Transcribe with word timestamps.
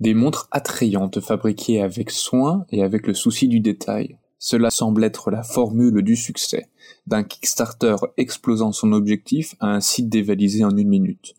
Des 0.00 0.14
montres 0.14 0.48
attrayantes 0.52 1.18
fabriquées 1.18 1.82
avec 1.82 2.12
soin 2.12 2.66
et 2.70 2.84
avec 2.84 3.08
le 3.08 3.14
souci 3.14 3.48
du 3.48 3.58
détail. 3.58 4.16
Cela 4.38 4.70
semble 4.70 5.02
être 5.02 5.32
la 5.32 5.42
formule 5.42 6.02
du 6.02 6.14
succès, 6.14 6.68
d'un 7.08 7.24
Kickstarter 7.24 7.96
explosant 8.16 8.70
son 8.70 8.92
objectif 8.92 9.56
à 9.58 9.74
un 9.74 9.80
site 9.80 10.08
dévalisé 10.08 10.64
en 10.64 10.76
une 10.76 10.88
minute. 10.88 11.34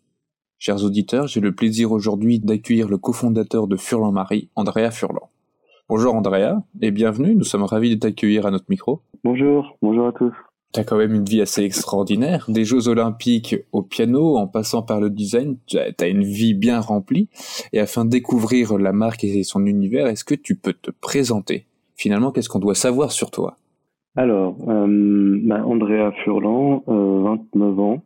Chers 0.58 0.84
auditeurs, 0.84 1.26
j'ai 1.26 1.40
le 1.40 1.54
plaisir 1.54 1.90
aujourd'hui 1.90 2.38
d'accueillir 2.38 2.88
le 2.88 2.98
cofondateur 2.98 3.66
de 3.66 3.76
Furlan 3.76 4.12
Marie, 4.12 4.50
Andrea 4.56 4.90
Furlan. 4.90 5.30
Bonjour 5.88 6.14
Andrea, 6.14 6.62
et 6.82 6.90
bienvenue, 6.90 7.34
nous 7.34 7.44
sommes 7.44 7.64
ravis 7.64 7.96
de 7.96 8.00
t'accueillir 8.00 8.44
à 8.44 8.50
notre 8.50 8.66
micro. 8.68 9.00
Bonjour, 9.24 9.78
bonjour 9.80 10.06
à 10.06 10.12
tous. 10.12 10.34
T'as 10.72 10.84
quand 10.84 10.96
même 10.96 11.14
une 11.14 11.24
vie 11.24 11.40
assez 11.40 11.62
extraordinaire. 11.64 12.46
Des 12.48 12.64
Jeux 12.64 12.86
Olympiques 12.86 13.56
au 13.72 13.82
piano, 13.82 14.36
en 14.36 14.46
passant 14.46 14.82
par 14.82 15.00
le 15.00 15.10
design, 15.10 15.56
t'as 15.68 16.08
une 16.08 16.22
vie 16.22 16.54
bien 16.54 16.78
remplie. 16.78 17.28
Et 17.72 17.80
afin 17.80 18.04
de 18.04 18.10
découvrir 18.10 18.78
la 18.78 18.92
marque 18.92 19.24
et 19.24 19.42
son 19.42 19.66
univers, 19.66 20.06
est-ce 20.06 20.24
que 20.24 20.36
tu 20.36 20.54
peux 20.54 20.72
te 20.72 20.92
présenter? 20.92 21.66
Finalement, 21.96 22.30
qu'est-ce 22.30 22.48
qu'on 22.48 22.60
doit 22.60 22.76
savoir 22.76 23.10
sur 23.10 23.32
toi? 23.32 23.56
Alors, 24.16 24.56
euh, 24.68 25.38
bah, 25.42 25.64
Andrea 25.64 26.12
Furlan, 26.22 26.84
euh, 26.88 27.22
29 27.54 27.80
ans. 27.80 28.04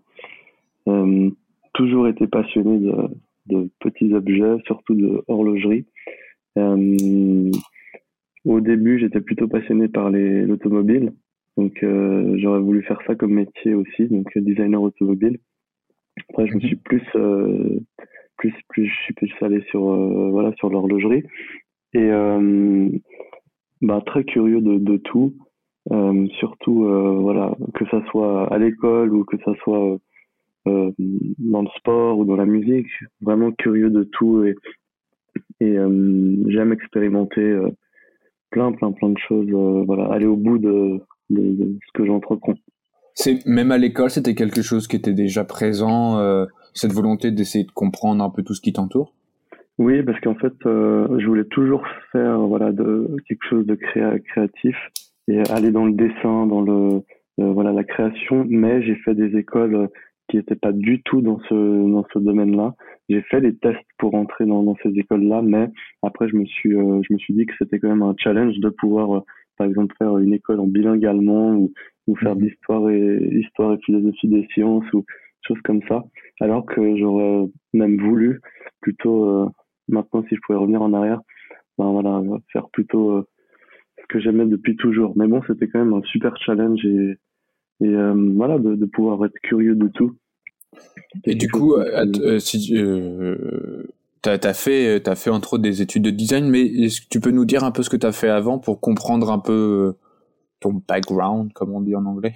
Euh, 0.88 1.30
toujours 1.74 2.08
été 2.08 2.26
passionné 2.26 2.78
de, 2.78 2.94
de, 3.46 3.70
petits 3.80 4.12
objets, 4.14 4.56
surtout 4.66 4.94
de 4.94 5.22
horlogerie. 5.28 5.86
Euh, 6.58 7.50
au 8.44 8.60
début, 8.60 8.98
j'étais 8.98 9.20
plutôt 9.20 9.48
passionné 9.48 9.88
par 9.88 10.10
l'automobile. 10.10 11.12
Donc 11.56 11.82
euh, 11.82 12.36
j'aurais 12.38 12.60
voulu 12.60 12.82
faire 12.82 13.00
ça 13.06 13.14
comme 13.14 13.34
métier 13.34 13.74
aussi, 13.74 14.08
donc 14.08 14.26
designer 14.36 14.82
automobile. 14.82 15.38
Après, 16.30 16.46
je 16.46 16.54
me 16.54 16.60
suis 16.60 16.76
plus, 16.76 17.02
euh, 17.16 17.78
plus, 18.36 18.52
plus, 18.68 18.86
je 18.86 19.02
suis 19.02 19.14
plus 19.14 19.32
allé 19.40 19.62
sur, 19.70 19.90
euh, 19.90 20.30
voilà, 20.30 20.52
sur 20.54 20.70
l'horlogerie 20.70 21.24
et 21.92 22.10
bah, 23.82 24.02
très 24.04 24.24
curieux 24.24 24.60
de, 24.60 24.78
de 24.78 24.96
tout, 24.96 25.36
surtout 26.40 26.86
voilà, 27.20 27.56
que 27.74 27.86
ça 27.86 28.02
soit 28.10 28.52
à 28.52 28.58
l'école 28.58 29.14
ou 29.14 29.24
que 29.24 29.36
ça 29.44 29.54
soit 29.62 29.98
dans 30.66 31.62
le 31.62 31.68
sport 31.76 32.18
ou 32.18 32.24
dans 32.24 32.34
la 32.34 32.46
musique, 32.46 32.88
vraiment 33.20 33.52
curieux 33.52 33.90
de 33.90 34.02
tout 34.02 34.44
et, 34.44 34.56
et 35.60 35.76
j'aime 36.48 36.72
expérimenter 36.72 37.56
plein, 38.50 38.72
plein, 38.72 38.90
plein 38.90 39.10
de 39.10 39.18
choses. 39.18 39.48
voilà, 39.86 40.06
aller 40.06 40.26
au 40.26 40.36
bout 40.36 40.58
de, 40.58 41.00
de, 41.30 41.78
ce 41.86 41.92
que 41.94 42.06
j'entreprends. 42.06 42.54
C'est 43.14 43.46
même 43.46 43.70
à 43.70 43.78
l'école, 43.78 44.10
c'était 44.10 44.34
quelque 44.34 44.62
chose 44.62 44.88
qui 44.88 44.96
était 44.96 45.12
déjà 45.12 45.44
présent, 45.44 46.18
euh, 46.18 46.46
cette 46.74 46.92
volonté 46.92 47.30
d'essayer 47.30 47.64
de 47.64 47.70
comprendre 47.70 48.24
un 48.24 48.30
peu 48.30 48.42
tout 48.42 48.54
ce 48.54 48.60
qui 48.60 48.72
t'entoure? 48.72 49.14
Oui, 49.78 50.02
parce 50.02 50.20
qu'en 50.20 50.34
fait, 50.34 50.54
euh, 50.66 51.06
je 51.18 51.26
voulais 51.26 51.44
toujours 51.44 51.84
faire 52.12 52.38
voilà 52.40 52.72
de 52.72 53.16
quelque 53.28 53.44
chose 53.48 53.66
de 53.66 53.74
créatif 53.74 54.76
et 55.28 55.40
aller 55.50 55.70
dans 55.70 55.84
le 55.84 55.92
dessin, 55.92 56.46
dans 56.46 56.60
le 56.60 57.02
euh, 57.40 57.52
voilà 57.52 57.72
la 57.72 57.84
création. 57.84 58.44
Mais 58.48 58.82
j'ai 58.82 58.96
fait 58.96 59.14
des 59.14 59.36
écoles 59.36 59.88
qui 60.28 60.36
n'étaient 60.36 60.56
pas 60.56 60.72
du 60.72 61.02
tout 61.02 61.22
dans 61.22 61.38
ce 61.48 61.54
dans 61.54 62.04
ce 62.12 62.18
domaine-là. 62.18 62.74
J'ai 63.08 63.22
fait 63.22 63.40
des 63.40 63.54
tests 63.56 63.78
pour 63.98 64.14
entrer 64.14 64.46
dans, 64.46 64.62
dans 64.62 64.76
ces 64.82 64.90
écoles-là, 64.90 65.42
mais 65.42 65.68
après 66.02 66.28
je 66.28 66.36
me 66.36 66.44
suis 66.46 66.70
je 66.70 67.12
me 67.12 67.18
suis 67.18 67.34
dit 67.34 67.46
que 67.46 67.54
c'était 67.58 67.78
quand 67.78 67.88
même 67.88 68.02
un 68.02 68.14
challenge 68.18 68.58
de 68.58 68.70
pouvoir 68.70 69.22
par 69.56 69.66
exemple 69.66 69.94
faire 69.98 70.18
une 70.18 70.32
école 70.32 70.60
en 70.60 70.66
bilingue 70.66 71.06
allemand 71.06 71.54
ou, 71.54 71.72
ou 72.06 72.16
faire 72.16 72.34
mhm. 72.36 72.42
d'histoire 72.42 72.90
et 72.90 73.28
histoire 73.32 73.74
et 73.74 73.78
philosophie 73.84 74.28
des 74.28 74.46
sciences 74.52 74.90
ou 74.92 75.04
choses 75.46 75.60
comme 75.64 75.82
ça. 75.88 76.04
Alors 76.40 76.64
que 76.66 76.96
j'aurais 76.96 77.46
même 77.72 77.98
voulu 77.98 78.40
plutôt 78.80 79.24
euh, 79.24 79.48
maintenant 79.88 80.24
si 80.28 80.34
je 80.34 80.40
pouvais 80.46 80.58
revenir 80.58 80.82
en 80.82 80.92
arrière 80.92 81.20
ben 81.78 81.90
voilà 81.90 82.22
faire 82.52 82.68
plutôt 82.70 83.10
euh, 83.10 83.26
ce 83.98 84.06
que 84.08 84.20
j'aimais 84.20 84.46
depuis 84.46 84.76
toujours. 84.76 85.12
Mais 85.16 85.26
bon 85.26 85.42
c'était 85.46 85.68
quand 85.68 85.84
même 85.84 85.94
un 85.94 86.02
super 86.02 86.36
challenge 86.38 86.84
et 86.84 87.16
et 87.80 87.88
euh, 87.88 88.32
voilà 88.36 88.58
de, 88.58 88.76
de, 88.76 88.86
pouvoir 88.86 89.24
être 89.26 89.38
curieux 89.42 89.74
de 89.74 89.88
tout. 89.88 90.16
Et, 91.24 91.34
du 91.34 91.48
coup 91.48 91.74
si 92.38 92.74
T'as 94.24 94.38
as 94.42 94.54
fait, 94.54 95.06
as 95.06 95.16
fait 95.16 95.28
entre 95.28 95.52
autres 95.52 95.62
des 95.62 95.82
études 95.82 96.04
de 96.04 96.10
design, 96.10 96.48
mais 96.48 96.62
est-ce 96.62 97.02
que 97.02 97.08
tu 97.10 97.20
peux 97.20 97.30
nous 97.30 97.44
dire 97.44 97.62
un 97.62 97.70
peu 97.70 97.82
ce 97.82 97.90
que 97.90 97.96
tu 97.98 98.06
as 98.06 98.12
fait 98.12 98.30
avant 98.30 98.58
pour 98.58 98.80
comprendre 98.80 99.30
un 99.30 99.38
peu 99.38 99.52
euh, 99.52 99.92
ton 100.60 100.80
background, 100.88 101.52
comme 101.52 101.72
on 101.74 101.82
dit 101.82 101.94
en 101.94 102.06
anglais? 102.06 102.32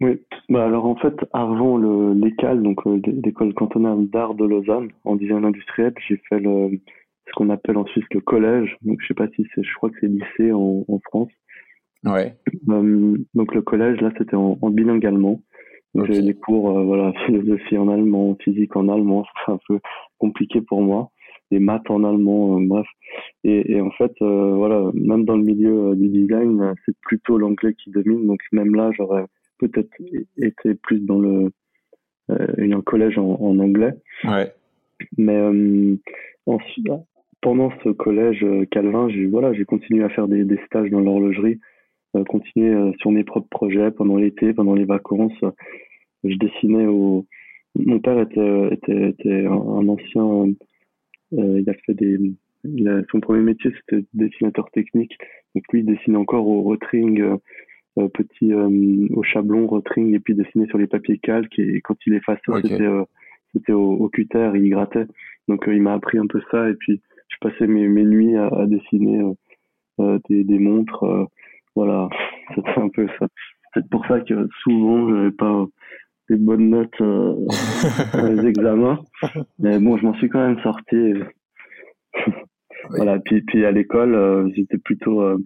Oui, 0.00 0.20
bah 0.48 0.64
alors 0.64 0.86
en 0.86 0.94
fait, 0.94 1.16
avant 1.32 1.76
l'école, 2.12 2.62
donc 2.62 2.86
euh, 2.86 3.00
l'école 3.24 3.52
cantonale 3.52 4.08
d'art 4.10 4.36
de 4.36 4.44
Lausanne, 4.44 4.92
en 5.02 5.16
design 5.16 5.44
industriel, 5.44 5.92
j'ai 6.06 6.20
fait 6.28 6.38
le, 6.38 6.80
ce 7.26 7.32
qu'on 7.34 7.50
appelle 7.50 7.78
en 7.78 7.86
Suisse 7.86 8.04
le 8.12 8.20
collège. 8.20 8.76
Donc 8.82 8.98
je 9.00 9.08
sais 9.08 9.14
pas 9.14 9.26
si 9.34 9.44
c'est, 9.56 9.64
je 9.64 9.74
crois 9.74 9.90
que 9.90 9.96
c'est 10.00 10.06
lycée 10.06 10.52
en, 10.52 10.84
en 10.86 11.00
France. 11.00 11.32
Ouais. 12.04 12.36
Euh, 12.68 13.16
donc 13.34 13.52
le 13.56 13.62
collège, 13.62 14.00
là, 14.00 14.12
c'était 14.18 14.36
en, 14.36 14.56
en 14.62 14.70
bilingue 14.70 15.04
allemand. 15.04 15.42
Donc 15.96 16.06
j'avais 16.06 16.22
des 16.22 16.34
cours, 16.34 16.80
voilà, 16.84 17.12
philosophie 17.26 17.76
en 17.76 17.88
allemand, 17.88 18.36
physique 18.40 18.76
en 18.76 18.88
allemand. 18.88 19.24
C'est 19.46 19.52
un 19.52 19.58
peu 19.66 19.80
compliqué 20.18 20.60
pour 20.60 20.80
moi 20.80 21.10
des 21.54 21.60
maths 21.60 21.88
en 21.88 22.02
allemand, 22.02 22.58
euh, 22.58 22.66
bref. 22.66 22.86
Et, 23.44 23.74
et, 23.74 23.80
en 23.80 23.90
fait, 23.92 24.12
euh, 24.22 24.54
voilà, 24.56 24.90
même 24.94 25.24
dans 25.24 25.36
le 25.36 25.44
milieu 25.44 25.90
euh, 25.90 25.94
du 25.94 26.08
design, 26.08 26.74
c'est 26.84 26.96
plutôt 27.00 27.38
l'anglais 27.38 27.74
qui 27.74 27.90
domine. 27.90 28.26
Donc 28.26 28.40
même 28.52 28.74
là, 28.74 28.90
j'aurais 28.96 29.24
peut-être 29.58 29.90
été 30.36 30.74
plus 30.74 31.00
dans 31.00 31.18
le 31.18 31.50
un 32.28 32.80
collège 32.80 33.18
en, 33.18 33.36
en 33.38 33.58
anglais. 33.58 33.92
Ouais. 34.24 34.50
Mais 35.18 35.38
ensuite, 36.46 36.88
pendant 37.42 37.70
ce 37.82 37.90
collège 37.90 38.44
Calvin, 38.70 39.08
j'ai 39.10 39.26
voilà, 39.26 39.52
j'ai 39.52 39.66
continué 39.66 40.02
à 40.02 40.08
faire 40.08 40.26
des, 40.26 40.44
des 40.44 40.58
stages 40.66 40.90
dans 40.90 41.00
l'horlogerie, 41.00 41.60
euh, 42.16 42.24
continué 42.24 42.92
sur 43.00 43.10
mes 43.10 43.24
propres 43.24 43.50
projets 43.50 43.90
pendant 43.90 44.16
l'été, 44.16 44.54
pendant 44.54 44.74
les 44.74 44.86
vacances. 44.86 45.38
je 46.24 46.36
dessinais 46.36 46.86
au. 46.86 47.26
Mon 47.76 47.98
père 47.98 48.18
était, 48.20 48.68
était, 48.72 49.08
était 49.10 49.46
un 49.46 49.88
ancien 49.88 50.24
euh, 50.24 50.52
il 51.36 51.68
a 51.68 51.74
fait 51.86 51.94
des, 51.94 52.18
son 53.10 53.20
premier 53.20 53.42
métier 53.42 53.72
c'était 53.80 54.04
dessinateur 54.14 54.70
technique. 54.70 55.16
Donc 55.54 55.64
lui 55.72 55.80
il 55.80 55.86
dessine 55.86 56.16
encore 56.16 56.46
au 56.46 56.62
rotring, 56.62 57.20
euh, 57.20 57.36
euh, 57.98 58.08
petit 58.08 58.52
au 58.54 59.22
chablon 59.22 59.66
rotring 59.66 60.14
et 60.14 60.20
puis 60.20 60.34
dessiner 60.34 60.66
sur 60.66 60.78
les 60.78 60.86
papiers 60.86 61.18
calques 61.18 61.58
et 61.58 61.80
quand 61.80 61.96
il 62.06 62.14
effaçait 62.14 62.40
c'était 62.62 62.88
c'était 63.52 63.72
au, 63.72 63.92
au, 63.92 64.08
cutter, 64.08 64.50
il 64.54 64.70
grattait. 64.70 65.06
Donc 65.48 65.64
il 65.68 65.80
m'a 65.80 65.94
appris 65.94 66.18
un 66.18 66.26
peu 66.26 66.40
ça 66.50 66.68
et 66.68 66.74
puis 66.74 67.00
je 67.28 67.36
passais 67.40 67.66
mes, 67.66 67.86
mes 67.86 68.04
nuits 68.04 68.36
à, 68.36 68.48
à 68.48 68.66
dessiner 68.66 69.22
des, 70.28 70.42
des, 70.42 70.58
montres. 70.58 71.28
voilà, 71.76 72.08
c'était 72.54 72.80
un 72.80 72.88
peu 72.88 73.06
ça. 73.18 73.28
C'est 73.74 73.88
pour 73.88 74.06
ça 74.06 74.20
que 74.20 74.48
souvent 74.62 75.08
j'avais 75.08 75.30
pas 75.32 75.66
des 76.28 76.36
bonnes 76.36 76.70
notes 76.70 77.00
euh, 77.00 77.34
dans 78.12 78.26
les 78.26 78.46
examens. 78.46 79.00
Mais 79.58 79.78
bon, 79.78 79.96
je 79.96 80.04
m'en 80.04 80.14
suis 80.14 80.28
quand 80.28 80.46
même 80.46 80.60
sorti. 80.62 81.14
voilà. 82.90 83.18
Puis, 83.20 83.42
puis 83.42 83.64
à 83.64 83.70
l'école, 83.70 84.14
euh, 84.14 84.48
j'étais 84.54 84.78
plutôt 84.78 85.22
euh, 85.22 85.38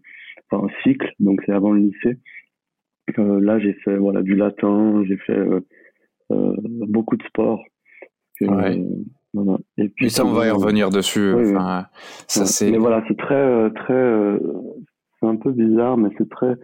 enfin, 0.51 0.67
cycle, 0.83 1.11
donc 1.21 1.41
c'est 1.45 1.53
avant 1.53 1.73
le 1.73 1.81
lycée. 1.81 2.19
Euh, 3.19 3.41
là, 3.41 3.59
j'ai 3.59 3.73
fait 3.85 3.97
voilà 3.97 4.23
du 4.23 4.37
latin, 4.37 5.03
j'ai 5.07 5.17
fait 5.17 5.41
beaucoup 6.31 7.17
de 7.17 7.23
sport. 7.25 7.63
ouais. 8.41 8.85
Voilà. 9.35 9.59
Et 9.77 9.91
puis 9.91 10.09
ça, 10.09 10.25
on 10.25 10.33
va 10.33 10.47
y 10.47 10.51
revenir 10.51 10.89
dessus. 10.91 11.35
enfin, 11.35 11.87
ça 12.27 12.47
c'est. 12.47 12.71
Mais 12.71 12.79
voilà, 12.79 13.05
c'est 13.09 13.17
très 13.17 13.71
très. 13.73 14.39
c'est 15.21 15.27
un 15.27 15.37
peu 15.37 15.53
bizarre, 15.53 15.97
mais 15.99 16.09
c'est 16.17 16.29
très 16.29 16.55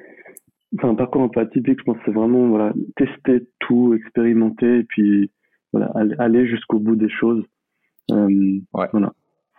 c'est 0.81 0.87
un 0.87 0.95
parcours 0.95 1.23
un 1.23 1.29
peu 1.29 1.41
atypique. 1.41 1.79
Je 1.79 1.85
pense 1.85 1.97
que 1.99 2.03
c'est 2.07 2.12
vraiment 2.12 2.49
voilà, 2.49 2.73
tester 2.97 3.49
tout, 3.61 3.95
expérimenter, 3.95 4.79
et 4.79 4.85
puis 4.85 5.31
voilà, 5.73 5.93
aller 6.19 6.47
jusqu'au 6.47 6.79
bout 6.79 6.97
des 6.97 7.11
choses. 7.11 7.43
Euh, 8.11 8.61
ouais. 8.75 8.89
Voilà. 8.93 9.12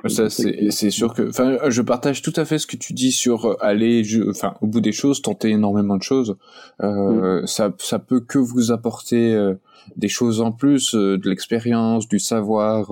Ça, 0.07 0.29
c'est, 0.29 0.91
sûr 0.91 1.13
que, 1.13 1.29
enfin, 1.29 1.57
je 1.69 1.81
partage 1.81 2.21
tout 2.21 2.33
à 2.35 2.45
fait 2.45 2.59
ce 2.59 2.67
que 2.67 2.75
tu 2.75 2.93
dis 2.93 3.11
sur 3.11 3.45
euh, 3.45 3.55
aller, 3.59 4.03
enfin, 4.29 4.53
au 4.61 4.67
bout 4.67 4.81
des 4.81 4.91
choses, 4.91 5.21
tenter 5.21 5.49
énormément 5.49 5.97
de 5.97 6.03
choses. 6.03 6.37
Euh, 6.83 7.41
mm. 7.41 7.47
Ça, 7.47 7.73
ça 7.79 7.97
peut 7.97 8.19
que 8.19 8.37
vous 8.37 8.71
apporter 8.71 9.33
euh, 9.33 9.55
des 9.95 10.09
choses 10.09 10.41
en 10.41 10.51
plus, 10.51 10.93
euh, 10.93 11.17
de 11.17 11.29
l'expérience, 11.29 12.07
du 12.07 12.19
savoir. 12.19 12.91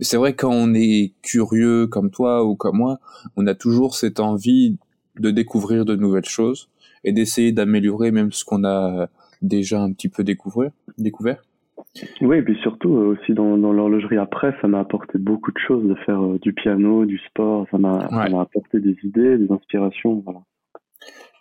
c'est 0.00 0.16
vrai 0.16 0.34
quand 0.34 0.52
on 0.52 0.74
est 0.74 1.14
curieux 1.22 1.86
comme 1.86 2.10
toi 2.10 2.44
ou 2.44 2.56
comme 2.56 2.76
moi, 2.76 2.98
on 3.36 3.46
a 3.46 3.54
toujours 3.54 3.94
cette 3.94 4.20
envie 4.20 4.76
de 5.18 5.30
découvrir 5.30 5.84
de 5.84 5.96
nouvelles 5.96 6.28
choses 6.28 6.68
et 7.04 7.12
d'essayer 7.12 7.52
d'améliorer 7.52 8.10
même 8.10 8.32
ce 8.32 8.44
qu'on 8.44 8.64
a 8.64 9.08
déjà 9.42 9.80
un 9.80 9.92
petit 9.92 10.08
peu 10.08 10.24
découvert. 10.24 10.70
découvert. 10.98 11.42
Oui, 12.20 12.36
et 12.36 12.42
puis 12.42 12.56
surtout 12.62 12.94
euh, 12.96 13.16
aussi 13.16 13.32
dans, 13.32 13.56
dans 13.56 13.72
l'horlogerie 13.72 14.18
après, 14.18 14.54
ça 14.60 14.68
m'a 14.68 14.80
apporté 14.80 15.18
beaucoup 15.18 15.50
de 15.50 15.58
choses 15.58 15.84
de 15.84 15.94
faire 16.06 16.22
euh, 16.22 16.38
du 16.38 16.52
piano, 16.52 17.04
du 17.04 17.18
sport, 17.18 17.66
ça 17.70 17.78
m'a 17.78 18.06
apporté 18.40 18.80
des 18.80 18.96
idées, 19.02 19.38
des 19.38 19.50
inspirations, 19.50 20.22
voilà. 20.24 20.40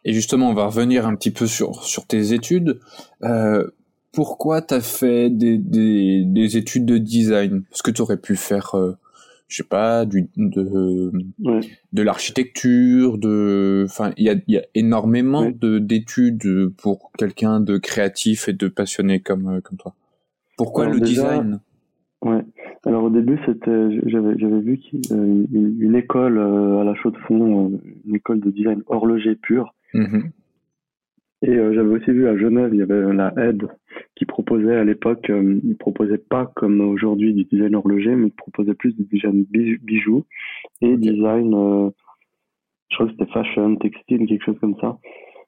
Et 0.05 0.13
justement, 0.13 0.49
on 0.49 0.53
va 0.53 0.65
revenir 0.65 1.05
un 1.05 1.15
petit 1.15 1.31
peu 1.31 1.45
sur, 1.45 1.83
sur 1.83 2.07
tes 2.07 2.33
études. 2.33 2.79
Euh, 3.23 3.67
pourquoi 4.13 4.61
tu 4.61 4.73
as 4.73 4.81
fait 4.81 5.29
des, 5.29 5.57
des, 5.57 6.23
des, 6.25 6.57
études 6.57 6.85
de 6.85 6.97
design? 6.97 7.63
Parce 7.69 7.81
que 7.81 7.91
tu 7.91 8.01
aurais 8.01 8.17
pu 8.17 8.35
faire, 8.35 8.75
euh, 8.75 8.93
je 9.49 9.57
sais 9.57 9.67
pas, 9.67 10.05
du, 10.05 10.29
de, 10.37 11.11
de 11.91 12.01
l'architecture, 12.01 13.17
de, 13.17 13.83
enfin, 13.85 14.11
il 14.15 14.25
y 14.25 14.29
a, 14.29 14.35
y 14.47 14.57
a 14.57 14.61
énormément 14.75 15.49
de 15.49 15.79
d'études 15.79 16.69
pour 16.77 17.11
quelqu'un 17.17 17.59
de 17.59 17.77
créatif 17.77 18.47
et 18.47 18.53
de 18.53 18.67
passionné 18.67 19.19
comme 19.19 19.59
comme 19.61 19.77
toi. 19.77 19.95
Pourquoi 20.55 20.87
le 20.87 20.99
design? 20.99 21.59
Ouais. 22.21 22.41
Alors 22.85 23.05
au 23.05 23.09
début, 23.09 23.39
c'était, 23.45 23.89
j'avais, 24.09 24.37
j'avais 24.37 24.59
vu 24.59 24.79
une, 24.93 25.47
une, 25.79 25.95
école 25.95 26.37
à 26.37 26.83
la 26.83 26.93
Chaux 26.95 27.11
de 27.11 27.17
Fonds, 27.17 27.79
une 28.05 28.15
école 28.15 28.39
de 28.39 28.51
design 28.51 28.83
horloger 28.87 29.35
pur. 29.35 29.73
Mm-hmm. 29.93 30.31
Et 31.41 31.51
euh, 31.51 31.73
j'avais 31.73 31.89
aussi 31.89 32.11
vu 32.11 32.27
à 32.27 32.37
Genève, 32.37 32.71
il 32.73 32.79
y 32.79 32.81
avait 32.81 33.13
la 33.13 33.33
aide 33.37 33.67
qui 34.15 34.25
proposait 34.25 34.75
à 34.75 34.83
l'époque, 34.83 35.29
euh, 35.29 35.59
il 35.63 35.77
proposait 35.77 36.17
pas 36.17 36.51
comme 36.55 36.81
aujourd'hui 36.81 37.33
du 37.33 37.45
design 37.45 37.75
horloger, 37.75 38.13
mais 38.15 38.27
il 38.27 38.33
proposait 38.33 38.73
plus 38.73 38.93
du 38.93 39.03
design 39.05 39.45
bijoux 39.45 40.25
et 40.81 40.97
design, 40.97 41.53
euh, 41.53 41.89
je 42.89 42.95
crois 42.95 43.07
que 43.07 43.13
c'était 43.13 43.31
fashion, 43.31 43.77
textile, 43.77 44.27
quelque 44.27 44.43
chose 44.43 44.59
comme 44.59 44.75
ça. 44.81 44.97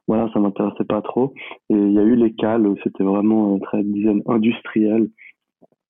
Voilà, 0.08 0.30
ça 0.34 0.40
m'intéressait 0.40 0.86
pas 0.86 1.02
trop. 1.02 1.34
Et 1.70 1.76
il 1.76 1.92
y 1.92 2.00
a 2.00 2.04
eu 2.04 2.16
les 2.16 2.34
cales 2.34 2.74
c'était 2.84 3.04
vraiment 3.04 3.60
très 3.60 3.84
design 3.84 4.22
industriel. 4.28 5.10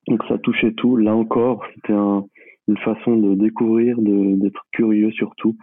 Donc 0.08 0.22
ça 0.28 0.36
touchait 0.38 0.72
tout. 0.72 0.96
Là 0.96 1.14
encore, 1.14 1.64
c'était 1.74 1.92
un, 1.92 2.24
une 2.66 2.76
façon 2.78 3.16
de 3.16 3.34
découvrir, 3.36 3.96
d'être 4.00 4.66
curieux 4.72 5.12
surtout. 5.12 5.56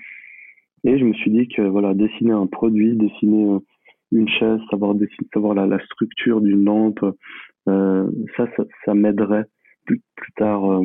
Et 0.85 0.97
je 0.97 1.03
me 1.03 1.13
suis 1.13 1.31
dit 1.31 1.49
que 1.49 1.61
voilà, 1.61 1.93
dessiner 1.93 2.31
un 2.31 2.47
produit, 2.47 2.95
dessiner 2.95 3.59
une 4.11 4.27
chaise, 4.27 4.59
savoir 4.69 4.95
dessiner, 4.95 5.27
savoir 5.33 5.53
la, 5.53 5.65
la 5.65 5.79
structure 5.85 6.41
d'une 6.41 6.63
lampe, 6.63 7.03
euh, 7.67 8.09
ça, 8.35 8.47
ça, 8.55 8.63
ça 8.85 8.93
m'aiderait 8.93 9.45
plus, 9.85 10.01
plus 10.15 10.31
tard 10.33 10.71
euh, 10.71 10.83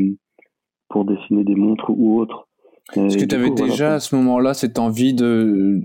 pour 0.88 1.04
dessiner 1.04 1.44
des 1.44 1.54
montres 1.54 1.90
ou 1.90 2.18
autres. 2.18 2.48
Est-ce 2.96 3.16
que 3.16 3.24
tu 3.24 3.34
avais 3.34 3.50
déjà 3.50 3.94
à 3.94 4.00
ce 4.00 4.14
moment-là 4.16 4.52
cette 4.52 4.78
envie 4.78 5.14
de 5.14 5.80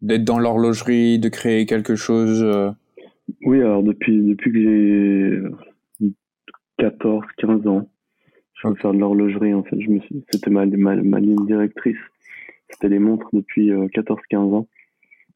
d'être 0.00 0.24
dans 0.24 0.40
l'horlogerie, 0.40 1.20
de 1.20 1.28
créer 1.28 1.66
quelque 1.66 1.94
chose 1.94 2.42
euh? 2.42 2.70
Oui, 3.44 3.60
alors 3.60 3.84
depuis 3.84 4.20
depuis 4.20 4.52
que 4.52 4.58
j'ai 6.00 6.08
14, 6.78 7.24
15 7.38 7.66
ans, 7.68 7.88
je 8.54 8.66
veux 8.66 8.74
faire 8.74 8.92
de 8.92 8.98
l'horlogerie 8.98 9.54
en 9.54 9.62
fait. 9.62 9.80
Je 9.80 9.88
me 9.88 10.00
c'était 10.32 10.50
ma, 10.50 10.66
ma, 10.66 10.96
ma 10.96 11.20
ligne 11.20 11.46
directrice. 11.46 11.96
C'était 12.70 12.88
les 12.88 12.98
montres 12.98 13.28
depuis 13.32 13.70
14, 13.94 14.18
15 14.28 14.54
ans. 14.54 14.66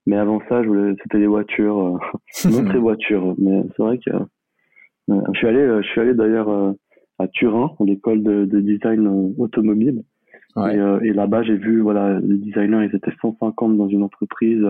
Mais 0.07 0.17
avant 0.17 0.41
ça, 0.49 0.63
c'était 1.03 1.19
des 1.19 1.27
voitures, 1.27 1.79
euh, 1.79 1.99
non 2.51 2.65
très 2.65 2.79
voitures. 2.79 3.35
Mais 3.39 3.63
c'est 3.77 3.83
vrai 3.83 3.99
que 3.99 4.11
euh, 5.11 5.21
je 5.33 5.39
suis 5.39 5.47
allé, 5.47 5.59
euh, 5.59 5.83
je 5.83 5.89
suis 5.89 6.01
allé 6.01 6.15
d'ailleurs 6.15 6.75
à 7.19 7.29
Turin, 7.29 7.73
à 7.81 7.85
l'école 7.85 8.23
de, 8.23 8.45
de, 8.45 8.61
design 8.61 9.35
automobile. 9.39 10.03
Ouais. 10.55 10.77
Et, 10.77 11.09
et 11.09 11.13
là-bas, 11.13 11.43
j'ai 11.43 11.57
vu, 11.57 11.81
voilà, 11.81 12.21
les 12.21 12.39
designers, 12.39 12.89
ils 12.91 12.97
étaient 12.97 13.13
150 13.21 13.77
dans 13.77 13.89
une 13.89 14.03
entreprise. 14.03 14.65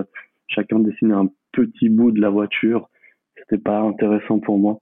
Chacun 0.48 0.78
dessinait 0.78 1.14
un 1.14 1.30
petit 1.52 1.88
bout 1.88 2.12
de 2.12 2.20
la 2.20 2.30
voiture. 2.30 2.88
C'était 3.38 3.62
pas 3.62 3.80
intéressant 3.80 4.38
pour 4.38 4.58
moi. 4.58 4.80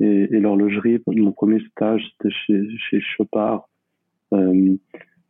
Et, 0.00 0.28
et 0.34 0.40
l'horlogerie, 0.40 1.00
mon 1.06 1.32
premier 1.32 1.60
stage, 1.70 2.04
c'était 2.12 2.34
chez, 2.34 2.68
chez 2.76 3.00
Chopard. 3.00 3.68
Euh, 4.32 4.74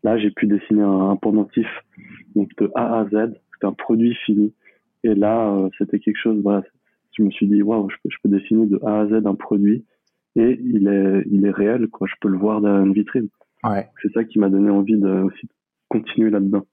là, 0.02 0.16
j'ai 0.18 0.30
pu 0.30 0.46
dessiner 0.46 0.82
un, 0.82 1.10
un 1.10 1.16
pendentif, 1.16 1.68
donc 2.34 2.50
de 2.56 2.70
A 2.74 3.00
à 3.00 3.04
Z 3.06 3.34
un 3.62 3.72
produit 3.72 4.14
fini. 4.26 4.52
Et 5.04 5.14
là, 5.14 5.50
euh, 5.50 5.68
c'était 5.78 5.98
quelque 5.98 6.18
chose, 6.18 6.40
voilà, 6.42 6.62
je 7.16 7.22
me 7.22 7.30
suis 7.30 7.46
dit, 7.46 7.62
waouh, 7.62 7.88
je 7.90 7.96
peux, 8.02 8.08
je 8.10 8.16
peux 8.22 8.28
dessiner 8.28 8.66
de 8.66 8.80
A 8.84 9.00
à 9.00 9.06
Z 9.06 9.26
un 9.26 9.34
produit 9.34 9.84
et 10.36 10.58
il 10.62 10.88
est, 10.88 11.22
il 11.30 11.46
est 11.46 11.50
réel, 11.50 11.88
quoi. 11.88 12.08
Je 12.10 12.14
peux 12.20 12.28
le 12.28 12.38
voir 12.38 12.60
dans 12.60 12.84
une 12.84 12.92
vitrine. 12.92 13.28
Ouais. 13.62 13.88
C'est 14.02 14.12
ça 14.12 14.24
qui 14.24 14.38
m'a 14.38 14.48
donné 14.48 14.70
envie 14.70 14.96
de 14.96 15.08
aussi 15.22 15.48
continuer 15.88 16.30
là-dedans. 16.30 16.64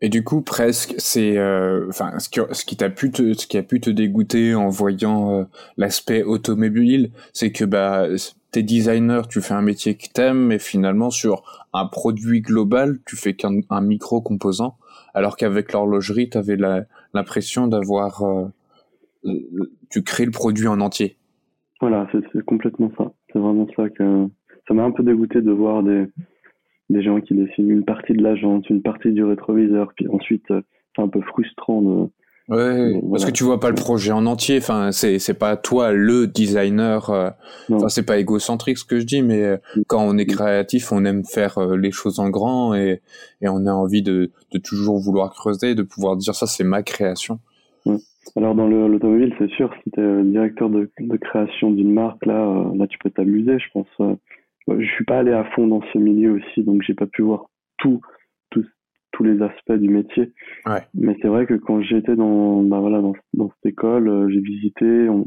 Et 0.00 0.08
du 0.08 0.22
coup, 0.22 0.42
presque, 0.42 0.94
c'est, 0.98 1.36
euh, 1.38 1.86
enfin, 1.88 2.18
ce 2.20 2.28
qui, 2.28 2.40
ce 2.52 2.64
qui 2.64 2.76
t'a 2.76 2.88
pu 2.88 3.10
te, 3.10 3.32
ce 3.34 3.46
qui 3.46 3.58
a 3.58 3.62
pu 3.62 3.80
te 3.80 3.90
dégoûter 3.90 4.54
en 4.54 4.68
voyant 4.68 5.34
euh, 5.34 5.44
l'aspect 5.76 6.22
automobile, 6.22 7.10
c'est 7.32 7.50
que 7.50 7.64
bah, 7.64 8.06
t'es 8.52 8.62
designer, 8.62 9.26
tu 9.26 9.40
fais 9.40 9.54
un 9.54 9.62
métier 9.62 9.96
que 9.96 10.06
t'aimes, 10.12 10.46
mais 10.46 10.60
finalement 10.60 11.10
sur 11.10 11.66
un 11.72 11.86
produit 11.86 12.40
global, 12.42 12.98
tu 13.06 13.16
fais 13.16 13.34
qu'un 13.34 13.80
micro 13.80 14.20
composant 14.20 14.76
alors 15.14 15.36
qu'avec 15.36 15.72
l'horlogerie, 15.72 16.30
tu 16.30 16.38
avais 16.38 16.56
l'impression 17.14 17.66
d'avoir... 17.68 18.22
Euh, 18.24 18.48
tu 19.90 20.02
crées 20.02 20.24
le 20.24 20.30
produit 20.30 20.68
en 20.68 20.80
entier. 20.80 21.16
Voilà, 21.80 22.08
c'est 22.12 22.44
complètement 22.44 22.92
ça. 22.96 23.12
C'est 23.32 23.38
vraiment 23.38 23.66
ça 23.76 23.88
que... 23.88 24.26
Ça 24.66 24.74
m'a 24.74 24.84
un 24.84 24.90
peu 24.90 25.02
dégoûté 25.02 25.40
de 25.40 25.50
voir 25.50 25.82
des, 25.82 26.06
des 26.90 27.02
gens 27.02 27.20
qui 27.20 27.34
dessinent 27.34 27.70
une 27.70 27.84
partie 27.84 28.12
de 28.12 28.22
la 28.22 28.36
jante, 28.36 28.68
une 28.68 28.82
partie 28.82 29.12
du 29.12 29.24
rétroviseur, 29.24 29.92
puis 29.94 30.08
ensuite, 30.08 30.50
euh, 30.50 30.62
c'est 30.94 31.02
un 31.02 31.08
peu 31.08 31.20
frustrant 31.22 31.82
de 31.82 32.10
Ouais, 32.48 32.98
parce 33.10 33.26
que 33.26 33.30
tu 33.30 33.44
vois 33.44 33.60
pas 33.60 33.68
le 33.68 33.74
projet 33.74 34.10
en 34.10 34.24
entier. 34.24 34.56
Enfin, 34.56 34.90
c'est 34.90 35.18
c'est 35.18 35.38
pas 35.38 35.58
toi 35.58 35.92
le 35.92 36.26
designer. 36.26 37.10
Euh, 37.10 37.28
enfin, 37.70 37.90
c'est 37.90 38.06
pas 38.06 38.18
égocentrique 38.18 38.78
ce 38.78 38.86
que 38.86 38.98
je 38.98 39.04
dis, 39.04 39.20
mais 39.20 39.42
euh, 39.42 39.56
quand 39.86 40.02
on 40.02 40.16
est 40.16 40.24
créatif, 40.24 40.90
on 40.90 41.04
aime 41.04 41.24
faire 41.24 41.58
euh, 41.58 41.76
les 41.76 41.90
choses 41.90 42.20
en 42.20 42.30
grand 42.30 42.74
et 42.74 43.02
et 43.42 43.48
on 43.48 43.66
a 43.66 43.72
envie 43.72 44.02
de 44.02 44.30
de 44.52 44.58
toujours 44.58 44.98
vouloir 44.98 45.34
creuser, 45.34 45.74
de 45.74 45.82
pouvoir 45.82 46.16
dire 46.16 46.34
ça 46.34 46.46
c'est 46.46 46.64
ma 46.64 46.82
création. 46.82 47.38
Alors 48.34 48.54
dans 48.54 48.66
l'automobile, 48.66 49.34
c'est 49.38 49.50
sûr, 49.50 49.70
si 49.82 49.90
tu 49.90 50.00
es 50.00 50.22
directeur 50.24 50.70
de, 50.70 50.90
de 51.00 51.16
création 51.16 51.70
d'une 51.70 51.92
marque, 51.92 52.24
là, 52.24 52.64
là 52.74 52.86
tu 52.86 52.98
peux 52.98 53.10
t'amuser, 53.10 53.58
je 53.58 53.66
pense. 53.74 54.16
Je 54.68 54.86
suis 54.86 55.04
pas 55.04 55.18
allé 55.18 55.32
à 55.32 55.44
fond 55.54 55.66
dans 55.66 55.82
ce 55.92 55.98
milieu 55.98 56.32
aussi, 56.32 56.62
donc 56.62 56.82
j'ai 56.82 56.94
pas 56.94 57.06
pu 57.06 57.22
voir 57.22 57.46
tout 57.78 58.00
tous 59.18 59.24
les 59.24 59.42
aspects 59.42 59.72
du 59.72 59.88
métier. 59.88 60.32
Ouais. 60.64 60.82
Mais 60.94 61.16
c'est 61.20 61.28
vrai 61.28 61.44
que 61.44 61.54
quand 61.54 61.82
j'étais 61.82 62.14
dans, 62.14 62.62
bah 62.62 62.78
voilà, 62.78 63.00
dans, 63.00 63.14
dans 63.34 63.50
cette 63.50 63.72
école, 63.72 64.08
euh, 64.08 64.28
j'ai 64.30 64.40
visité, 64.40 65.08
on, 65.08 65.26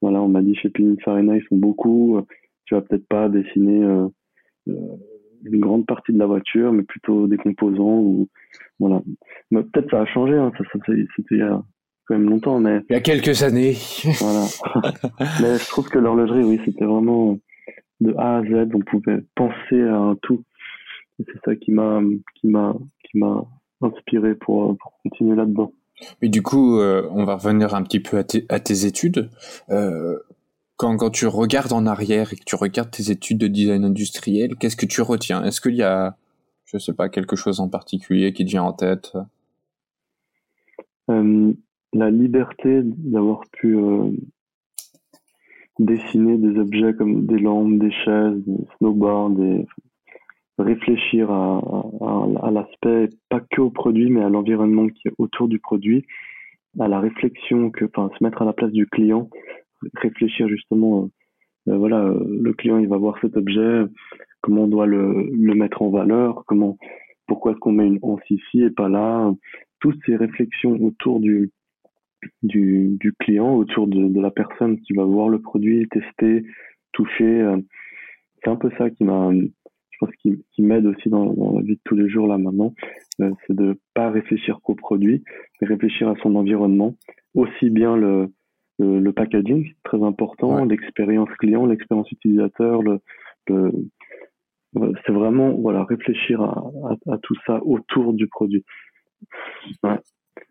voilà, 0.00 0.22
on 0.22 0.28
m'a 0.28 0.42
dit 0.42 0.54
chez 0.54 0.70
Pininfarina, 0.70 1.36
ils 1.36 1.44
sont 1.48 1.56
beaucoup, 1.56 2.18
euh, 2.18 2.22
tu 2.66 2.74
vas 2.74 2.82
peut-être 2.82 3.06
pas 3.08 3.28
dessiner 3.28 3.82
euh, 3.82 4.06
une 4.68 5.60
grande 5.60 5.86
partie 5.86 6.12
de 6.12 6.18
la 6.18 6.26
voiture, 6.26 6.72
mais 6.72 6.84
plutôt 6.84 7.26
des 7.26 7.36
composants 7.36 7.98
ou 7.98 8.28
voilà. 8.78 9.02
Peut-être 9.50 9.90
ça 9.90 10.02
a 10.02 10.06
changé, 10.06 10.34
hein, 10.34 10.52
ça, 10.56 10.64
ça 10.72 10.78
c'était 10.86 11.34
il 11.34 11.38
y 11.38 11.42
a 11.42 11.60
quand 12.06 12.16
même 12.16 12.30
longtemps, 12.30 12.60
mais 12.60 12.80
il 12.90 12.92
y 12.92 12.96
a 12.96 13.00
quelques 13.00 13.42
années. 13.42 13.74
voilà. 14.20 14.44
mais 15.42 15.58
je 15.58 15.68
trouve 15.68 15.88
que 15.88 15.98
l'horlogerie, 15.98 16.44
oui, 16.44 16.60
c'était 16.64 16.84
vraiment 16.84 17.38
de 18.00 18.14
A 18.16 18.38
à 18.38 18.42
Z, 18.44 18.68
on 18.72 18.80
pouvait 18.80 19.24
penser 19.34 19.82
à 19.82 19.96
un 19.96 20.16
tout 20.22 20.44
c'est 21.18 21.44
ça 21.44 21.56
qui 21.56 21.70
m'a 21.70 22.00
qui 22.36 22.48
m'a 22.48 22.74
qui 23.12 23.18
m'a 23.18 23.44
inspiré 23.80 24.34
pour, 24.34 24.76
pour 24.78 24.92
continuer 25.02 25.36
là-dedans. 25.36 25.72
Mais 26.20 26.28
du 26.28 26.42
coup, 26.42 26.78
euh, 26.78 27.06
on 27.12 27.24
va 27.24 27.36
revenir 27.36 27.74
un 27.74 27.82
petit 27.82 28.00
peu 28.00 28.16
à, 28.18 28.24
tes, 28.24 28.44
à 28.48 28.58
tes 28.58 28.86
études. 28.86 29.30
Euh, 29.70 30.18
quand, 30.76 30.96
quand 30.96 31.10
tu 31.10 31.26
regardes 31.26 31.72
en 31.72 31.86
arrière 31.86 32.32
et 32.32 32.36
que 32.36 32.44
tu 32.44 32.56
regardes 32.56 32.90
tes 32.90 33.10
études 33.10 33.38
de 33.38 33.46
design 33.46 33.84
industriel, 33.84 34.56
qu'est-ce 34.56 34.76
que 34.76 34.86
tu 34.86 35.02
retiens? 35.02 35.44
Est-ce 35.44 35.60
qu'il 35.60 35.76
y 35.76 35.82
a, 35.82 36.16
je 36.64 36.78
sais 36.78 36.94
pas, 36.94 37.08
quelque 37.08 37.36
chose 37.36 37.60
en 37.60 37.68
particulier 37.68 38.32
qui 38.32 38.44
te 38.44 38.50
vient 38.50 38.64
en 38.64 38.72
tête? 38.72 39.12
Euh, 41.10 41.52
La 41.92 42.10
liberté 42.10 42.80
d'avoir 42.84 43.42
pu 43.52 43.76
dessiner 45.78 46.38
des 46.38 46.58
objets 46.58 46.94
comme 46.94 47.26
des 47.26 47.38
lampes, 47.38 47.78
des 47.78 47.92
chaises, 47.92 48.42
des 48.46 48.64
snowboards, 48.78 49.30
des, 49.30 49.66
réfléchir 50.58 51.30
à, 51.30 52.50
l'aspect, 52.50 53.08
pas 53.28 53.40
que 53.40 53.60
au 53.60 53.70
produit, 53.70 54.10
mais 54.10 54.22
à 54.22 54.28
l'environnement 54.28 54.88
qui 54.88 55.08
est 55.08 55.14
autour 55.18 55.48
du 55.48 55.58
produit, 55.58 56.04
à 56.78 56.88
la 56.88 57.00
réflexion, 57.00 57.70
que, 57.70 57.84
enfin, 57.84 58.10
se 58.16 58.24
mettre 58.24 58.42
à 58.42 58.44
la 58.44 58.52
place 58.52 58.72
du 58.72 58.86
client, 58.86 59.28
réfléchir 59.94 60.48
justement, 60.48 61.10
euh, 61.68 61.72
euh 61.72 61.76
voilà, 61.76 62.04
euh, 62.04 62.24
le 62.28 62.52
client 62.52 62.78
il 62.78 62.88
va 62.88 62.96
voir 62.96 63.18
cet 63.20 63.36
objet, 63.36 63.84
comment 64.40 64.64
on 64.64 64.68
doit 64.68 64.86
le, 64.86 65.30
mettre 65.54 65.82
en 65.82 65.90
valeur, 65.90 66.44
comment, 66.46 66.76
pourquoi 67.26 67.52
est-ce 67.52 67.60
qu'on 67.60 67.72
met 67.72 67.86
une 67.86 67.98
hanse 68.02 68.28
ici 68.30 68.62
et 68.62 68.70
pas 68.70 68.88
là, 68.88 69.32
toutes 69.80 69.98
ces 70.06 70.16
réflexions 70.16 70.76
autour 70.82 71.20
du, 71.20 71.50
du, 72.42 73.14
client, 73.20 73.54
autour 73.54 73.86
de, 73.86 74.20
la 74.20 74.30
personne 74.30 74.80
qui 74.80 74.92
va 74.92 75.04
voir 75.04 75.28
le 75.28 75.40
produit, 75.40 75.88
tester, 75.88 76.44
toucher. 76.92 77.54
C'est 78.42 78.50
un 78.50 78.56
peu 78.56 78.70
ça 78.78 78.90
qui 78.90 79.04
m'a 79.04 79.30
ce 80.06 80.16
qui, 80.18 80.44
qui 80.52 80.62
m'aide 80.62 80.86
aussi 80.86 81.08
dans, 81.08 81.32
dans, 81.32 81.56
la 81.56 81.62
vie 81.62 81.74
de 81.74 81.80
tous 81.84 81.96
les 81.96 82.08
jours 82.08 82.26
là 82.26 82.38
maintenant, 82.38 82.74
euh, 83.20 83.30
c'est 83.46 83.54
de 83.54 83.78
pas 83.94 84.10
réfléchir 84.10 84.60
qu'au 84.62 84.74
produit, 84.74 85.22
mais 85.60 85.68
réfléchir 85.68 86.08
à 86.08 86.14
son 86.22 86.34
environnement, 86.36 86.94
aussi 87.34 87.70
bien 87.70 87.96
le, 87.96 88.28
le, 88.78 88.98
le 88.98 89.12
packaging, 89.12 89.72
très 89.84 90.02
important, 90.02 90.64
l'expérience 90.64 91.30
client, 91.38 91.66
l'expérience 91.66 92.10
utilisateur, 92.10 92.82
le, 92.82 93.00
le 93.48 93.72
c'est 94.74 95.12
vraiment 95.12 95.52
voilà 95.52 95.84
réfléchir 95.84 96.40
à, 96.40 96.64
à, 96.88 97.12
à, 97.12 97.18
tout 97.18 97.36
ça 97.46 97.62
autour 97.62 98.14
du 98.14 98.26
produit. 98.26 98.64
Ouais. 99.82 99.98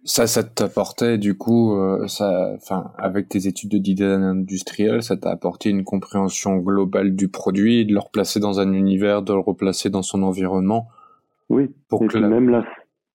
Ça, 0.03 0.25
ça 0.25 0.43
t'apportait 0.43 1.19
du 1.19 1.37
coup, 1.37 1.75
euh, 1.75 2.07
ça, 2.07 2.53
enfin, 2.55 2.91
avec 2.97 3.29
tes 3.29 3.47
études 3.47 3.69
de 3.69 3.77
design 3.77 4.23
industriel, 4.23 5.03
ça 5.03 5.15
t'a 5.15 5.29
apporté 5.29 5.69
une 5.69 5.83
compréhension 5.83 6.57
globale 6.57 7.15
du 7.15 7.27
produit, 7.27 7.85
de 7.85 7.93
le 7.93 7.99
replacer 7.99 8.39
dans 8.39 8.59
un 8.59 8.73
univers, 8.73 9.21
de 9.21 9.33
le 9.33 9.39
replacer 9.39 9.91
dans 9.91 10.01
son 10.01 10.23
environnement. 10.23 10.87
Oui. 11.49 11.69
Pour 11.87 12.07
que 12.07 12.17
même 12.17 12.49
la 12.49 12.65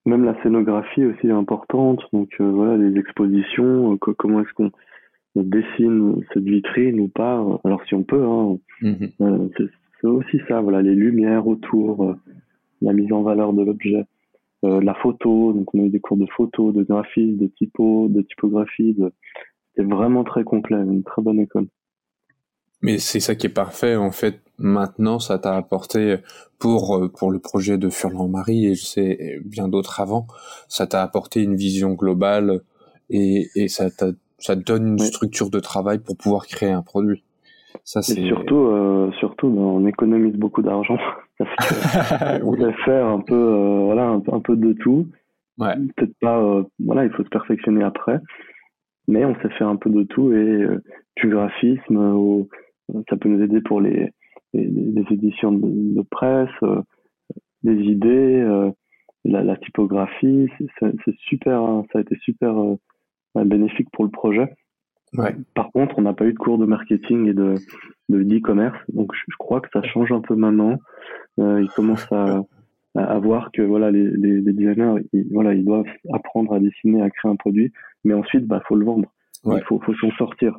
même 0.04 0.24
la 0.24 0.40
scénographie 0.44 1.04
aussi 1.04 1.26
est 1.26 1.32
importante. 1.32 2.02
Donc 2.12 2.28
euh, 2.40 2.48
voilà, 2.48 2.76
les 2.76 2.96
expositions, 2.96 3.94
euh, 3.94 3.96
comment 3.96 4.42
est-ce 4.42 4.52
qu'on 4.52 4.70
dessine 5.34 6.22
cette 6.32 6.44
vitrine 6.44 7.00
ou 7.00 7.08
pas 7.08 7.44
Alors 7.64 7.82
si 7.86 7.94
on 7.94 8.04
peut, 8.04 8.24
hein, 8.24 8.58
mhm. 8.82 9.50
c'est 9.56 10.06
aussi 10.06 10.40
ça. 10.46 10.60
Voilà, 10.60 10.82
les 10.82 10.94
lumières 10.94 11.48
autour, 11.48 12.14
la 12.80 12.92
mise 12.92 13.12
en 13.12 13.22
valeur 13.22 13.52
de 13.52 13.64
l'objet. 13.64 14.04
Euh, 14.64 14.80
la 14.80 14.94
photo, 14.94 15.52
donc 15.52 15.74
on 15.74 15.80
a 15.80 15.82
eu 15.82 15.90
des 15.90 16.00
cours 16.00 16.16
de 16.16 16.26
photo, 16.36 16.72
de 16.72 16.82
graphisme, 16.82 17.36
de 17.36 17.46
typo, 17.46 18.08
de 18.08 18.22
typographie, 18.22 18.94
de... 18.94 19.12
c'était 19.68 19.88
vraiment 19.88 20.24
très 20.24 20.44
complet, 20.44 20.76
une 20.76 21.04
très 21.04 21.22
bonne 21.22 21.40
école. 21.40 21.66
Mais 22.82 22.98
c'est 22.98 23.20
ça 23.20 23.34
qui 23.34 23.46
est 23.46 23.50
parfait 23.50 23.96
en 23.96 24.10
fait. 24.10 24.40
Maintenant, 24.58 25.18
ça 25.18 25.38
t'a 25.38 25.56
apporté 25.56 26.16
pour 26.58 26.96
euh, 26.96 27.08
pour 27.08 27.30
le 27.30 27.38
projet 27.38 27.78
de 27.78 27.90
Furlan 27.90 28.28
Marie 28.28 28.66
et 28.66 28.74
je 28.74 28.84
sais 28.84 29.40
bien 29.44 29.68
d'autres 29.68 30.00
avant, 30.00 30.26
ça 30.68 30.86
t'a 30.86 31.02
apporté 31.02 31.42
une 31.42 31.56
vision 31.56 31.92
globale 31.92 32.60
et, 33.10 33.48
et 33.54 33.68
ça 33.68 33.88
ça 34.38 34.56
donne 34.56 34.88
une 34.88 34.98
structure 34.98 35.50
de 35.50 35.60
travail 35.60 35.98
pour 35.98 36.16
pouvoir 36.16 36.46
créer 36.46 36.70
un 36.70 36.82
produit. 36.82 37.22
Ça 37.84 38.02
c'est 38.02 38.26
surtout 38.26 38.66
euh, 38.66 39.10
surtout 39.18 39.48
ben, 39.48 39.62
on 39.62 39.86
économise 39.86 40.34
beaucoup 40.34 40.62
d'argent 40.62 40.98
on 41.40 42.56
peut 42.56 42.72
faire 42.84 43.06
un 43.06 43.20
peu, 43.20 43.34
euh, 43.34 43.84
voilà, 43.84 44.08
un, 44.08 44.40
peu 44.40 44.56
de 44.56 44.72
tout. 44.72 45.08
Ouais. 45.58 45.74
Peut-être 45.96 46.16
pas, 46.20 46.38
euh, 46.38 46.64
voilà, 46.78 47.04
il 47.04 47.10
faut 47.10 47.24
se 47.24 47.28
perfectionner 47.28 47.82
après, 47.82 48.20
mais 49.08 49.24
on 49.24 49.34
sait 49.36 49.50
faire 49.50 49.68
un 49.68 49.76
peu 49.76 49.90
de 49.90 50.02
tout 50.04 50.32
et 50.32 50.36
euh, 50.36 50.82
du 51.16 51.28
graphisme, 51.28 52.56
ça 53.08 53.16
peut 53.16 53.28
nous 53.28 53.42
aider 53.42 53.60
pour 53.62 53.80
les, 53.80 54.12
les, 54.52 55.04
éditions 55.10 55.52
de, 55.52 56.02
presse, 56.10 56.50
les 57.62 57.74
idées, 57.84 58.70
la, 59.24 59.42
la, 59.42 59.56
typographie, 59.56 60.48
c'est 60.78 61.16
super, 61.20 61.62
hein, 61.62 61.86
ça 61.90 61.98
a 61.98 62.02
été 62.02 62.16
super 62.16 62.54
bénéfique 63.34 63.88
pour 63.92 64.04
le 64.04 64.10
projet. 64.10 64.54
Ouais. 65.16 65.34
Par 65.54 65.70
contre, 65.72 65.98
on 65.98 66.02
n'a 66.02 66.12
pas 66.12 66.26
eu 66.26 66.32
de 66.32 66.38
cours 66.38 66.58
de 66.58 66.66
marketing 66.66 67.28
et 67.28 67.34
de 67.34 67.54
de 68.08 68.22
e-commerce, 68.22 68.78
donc 68.92 69.12
je, 69.14 69.36
crois 69.36 69.60
que 69.60 69.68
ça 69.72 69.82
change 69.82 70.12
un 70.12 70.20
peu 70.20 70.36
maintenant. 70.36 70.78
Euh, 71.40 71.60
ils 71.60 71.68
commencent 71.70 72.10
à, 72.12 72.42
à, 72.94 73.18
voir 73.18 73.50
que 73.52 73.62
voilà 73.62 73.90
les, 73.90 74.08
les, 74.10 74.40
les 74.40 74.52
designers 74.52 75.02
ils, 75.12 75.26
voilà 75.32 75.54
ils 75.54 75.64
doivent 75.64 75.90
apprendre 76.12 76.52
à 76.52 76.60
dessiner 76.60 77.02
à 77.02 77.10
créer 77.10 77.30
un 77.30 77.36
produit. 77.36 77.72
Mais 78.04 78.14
ensuite 78.14 78.46
bah 78.46 78.62
faut 78.68 78.76
le 78.76 78.84
vendre. 78.84 79.12
Il 79.44 79.62
faut 79.66 79.80
faut 79.80 79.94
s'en 79.94 80.10
sortir. 80.12 80.56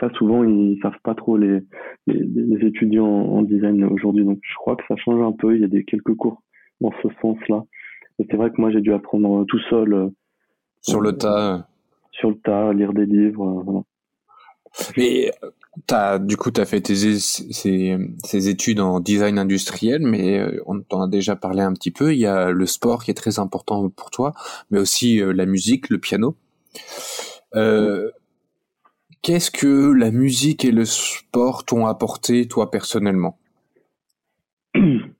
Ça 0.00 0.10
souvent 0.14 0.44
ils 0.44 0.78
savent 0.82 1.00
pas 1.04 1.14
trop 1.14 1.36
les 1.36 1.60
les, 2.06 2.20
les 2.24 2.66
étudiants 2.66 3.06
en, 3.06 3.42
design 3.42 3.84
aujourd'hui. 3.84 4.24
Donc 4.24 4.38
je 4.42 4.54
crois 4.54 4.76
que 4.76 4.84
ça 4.88 4.96
change 4.96 5.20
un 5.20 5.32
peu. 5.32 5.54
Il 5.54 5.60
y 5.60 5.64
a 5.64 5.68
des 5.68 5.84
quelques 5.84 6.14
cours 6.14 6.42
dans 6.80 6.92
ce 7.02 7.08
sens 7.20 7.38
là 7.48 7.62
et 8.18 8.26
c'est 8.30 8.36
vrai 8.36 8.50
que 8.50 8.60
moi 8.60 8.70
j'ai 8.70 8.80
dû 8.80 8.92
apprendre 8.92 9.44
tout 9.46 9.60
seul 9.70 9.92
euh, 9.92 10.08
sur 10.80 11.00
le 11.00 11.12
tas 11.12 11.68
sur 12.18 12.30
le 12.30 12.38
tas 12.38 12.72
lire 12.72 12.92
des 12.92 13.06
livres 13.06 13.62
voilà. 13.64 13.82
mais 14.96 15.30
T'as, 15.86 16.18
du 16.18 16.38
coup, 16.38 16.50
tu 16.50 16.60
as 16.60 16.64
fait 16.64 16.80
tes, 16.80 16.94
ces, 16.94 18.48
études 18.48 18.80
en 18.80 18.98
design 18.98 19.38
industriel, 19.38 20.00
mais 20.00 20.38
euh, 20.38 20.62
on 20.64 20.80
t'en 20.80 21.02
a 21.02 21.08
déjà 21.08 21.36
parlé 21.36 21.60
un 21.60 21.74
petit 21.74 21.90
peu. 21.90 22.14
Il 22.14 22.18
y 22.18 22.26
a 22.26 22.50
le 22.50 22.66
sport 22.66 23.04
qui 23.04 23.10
est 23.10 23.14
très 23.14 23.38
important 23.38 23.88
pour 23.90 24.10
toi, 24.10 24.32
mais 24.70 24.78
aussi 24.78 25.20
euh, 25.20 25.32
la 25.32 25.44
musique, 25.44 25.90
le 25.90 25.98
piano. 25.98 26.36
Euh, 27.54 28.10
qu'est-ce 29.20 29.50
que 29.50 29.92
la 29.92 30.10
musique 30.10 30.64
et 30.64 30.72
le 30.72 30.86
sport 30.86 31.66
t'ont 31.66 31.86
apporté, 31.86 32.48
toi, 32.48 32.70
personnellement? 32.70 33.38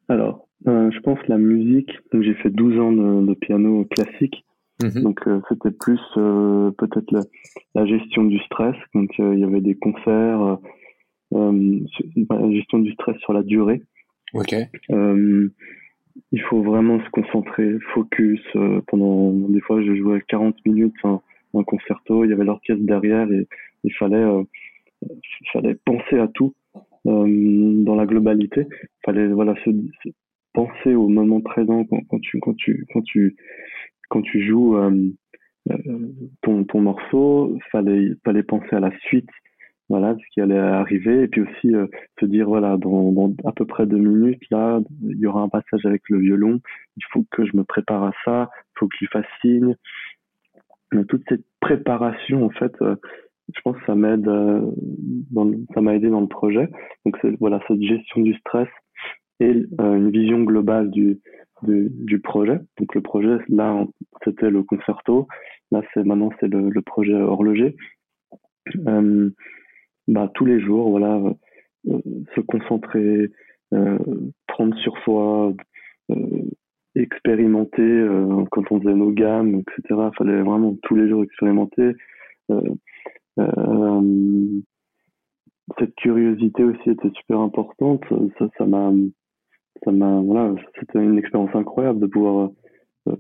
Alors, 0.09 0.49
je 0.65 1.01
pense 1.01 1.19
la 1.29 1.39
musique, 1.39 1.91
j'ai 2.19 2.35
fait 2.35 2.51
12 2.51 2.81
ans 2.81 2.93
de 2.93 3.35
piano 3.35 3.85
classique, 3.85 4.45
Mhm. 4.83 5.03
Donc 5.03 5.27
euh, 5.27 5.41
c'était 5.49 5.71
plus 5.71 6.01
euh, 6.17 6.71
peut-être 6.73 7.11
la, 7.11 7.21
la, 7.75 7.87
gestion 7.87 8.25
du 8.25 8.39
stress. 8.41 8.77
Donc 8.95 9.11
euh, 9.21 9.35
il 9.35 9.41
y 9.41 9.45
avait 9.45 9.61
des 9.63 9.75
concerts, 9.75 10.59
la 11.33 12.51
gestion 12.53 12.79
du 12.81 12.93
stress 12.93 13.17
sur 13.19 13.33
la 13.33 13.43
durée. 13.43 13.83
Ok. 14.35 14.55
il 16.33 16.43
faut 16.43 16.63
vraiment 16.63 17.03
se 17.03 17.11
concentrer, 17.11 17.79
focus. 17.95 18.41
pendant 18.89 19.33
des 19.49 19.61
fois, 19.61 19.83
je 19.83 19.95
jouais 19.95 20.21
40 20.29 20.57
minutes 20.67 20.95
un, 21.05 21.21
un 21.55 21.65
concerto. 21.65 22.25
Il 22.25 22.31
y 22.31 22.33
avait 22.35 22.45
l'orchestre 22.45 22.85
derrière 22.85 23.31
et 23.33 23.47
il 23.85 23.93
fallait 23.95 24.25
il 25.03 25.49
fallait 25.53 25.77
penser 25.85 26.19
à 26.19 26.29
tout 26.29 26.55
dans 27.05 27.95
la 27.95 28.07
globalité. 28.07 28.67
Il 28.71 29.05
fallait 29.05 29.29
voilà 29.29 29.55
se, 29.65 29.71
penser 30.57 30.95
au 30.95 31.09
moment 31.09 31.41
présent 31.43 31.85
quand, 31.85 32.01
quand 32.09 32.19
tu 32.21 32.41
quand 32.41 32.57
tu 32.57 32.87
quand 32.93 33.03
tu 33.03 33.37
quand 34.09 34.23
tu 34.23 34.47
joues 34.47 34.77
euh, 34.77 34.91
euh, 35.71 36.13
ton, 36.43 36.81
morceau, 36.81 37.59
fallait 37.71 38.13
fallait 38.25 38.43
penser 38.43 38.75
à 38.75 38.81
la 38.81 38.97
suite, 39.01 39.29
voilà, 39.89 40.15
ce 40.15 40.25
qui 40.33 40.41
allait 40.41 40.59
arriver, 40.59 41.23
et 41.23 41.29
puis 41.29 41.43
aussi 41.43 41.75
euh, 41.75 41.87
se 42.21 42.27
dire 42.27 42.47
voilà, 42.47 42.77
dans, 42.77 43.35
à 43.45 43.53
peu 43.53 43.67
près 43.67 43.87
deux 43.87 43.99
minutes 43.99 44.43
là, 44.51 44.81
il 45.03 45.19
y 45.19 45.27
aura 45.27 45.43
un 45.43 45.49
passage 45.49 45.85
avec 45.85 46.03
le 46.09 46.19
violon, 46.19 46.61
il 46.97 47.05
faut 47.13 47.25
que 47.31 47.45
je 47.45 47.57
me 47.57 47.65
prépare 47.65 48.05
à 48.05 48.13
ça, 48.25 48.51
il 48.55 48.79
faut 48.79 48.89
que 48.89 48.97
je 48.97 49.05
lui 49.05 49.11
fasse 49.13 49.27
signe. 49.41 49.77
Toute 51.09 51.25
cette 51.29 51.45
préparation, 51.61 52.47
en 52.47 52.51
fait, 52.51 52.73
je 52.81 53.61
pense 53.63 53.77
que 53.77 53.85
ça 53.87 53.97
m'aide, 53.97 54.31
ça 55.75 55.81
m'a 55.81 55.95
aidé 55.97 56.09
dans 56.09 56.21
le 56.21 56.29
projet. 56.29 56.71
Donc 57.05 57.19
voilà 57.41 57.61
cette 57.67 57.83
gestion 57.83 58.23
du 58.23 58.35
stress 58.35 58.69
et 59.41 59.51
une 59.79 60.11
vision 60.11 60.45
globale 60.45 60.91
du 60.91 61.19
du, 61.63 62.21
projet. 62.21 62.59
Donc 62.79 62.95
le 62.95 63.01
projet, 63.01 63.39
là, 63.49 63.85
c'était 64.25 64.51
le 64.51 64.63
concerto. 64.63 65.27
Là, 65.71 65.83
c'est 65.93 66.05
maintenant 66.05 66.31
c'est 66.41 66.49
le, 66.49 66.83
projet 66.83 67.15
horloger. 67.15 67.77
Euh, 68.87 69.31
bah, 70.09 70.31
tous 70.35 70.45
les 70.45 70.61
jours, 70.61 70.91
voilà, 70.91 71.21
euh, 71.89 72.01
se 72.35 72.41
concentrer, 72.41 73.31
euh, 73.75 73.99
prendre 74.47 74.77
sur 74.79 74.97
soi, 74.99 75.53
euh, 76.11 76.15
expérimenter 76.95 78.07
quand 78.51 78.73
on 78.73 78.81
faisait 78.81 78.95
nos 78.95 79.11
gammes, 79.11 79.57
etc. 79.61 79.83
Il 79.91 80.17
fallait 80.17 80.41
vraiment 80.41 80.77
tous 80.83 80.95
les 80.95 81.09
jours 81.09 81.23
expérimenter. 81.25 81.93
cette 85.79 85.95
curiosité 85.97 86.65
aussi 86.65 86.91
était 86.91 87.11
super 87.17 87.41
importante. 87.41 88.03
Ça, 88.39 88.49
ça 88.57 88.65
m'a 88.65 88.93
ça 89.85 89.93
m'a 89.93 90.21
voilà, 90.21 90.55
c'était 90.79 91.03
une 91.03 91.19
expérience 91.19 91.55
incroyable 91.55 92.01
de 92.01 92.07
pouvoir 92.07 92.51
euh, 93.09 93.17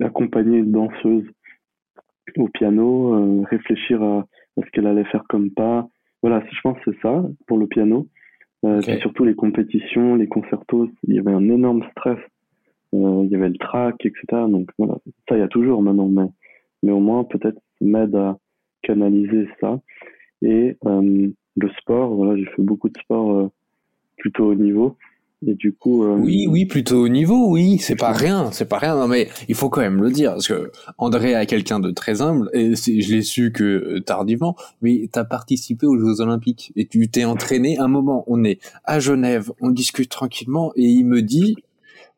accompagner 0.00 0.58
une 0.58 0.72
danseuse 0.72 1.24
au 2.36 2.48
piano, 2.48 3.14
euh, 3.14 3.44
réfléchir 3.50 4.02
à, 4.02 4.26
ce 4.56 4.70
qu'elle 4.70 4.86
allait 4.86 5.04
faire 5.04 5.24
comme 5.28 5.50
pas. 5.50 5.88
Voilà, 6.22 6.42
je 6.50 6.60
pense 6.62 6.78
que 6.80 6.92
c'est 6.92 7.00
ça 7.00 7.24
pour 7.46 7.58
le 7.58 7.66
piano. 7.66 8.06
Euh, 8.64 8.80
surtout 8.80 9.24
les 9.24 9.34
compétitions, 9.34 10.14
les 10.14 10.26
concertos, 10.26 10.88
il 11.06 11.14
y 11.14 11.18
avait 11.18 11.32
un 11.32 11.50
énorme 11.50 11.84
stress. 11.90 12.18
Euh, 12.94 13.22
il 13.24 13.30
y 13.30 13.34
avait 13.34 13.48
le 13.48 13.58
track, 13.58 13.96
etc. 14.06 14.24
Donc 14.48 14.70
voilà, 14.78 14.96
ça 15.28 15.36
il 15.36 15.40
y 15.40 15.42
a 15.42 15.48
toujours 15.48 15.82
maintenant, 15.82 16.08
mais, 16.08 16.28
mais 16.82 16.92
au 16.92 17.00
moins 17.00 17.24
peut-être 17.24 17.60
m'aide 17.80 18.14
à 18.14 18.38
canaliser 18.82 19.48
ça. 19.60 19.80
Et 20.40 20.76
le 20.82 21.68
sport, 21.80 22.14
voilà, 22.14 22.36
j'ai 22.36 22.46
fait 22.46 22.62
beaucoup 22.62 22.88
de 22.88 22.98
sport 22.98 23.50
plutôt 24.16 24.50
haut 24.50 24.54
niveau. 24.54 24.96
Et 25.46 25.54
du 25.54 25.72
coup, 25.72 26.04
euh, 26.04 26.16
oui, 26.16 26.46
oui, 26.48 26.64
plutôt 26.64 27.02
au 27.02 27.08
niveau, 27.08 27.50
oui, 27.50 27.78
c'est 27.78 27.96
pas 27.96 28.12
rien, 28.12 28.50
c'est 28.52 28.68
pas 28.68 28.78
rien. 28.78 28.96
Non, 28.96 29.08
mais 29.08 29.28
il 29.48 29.54
faut 29.54 29.68
quand 29.68 29.80
même 29.80 30.02
le 30.02 30.10
dire 30.10 30.32
parce 30.32 30.48
que 30.48 30.70
André 30.98 31.32
est 31.32 31.46
quelqu'un 31.46 31.80
de 31.80 31.90
très 31.90 32.22
humble 32.22 32.48
et 32.52 32.74
je 32.74 33.14
l'ai 33.14 33.22
su 33.22 33.52
que 33.52 33.64
euh, 33.64 34.00
tardivement, 34.00 34.56
mais 34.80 35.08
tu 35.12 35.18
as 35.18 35.24
participé 35.24 35.86
aux 35.86 35.98
Jeux 35.98 36.20
Olympiques 36.20 36.72
et 36.76 36.86
tu 36.86 37.08
t'es 37.08 37.24
entraîné. 37.24 37.78
Un 37.78 37.88
moment, 37.88 38.24
on 38.26 38.44
est 38.44 38.58
à 38.84 39.00
Genève, 39.00 39.50
on 39.60 39.70
discute 39.70 40.10
tranquillement 40.10 40.72
et 40.76 40.84
il 40.84 41.04
me 41.04 41.20
dit, 41.20 41.56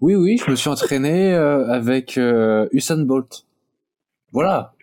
oui, 0.01 0.15
oui, 0.15 0.39
je 0.45 0.51
me 0.51 0.57
suis 0.57 0.69
entraîné 0.69 1.33
euh, 1.35 1.69
avec 1.69 2.21
Usain 2.73 3.05
Bolt. 3.05 3.45
Voilà. 4.33 4.75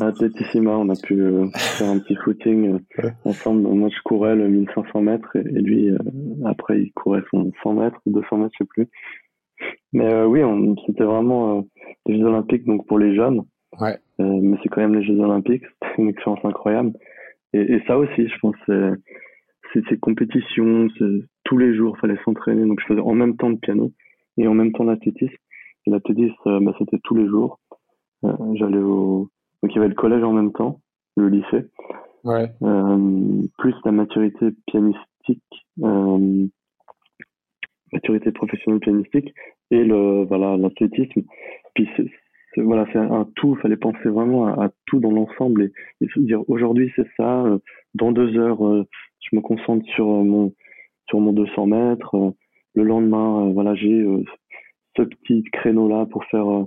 À 0.00 0.06
Atletissima, 0.06 0.70
on 0.70 0.88
a 0.88 0.96
pu 0.96 1.20
euh, 1.20 1.48
faire 1.54 1.90
un 1.90 1.98
petit 1.98 2.16
footing 2.16 2.78
euh, 2.98 3.10
ensemble. 3.24 3.62
Moi, 3.62 3.88
je 3.88 4.00
courais 4.02 4.36
le 4.36 4.48
1500 4.48 5.02
mètres 5.02 5.36
et, 5.36 5.42
lui, 5.42 5.90
euh, 5.90 5.98
après, 6.44 6.80
il 6.80 6.92
courait 6.92 7.22
son 7.30 7.50
100 7.62 7.74
mètres, 7.74 8.00
200 8.06 8.36
mètres, 8.36 8.54
je 8.58 8.64
sais 8.64 8.68
plus. 8.68 8.88
Mais 9.92 10.22
oui, 10.24 10.40
c'était 10.86 11.04
vraiment 11.04 11.66
les 12.06 12.18
Jeux 12.18 12.24
Olympiques, 12.24 12.64
donc 12.64 12.86
pour 12.86 12.98
les 12.98 13.14
jeunes. 13.16 13.42
Ouais. 13.80 13.96
mais 14.18 14.56
c'est 14.62 14.68
quand 14.68 14.80
même 14.80 14.94
les 14.94 15.04
Jeux 15.04 15.18
Olympiques, 15.18 15.64
c'était 15.82 16.02
une 16.02 16.08
expérience 16.08 16.44
incroyable. 16.44 16.92
Et, 17.52 17.60
et 17.60 17.82
ça 17.86 17.98
aussi, 17.98 18.28
je 18.28 18.38
pense, 18.40 18.56
c'est 18.66 19.84
ces 19.88 19.98
compétitions, 19.98 20.86
tous 21.44 21.58
les 21.58 21.74
jours, 21.74 21.98
fallait 21.98 22.18
s'entraîner. 22.24 22.64
Donc, 22.66 22.80
je 22.80 22.86
faisais 22.86 23.00
en 23.00 23.14
même 23.14 23.36
temps 23.36 23.50
de 23.50 23.58
piano 23.58 23.92
et 24.36 24.46
en 24.46 24.54
même 24.54 24.72
temps 24.72 24.84
l'athlétisme. 24.84 25.34
Et 25.86 25.90
l'athlétisme, 25.90 26.60
bah, 26.60 26.74
c'était 26.78 26.98
tous 27.02 27.16
les 27.16 27.26
jours 27.26 27.58
j'allais 28.54 28.78
au 28.78 29.28
donc 29.62 29.72
il 29.72 29.76
y 29.76 29.78
avait 29.78 29.88
le 29.88 29.94
collège 29.94 30.22
en 30.22 30.32
même 30.32 30.52
temps, 30.52 30.80
le 31.16 31.28
lycée. 31.28 31.66
Ouais. 32.24 32.50
plus 33.58 33.74
la 33.84 33.92
maturité 33.92 34.48
pianistique, 34.66 35.66
maturité 37.92 38.32
professionnelle 38.32 38.80
pianistique 38.80 39.32
et 39.70 39.84
le 39.84 40.24
voilà 40.24 40.56
l'athlétisme. 40.56 41.22
Puis 41.74 41.88
c'est, 41.96 42.60
voilà 42.60 42.86
c'est 42.92 42.98
un 42.98 43.26
tout. 43.36 43.54
Il 43.56 43.62
fallait 43.62 43.76
penser 43.76 44.08
vraiment 44.08 44.46
à, 44.46 44.70
tout 44.86 45.00
dans 45.00 45.12
l'ensemble 45.12 45.70
et, 46.00 46.06
se 46.08 46.20
dire 46.20 46.42
aujourd'hui 46.48 46.92
c'est 46.96 47.08
ça. 47.16 47.44
dans 47.94 48.12
deux 48.12 48.36
heures, 48.36 48.60
je 48.60 49.36
me 49.36 49.40
concentre 49.40 49.86
sur 49.94 50.06
mon 50.06 50.52
sur 51.08 51.20
mon 51.20 51.32
200 51.32 51.66
mètres. 51.66 52.34
le 52.74 52.82
lendemain, 52.82 53.50
voilà 53.52 53.74
j'ai 53.74 54.04
ce 54.96 55.02
petit 55.02 55.44
créneau 55.52 55.88
là 55.88 56.06
pour 56.06 56.24
faire 56.26 56.66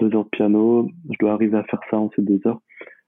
deux 0.00 0.14
heures 0.14 0.24
de 0.24 0.30
piano. 0.30 0.88
Je 1.10 1.16
dois 1.18 1.32
arriver 1.32 1.56
à 1.56 1.64
faire 1.64 1.80
ça 1.90 1.98
en 1.98 2.10
ces 2.14 2.22
deux 2.22 2.40
heures. 2.46 2.60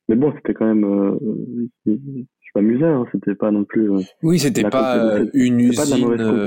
Mais 0.09 0.17
bon, 0.17 0.33
c'était 0.37 0.55
quand 0.55 0.67
même. 0.67 0.85
Euh, 0.85 1.69
je 1.87 2.51
m'amusais, 2.55 2.87
hein, 2.87 3.07
c'était 3.13 3.35
pas 3.35 3.51
non 3.51 3.65
plus. 3.65 3.93
Euh, 3.93 4.01
oui, 4.23 4.39
c'était 4.39 4.69
pas 4.69 5.19
une 5.35 5.61
usine. 5.61 5.77
Pas 5.77 5.87
de 5.87 5.91
la 5.91 5.99
mauvaise 5.99 6.21
euh, 6.21 6.45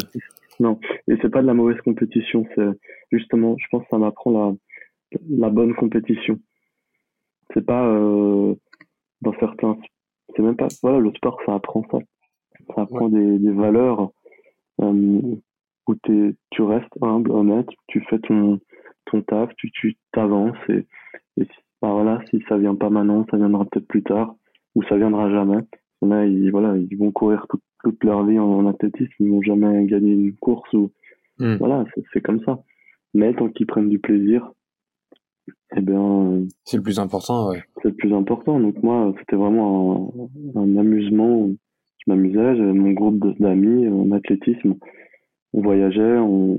non, 0.59 0.79
et 1.07 1.15
c'est 1.21 1.29
pas 1.29 1.41
de 1.41 1.47
la 1.47 1.53
mauvaise 1.53 1.79
compétition. 1.81 2.45
C'est 2.55 2.67
justement, 3.11 3.55
je 3.57 3.65
pense, 3.71 3.83
que 3.83 3.89
ça 3.91 3.97
m'apprend 3.97 4.31
la, 4.31 5.19
la 5.29 5.49
bonne 5.49 5.73
compétition. 5.75 6.39
C'est 7.53 7.65
pas 7.65 7.85
dans 9.21 9.33
certains. 9.39 9.77
C'est 10.35 10.41
même 10.41 10.55
pas. 10.55 10.67
Voilà, 10.81 10.99
le 10.99 11.11
sport, 11.13 11.39
ça 11.45 11.55
apprend 11.55 11.83
ça. 11.91 11.99
Ça 12.75 12.81
apprend 12.83 13.09
des, 13.09 13.39
des 13.39 13.51
valeurs 13.51 14.11
où 15.87 15.95
tu 16.05 16.61
restes 16.61 16.93
humble, 17.01 17.31
honnête, 17.31 17.67
tu 17.87 18.01
fais 18.09 18.19
ton 18.19 18.59
ton 19.11 19.21
taf, 19.21 19.53
tu 19.57 19.71
tu 19.71 19.97
t'avances 20.11 20.57
et, 20.69 20.85
et 21.37 21.47
bah 21.81 21.91
voilà, 21.93 22.21
si 22.29 22.43
ça 22.47 22.57
vient 22.57 22.75
pas 22.75 22.89
maintenant, 22.89 23.25
ça 23.31 23.37
viendra 23.37 23.65
peut-être 23.65 23.87
plus 23.87 24.03
tard 24.03 24.35
ou 24.75 24.83
ça 24.83 24.97
viendra 24.97 25.29
jamais. 25.29 25.57
Ils, 26.03 26.49
voilà, 26.51 26.77
ils 26.77 26.97
vont 26.97 27.11
courir 27.11 27.45
toute, 27.49 27.61
toute 27.83 28.03
leur 28.03 28.25
vie 28.25 28.39
en, 28.39 28.67
athlétisme, 28.67 29.13
ils 29.19 29.29
vont 29.29 29.41
jamais 29.41 29.85
gagner 29.85 30.13
une 30.13 30.33
course 30.35 30.71
ou 30.73 30.91
hmm. 31.39 31.55
voilà, 31.55 31.85
c'est 32.13 32.21
comme 32.21 32.41
ça. 32.43 32.59
Mais 33.13 33.33
tant 33.33 33.49
qu'ils 33.49 33.67
prennent 33.67 33.89
du 33.89 33.99
plaisir, 33.99 34.51
eh 35.75 35.81
bien, 35.81 36.43
c'est 36.63 36.77
le 36.77 36.83
plus 36.83 36.99
important, 36.99 37.49
ouais. 37.49 37.63
C'est 37.81 37.89
le 37.89 37.95
plus 37.95 38.13
important. 38.13 38.59
Donc 38.59 38.81
moi, 38.83 39.13
c'était 39.19 39.35
vraiment 39.35 40.13
un, 40.55 40.59
un, 40.59 40.77
amusement. 40.77 41.49
Je 41.99 42.11
m'amusais, 42.11 42.55
j'avais 42.55 42.73
mon 42.73 42.91
groupe 42.91 43.39
d'amis 43.39 43.87
en 43.87 44.11
athlétisme 44.11 44.75
on 45.53 45.61
voyageait, 45.61 46.17
on, 46.17 46.57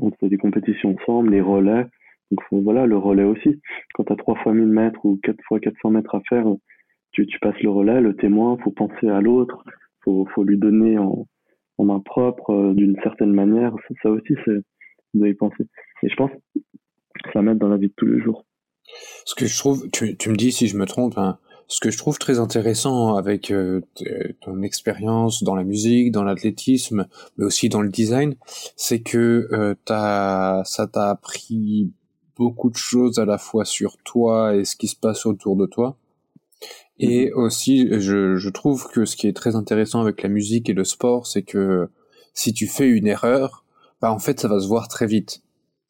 on 0.00 0.10
faisait 0.12 0.30
des 0.30 0.38
compétitions 0.38 0.96
ensemble, 0.98 1.30
les 1.30 1.40
relais. 1.40 1.86
Donc 2.30 2.40
voilà, 2.50 2.86
le 2.86 2.96
relais 2.96 3.24
aussi. 3.24 3.60
Quand 3.94 4.04
tu 4.04 4.12
as 4.12 4.16
3 4.16 4.36
fois 4.36 4.52
1000 4.54 4.66
mètres 4.66 5.04
ou 5.04 5.18
4 5.22 5.36
fois 5.46 5.60
400 5.60 5.90
mètres 5.90 6.14
à 6.14 6.20
faire, 6.28 6.46
tu, 7.12 7.26
tu 7.26 7.38
passes 7.40 7.60
le 7.60 7.70
relais, 7.70 8.00
le 8.00 8.14
témoin, 8.14 8.56
faut 8.62 8.70
penser 8.70 9.08
à 9.08 9.20
l'autre, 9.20 9.64
faut, 10.04 10.26
faut 10.34 10.44
lui 10.44 10.58
donner 10.58 10.96
en, 10.98 11.26
en 11.78 11.84
main 11.84 12.00
propre 12.00 12.50
euh, 12.50 12.74
d'une 12.74 12.96
certaine 13.02 13.32
manière. 13.32 13.74
Ça, 14.02 14.10
aussi, 14.10 14.34
c'est 14.44 14.60
de 15.14 15.26
y 15.26 15.34
penser. 15.34 15.64
Et 16.02 16.08
je 16.08 16.14
pense 16.14 16.30
que 16.54 17.30
ça 17.32 17.42
m'aide 17.42 17.58
dans 17.58 17.68
la 17.68 17.76
vie 17.76 17.88
de 17.88 17.94
tous 17.96 18.06
les 18.06 18.20
jours. 18.20 18.44
Ce 19.24 19.34
que 19.34 19.46
je 19.46 19.58
trouve, 19.58 19.88
tu, 19.90 20.16
tu 20.16 20.30
me 20.30 20.36
dis 20.36 20.52
si 20.52 20.68
je 20.68 20.76
me 20.76 20.86
trompe, 20.86 21.18
hein, 21.18 21.38
ce 21.70 21.78
que 21.78 21.90
je 21.92 21.96
trouve 21.96 22.18
très 22.18 22.40
intéressant 22.40 23.14
avec 23.14 23.52
euh, 23.52 23.80
ton 24.40 24.62
expérience 24.62 25.44
dans 25.44 25.54
la 25.54 25.62
musique, 25.62 26.10
dans 26.10 26.24
l'athlétisme, 26.24 27.06
mais 27.38 27.44
aussi 27.44 27.68
dans 27.68 27.80
le 27.80 27.88
design, 27.88 28.34
c'est 28.76 29.00
que 29.00 29.48
euh, 29.52 29.76
as, 29.88 30.62
ça 30.66 30.88
t'a 30.88 31.10
appris 31.10 31.92
beaucoup 32.36 32.70
de 32.70 32.76
choses 32.76 33.20
à 33.20 33.24
la 33.24 33.38
fois 33.38 33.64
sur 33.64 33.98
toi 33.98 34.56
et 34.56 34.64
ce 34.64 34.74
qui 34.74 34.88
se 34.88 34.96
passe 34.96 35.26
autour 35.26 35.54
de 35.54 35.66
toi. 35.66 35.96
Et 36.98 37.30
mhm. 37.30 37.36
aussi, 37.36 37.88
je, 38.00 38.34
je 38.34 38.50
trouve 38.50 38.88
que 38.88 39.04
ce 39.04 39.14
qui 39.14 39.28
est 39.28 39.36
très 39.36 39.54
intéressant 39.54 40.00
avec 40.00 40.24
la 40.24 40.28
musique 40.28 40.68
et 40.68 40.74
le 40.74 40.84
sport, 40.84 41.28
c'est 41.28 41.42
que 41.42 41.88
si 42.34 42.52
tu 42.52 42.66
fais 42.66 42.88
une 42.88 43.06
erreur, 43.06 43.64
bah 44.02 44.10
en 44.10 44.18
fait, 44.18 44.40
ça 44.40 44.48
va 44.48 44.58
se 44.58 44.66
voir 44.66 44.88
très 44.88 45.06
vite. 45.06 45.42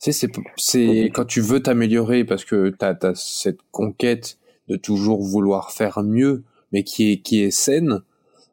Tu 0.03 0.13
sais, 0.13 0.29
c'est, 0.57 1.05
quand 1.07 1.25
tu 1.25 1.41
veux 1.41 1.63
t'améliorer 1.63 2.25
parce 2.25 2.45
que 2.45 2.69
t'as 2.69 2.95
as 3.03 3.15
cette 3.15 3.61
conquête 3.71 4.37
de 4.71 4.77
toujours 4.77 5.21
vouloir 5.21 5.73
faire 5.73 6.03
mieux, 6.03 6.45
mais 6.73 6.85
qui 6.85 7.11
est 7.13 7.17
qui 7.19 7.43
est 7.43 7.51
saine. 7.51 8.01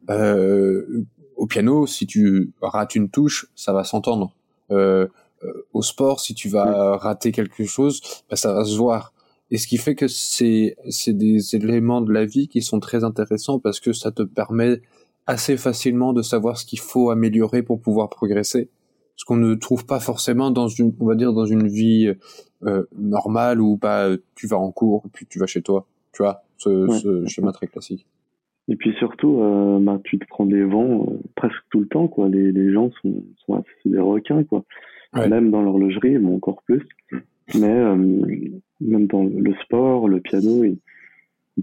Euh, 0.09 1.05
au 1.35 1.45
piano, 1.45 1.85
si 1.85 2.07
tu 2.07 2.51
rates 2.61 2.95
une 2.95 3.09
touche, 3.09 3.47
ça 3.55 3.71
va 3.71 3.83
s'entendre. 3.83 4.33
Euh, 4.71 5.07
euh, 5.43 5.67
au 5.73 5.83
sport, 5.83 6.19
si 6.19 6.33
tu 6.33 6.49
vas 6.49 6.97
rater 6.97 7.31
quelque 7.31 7.63
chose, 7.65 8.01
bah, 8.29 8.35
ça 8.35 8.51
va 8.53 8.65
se 8.65 8.75
voir. 8.75 9.13
Et 9.51 9.57
ce 9.57 9.67
qui 9.67 9.77
fait 9.77 9.93
que 9.93 10.07
c'est 10.07 10.75
c'est 10.89 11.13
des 11.13 11.55
éléments 11.55 12.01
de 12.01 12.11
la 12.11 12.25
vie 12.25 12.47
qui 12.47 12.61
sont 12.63 12.79
très 12.79 13.03
intéressants 13.03 13.59
parce 13.59 13.79
que 13.79 13.93
ça 13.93 14.11
te 14.11 14.23
permet 14.23 14.81
assez 15.27 15.55
facilement 15.55 16.13
de 16.13 16.23
savoir 16.23 16.57
ce 16.57 16.65
qu'il 16.65 16.79
faut 16.79 17.11
améliorer 17.11 17.61
pour 17.61 17.79
pouvoir 17.79 18.09
progresser. 18.09 18.69
Ce 19.15 19.25
qu'on 19.25 19.37
ne 19.37 19.53
trouve 19.55 19.85
pas 19.85 19.99
forcément 19.99 20.51
dans 20.51 20.67
une, 20.67 20.93
on 20.99 21.05
va 21.05 21.15
dire, 21.15 21.33
dans 21.33 21.45
une 21.45 21.67
vie 21.67 22.13
euh, 22.63 22.83
normale 22.97 23.61
où 23.61 23.77
bah, 23.77 24.09
tu 24.35 24.47
vas 24.47 24.57
en 24.57 24.71
cours 24.71 25.03
puis 25.13 25.27
tu 25.27 25.37
vas 25.37 25.45
chez 25.45 25.61
toi. 25.61 25.85
Tu 26.17 26.23
vois, 26.23 26.41
ce, 26.57 27.27
schéma 27.27 27.51
très 27.51 27.67
classique. 27.67 28.07
Et 28.69 28.75
puis 28.75 28.91
surtout, 28.93 29.39
euh, 29.39 29.77
bah, 29.79 30.01
tu 30.03 30.17
te 30.17 30.25
prends 30.27 30.47
des 30.47 30.63
vents 30.63 31.05
euh, 31.07 31.19
presque 31.35 31.61
tout 31.69 31.79
le 31.79 31.87
temps, 31.87 32.07
quoi. 32.07 32.27
Les, 32.27 32.51
les 32.51 32.73
gens 32.73 32.89
sont, 33.03 33.23
sont 33.45 33.53
assez 33.53 33.69
des 33.85 33.99
requins, 33.99 34.43
quoi. 34.43 34.65
Même 35.13 35.51
dans 35.51 35.61
l'horlogerie, 35.61 36.17
bon, 36.17 36.35
encore 36.35 36.63
plus. 36.63 36.83
Mais 37.53 37.69
euh, 37.69 37.95
même 38.81 39.05
dans 39.05 39.23
le 39.23 39.53
sport, 39.63 40.07
le 40.07 40.19
piano, 40.19 40.63
ils, 40.63 40.79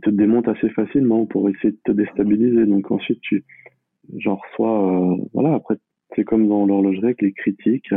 te 0.01 0.11
démontent 0.11 0.49
assez 0.49 0.69
facilement 0.71 1.27
pour 1.27 1.49
essayer 1.49 1.73
de 1.73 1.79
te 1.85 1.93
déstabiliser. 1.93 2.65
Donc 2.67 2.93
ensuite, 2.93 3.21
tu, 3.23 3.45
genre, 4.17 4.43
soit, 4.55 5.19
voilà, 5.33 5.55
après, 5.55 5.77
c'est 6.15 6.25
comme 6.25 6.49
dans 6.49 6.65
l'horlogerie 6.65 7.07
avec 7.07 7.23
les 7.23 7.33
critiques, 7.33 7.93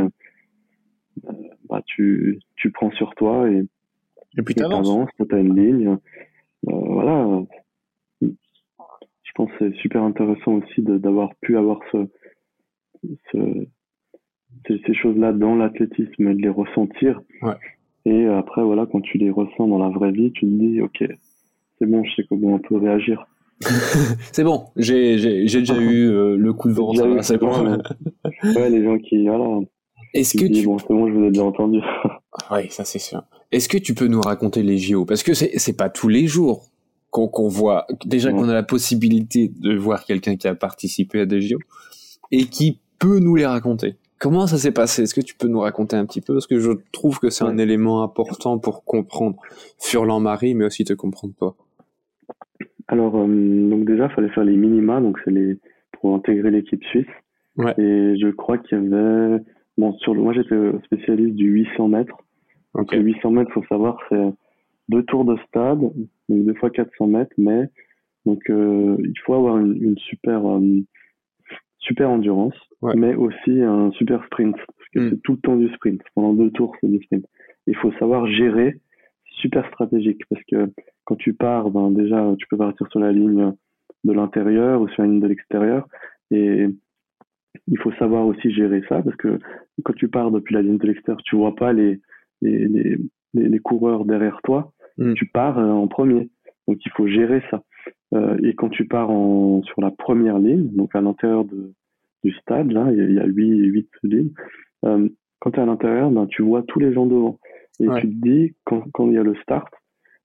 bah, 1.68 1.82
tu, 1.86 2.40
tu 2.56 2.72
prends 2.72 2.90
sur 2.92 3.14
toi 3.14 3.48
et, 3.48 3.64
et 4.36 4.42
puis 4.42 4.54
tu 4.54 4.62
avances. 4.62 5.08
Tu 5.16 5.34
as 5.34 5.38
une 5.38 5.56
ligne. 5.56 5.98
Euh, 6.66 6.72
voilà. 6.72 7.42
Je 8.20 9.32
pense 9.34 9.50
que 9.52 9.70
c'est 9.70 9.76
super 9.76 10.02
intéressant 10.02 10.54
aussi 10.54 10.82
d'avoir 10.82 11.34
pu 11.36 11.56
avoir 11.56 11.80
ce, 11.92 12.08
ce 13.32 13.66
ces, 14.66 14.94
choses-là 14.94 15.32
dans 15.32 15.54
l'athlétisme 15.54 16.28
et 16.28 16.34
de 16.34 16.42
les 16.42 16.48
ressentir. 16.48 17.20
Ouais. 17.42 17.54
Et 18.04 18.26
après, 18.26 18.62
voilà, 18.62 18.86
quand 18.86 19.00
tu 19.00 19.18
les 19.18 19.30
ressens 19.30 19.68
dans 19.68 19.78
la 19.78 19.90
vraie 19.90 20.12
vie, 20.12 20.32
tu 20.32 20.46
te 20.46 20.50
dis, 20.50 20.80
ok, 20.80 21.04
c'est 21.78 21.86
bon, 21.86 22.02
je 22.04 22.14
sais 22.14 22.24
comment 22.28 22.54
on 22.54 22.58
peut 22.58 22.76
réagir. 22.76 23.26
c'est 24.32 24.44
bon, 24.44 24.66
j'ai 24.76 25.16
déjà 25.16 25.76
eu 25.80 26.08
euh, 26.08 26.36
le 26.36 26.52
coup 26.52 26.68
de 26.68 26.74
vent, 26.74 26.92
c'est 27.22 27.38
bon. 27.38 27.78
ouais, 28.44 28.70
les 28.70 28.84
gens 28.84 28.98
qui, 28.98 29.26
voilà. 29.26 29.60
Est-ce 30.14 30.36
que 30.36 30.46
tu... 30.46 30.64
Bon, 30.64 30.78
c'est 30.78 30.88
bon, 30.88 31.08
je 31.08 31.14
vous 31.14 31.24
ai 31.24 31.30
déjà 31.30 31.44
entendu. 31.44 31.80
oui, 32.50 32.70
ça 32.70 32.84
c'est 32.84 32.98
sûr. 32.98 33.22
Est-ce 33.52 33.68
que 33.68 33.78
tu 33.78 33.94
peux 33.94 34.06
nous 34.06 34.20
raconter 34.20 34.62
les 34.62 34.78
JO 34.78 35.04
Parce 35.04 35.22
que 35.22 35.34
c'est 35.34 35.58
c'est 35.58 35.76
pas 35.76 35.88
tous 35.88 36.08
les 36.08 36.26
jours 36.26 36.66
qu'on 37.10 37.48
voit. 37.48 37.86
Déjà 38.04 38.32
qu'on 38.32 38.48
a 38.48 38.54
la 38.54 38.62
possibilité 38.62 39.50
de 39.60 39.74
voir 39.76 40.04
quelqu'un 40.04 40.36
qui 40.36 40.46
a 40.46 40.54
participé 40.54 41.20
à 41.20 41.26
des 41.26 41.40
JO 41.40 41.58
et 42.30 42.44
qui 42.44 42.80
peut 42.98 43.18
nous 43.18 43.36
les 43.36 43.46
raconter. 43.46 43.96
Comment 44.18 44.46
ça 44.46 44.58
s'est 44.58 44.72
passé? 44.72 45.02
Est-ce 45.02 45.14
que 45.14 45.20
tu 45.20 45.36
peux 45.36 45.46
nous 45.46 45.60
raconter 45.60 45.96
un 45.96 46.04
petit 46.04 46.20
peu? 46.20 46.34
Parce 46.34 46.48
que 46.48 46.58
je 46.58 46.72
trouve 46.92 47.20
que 47.20 47.30
c'est 47.30 47.44
un 47.44 47.56
élément 47.56 48.02
important 48.02 48.58
pour 48.58 48.84
comprendre 48.84 49.36
Furlan-Marie, 49.78 50.54
mais 50.54 50.64
aussi 50.64 50.84
te 50.84 50.92
comprendre 50.92 51.34
toi. 51.38 51.54
Alors, 52.88 53.16
euh, 53.16 53.26
donc 53.70 53.84
déjà, 53.84 54.06
il 54.06 54.14
fallait 54.14 54.30
faire 54.30 54.44
les 54.44 54.56
minima, 54.56 55.00
donc 55.00 55.18
c'est 55.24 55.30
les 55.30 55.58
pour 55.92 56.14
intégrer 56.14 56.50
l'équipe 56.50 56.82
suisse. 56.84 57.06
Ouais. 57.56 57.74
Et 57.78 58.16
je 58.18 58.30
crois 58.30 58.58
qu'il 58.58 58.78
y 58.78 58.80
avait, 58.80 59.42
bon, 59.78 59.94
sur 59.98 60.14
le, 60.14 60.20
moi 60.20 60.34
j'étais 60.34 60.56
spécialiste 60.84 61.34
du 61.34 61.46
800 61.46 61.88
mètres. 61.88 62.16
Donc 62.74 62.92
les 62.92 63.00
800 63.00 63.30
mètres, 63.30 63.52
faut 63.52 63.64
savoir, 63.64 63.98
c'est 64.08 64.32
deux 64.88 65.02
tours 65.04 65.24
de 65.24 65.36
stade, 65.48 65.80
donc 65.80 65.94
deux 66.28 66.54
fois 66.54 66.70
400 66.70 67.06
mètres, 67.06 67.34
mais 67.38 67.68
donc 68.26 68.42
euh, 68.50 68.96
il 69.00 69.18
faut 69.24 69.34
avoir 69.34 69.58
une, 69.58 69.76
une 69.82 69.98
super 69.98 70.46
euh, 70.46 70.82
super 71.78 72.10
endurance, 72.10 72.54
mais 72.82 73.14
aussi 73.14 73.62
un 73.62 73.90
super 73.92 74.24
sprint, 74.26 74.56
parce 74.56 74.88
que 74.92 75.00
hmm. 75.00 75.10
c'est 75.10 75.22
tout 75.22 75.32
le 75.32 75.38
temps 75.38 75.56
du 75.56 75.68
sprint. 75.74 76.02
Pendant 76.14 76.34
deux 76.34 76.50
tours, 76.50 76.76
c'est 76.80 76.88
du 76.88 77.02
sprint. 77.02 77.24
Il 77.66 77.76
faut 77.76 77.92
savoir 77.92 78.26
gérer, 78.26 78.80
super 79.24 79.66
stratégique, 79.68 80.22
parce 80.28 80.42
que 80.50 80.70
quand 81.04 81.16
tu 81.16 81.32
pars, 81.32 81.70
ben 81.70 81.90
déjà, 81.90 82.34
tu 82.38 82.46
peux 82.48 82.56
partir 82.56 82.86
sur 82.90 83.00
la 83.00 83.12
ligne 83.12 83.52
de 84.04 84.12
l'intérieur 84.12 84.80
ou 84.80 84.88
sur 84.88 85.02
la 85.02 85.08
ligne 85.08 85.20
de 85.20 85.26
l'extérieur, 85.28 85.86
et 86.30 86.66
il 87.66 87.78
faut 87.78 87.92
savoir 87.92 88.26
aussi 88.26 88.50
gérer 88.50 88.82
ça, 88.88 89.02
parce 89.02 89.16
que 89.16 89.38
quand 89.84 89.94
tu 89.94 90.08
pars 90.08 90.30
depuis 90.30 90.54
la 90.54 90.62
ligne 90.62 90.78
de 90.78 90.86
l'extérieur, 90.86 91.22
tu 91.24 91.36
vois 91.36 91.54
pas 91.54 91.72
les 91.72 92.00
les, 92.40 92.68
les, 92.68 92.98
les 93.34 93.58
coureurs 93.58 94.04
derrière 94.04 94.40
toi, 94.44 94.72
hmm. 94.96 95.14
tu 95.14 95.26
pars 95.26 95.58
euh, 95.58 95.70
en 95.70 95.88
premier. 95.88 96.30
Donc 96.66 96.78
il 96.84 96.92
faut 96.92 97.06
gérer 97.08 97.42
ça. 97.50 97.62
Euh, 98.14 98.36
et 98.42 98.54
quand 98.54 98.68
tu 98.68 98.86
pars 98.86 99.10
en, 99.10 99.62
sur 99.64 99.80
la 99.80 99.90
première 99.90 100.38
ligne, 100.38 100.68
donc 100.74 100.94
à 100.94 101.00
l'intérieur 101.00 101.44
du 101.44 102.32
stade, 102.32 102.70
là, 102.72 102.90
il 102.92 103.14
y 103.14 103.18
a 103.18 103.26
huit, 103.26 103.66
huit 103.66 103.90
lignes, 104.02 104.32
euh, 104.84 105.08
quand 105.40 105.52
tu 105.52 105.58
es 105.58 105.62
à 105.62 105.66
l'intérieur, 105.66 106.10
ben, 106.10 106.26
tu 106.26 106.42
vois 106.42 106.62
tous 106.62 106.78
les 106.78 106.92
gens 106.92 107.06
devant. 107.06 107.38
Et 107.80 107.86
tu 108.00 108.08
te 108.08 108.28
dis, 108.28 108.54
quand, 108.64 108.82
quand 108.92 109.06
il 109.08 109.14
y 109.14 109.18
a 109.18 109.22
le 109.22 109.36
start, 109.36 109.72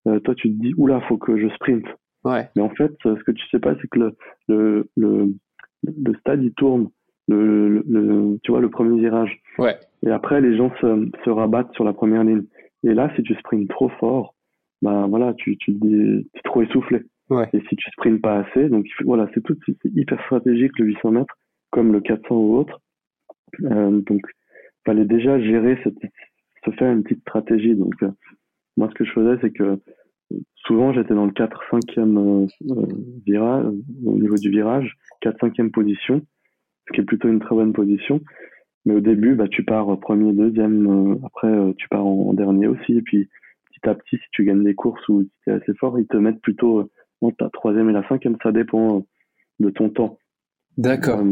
euh, 0.07 0.19
toi 0.19 0.33
tu 0.35 0.49
te 0.49 0.61
dis 0.61 0.73
oula 0.77 1.01
faut 1.01 1.17
que 1.17 1.37
je 1.37 1.47
sprint. 1.55 1.85
Ouais. 2.23 2.49
Mais 2.55 2.61
en 2.61 2.69
fait, 2.69 2.93
ce 3.03 3.23
que 3.23 3.31
tu 3.31 3.45
sais 3.49 3.59
pas, 3.59 3.75
c'est 3.81 3.87
que 3.89 3.99
le, 3.99 4.15
le, 4.47 4.89
le, 4.97 5.33
le 5.83 6.13
stade 6.15 6.43
il 6.43 6.53
tourne, 6.53 6.89
le, 7.27 7.83
le, 7.87 8.37
tu 8.43 8.51
vois 8.51 8.61
le 8.61 8.69
premier 8.69 8.99
virage. 8.99 9.39
Ouais. 9.57 9.75
Et 10.05 10.09
après 10.09 10.41
les 10.41 10.57
gens 10.57 10.71
se, 10.81 11.09
se 11.23 11.29
rabattent 11.29 11.73
sur 11.73 11.83
la 11.83 11.93
première 11.93 12.23
ligne. 12.23 12.43
Et 12.83 12.93
là, 12.93 13.11
si 13.15 13.23
tu 13.23 13.33
sprints 13.35 13.69
trop 13.69 13.89
fort, 13.89 14.35
ben 14.81 15.07
voilà, 15.07 15.33
tu, 15.35 15.57
tu 15.57 15.73
te 15.73 15.85
dis, 15.85 16.27
es 16.33 16.41
trop 16.43 16.61
essoufflé. 16.61 17.03
Ouais. 17.29 17.47
Et 17.53 17.61
si 17.69 17.75
tu 17.75 17.89
sprints 17.91 18.21
pas 18.21 18.39
assez, 18.39 18.67
donc 18.69 18.85
voilà, 19.05 19.29
c'est 19.33 19.41
tout, 19.41 19.57
c'est 19.65 19.89
hyper 19.95 20.21
stratégique 20.25 20.77
le 20.77 20.85
800 20.87 21.11
mètres, 21.11 21.35
comme 21.71 21.93
le 21.93 22.01
400 22.01 22.35
ou 22.35 22.57
autre. 22.57 22.81
Euh, 23.63 24.01
donc, 24.01 24.21
fallait 24.85 25.05
déjà 25.05 25.39
gérer 25.39 25.79
cette, 25.83 25.99
se 26.65 26.71
faire 26.71 26.91
une 26.91 27.03
petite 27.03 27.21
stratégie. 27.21 27.75
Donc, 27.75 27.93
euh, 28.03 28.11
moi, 28.77 28.89
ce 28.89 28.95
que 28.95 29.05
je 29.05 29.11
faisais, 29.11 29.37
c'est 29.41 29.51
que 29.51 29.79
souvent, 30.55 30.93
j'étais 30.93 31.13
dans 31.13 31.25
le 31.25 31.31
4-5e 31.31 32.17
euh, 32.17 32.47
euh, 32.71 32.85
virage, 33.25 33.65
au 34.05 34.15
niveau 34.15 34.35
du 34.35 34.49
virage, 34.49 34.97
4-5e 35.23 35.71
position, 35.71 36.21
ce 36.87 36.93
qui 36.93 37.01
est 37.01 37.05
plutôt 37.05 37.29
une 37.29 37.39
très 37.39 37.55
bonne 37.55 37.73
position. 37.73 38.21
Mais 38.85 38.95
au 38.95 38.99
début, 38.99 39.35
bah, 39.35 39.47
tu 39.47 39.63
pars 39.63 39.99
premier, 39.99 40.33
deuxième, 40.33 41.19
après, 41.25 41.73
tu 41.77 41.87
pars 41.89 42.05
en, 42.05 42.33
dernier 42.33 42.67
aussi. 42.67 42.97
Et 42.97 43.01
puis, 43.01 43.29
petit 43.71 43.89
à 43.89 43.95
petit, 43.95 44.17
si 44.17 44.29
tu 44.31 44.43
gagnes 44.43 44.63
des 44.63 44.75
courses 44.75 45.07
ou 45.07 45.23
si 45.23 45.31
tu 45.43 45.49
es 45.49 45.53
assez 45.53 45.73
fort, 45.75 45.97
ils 45.99 46.07
te 46.07 46.17
mettent 46.17 46.41
plutôt 46.41 46.89
en 47.21 47.31
ta 47.31 47.49
troisième 47.49 47.89
et 47.89 47.93
la 47.93 48.07
cinquième, 48.07 48.37
ça 48.43 48.51
dépend 48.51 49.05
de 49.59 49.69
ton 49.69 49.89
temps. 49.89 50.17
D'accord. 50.77 51.23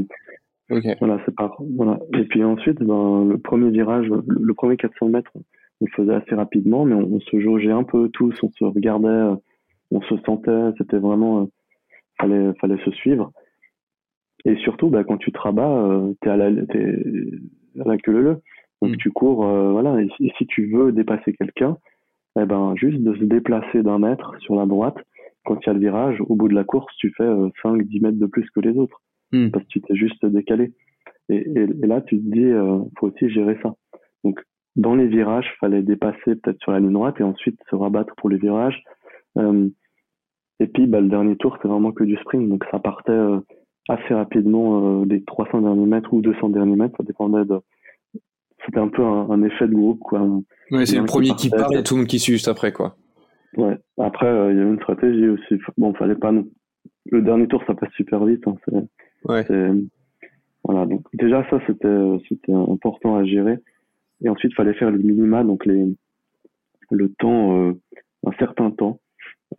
Voilà, 1.00 1.20
c'est 1.26 1.36
pas 1.36 1.54
voilà. 1.76 2.00
Et 2.18 2.24
puis 2.26 2.44
ensuite, 2.44 2.82
ben, 2.82 3.26
le 3.26 3.38
premier 3.38 3.70
virage, 3.72 4.08
le, 4.08 4.54
premier 4.54 4.78
400 4.78 5.10
mètres, 5.10 5.32
on 5.36 5.86
le 5.86 5.92
faisait 5.92 6.14
assez 6.14 6.34
rapidement, 6.34 6.86
mais 6.86 6.96
on, 6.96 7.20
se 7.20 7.40
jaugeait 7.40 7.72
un 7.72 7.84
peu 7.84 8.10
tous, 8.10 8.34
on 8.42 8.50
se 8.52 8.64
regardait, 8.64 9.08
euh, 9.10 9.36
on 9.92 10.02
se 10.02 10.16
sentait, 10.26 10.72
c'était 10.78 10.98
vraiment, 10.98 11.42
euh, 11.42 11.46
fallait, 12.22 12.54
fallait 12.62 12.82
se 12.86 12.92
suivre. 12.92 13.34
Et 14.46 14.56
surtout, 14.58 14.90
ben, 14.90 15.04
quand 15.04 15.18
tu 15.18 15.32
te 15.32 15.40
rabats, 15.40 15.70
euh, 15.70 16.14
t'es 16.22 16.30
à 16.30 16.38
la, 16.38 16.66
t'es 16.66 16.96
à 17.80 17.88
la 17.88 17.98
queue 17.98 18.20
leu. 18.20 18.42
Donc 18.82 18.94
mm. 18.94 18.98
tu 18.98 19.12
cours, 19.12 19.46
voilà. 19.46 20.02
Et 20.02 20.10
si, 20.38 20.48
tu 20.48 20.68
veux 20.72 20.92
dépasser 20.92 21.34
quelqu'un, 21.34 21.78
eh 22.40 22.46
ben, 22.46 22.74
juste 22.76 23.00
de 23.00 23.14
se 23.16 23.24
déplacer 23.24 23.84
d'un 23.84 24.00
mètre 24.00 24.36
sur 24.40 24.56
la 24.56 24.66
droite, 24.66 24.98
quand 25.46 25.58
il 25.62 25.68
y 25.68 25.70
a 25.70 25.74
le 25.74 25.80
virage, 25.80 26.22
au 26.22 26.36
bout 26.36 26.48
de 26.48 26.56
la 26.56 26.64
course, 26.64 26.96
tu 26.98 27.14
fais 27.16 27.24
5-10 27.64 28.02
mètres 28.02 28.20
de 28.20 28.26
plus 28.26 28.50
que 28.50 28.60
les 28.60 28.78
autres. 28.78 29.02
Hmm. 29.32 29.50
parce 29.50 29.64
que 29.66 29.70
tu 29.70 29.82
t'es 29.82 29.96
juste 29.96 30.26
décalé. 30.26 30.74
Et, 31.30 31.48
et, 31.56 31.66
là, 31.88 32.02
tu 32.02 32.18
te 32.18 32.32
dis, 32.32 32.44
euh, 32.44 32.80
faut 33.00 33.08
aussi 33.08 33.30
gérer 33.30 33.58
ça. 33.64 33.74
Donc, 34.24 34.42
dans 34.76 34.96
les 34.96 35.08
virages, 35.08 35.50
fallait 35.60 35.82
dépasser 35.84 36.36
peut-être 36.36 36.60
sur 36.62 36.72
la 36.72 36.80
ligne 36.80 36.92
droite 36.92 37.20
et 37.20 37.24
ensuite 37.24 37.60
se 37.70 37.76
rabattre 37.76 38.14
pour 38.18 38.30
les 38.30 38.38
virages. 38.38 38.84
Euh, 39.38 39.70
et 40.60 40.68
puis, 40.68 40.88
bah, 40.88 41.00
le 41.00 41.08
dernier 41.08 41.38
tour, 41.38 41.58
c'est 41.62 41.68
vraiment 41.68 41.94
que 41.94 42.04
du 42.04 42.18
sprint. 42.18 42.50
Donc, 42.50 42.66
ça 42.72 42.80
partait 42.80 43.12
euh, 43.12 43.40
assez 43.90 44.14
rapidement, 44.14 45.04
les 45.04 45.24
300 45.24 45.62
derniers 45.62 45.86
mètres 45.86 46.14
ou 46.14 46.22
200 46.22 46.50
derniers 46.50 46.76
mètres. 46.76 46.96
Ça 46.98 47.04
dépendait 47.04 47.46
de. 47.46 47.60
C'était 48.66 48.80
un 48.80 48.90
peu 48.90 49.04
un, 49.04 49.42
effet 49.42 49.68
de 49.68 49.74
groupe, 49.74 50.00
quoi. 50.00 50.22
Ouais, 50.70 50.86
c'est 50.86 51.00
le 51.00 51.06
premier 51.06 51.32
qui, 51.32 51.50
part 51.50 51.74
et 51.74 51.84
tout 51.84 51.96
le 51.96 52.02
monde 52.02 52.08
qui 52.08 52.20
suit 52.20 52.34
juste 52.34 52.48
après, 52.48 52.72
quoi. 52.72 52.96
Ouais. 53.58 53.76
Après, 53.98 54.28
il 54.52 54.58
y 54.58 54.62
avait 54.62 54.70
une 54.70 54.78
stratégie 54.78 55.28
aussi. 55.28 55.56
Bon, 55.78 55.94
fallait 55.96 56.16
pas. 56.16 56.32
Le 57.10 57.22
dernier 57.22 57.48
tour, 57.48 57.64
ça 57.66 57.74
passe 57.74 57.92
super 57.94 58.24
vite. 58.24 58.44
Hein. 58.48 58.84
Ouais. 59.26 59.46
Voilà, 60.64 60.86
donc 60.86 61.02
déjà 61.14 61.44
ça 61.50 61.60
c'était 61.66 62.18
c'était 62.30 62.54
important 62.54 63.16
à 63.16 63.26
gérer. 63.26 63.58
Et 64.24 64.30
ensuite, 64.30 64.52
il 64.52 64.56
fallait 64.56 64.76
faire 64.76 64.92
les 64.92 65.02
minima, 65.02 65.44
donc 65.44 65.66
les 65.66 65.86
le 66.92 67.10
temps, 67.14 67.58
euh, 67.58 67.74
un 68.28 68.32
certain 68.38 68.70
temps 68.70 69.00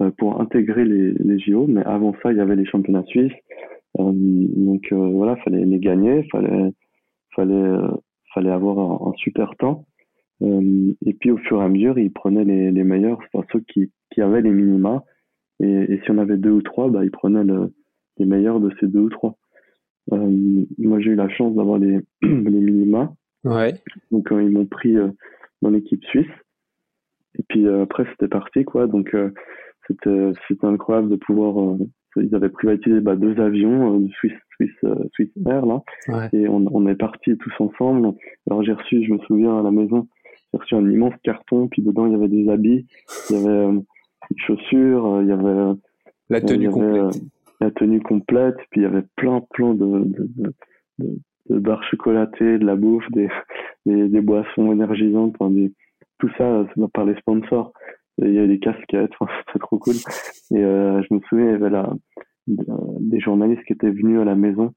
euh, 0.01 0.11
pour 0.19 0.41
intégrer 0.41 0.85
les, 0.85 1.13
les 1.13 1.39
JO. 1.39 1.67
Mais 1.67 1.83
avant 1.85 2.15
ça, 2.23 2.31
il 2.31 2.39
y 2.39 2.41
avait 2.41 2.57
les 2.57 2.67
championnats 2.67 3.05
suisses. 3.07 3.33
Euh, 4.01 4.13
donc 4.13 4.91
euh, 4.93 5.11
voilà, 5.11 5.37
fallait 5.37 5.65
les 5.65 5.79
gagner, 5.79 6.25
fallait 6.31 6.73
fallait 7.35 7.55
euh, 7.55 7.89
fallait 8.35 8.51
avoir 8.51 9.09
un, 9.09 9.13
super 9.17 9.55
temps. 9.57 9.87
et 10.41 11.15
puis 11.21 11.31
au 11.31 11.37
fur 11.39 11.61
et 11.61 11.65
à 11.65 11.69
mesure, 11.69 11.99
ils 11.99 12.13
prenaient 12.13 12.45
les, 12.45 12.71
les 12.71 12.85
meilleurs, 12.85 13.21
enfin 13.33 13.47
ceux 13.53 13.61
qui, 13.61 13.93
qui 14.11 14.23
avaient 14.23 14.43
les 14.43 14.51
minima. 14.51 15.05
Et, 15.61 15.67
et 15.67 16.01
si 16.03 16.11
on 16.11 16.19
avait 16.19 16.39
deux 16.39 16.51
ou 16.51 16.63
trois, 16.63 16.89
bah 16.91 17.05
ils 17.05 17.11
prenaient 17.11 17.45
le, 17.45 17.73
les 18.19 18.27
meilleurs 18.27 18.61
de 18.61 18.71
ces 18.81 18.87
deux 18.87 19.01
ou 19.01 19.11
trois. 19.11 19.37
Euh, 20.13 20.65
moi, 20.79 21.01
j'ai 21.01 21.11
eu 21.11 21.15
la 21.15 21.29
chance 21.29 21.55
d'avoir 21.55 21.79
les, 21.79 22.01
les 22.23 22.29
minima. 22.31 23.13
Ouais. 23.45 23.75
Donc, 24.11 24.33
euh, 24.33 24.43
ils 24.43 24.51
m'ont 24.51 24.67
pris 24.67 24.97
euh, 24.97 25.11
dans 25.61 25.71
l'équipe 25.71 26.05
suisse. 26.05 26.27
Et 27.39 27.43
puis 27.49 27.67
après, 27.67 28.05
c'était 28.11 28.29
parti, 28.29 28.65
quoi. 28.65 28.87
Donc, 28.87 29.17
c'était 29.87 30.33
c'était 30.49 30.67
incroyable 30.67 31.09
de 31.09 31.17
pouvoir. 31.17 31.79
Ils 32.17 32.35
avaient 32.35 32.49
privatisé 32.49 33.01
bah, 33.01 33.17
deux 33.17 33.41
avions 33.41 33.99
de 33.99 34.09
Swiss, 34.13 34.33
Swiss, 34.57 34.71
Swiss 35.15 35.31
Air, 35.47 35.67
là. 35.67 35.83
Ouais. 36.09 36.29
Et 36.33 36.49
on, 36.49 36.65
on 36.73 36.87
est 36.87 36.95
partis 36.95 37.37
tous 37.37 37.53
ensemble. 37.59 38.13
Alors, 38.49 38.63
j'ai 38.63 38.73
reçu, 38.73 39.05
je 39.05 39.13
me 39.13 39.19
souviens, 39.21 39.59
à 39.59 39.63
la 39.63 39.71
maison, 39.71 40.09
j'ai 40.53 40.59
reçu 40.59 40.75
un 40.75 40.91
immense 40.91 41.15
carton. 41.23 41.69
Puis 41.69 41.83
dedans, 41.83 42.07
il 42.07 42.13
y 42.13 42.17
avait 42.17 42.29
des 42.29 42.49
habits, 42.49 42.87
il 43.31 43.37
y 43.37 43.39
avait 43.39 43.73
des 44.31 44.39
chaussures, 44.47 45.21
il 45.23 45.29
y 45.29 45.33
avait. 45.33 45.75
La 46.31 46.41
tenue 46.41 46.71
complète 46.71 47.23
la 47.63 47.71
tenue 47.71 48.01
complète, 48.01 48.57
puis 48.71 48.81
il 48.81 48.83
y 48.83 48.87
avait 48.87 49.05
plein, 49.17 49.41
plein 49.53 49.75
de, 49.75 50.05
de, 50.05 50.29
de, 50.37 51.19
de 51.49 51.59
barres 51.59 51.85
chocolatées, 51.85 52.59
de 52.59 52.67
la 52.67 52.77
bouffe, 52.77 53.09
des, 53.13 53.29
des, 53.87 54.09
des 54.09 54.21
boissons 54.21 54.73
énergisantes, 54.73 55.35
enfin, 55.39 55.51
des, 55.51 55.73
tout 56.19 56.31
ça, 56.37 56.67
ça 56.77 56.89
par 56.93 57.05
les 57.05 57.17
sponsors. 57.17 57.73
Il 58.19 58.33
y 58.33 58.39
a 58.39 58.47
des 58.47 58.59
casquettes, 58.59 59.13
enfin, 59.21 59.33
c'était 59.47 59.59
trop 59.59 59.79
cool. 59.79 59.95
Et 60.51 60.63
euh, 60.63 61.03
je 61.03 61.15
me 61.15 61.21
souviens, 61.29 61.47
il 61.47 61.53
y 61.53 61.55
avait 61.55 61.71
la, 61.71 61.93
des 62.47 63.21
journalistes 63.21 63.65
qui 63.65 63.73
étaient 63.73 63.91
venus 63.91 64.21
à 64.21 64.25
la 64.25 64.35
maison 64.35 64.73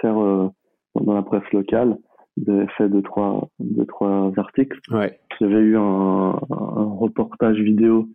faire 0.00 0.18
euh, 0.18 0.48
dans 0.94 1.14
la 1.14 1.22
presse 1.22 1.50
locale. 1.52 1.96
Ils 2.36 2.50
avaient 2.50 2.70
fait 2.76 2.88
deux 2.88 3.02
trois, 3.02 3.48
deux, 3.58 3.86
trois 3.86 4.32
articles. 4.36 4.78
Ouais. 4.90 5.18
J'avais 5.40 5.60
eu 5.60 5.76
un, 5.76 5.80
un 5.80 6.84
reportage 6.98 7.58
vidéo 7.58 8.08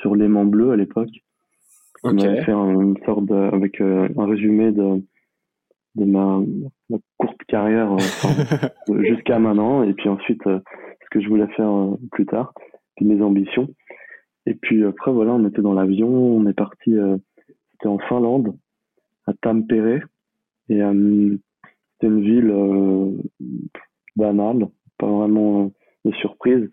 sur 0.00 0.14
l'aimant 0.16 0.44
bleu 0.44 0.70
à 0.70 0.76
l'époque. 0.76 1.10
On 2.02 2.18
avait 2.18 2.42
fait 2.44 2.52
une 2.52 2.96
sorte 3.04 3.26
de, 3.26 3.34
avec 3.34 3.80
euh, 3.80 4.08
un 4.16 4.26
résumé 4.26 4.72
de, 4.72 5.02
de 5.96 6.04
ma, 6.04 6.40
ma 6.88 6.96
courte 7.18 7.42
carrière 7.46 7.92
euh, 7.92 9.02
jusqu'à 9.02 9.38
maintenant 9.38 9.82
et 9.82 9.92
puis 9.92 10.08
ensuite 10.08 10.46
euh, 10.46 10.60
ce 11.02 11.10
que 11.10 11.20
je 11.20 11.28
voulais 11.28 11.48
faire 11.48 11.70
plus 12.12 12.24
tard, 12.24 12.54
mes 13.04 13.22
ambitions. 13.22 13.68
Et 14.46 14.54
puis 14.54 14.84
après 14.84 15.12
voilà, 15.12 15.32
on 15.32 15.46
était 15.46 15.62
dans 15.62 15.74
l'avion, 15.74 16.08
on 16.08 16.46
est 16.46 16.54
parti, 16.54 16.94
c'était 17.72 17.88
en 17.88 17.98
Finlande, 17.98 18.56
à 19.26 19.34
Tampere 19.34 20.06
et 20.68 20.80
c'était 20.80 22.06
une 22.06 22.22
ville 22.22 23.20
banale, 24.16 24.68
pas 24.98 25.06
vraiment 25.08 25.70
de 26.04 26.12
surprise. 26.12 26.70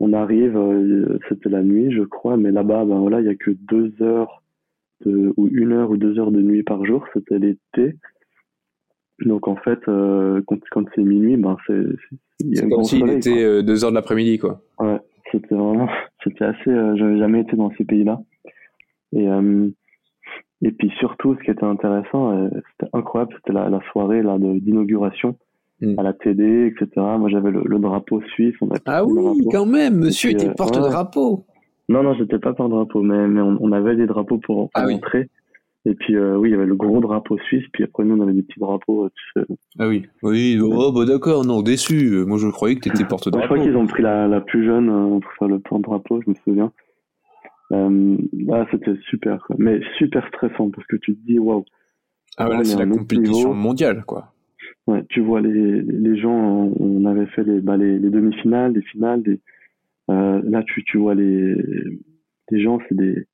On 0.00 0.12
arrive, 0.12 0.58
c'était 1.28 1.48
la 1.48 1.62
nuit 1.62 1.92
je 1.92 2.02
crois, 2.02 2.36
mais 2.36 2.50
là-bas 2.50 2.84
ben 2.84 2.98
voilà, 2.98 3.20
il 3.20 3.26
y 3.26 3.30
a 3.30 3.36
que 3.36 3.52
deux 3.52 3.94
heures 4.02 4.42
ou 5.06 5.48
une 5.52 5.72
heure 5.72 5.90
ou 5.90 5.96
deux 5.96 6.18
heures 6.18 6.32
de 6.32 6.40
nuit 6.40 6.62
par 6.62 6.84
jour, 6.84 7.06
c'était 7.14 7.38
l'été. 7.38 7.96
Donc 9.20 9.46
en 9.48 9.56
fait, 9.56 9.78
euh, 9.88 10.42
quand, 10.46 10.58
quand 10.70 10.84
c'est 10.94 11.02
minuit, 11.02 11.36
ben 11.36 11.56
c'est 11.66 11.84
c'est 12.52 12.68
comme 12.68 12.84
s'il 12.84 13.08
était 13.10 13.44
euh, 13.44 13.62
deux 13.62 13.84
heures 13.84 13.90
de 13.90 13.94
l'après-midi, 13.94 14.38
quoi. 14.38 14.60
Ouais, 14.78 14.98
c'était 15.30 15.54
vraiment, 15.54 15.88
c'était 16.24 16.44
assez. 16.44 16.70
Euh, 16.70 16.96
j'avais 16.96 17.18
jamais 17.18 17.40
été 17.40 17.56
dans 17.56 17.70
ces 17.76 17.84
pays-là. 17.84 18.20
Et 19.12 19.28
et 20.62 20.72
puis 20.72 20.90
surtout, 20.98 21.36
ce 21.36 21.44
qui 21.44 21.50
était 21.50 21.64
intéressant, 21.64 22.48
c'était 22.72 22.90
incroyable, 22.94 23.34
c'était 23.36 23.52
la, 23.52 23.68
la, 23.68 23.80
soirée 23.92 24.22
là 24.22 24.38
d'inauguration 24.38 25.36
hmm. 25.82 25.98
à 25.98 26.02
la 26.02 26.14
télé, 26.14 26.68
etc. 26.68 26.88
Moi, 27.18 27.28
j'avais 27.28 27.50
le, 27.50 27.78
drapeau 27.78 28.22
suisse. 28.34 28.54
On 28.62 28.68
ah 28.86 29.04
oui, 29.04 29.46
quand 29.52 29.66
même, 29.66 29.96
monsieur 29.96 30.30
était 30.30 30.52
porte-drapeau. 30.54 31.44
Non, 31.88 32.02
non, 32.02 32.14
j'étais 32.14 32.38
pas 32.38 32.54
par 32.54 32.68
drapeau, 32.68 33.02
mais, 33.02 33.28
mais 33.28 33.42
on, 33.42 33.72
avait 33.72 33.94
des 33.94 34.06
drapeaux 34.06 34.38
pour, 34.38 34.70
ah 34.74 34.86
entrer. 34.88 35.28
Et 35.86 35.94
puis, 35.94 36.16
euh, 36.16 36.36
oui, 36.38 36.48
il 36.48 36.52
y 36.52 36.54
avait 36.54 36.64
le 36.64 36.76
gros 36.76 37.00
drapeau 37.00 37.36
suisse, 37.38 37.64
puis 37.72 37.84
après, 37.84 38.04
nous, 38.04 38.16
on 38.16 38.22
avait 38.22 38.32
des 38.32 38.42
petits 38.42 38.58
drapeaux. 38.58 39.10
Euh, 39.36 39.44
ah 39.78 39.88
oui, 39.88 40.06
oui, 40.22 40.58
oh, 40.62 40.92
bah 40.92 41.04
d'accord, 41.04 41.44
non, 41.44 41.60
déçu. 41.60 42.24
Moi, 42.26 42.38
je 42.38 42.48
croyais 42.48 42.76
que 42.76 42.80
tu 42.80 42.88
étais 42.88 43.04
porte-drapeau. 43.04 43.42
Je 43.42 43.52
crois 43.52 43.62
qu'ils 43.62 43.76
ont 43.76 43.86
pris 43.86 44.02
la, 44.02 44.26
la 44.26 44.40
plus 44.40 44.64
jeune 44.64 44.88
euh, 44.88 45.20
pour 45.20 45.32
faire 45.38 45.48
le 45.48 45.58
porte-drapeau, 45.58 46.22
je 46.22 46.30
me 46.30 46.34
souviens. 46.42 46.72
Euh, 47.72 48.16
ah, 48.50 48.66
c'était 48.70 48.96
super, 49.10 49.44
quoi. 49.46 49.56
mais 49.58 49.80
super 49.98 50.26
stressant, 50.28 50.70
parce 50.70 50.86
que 50.86 50.96
tu 50.96 51.14
te 51.14 51.26
dis, 51.26 51.38
waouh. 51.38 51.64
Ah, 52.38 52.48
ouais, 52.48 52.64
c'est 52.64 52.78
la 52.78 52.86
compétition 52.86 53.52
mondiale, 53.52 54.04
quoi. 54.06 54.32
Ouais, 54.86 55.04
tu 55.08 55.20
vois 55.20 55.40
les, 55.40 55.82
les 55.82 56.16
gens, 56.18 56.72
on 56.78 57.04
avait 57.04 57.26
fait 57.26 57.44
les, 57.44 57.60
bah, 57.60 57.76
les, 57.76 57.98
les 57.98 58.10
demi-finales, 58.10 58.72
les 58.72 58.82
finales, 58.82 59.22
les 59.24 59.40
euh, 60.10 60.40
là, 60.44 60.62
tu, 60.62 60.84
tu 60.84 60.98
vois 60.98 61.14
les, 61.14 61.54
les 62.50 62.62
gens, 62.62 62.78
c'est 62.88 62.94
des, 62.94 63.26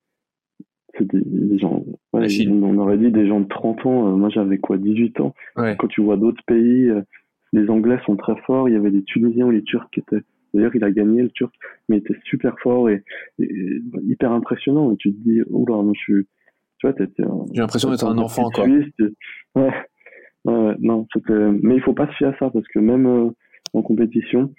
c'est 0.97 1.07
des, 1.07 1.21
des, 1.23 1.57
gens, 1.59 1.83
ouais, 2.13 2.27
on 2.49 2.77
aurait 2.77 2.97
dit 2.97 3.11
des 3.11 3.27
gens 3.27 3.39
de 3.39 3.47
30 3.47 3.85
ans. 3.85 4.07
Euh, 4.07 4.15
moi, 4.15 4.29
j'avais 4.29 4.57
quoi, 4.57 4.77
18 4.77 5.19
ans? 5.21 5.33
Ouais. 5.55 5.75
Quand 5.77 5.87
tu 5.87 6.01
vois 6.01 6.17
d'autres 6.17 6.43
pays, 6.45 6.89
euh, 6.89 7.01
les 7.53 7.69
Anglais 7.69 7.99
sont 8.05 8.15
très 8.15 8.35
forts. 8.45 8.69
Il 8.69 8.73
y 8.73 8.77
avait 8.77 8.91
des 8.91 9.03
Tunisiens 9.03 9.45
ou 9.45 9.51
les 9.51 9.63
Turcs 9.63 9.89
qui 9.91 9.99
étaient 10.01 10.23
D'ailleurs, 10.53 10.75
il 10.75 10.83
a 10.83 10.91
gagné 10.91 11.21
le 11.21 11.29
Turc, 11.29 11.53
mais 11.87 11.97
il 11.97 11.99
était 11.99 12.19
super 12.25 12.55
fort 12.59 12.89
et, 12.89 13.03
hyper 13.39 14.31
impressionnant. 14.31 14.91
Et 14.91 14.97
tu 14.97 15.13
te 15.13 15.19
dis, 15.23 15.41
oula, 15.49 15.81
moi, 15.81 15.93
je 15.95 15.99
suis, 15.99 16.27
tu 16.77 16.87
vois, 16.87 16.95
J'ai 17.53 17.61
l'impression 17.61 17.89
d'être 17.89 18.05
un 18.05 18.17
enfant, 18.17 18.49
quoi. 18.49 18.65
Ouais. 18.65 19.71
ouais, 20.45 20.75
non, 20.79 21.07
mais 21.61 21.75
il 21.75 21.81
faut 21.81 21.93
pas 21.93 22.07
se 22.07 22.13
fier 22.13 22.29
à 22.29 22.37
ça 22.37 22.49
parce 22.49 22.67
que 22.67 22.79
même 22.79 23.05
euh, 23.05 23.29
en 23.73 23.81
compétition, 23.81 24.53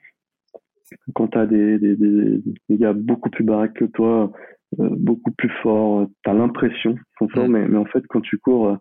quand 1.14 1.28
t'as 1.28 1.46
des, 1.46 1.78
des, 1.78 1.96
des, 1.96 2.42
des, 2.68 2.78
gars 2.78 2.92
beaucoup 2.92 3.31
plus 3.31 3.44
baraques 3.44 3.74
que 3.74 3.85
toi, 3.85 4.33
euh, 4.81 4.88
beaucoup 4.90 5.33
plus 5.33 5.50
forts, 5.62 6.07
t'as 6.24 6.35
l'impression 6.35 6.94
qu'ils 6.94 7.02
sont 7.18 7.28
forts, 7.28 7.48
mm. 7.48 7.52
mais, 7.52 7.68
mais 7.68 7.78
en 7.78 7.85
fait, 7.85 8.05
quand 8.09 8.20
tu 8.20 8.38
cours, 8.38 8.76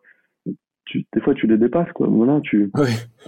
tu, 0.86 1.06
des 1.14 1.22
fois 1.22 1.34
tu 1.34 1.48
les 1.48 1.58
dépasses 1.58 1.92
quoi. 1.94 2.08
Voilà 2.08 2.40
tu 2.42 2.72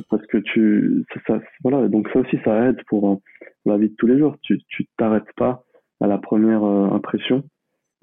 parce 0.09 0.25
que 0.27 0.37
tu 0.37 1.05
ça, 1.27 1.39
voilà 1.63 1.87
donc 1.87 2.07
ça 2.09 2.19
aussi 2.19 2.37
ça 2.43 2.69
aide 2.69 2.81
pour, 2.87 3.21
la 3.65 3.77
vie 3.77 3.89
de 3.89 3.95
tous 3.95 4.07
les 4.07 4.17
jours. 4.17 4.35
Tu 4.41 4.59
tu 4.67 4.87
t'arrêtes 4.97 5.31
pas 5.37 5.63
à 6.01 6.07
la 6.07 6.17
première 6.17 6.63
euh, 6.63 6.89
impression 6.89 7.43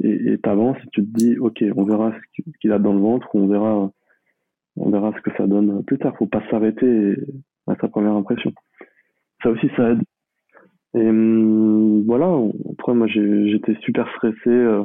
et 0.02 0.38
t'avances 0.42 0.78
et, 0.78 0.88
tu 0.92 1.02
te 1.02 1.18
dis 1.18 1.38
ok 1.38 1.62
on 1.76 1.84
verra 1.84 2.12
ce 2.12 2.42
qu'il 2.60 2.72
a 2.72 2.78
dans 2.78 2.94
le 2.94 3.00
ventre 3.00 3.28
ou 3.34 3.40
on 3.40 3.48
verra 3.48 3.90
on 4.76 4.90
verra 4.90 5.12
ce 5.14 5.20
que 5.20 5.36
ça 5.36 5.46
donne 5.46 5.84
plus 5.84 5.98
tard. 5.98 6.16
Faut 6.16 6.26
pas 6.26 6.42
s'arrêter 6.50 7.16
à 7.66 7.74
sa 7.76 7.88
première 7.88 8.14
impression. 8.14 8.52
Ça 9.42 9.50
aussi 9.50 9.68
ça 9.76 9.90
aide 9.90 10.00
et 10.94 11.08
hum, 11.08 12.02
voilà 12.06 12.36
après 12.72 12.94
moi 12.94 13.06
j'étais 13.06 13.76
super 13.82 14.08
stressé 14.16 14.50
euh, 14.50 14.84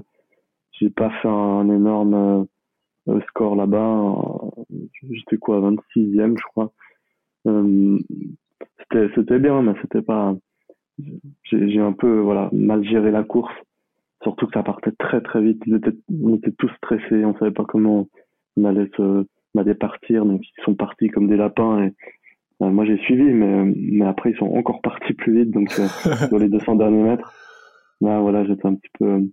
j'ai 0.73 0.89
pas 0.89 1.09
fait 1.21 1.27
un 1.27 1.69
énorme 1.69 2.47
euh, 3.07 3.21
score 3.29 3.55
là-bas. 3.55 4.15
Euh, 4.71 4.87
j'étais 5.11 5.37
quoi, 5.37 5.59
26e, 5.59 6.37
je 6.37 6.43
crois. 6.43 6.71
Euh, 7.47 7.99
c'était, 8.79 9.07
c'était 9.15 9.39
bien, 9.39 9.61
mais 9.61 9.73
c'était 9.81 10.01
pas. 10.01 10.35
J'ai, 11.43 11.79
un 11.79 11.91
peu 11.91 12.19
voilà 12.19 12.49
mal 12.53 12.83
géré 12.83 13.11
la 13.11 13.23
course. 13.23 13.53
Surtout 14.23 14.47
que 14.47 14.53
ça 14.53 14.63
partait 14.63 14.93
très 14.93 15.21
très 15.21 15.41
vite. 15.41 15.61
On 16.09 16.35
était 16.35 16.53
tous 16.53 16.71
stressés. 16.77 17.25
On 17.25 17.37
savait 17.37 17.51
pas 17.51 17.65
comment 17.65 18.07
on 18.57 18.65
allait 18.65 18.89
se, 18.95 19.25
on 19.53 19.59
allait 19.59 19.75
partir. 19.75 20.25
Donc 20.25 20.41
ils 20.41 20.63
sont 20.63 20.75
partis 20.75 21.09
comme 21.09 21.27
des 21.27 21.37
lapins 21.37 21.83
et 21.83 21.93
moi 22.59 22.85
j'ai 22.85 22.97
suivi, 22.97 23.23
mais, 23.23 23.65
mais 23.75 24.05
après 24.05 24.31
ils 24.31 24.37
sont 24.37 24.45
encore 24.45 24.81
partis 24.81 25.13
plus 25.13 25.43
vite. 25.43 25.51
Donc 25.51 25.71
sur 26.27 26.39
les 26.39 26.49
200 26.49 26.75
derniers 26.75 27.03
mètres, 27.03 27.33
là 28.01 28.19
voilà 28.19 28.45
j'étais 28.45 28.65
un 28.65 28.75
petit 28.75 28.91
peu. 28.99 29.23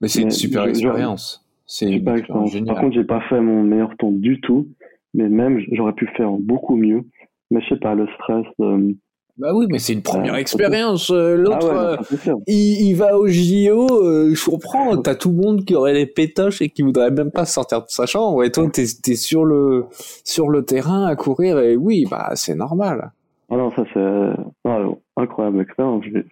Mais 0.00 0.08
c'est 0.08 0.22
une 0.22 0.30
super 0.30 0.64
expérience. 0.64 1.46
C'est 1.66 2.00
Par 2.00 2.20
contre, 2.22 2.92
j'ai 2.92 3.04
pas 3.04 3.20
fait 3.28 3.40
mon 3.40 3.62
meilleur 3.62 3.96
temps 3.96 4.10
du 4.10 4.40
tout, 4.40 4.68
mais 5.14 5.28
même 5.28 5.60
j'aurais 5.72 5.94
pu 5.94 6.06
faire 6.08 6.32
beaucoup 6.32 6.76
mieux. 6.76 7.04
Mais 7.50 7.60
je 7.62 7.68
sais 7.68 7.80
pas, 7.80 7.94
le 7.94 8.06
stress. 8.14 8.46
Euh, 8.60 8.92
bah 9.38 9.54
oui, 9.54 9.66
mais 9.70 9.78
c'est 9.78 9.94
une 9.94 10.02
première 10.02 10.34
expérience. 10.34 11.10
Euh, 11.10 11.36
l'autre, 11.36 11.70
ah 11.72 11.96
euh, 12.28 12.34
il, 12.46 12.94
va 12.94 13.16
au 13.16 13.26
JO, 13.26 14.34
je 14.34 14.50
comprends. 14.50 14.96
T'as 14.98 15.14
tout 15.14 15.30
le 15.30 15.36
monde 15.36 15.64
qui 15.64 15.74
aurait 15.74 15.94
les 15.94 16.06
pétoches 16.06 16.60
et 16.60 16.68
qui 16.68 16.82
voudrait 16.82 17.10
même 17.10 17.30
pas 17.30 17.46
sortir 17.46 17.80
de 17.80 17.88
sa 17.88 18.04
chambre. 18.04 18.44
Et 18.44 18.52
toi, 18.52 18.68
t'es 18.70 18.82
es 18.82 19.14
sur 19.14 19.44
le 19.44 19.86
sur 20.24 20.50
le 20.50 20.64
terrain 20.64 21.06
à 21.06 21.16
courir. 21.16 21.58
Et 21.60 21.76
oui, 21.76 22.06
bah 22.10 22.32
c'est 22.34 22.54
normal. 22.54 23.12
Ah 23.50 23.56
non, 23.56 23.70
ça 23.72 23.84
c'est 23.94 24.70
incroyable 25.16 25.60
expérience. 25.60 26.04
Je 26.04 26.10
vais 26.10 26.24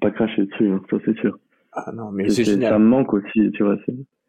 pas 0.00 0.10
cracher 0.10 0.46
dessus, 0.46 0.70
hein, 0.70 0.80
ça 0.90 0.96
c'est 1.04 1.16
sûr. 1.18 1.38
Ah 1.72 1.92
non, 1.94 2.10
mais 2.12 2.28
c'est 2.30 2.44
génial. 2.44 2.72
Ça 2.72 2.78
me 2.78 2.86
manque 2.86 3.12
aussi, 3.12 3.50
tu 3.52 3.62
vois. 3.62 3.76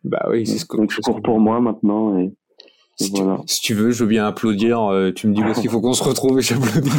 Bah 0.04 0.26
oui, 0.30 0.46
c'est 0.46 0.58
ce 0.58 0.66
que 0.66 0.78
Donc 0.78 0.92
je 0.92 1.00
cours 1.00 1.22
pour 1.22 1.39
moi 1.39 1.62
maintenant 1.62 2.18
et, 2.20 2.34
si, 2.96 3.10
voilà. 3.12 3.38
tu, 3.42 3.54
si, 3.54 3.62
tu, 3.62 3.74
veux, 3.74 3.92
je 3.92 4.04
veux 4.04 4.10
bien 4.10 4.28
applaudir. 4.28 4.84
Euh, 4.92 5.12
tu 5.12 5.28
me 5.28 5.34
dis 5.34 5.42
où 5.42 5.48
est-ce 5.48 5.62
qu'il 5.62 5.70
faut 5.70 5.82
qu'on 5.82 5.94
se 5.94 6.04
retrouve 6.04 6.40
et 6.40 6.42
j'applaudis. 6.42 6.90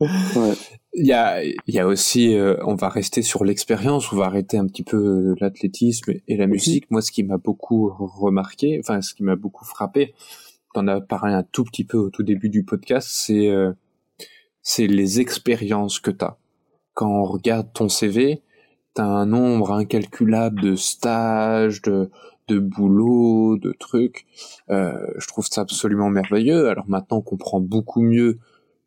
ouais. 0.00 0.54
Il 0.96 1.06
y 1.06 1.12
a, 1.12 1.42
il 1.42 1.74
y 1.74 1.80
a 1.80 1.86
aussi, 1.86 2.36
euh, 2.36 2.56
on 2.64 2.76
va 2.76 2.88
rester 2.88 3.22
sur 3.22 3.44
l'expérience, 3.44 4.12
on 4.12 4.16
va 4.16 4.26
arrêter 4.26 4.58
un 4.58 4.66
petit 4.66 4.84
peu 4.84 4.96
euh, 4.96 5.34
l'athlétisme 5.40 6.12
et 6.28 6.36
la 6.36 6.46
musique. 6.46 6.88
Moi, 6.90 7.02
ce 7.02 7.10
qui 7.10 7.24
m'a 7.24 7.38
beaucoup 7.38 7.90
remarqué, 7.98 8.78
enfin, 8.78 9.00
ce 9.00 9.14
qui 9.14 9.24
m'a 9.24 9.34
beaucoup 9.34 9.64
frappé, 9.64 10.14
t'en 10.72 10.86
as 10.86 11.00
parlé 11.00 11.32
un 11.32 11.42
tout 11.42 11.64
petit 11.64 11.84
peu 11.84 11.96
au 11.98 12.10
tout 12.10 12.22
début 12.22 12.48
du 12.48 12.62
podcast, 12.64 13.08
c'est, 13.10 13.48
c'est 14.62 14.86
les 14.86 15.20
expériences 15.20 15.98
que 15.98 16.10
t'as. 16.10 16.36
Quand 16.94 17.08
on 17.08 17.24
regarde 17.24 17.72
ton 17.72 17.88
CV, 17.88 18.42
t'as 18.94 19.04
un 19.04 19.26
nombre 19.26 19.72
incalculable 19.72 20.62
de 20.62 20.76
stages, 20.76 21.82
de, 21.82 22.10
de 22.48 22.58
boulot, 22.58 23.56
de 23.56 23.72
trucs. 23.72 24.26
Euh, 24.70 25.06
je 25.18 25.26
trouve 25.26 25.46
ça 25.46 25.62
absolument 25.62 26.10
merveilleux. 26.10 26.68
Alors 26.68 26.88
maintenant, 26.88 27.18
on 27.18 27.22
comprend 27.22 27.60
beaucoup 27.60 28.02
mieux 28.02 28.38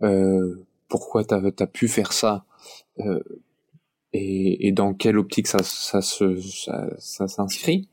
euh, 0.03 0.65
pourquoi 0.87 1.23
t'as 1.23 1.41
as 1.41 1.67
pu 1.67 1.87
faire 1.87 2.13
ça 2.13 2.45
euh, 2.99 3.19
et, 4.13 4.71
dans 4.71 4.93
quelle 4.93 5.17
optique 5.17 5.47
ça, 5.47 5.61
s'inscrit. 6.99 7.87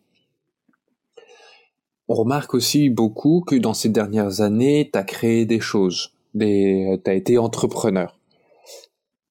On 2.09 2.15
remarque 2.15 2.55
aussi 2.55 2.89
beaucoup 2.91 3.43
que 3.47 3.57
dans 3.57 3.75
ces 3.75 3.89
dernières 3.89 4.41
années, 4.41 4.89
t'as 4.93 5.03
créé 5.03 5.45
des 5.47 5.61
choses, 5.61 6.15
des, 6.35 7.01
t'as 7.05 7.15
été 7.15 7.39
entrepreneur 7.39 8.19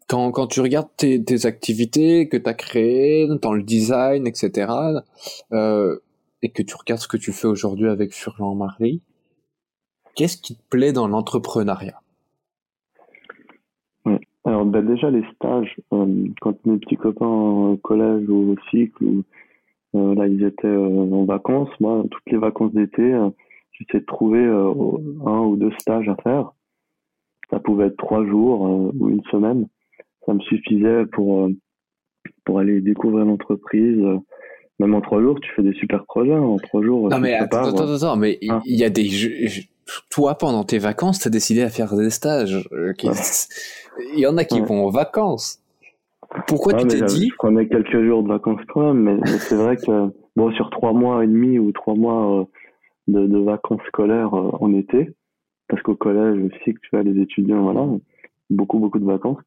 quand, 0.07 0.45
tu 0.45 0.61
regardes 0.61 0.89
tes, 0.95 1.23
tes 1.23 1.47
activités 1.47 2.27
que 2.29 2.37
tu 2.37 2.47
as 2.47 2.53
créées 2.53 3.27
dans 3.41 3.53
le 3.53 3.63
design, 3.63 4.27
etc., 4.27 4.71
et 6.43 6.49
que 6.49 6.61
tu 6.61 6.75
regardes 6.75 7.01
ce 7.01 7.07
que 7.07 7.17
tu 7.17 7.31
fais 7.31 7.47
aujourd'hui 7.47 7.87
avec 7.87 8.13
Furlan 8.13 8.53
Marie, 8.53 9.01
qu'est-ce 10.15 10.37
qui 10.37 10.55
te 10.55 10.61
plaît 10.69 10.93
dans 10.93 11.07
l'entrepreneuriat? 11.07 11.99
Alors 14.45 14.65
ben 14.65 14.85
déjà 14.85 15.09
les 15.09 15.23
stages, 15.35 15.73
euh, 15.93 16.27
quand 16.41 16.65
mes 16.65 16.77
petits 16.77 16.97
copains 16.97 17.25
au 17.25 17.77
collège 17.77 18.27
ou 18.27 18.51
au 18.51 18.55
cycle, 18.69 19.23
euh, 19.95 20.15
là 20.15 20.27
ils 20.27 20.43
étaient 20.43 20.67
euh, 20.67 21.13
en 21.13 21.23
vacances, 21.23 21.69
moi 21.79 22.03
toutes 22.11 22.29
les 22.29 22.37
vacances 22.37 22.73
d'été, 22.73 23.17
j'essayais 23.71 24.01
de 24.01 24.05
trouver 24.05 24.43
un 24.43 25.39
ou 25.39 25.55
deux 25.55 25.71
stages 25.79 26.09
à 26.09 26.17
faire. 26.17 26.51
Ça 27.51 27.59
pouvait 27.61 27.87
être 27.87 27.97
trois 27.97 28.25
jours 28.25 28.91
ou 28.99 29.09
une 29.09 29.23
semaine 29.31 29.67
ça 30.25 30.33
me 30.33 30.39
suffisait 30.41 31.05
pour 31.07 31.49
pour 32.45 32.59
aller 32.59 32.81
découvrir 32.81 33.25
l'entreprise. 33.25 34.01
Même 34.79 34.95
en 34.95 35.01
trois 35.01 35.21
jours, 35.21 35.39
tu 35.39 35.49
fais 35.55 35.61
des 35.61 35.73
super 35.73 36.03
projets. 36.05 36.33
Hein. 36.33 36.41
En 36.41 36.57
trois 36.57 36.81
jours. 36.83 37.09
Non 37.09 37.19
mais 37.19 37.33
attends, 37.33 37.63
attends, 37.63 37.87
euh, 37.87 37.95
attends, 37.95 38.15
mais 38.15 38.39
hein 38.49 38.61
il 38.65 38.77
y 38.77 38.83
a 38.83 38.89
des 38.89 39.07
toi 40.09 40.35
pendant 40.35 40.63
tes 40.63 40.79
vacances, 40.79 41.19
t'as 41.19 41.29
décidé 41.29 41.61
à 41.61 41.69
faire 41.69 41.95
des 41.95 42.09
stages. 42.09 42.67
Euh, 42.71 42.93
il 44.13 44.19
y 44.19 44.25
en 44.25 44.37
a 44.37 44.45
qui 44.45 44.61
vont 44.61 44.85
en 44.85 44.89
vacances. 44.89 45.61
Pourquoi 46.47 46.73
tu 46.73 46.87
t'es 46.87 47.01
dit 47.01 47.29
Je 47.29 47.35
prenais 47.35 47.67
quelques 47.67 48.03
jours 48.03 48.23
de 48.23 48.29
vacances 48.29 48.61
quand 48.73 48.93
même, 48.93 49.03
mais, 49.03 49.37
c'est 49.39 49.55
vrai 49.55 49.75
que 49.75 50.09
bon 50.35 50.51
sur 50.53 50.69
trois 50.69 50.93
mois 50.93 51.23
et 51.23 51.27
demi 51.27 51.59
ou 51.59 51.71
trois 51.71 51.95
mois 51.95 52.47
de, 53.07 53.27
de, 53.27 53.37
vacances 53.37 53.81
scolaires 53.89 54.33
en 54.33 54.73
été, 54.73 55.11
parce 55.67 55.81
qu'au 55.83 55.95
collège 55.95 56.39
aussi 56.45 56.73
que 56.73 56.79
tu 56.81 56.97
as 56.97 57.03
les 57.03 57.21
étudiants, 57.21 57.61
voilà, 57.61 57.85
beaucoup 58.49 58.79
beaucoup 58.79 58.99
de 58.99 59.05
vacances 59.05 59.37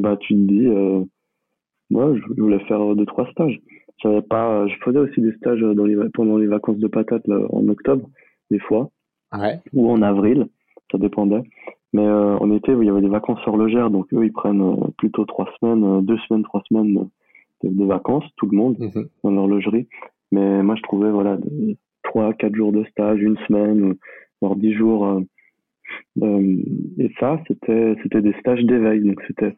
bah 0.00 0.16
tu 0.20 0.34
te 0.34 0.40
dis 0.40 0.66
euh, 0.66 1.04
moi 1.90 2.14
je 2.14 2.40
voulais 2.40 2.64
faire 2.66 2.94
deux 2.96 3.06
trois 3.06 3.30
stages 3.30 3.60
j'avais 3.98 4.22
pas 4.22 4.66
je 4.66 4.74
faisais 4.84 4.98
aussi 4.98 5.20
des 5.20 5.32
stages 5.32 5.60
dans 5.60 5.84
les 5.84 5.96
pendant 6.12 6.36
les 6.36 6.46
vacances 6.46 6.78
de 6.78 6.88
patates 6.88 7.28
en 7.28 7.68
octobre 7.68 8.08
des 8.50 8.58
fois 8.58 8.90
ouais. 9.36 9.60
ou 9.72 9.90
en 9.90 10.02
avril 10.02 10.46
ça 10.90 10.98
dépendait 10.98 11.42
mais 11.92 12.06
euh, 12.06 12.36
en 12.38 12.50
été 12.52 12.72
il 12.72 12.84
y 12.84 12.90
avait 12.90 13.00
des 13.00 13.08
vacances 13.08 13.40
horlogères 13.46 13.90
donc 13.90 14.12
eux 14.12 14.24
ils 14.24 14.32
prennent 14.32 14.62
euh, 14.62 14.88
plutôt 14.98 15.24
trois 15.24 15.48
semaines 15.58 15.84
euh, 15.84 16.00
deux 16.00 16.18
semaines 16.28 16.44
trois 16.44 16.62
semaines 16.68 17.08
de, 17.62 17.84
vacances 17.84 18.24
tout 18.36 18.46
le 18.46 18.56
monde 18.56 18.78
mhm. 18.78 19.08
dans 19.22 19.30
l'horlogerie 19.30 19.88
mais 20.32 20.62
moi 20.62 20.74
je 20.76 20.82
trouvais 20.82 21.10
voilà 21.10 21.38
trois 22.02 22.32
quatre 22.34 22.54
jours 22.54 22.72
de 22.72 22.84
stage 22.84 23.20
une 23.22 23.38
semaine 23.48 23.94
voire 24.40 24.56
dix 24.56 24.74
jours 24.74 25.22
euh, 26.22 26.56
et 26.98 27.10
ça 27.20 27.40
c'était 27.48 27.96
c'était 28.02 28.22
des 28.22 28.34
stages 28.40 28.64
d'éveil 28.64 29.02
donc 29.02 29.22
c'était 29.26 29.56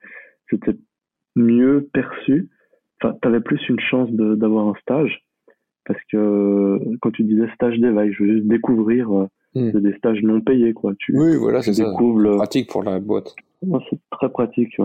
c'était 0.51 0.77
mieux 1.37 1.88
perçu. 1.92 2.49
Tu 3.00 3.09
avais 3.22 3.40
plus 3.40 3.61
une 3.68 3.80
chance 3.80 4.11
d'avoir 4.11 4.68
un 4.68 4.74
stage 4.80 5.22
parce 5.87 6.00
que 6.11 6.78
quand 7.00 7.11
tu 7.12 7.22
disais 7.24 7.46
stage 7.54 7.78
d'éveil, 7.78 8.12
je 8.12 8.22
veux 8.22 8.32
juste 8.35 8.48
découvrir 8.48 9.12
euh, 9.12 9.28
hmm. 9.54 9.80
des 9.80 9.92
stages 9.94 10.22
non 10.22 10.40
payés 10.40 10.72
quoi. 10.72 10.94
Tu, 10.98 11.16
oui, 11.16 11.37
voilà, 11.37 11.62
c'est 11.62 11.74
ça. 11.74 11.92
Pratique 12.37 12.70
pour 12.70 12.82
la 12.82 12.98
boîte. 12.98 13.35
c'est 13.62 14.00
très 14.11 14.28
pratique. 14.28 14.76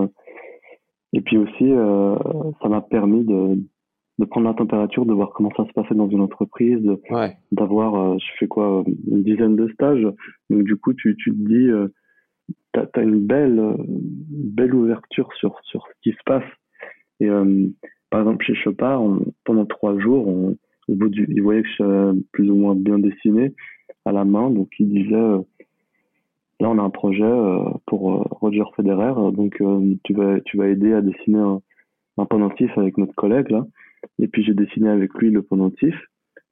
Et 1.14 1.20
puis 1.20 1.36
aussi, 1.36 1.70
euh, 1.70 2.16
ça 2.62 2.68
m'a 2.68 2.80
permis 2.80 3.24
de, 3.24 3.58
de 4.18 4.24
prendre 4.24 4.46
la 4.46 4.54
température, 4.54 5.04
de 5.04 5.12
voir 5.12 5.30
comment 5.34 5.50
ça 5.56 5.66
se 5.66 5.72
passait 5.72 5.94
dans 5.94 6.08
une 6.08 6.20
entreprise, 6.20 6.86
d'avoir, 7.50 7.94
euh, 7.94 8.16
je 8.18 8.26
fais 8.38 8.46
quoi, 8.46 8.84
une 9.10 9.22
dizaine 9.22 9.56
de 9.56 9.68
stages. 9.74 10.06
Donc 10.50 10.62
du 10.62 10.76
coup, 10.76 10.94
tu, 10.94 11.16
tu 11.16 11.30
te 11.32 11.36
dis, 11.36 11.68
t'as 12.72 12.86
as 12.94 13.02
une 13.02 13.20
belle, 13.20 13.76
belle 13.78 14.74
ouverture 14.74 15.28
sur, 15.34 15.58
sur 15.64 15.86
ce 15.86 15.92
qui 16.02 16.16
se 16.16 16.22
passe. 16.24 16.44
Et 17.22 17.28
euh, 17.28 17.68
par 18.12 18.20
exemple, 18.20 18.44
chez 18.44 18.54
Chopard, 18.54 19.02
pendant 19.44 19.66
trois 19.66 19.98
jours, 19.98 20.28
on, 20.28 20.56
au 20.88 20.94
il 21.10 21.42
voyait 21.42 21.62
que 21.62 21.68
je 21.68 21.74
suis 22.12 22.26
plus 22.32 22.50
ou 22.50 22.54
moins 22.54 22.74
bien 22.74 22.98
dessiné 22.98 23.52
à 24.04 24.12
la 24.12 24.24
main, 24.24 24.50
donc 24.50 24.68
il 24.78 24.90
disait, 24.90 25.14
euh, 25.14 25.40
là, 26.60 26.70
on 26.70 26.78
a 26.78 26.82
un 26.82 26.90
projet 26.90 27.24
pour 27.86 28.24
Roger 28.40 28.64
Federer. 28.76 29.14
Donc, 29.32 29.62
tu 30.04 30.12
vas, 30.12 30.68
aider 30.68 30.92
à 30.92 31.00
dessiner 31.00 31.38
un, 31.38 31.60
un 32.18 32.24
pendentif 32.26 32.70
avec 32.76 32.98
notre 32.98 33.14
collègue 33.14 33.50
là. 33.50 33.66
Et 34.18 34.28
puis 34.28 34.44
j'ai 34.44 34.54
dessiné 34.54 34.88
avec 34.88 35.12
lui 35.14 35.30
le 35.30 35.42
pendentif. 35.42 35.94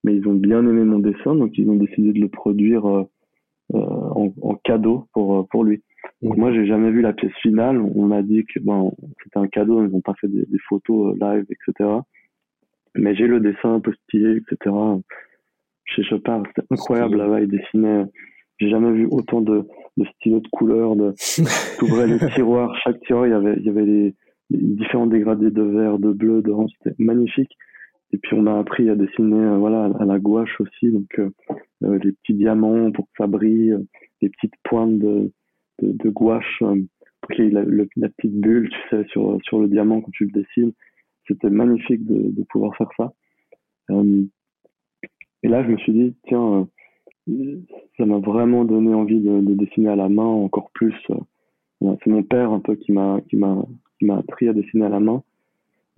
Mais 0.02 0.16
ils 0.16 0.26
ont 0.26 0.34
bien 0.34 0.60
aimé 0.60 0.82
mon 0.84 0.98
dessin, 0.98 1.34
donc 1.34 1.58
ils 1.58 1.68
ont 1.68 1.76
décidé 1.76 2.12
de 2.14 2.20
le 2.20 2.28
produire 2.28 2.86
en, 2.86 4.54
cadeau 4.64 5.08
pour 5.12 5.64
lui. 5.64 5.82
Donc 6.22 6.36
moi, 6.36 6.52
j'ai 6.52 6.66
jamais 6.66 6.90
vu 6.90 7.00
la 7.00 7.12
pièce 7.12 7.32
finale. 7.40 7.80
On 7.80 8.04
m'a 8.06 8.22
dit 8.22 8.44
que 8.44 8.60
bon, 8.60 8.94
c'était 9.24 9.38
un 9.38 9.48
cadeau, 9.48 9.84
ils 9.84 9.90
n'ont 9.90 10.00
pas 10.00 10.14
fait 10.20 10.28
des, 10.28 10.44
des, 10.46 10.58
photos 10.68 11.16
live, 11.18 11.46
etc. 11.50 11.90
Mais 12.94 13.14
j'ai 13.14 13.26
le 13.26 13.40
dessin 13.40 13.74
un 13.74 13.80
peu 13.80 13.92
stylé, 14.04 14.36
etc. 14.36 14.74
Chez 15.84 16.02
Chopin, 16.02 16.42
c'était 16.48 16.66
incroyable 16.70 17.16
là-bas. 17.16 17.40
Il 17.40 17.48
dessinait. 17.48 18.04
J'ai 18.58 18.68
jamais 18.68 18.92
vu 18.92 19.08
autant 19.10 19.40
de, 19.40 19.66
de 19.96 20.04
stylos 20.16 20.40
de 20.40 20.48
couleurs. 20.48 20.94
De, 20.94 21.14
ouvrais 21.82 22.06
les 22.06 22.18
tiroirs. 22.34 22.76
Chaque 22.84 23.00
tiroir, 23.00 23.26
il 23.26 23.30
y 23.30 23.34
avait, 23.34 23.54
il 23.58 23.64
y 23.64 23.70
avait 23.70 23.86
les, 23.86 24.14
différents 24.50 25.06
dégradés 25.06 25.50
de 25.50 25.62
vert, 25.62 25.98
de 25.98 26.12
bleu, 26.12 26.42
d'orange. 26.42 26.70
C'était 26.78 26.96
magnifique. 26.98 27.56
Et 28.12 28.18
puis 28.18 28.36
on 28.36 28.46
a 28.46 28.58
appris 28.58 28.90
à 28.90 28.96
dessiner, 28.96 29.40
euh, 29.40 29.56
voilà, 29.56 29.88
à 29.98 30.04
la 30.04 30.18
gouache 30.18 30.60
aussi. 30.60 30.90
Donc 30.90 31.18
euh, 31.18 31.30
euh 31.84 31.98
les 32.02 32.12
petits 32.12 32.34
diamants 32.34 32.90
pour 32.90 33.04
que 33.04 33.12
ça 33.16 33.28
brille, 33.28 33.76
les 34.20 34.28
petites 34.28 34.56
pointes 34.64 34.98
de, 34.98 35.30
de, 35.82 36.10
gouache 36.10 36.62
euh, 36.62 36.76
pour 37.20 37.32
ait 37.40 37.50
la, 37.50 38.08
petite 38.08 38.40
bulle, 38.40 38.70
tu 38.70 38.78
sais, 38.90 39.04
sur 39.08 39.38
sur 39.44 39.60
le 39.60 39.68
diamant 39.68 40.00
quand 40.00 40.10
tu 40.12 40.24
le 40.26 40.32
dessines 40.32 40.72
c'était 41.30 41.50
magnifique 41.50 42.04
de, 42.04 42.42
pouvoir 42.44 42.76
faire 42.76 42.90
ça. 42.96 43.12
Euh, 43.90 44.24
et 45.42 45.48
là, 45.48 45.62
je 45.64 45.68
me 45.68 45.76
suis 45.78 45.92
dit, 45.92 46.14
tiens, 46.26 46.68
euh, 47.28 47.56
ça 47.96 48.06
m'a 48.06 48.18
vraiment 48.18 48.64
donné 48.64 48.92
envie 48.94 49.20
de, 49.20 49.40
de, 49.40 49.54
dessiner 49.54 49.90
à 49.90 49.96
la 49.96 50.08
main 50.08 50.24
encore 50.24 50.70
plus. 50.72 50.94
Euh, 51.10 51.94
c'est 52.02 52.10
mon 52.10 52.22
père 52.22 52.50
un 52.52 52.60
peu 52.60 52.74
qui 52.74 52.92
m'a 52.92 53.20
qui 53.28 53.36
m'a 53.36 53.64
qui 53.98 54.04
m'a 54.04 54.18
appris 54.18 54.48
à 54.48 54.52
dessiner 54.52 54.86
à 54.86 54.88
la 54.88 55.00
main. 55.00 55.22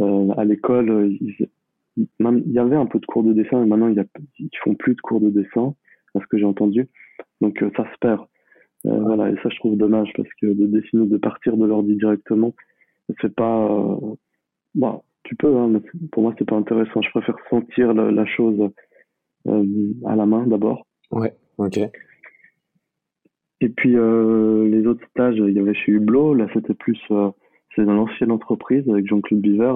Euh, 0.00 0.30
à 0.36 0.44
l'école, 0.44 1.16
il, 1.20 1.48
y 1.96 2.58
avait 2.58 2.76
un 2.76 2.86
peu 2.86 2.98
de 2.98 3.06
cours 3.06 3.24
de 3.24 3.32
dessin, 3.32 3.60
mais 3.60 3.66
maintenant 3.66 3.88
il 3.88 3.98
y 3.98 4.04
ils 4.38 4.58
font 4.62 4.74
plus 4.74 4.94
de 4.94 5.00
cours 5.00 5.20
de 5.20 5.30
dessin, 5.30 5.74
à 6.14 6.20
ce 6.20 6.26
que 6.26 6.38
j'ai 6.38 6.44
entendu. 6.44 6.88
Donc 7.40 7.64
ça 7.76 7.84
se 7.84 7.98
perd. 8.00 8.26
Euh, 8.86 9.00
voilà, 9.00 9.30
et 9.30 9.36
ça 9.42 9.48
je 9.48 9.56
trouve 9.56 9.76
dommage 9.76 10.12
parce 10.16 10.28
que 10.40 10.46
de 10.46 10.66
dessiner, 10.66 11.06
de 11.06 11.16
partir 11.16 11.56
de 11.56 11.64
l'ordi 11.66 11.96
directement, 11.96 12.52
c'est 13.20 13.34
pas. 13.34 13.70
Euh, 13.70 14.14
bon, 14.74 15.02
tu 15.22 15.36
peux, 15.36 15.56
hein, 15.56 15.68
mais 15.68 15.80
pour 16.10 16.22
moi, 16.24 16.34
c'est 16.38 16.48
pas 16.48 16.56
intéressant. 16.56 17.00
Je 17.00 17.10
préfère 17.10 17.36
sentir 17.48 17.94
la, 17.94 18.10
la 18.10 18.26
chose 18.26 18.70
euh, 19.46 19.92
à 20.06 20.16
la 20.16 20.26
main 20.26 20.46
d'abord. 20.46 20.86
Ouais, 21.10 21.32
ok. 21.58 21.78
Et 23.60 23.68
puis 23.68 23.96
euh, 23.96 24.68
les 24.68 24.84
autres 24.86 25.06
stages, 25.10 25.36
il 25.38 25.54
y 25.54 25.60
avait 25.60 25.74
chez 25.74 25.92
Hublot. 25.92 26.34
Là, 26.34 26.48
c'était 26.52 26.74
plus, 26.74 26.98
euh, 27.12 27.30
c'est 27.74 27.84
dans 27.84 27.94
l'ancienne 27.94 28.32
entreprise 28.32 28.88
avec 28.90 29.06
Jean-Claude 29.06 29.40
Biver, 29.40 29.72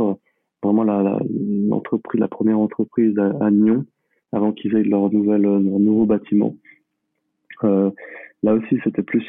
vraiment 0.65 0.83
la, 0.83 1.03
la, 1.05 1.21
l'entreprise, 1.69 2.21
la 2.21 2.27
première 2.27 2.59
entreprise 2.59 3.17
à, 3.19 3.45
à 3.45 3.51
Nyon, 3.53 3.87
avant 4.33 4.51
qu'ils 4.53 4.75
aient 4.75 4.83
leur 4.83 5.13
nouvelle, 5.13 5.43
leur 5.43 5.61
nouveau 5.61 6.07
bâtiment. 6.07 6.57
Euh, 7.65 7.91
là 8.43 8.55
aussi, 8.55 8.79
c'était 8.85 9.03
plus 9.03 9.27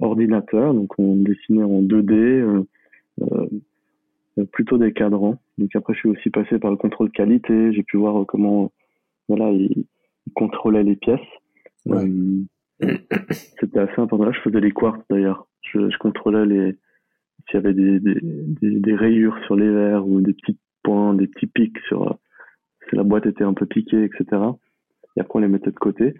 ordinateur, 0.00 0.74
donc 0.74 0.98
on 0.98 1.16
dessinait 1.16 1.62
en 1.62 1.82
2D. 1.82 2.64
Euh, 4.38 4.44
plutôt 4.52 4.78
des 4.78 4.92
cadrans. 4.92 5.38
Donc 5.58 5.74
après, 5.74 5.94
je 5.94 6.00
suis 6.00 6.08
aussi 6.08 6.30
passé 6.30 6.58
par 6.58 6.70
le 6.70 6.76
contrôle 6.76 7.10
qualité. 7.10 7.72
J'ai 7.72 7.82
pu 7.82 7.96
voir 7.96 8.26
comment, 8.26 8.70
voilà, 9.28 9.50
il, 9.50 9.86
contrôlait 10.34 10.82
les 10.82 10.96
pièces. 10.96 11.20
Euh, 11.88 12.42
c'était 13.30 13.78
assez 13.78 14.00
important. 14.00 14.24
Là, 14.24 14.32
je 14.32 14.40
faisais 14.40 14.60
les 14.60 14.72
quartz 14.72 15.00
d'ailleurs. 15.08 15.46
Je, 15.62 15.88
je, 15.88 15.98
contrôlais 15.98 16.44
les 16.44 16.76
s'il 17.46 17.54
y 17.54 17.56
avait 17.58 17.74
des, 17.74 18.00
des, 18.00 18.18
des, 18.20 18.80
des, 18.80 18.94
rayures 18.94 19.38
sur 19.46 19.54
les 19.54 19.70
verres 19.70 20.06
ou 20.06 20.20
des 20.20 20.32
petits 20.32 20.58
points, 20.82 21.14
des 21.14 21.28
petits 21.28 21.46
pics 21.46 21.78
sur 21.86 22.18
si 22.88 22.96
la 22.96 23.04
boîte 23.04 23.26
était 23.26 23.44
un 23.44 23.54
peu 23.54 23.66
piquée, 23.66 24.04
etc. 24.04 24.42
Et 25.16 25.20
après, 25.20 25.38
on 25.38 25.42
les 25.42 25.48
mettait 25.48 25.70
de 25.70 25.76
côté. 25.76 26.14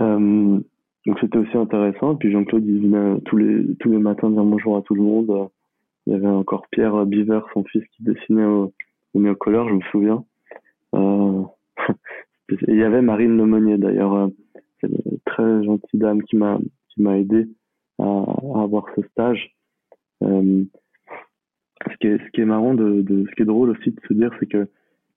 Euh, 0.00 0.60
donc 1.06 1.18
c'était 1.20 1.38
aussi 1.38 1.56
intéressant. 1.56 2.16
Puis 2.16 2.30
Jean-Claude, 2.30 2.64
il 2.66 2.82
venait 2.82 3.20
tous 3.22 3.36
les 3.36 3.74
tous 3.76 3.90
les 3.90 3.98
matins 3.98 4.30
dire 4.30 4.44
bonjour 4.44 4.76
à 4.76 4.82
tout 4.82 4.94
le 4.94 5.02
monde. 5.02 5.50
Il 6.06 6.12
y 6.12 6.16
avait 6.16 6.26
encore 6.26 6.66
Pierre 6.70 7.06
Biver, 7.06 7.40
son 7.52 7.64
fils, 7.64 7.84
qui 7.96 8.02
dessinait 8.02 8.44
au, 8.44 8.72
au 9.14 9.34
couleur, 9.34 9.68
je 9.68 9.74
me 9.74 9.80
souviens. 9.90 10.24
Euh, 10.94 11.42
et 12.50 12.56
il 12.68 12.76
y 12.76 12.82
avait 12.82 13.02
Marine 13.02 13.36
Lemonnier 13.36 13.78
d'ailleurs, 13.78 14.14
euh, 14.14 14.28
une 14.82 15.18
très 15.24 15.64
gentille 15.64 16.00
dame 16.00 16.22
qui 16.22 16.36
m'a 16.36 16.58
qui 16.88 17.02
m'a 17.02 17.18
aidé 17.18 17.46
à, 17.98 18.24
avoir 18.56 18.86
ce 18.96 19.02
stage. 19.08 19.54
Euh, 20.22 20.64
ce 21.90 21.96
qui 21.98 22.08
est 22.08 22.18
ce 22.18 22.30
qui 22.32 22.40
est 22.40 22.46
marrant 22.46 22.74
de, 22.74 23.04
ce 23.08 23.34
qui 23.34 23.42
est 23.42 23.46
drôle 23.46 23.70
aussi 23.70 23.90
de 23.90 24.00
se 24.06 24.14
dire, 24.14 24.30
c'est 24.38 24.46
que 24.48 24.68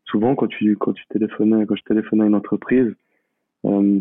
souvent 0.05 0.35
quand 0.35 0.47
tu 0.47 0.75
quand 0.77 0.93
tu 0.93 1.03
quand 1.09 1.75
je 1.75 1.83
téléphonais 1.83 2.23
à 2.23 2.27
une 2.27 2.35
entreprise, 2.35 2.93
euh, 3.65 3.99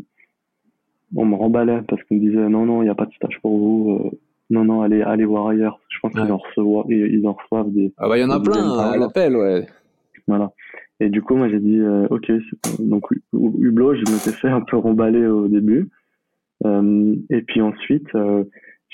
on 1.14 1.24
me 1.24 1.34
remballait 1.34 1.82
parce 1.88 2.02
qu'on 2.04 2.16
me 2.16 2.20
disait 2.20 2.48
non 2.48 2.64
non 2.64 2.82
il 2.82 2.86
n'y 2.86 2.90
a 2.90 2.94
pas 2.94 3.06
de 3.06 3.12
stage 3.12 3.38
pour 3.40 3.58
vous. 3.58 4.00
Euh, 4.04 4.18
non, 4.52 4.66
non, 4.66 4.82
allez, 4.82 5.00
allez 5.00 5.24
voir 5.24 5.48
ailleurs. 5.48 5.80
Je 5.88 5.98
pense 6.00 6.12
qu'ils 6.12 6.30
en 6.30 6.36
reçoivent, 6.36 6.84
ils 6.90 7.26
en 7.26 7.32
reçoivent 7.32 7.72
des. 7.72 7.92
Ah 7.96 8.06
bah 8.06 8.18
il 8.18 8.20
y 8.20 8.24
en 8.24 8.30
a 8.30 8.38
plein 8.38 8.78
à 8.78 8.98
l'appel, 8.98 9.34
ouais. 9.34 9.66
Voilà. 10.28 10.52
Et 11.00 11.08
du 11.08 11.22
coup, 11.22 11.36
moi 11.36 11.48
j'ai 11.48 11.58
dit, 11.58 11.78
euh, 11.78 12.06
ok, 12.10 12.30
donc 12.78 13.04
Hublot, 13.32 13.94
je 13.94 14.00
m'étais 14.00 14.32
fait 14.32 14.50
un 14.50 14.60
peu 14.60 14.76
remballer 14.76 15.26
au 15.26 15.48
début. 15.48 15.88
Euh, 16.66 17.16
et 17.30 17.40
puis 17.42 17.62
ensuite, 17.62 18.14
euh, 18.14 18.44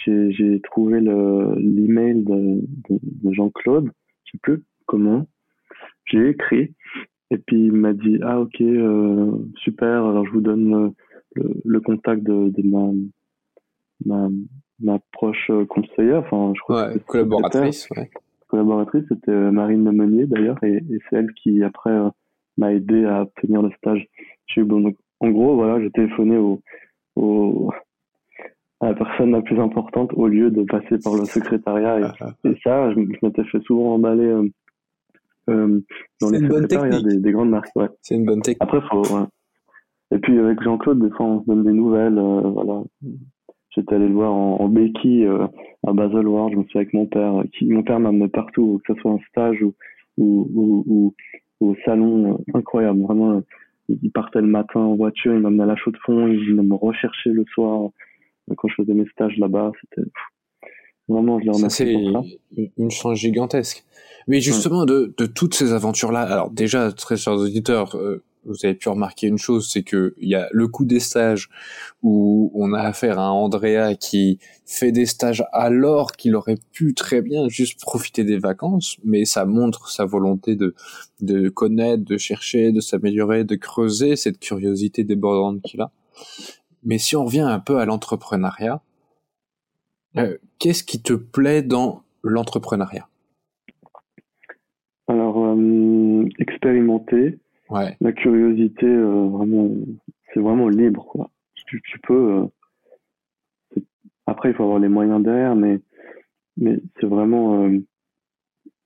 j'ai 0.07 0.61
trouvé 0.63 1.01
l'email 1.01 2.23
de, 2.23 2.63
de, 2.89 2.99
de 3.03 3.33
Jean-Claude, 3.33 3.91
je 4.25 4.31
sais 4.31 4.39
plus 4.41 4.63
comment. 4.87 5.27
J'ai 6.05 6.29
écrit 6.31 6.73
et 7.31 7.37
puis 7.37 7.67
il 7.67 7.73
m'a 7.73 7.93
dit, 7.93 8.21
ah 8.23 8.41
ok, 8.41 8.63
super, 9.57 10.05
alors 10.05 10.25
je 10.25 10.31
vous 10.31 10.41
donne 10.41 10.95
le, 11.35 11.61
le 11.65 11.81
contact 11.81 12.23
de, 12.23 12.49
de 12.49 12.63
ma, 12.67 12.91
ma 14.05 14.29
ma 14.81 14.99
proche 15.13 15.51
euh, 15.51 15.65
conseillère, 15.67 16.21
enfin, 16.21 16.53
je 16.55 16.61
crois 16.61 16.89
ouais, 16.89 17.01
collaboratrice, 17.07 17.89
ouais. 17.97 18.11
collaboratrice, 18.47 19.05
c'était 19.09 19.33
euh, 19.33 19.51
Marine 19.51 19.85
Lemonnier 19.85 20.27
d'ailleurs, 20.27 20.63
et, 20.63 20.77
et 20.77 20.99
c'est 21.09 21.17
elle 21.17 21.33
qui 21.33 21.63
après 21.63 21.91
euh, 21.91 22.11
m'a 22.57 22.73
aidé 22.73 23.05
à 23.05 23.23
obtenir 23.23 23.63
le 23.63 23.71
stage 23.73 24.07
chez 24.47 24.61
Hublot. 24.61 24.81
Donc, 24.81 24.97
en 25.21 25.31
gros, 25.31 25.57
voilà, 25.57 25.81
j'ai 25.81 25.91
téléphoné 25.91 26.37
au, 26.37 26.61
au, 27.17 27.71
à 28.81 28.87
la 28.91 28.95
personne 28.95 29.33
la 29.33 29.43
plus 29.43 29.59
importante 29.61 30.13
au 30.15 30.29
lieu 30.29 30.51
de 30.51 30.63
passer 30.63 30.99
par 31.03 31.15
le 31.15 31.25
secrétariat. 31.25 32.01
Et, 32.01 32.05
ah, 32.05 32.15
ah, 32.21 32.27
ah. 32.31 32.49
et 32.49 32.55
ça, 32.63 32.91
je, 32.93 33.01
je 33.01 33.27
m'étais 33.27 33.45
fait 33.45 33.61
souvent 33.65 33.95
emballer 33.95 34.27
euh, 34.27 34.49
euh, 35.51 35.81
dans 36.21 36.31
les 36.31 36.39
secrétariats 36.39 37.01
des, 37.03 37.19
des, 37.19 37.33
grandes 37.33 37.51
marques. 37.51 37.75
Ouais. 37.75 37.89
C'est 38.03 38.15
une 38.15 38.25
bonne 38.25 38.43
technique. 38.43 38.63
Après, 38.63 38.81
faut, 38.89 39.03
ouais. 39.03 39.25
Et 40.11 40.19
puis 40.19 40.39
avec 40.39 40.63
Jean-Claude, 40.63 41.01
des 41.01 41.11
fois, 41.11 41.27
on 41.27 41.43
se 41.43 41.47
donne 41.47 41.65
des 41.65 41.73
nouvelles. 41.73 42.19
Euh, 42.19 42.41
voilà. 42.41 42.83
J'étais 43.71 43.95
allé 43.95 44.09
le 44.09 44.15
voir 44.15 44.33
en, 44.33 44.57
en 44.61 44.69
béquille 44.69 45.27
euh, 45.27 45.47
à 45.87 45.93
Baselworld, 45.93 46.55
je 46.55 46.59
me 46.59 46.65
suis 46.65 46.79
avec 46.79 46.95
mon 46.95 47.07
père. 47.07 47.43
Qui, 47.53 47.67
mon 47.67 47.83
père 47.83 48.01
m'a 48.01 48.09
amené 48.09 48.29
partout, 48.29 48.81
que 48.87 48.95
ce 48.95 49.01
soit 49.01 49.13
en 49.13 49.21
stage 49.31 49.63
ou, 49.63 49.75
ou, 50.17 50.51
ou, 50.87 51.15
ou 51.61 51.71
au 51.71 51.77
salon. 51.85 52.33
Euh, 52.33 52.59
incroyable, 52.59 53.03
vraiment. 53.03 53.43
Il 53.89 54.11
partait 54.11 54.41
le 54.41 54.47
matin 54.49 54.81
en 54.81 54.97
voiture, 54.97 55.35
il 55.35 55.41
m'amenait 55.41 55.63
à 55.63 55.67
la 55.67 55.77
chaux 55.77 55.91
de 55.91 55.99
fond, 56.05 56.27
il 56.27 56.51
venait 56.51 56.63
me 56.63 56.75
rechercher 56.75 57.31
le 57.31 57.45
soir 57.55 57.91
euh, 58.51 58.55
quand 58.57 58.69
je 58.69 58.75
faisais 58.75 58.95
mes 58.95 59.07
stages 59.07 59.37
là-bas. 59.39 59.73
C'était 59.81 60.09
vraiment, 61.09 61.39
je 61.39 61.45
les 61.45 61.51
remercie 61.51 62.13
ça, 62.13 62.21
C'est 62.55 62.73
une 62.77 62.91
chance 62.91 63.19
gigantesque. 63.19 63.85
Mais 64.27 64.41
justement, 64.41 64.81
ouais. 64.81 64.87
de, 64.87 65.15
de 65.17 65.27
toutes 65.27 65.55
ces 65.55 65.73
aventures-là, 65.73 66.21
alors 66.21 66.51
déjà, 66.51 66.93
très 66.93 67.17
chers 67.17 67.35
auditeurs, 67.35 67.97
euh, 67.97 68.23
vous 68.49 68.65
avez 68.65 68.75
pu 68.75 68.89
remarquer 68.89 69.27
une 69.27 69.39
chose, 69.39 69.71
c'est 69.71 69.83
que 69.83 70.15
il 70.19 70.29
y 70.29 70.35
a 70.35 70.49
le 70.53 70.69
coup 70.69 70.85
des 70.85 71.01
stages 71.01 71.49
où 72.03 72.51
on 72.55 72.73
a 72.73 72.81
affaire 72.81 73.19
à 73.19 73.31
Andrea 73.33 73.95
qui 73.99 74.39
fait 74.67 74.93
des 74.93 75.07
stages 75.07 75.45
alors 75.53 76.13
qu'il 76.13 76.35
aurait 76.35 76.59
pu 76.73 76.95
très 76.95 77.23
bien 77.23 77.49
juste 77.49 77.81
profiter 77.81 78.25
des 78.25 78.39
vacances, 78.39 78.97
mais 79.05 79.25
ça 79.25 79.45
montre 79.45 79.91
sa 79.91 80.05
volonté 80.05 80.57
de 80.57 80.75
de 81.21 81.49
connaître, 81.49 82.05
de 82.05 82.17
chercher, 82.17 82.73
de 82.73 82.81
s'améliorer, 82.81 83.45
de 83.45 83.57
creuser 83.57 84.17
cette 84.17 84.39
curiosité 84.39 85.05
débordante 85.05 85.63
qu'il 85.63 85.81
a. 85.81 85.91
Mais 86.85 86.99
si 86.99 87.17
on 87.17 87.25
revient 87.25 87.41
un 87.41 87.61
peu 87.61 87.79
à 87.79 87.85
l'entrepreneuriat, 87.85 88.81
euh, 90.17 90.39
qu'est-ce 90.59 90.85
qui 90.85 91.03
te 91.03 91.13
plaît 91.13 91.63
dans 91.63 92.03
l'entrepreneuriat? 92.23 93.09
Alors, 95.07 95.39
euh, 95.45 96.29
expérimenter, 96.39 97.39
Ouais. 97.71 97.97
La 98.01 98.13
curiosité, 98.13 98.87
euh, 98.87 99.29
vraiment, 99.29 99.71
c'est 100.33 100.41
vraiment 100.41 100.69
libre, 100.69 101.05
quoi. 101.05 101.31
Tu, 101.67 101.83
tu 101.83 101.99
peux. 102.01 102.49
Euh, 103.77 103.81
après, 104.27 104.51
il 104.51 104.55
faut 104.55 104.65
avoir 104.65 104.79
les 104.79 104.89
moyens 104.89 105.23
derrière, 105.23 105.55
mais, 105.55 105.81
mais 106.57 106.79
c'est 107.01 107.07
vraiment. 107.07 107.65
Euh, 107.65 107.79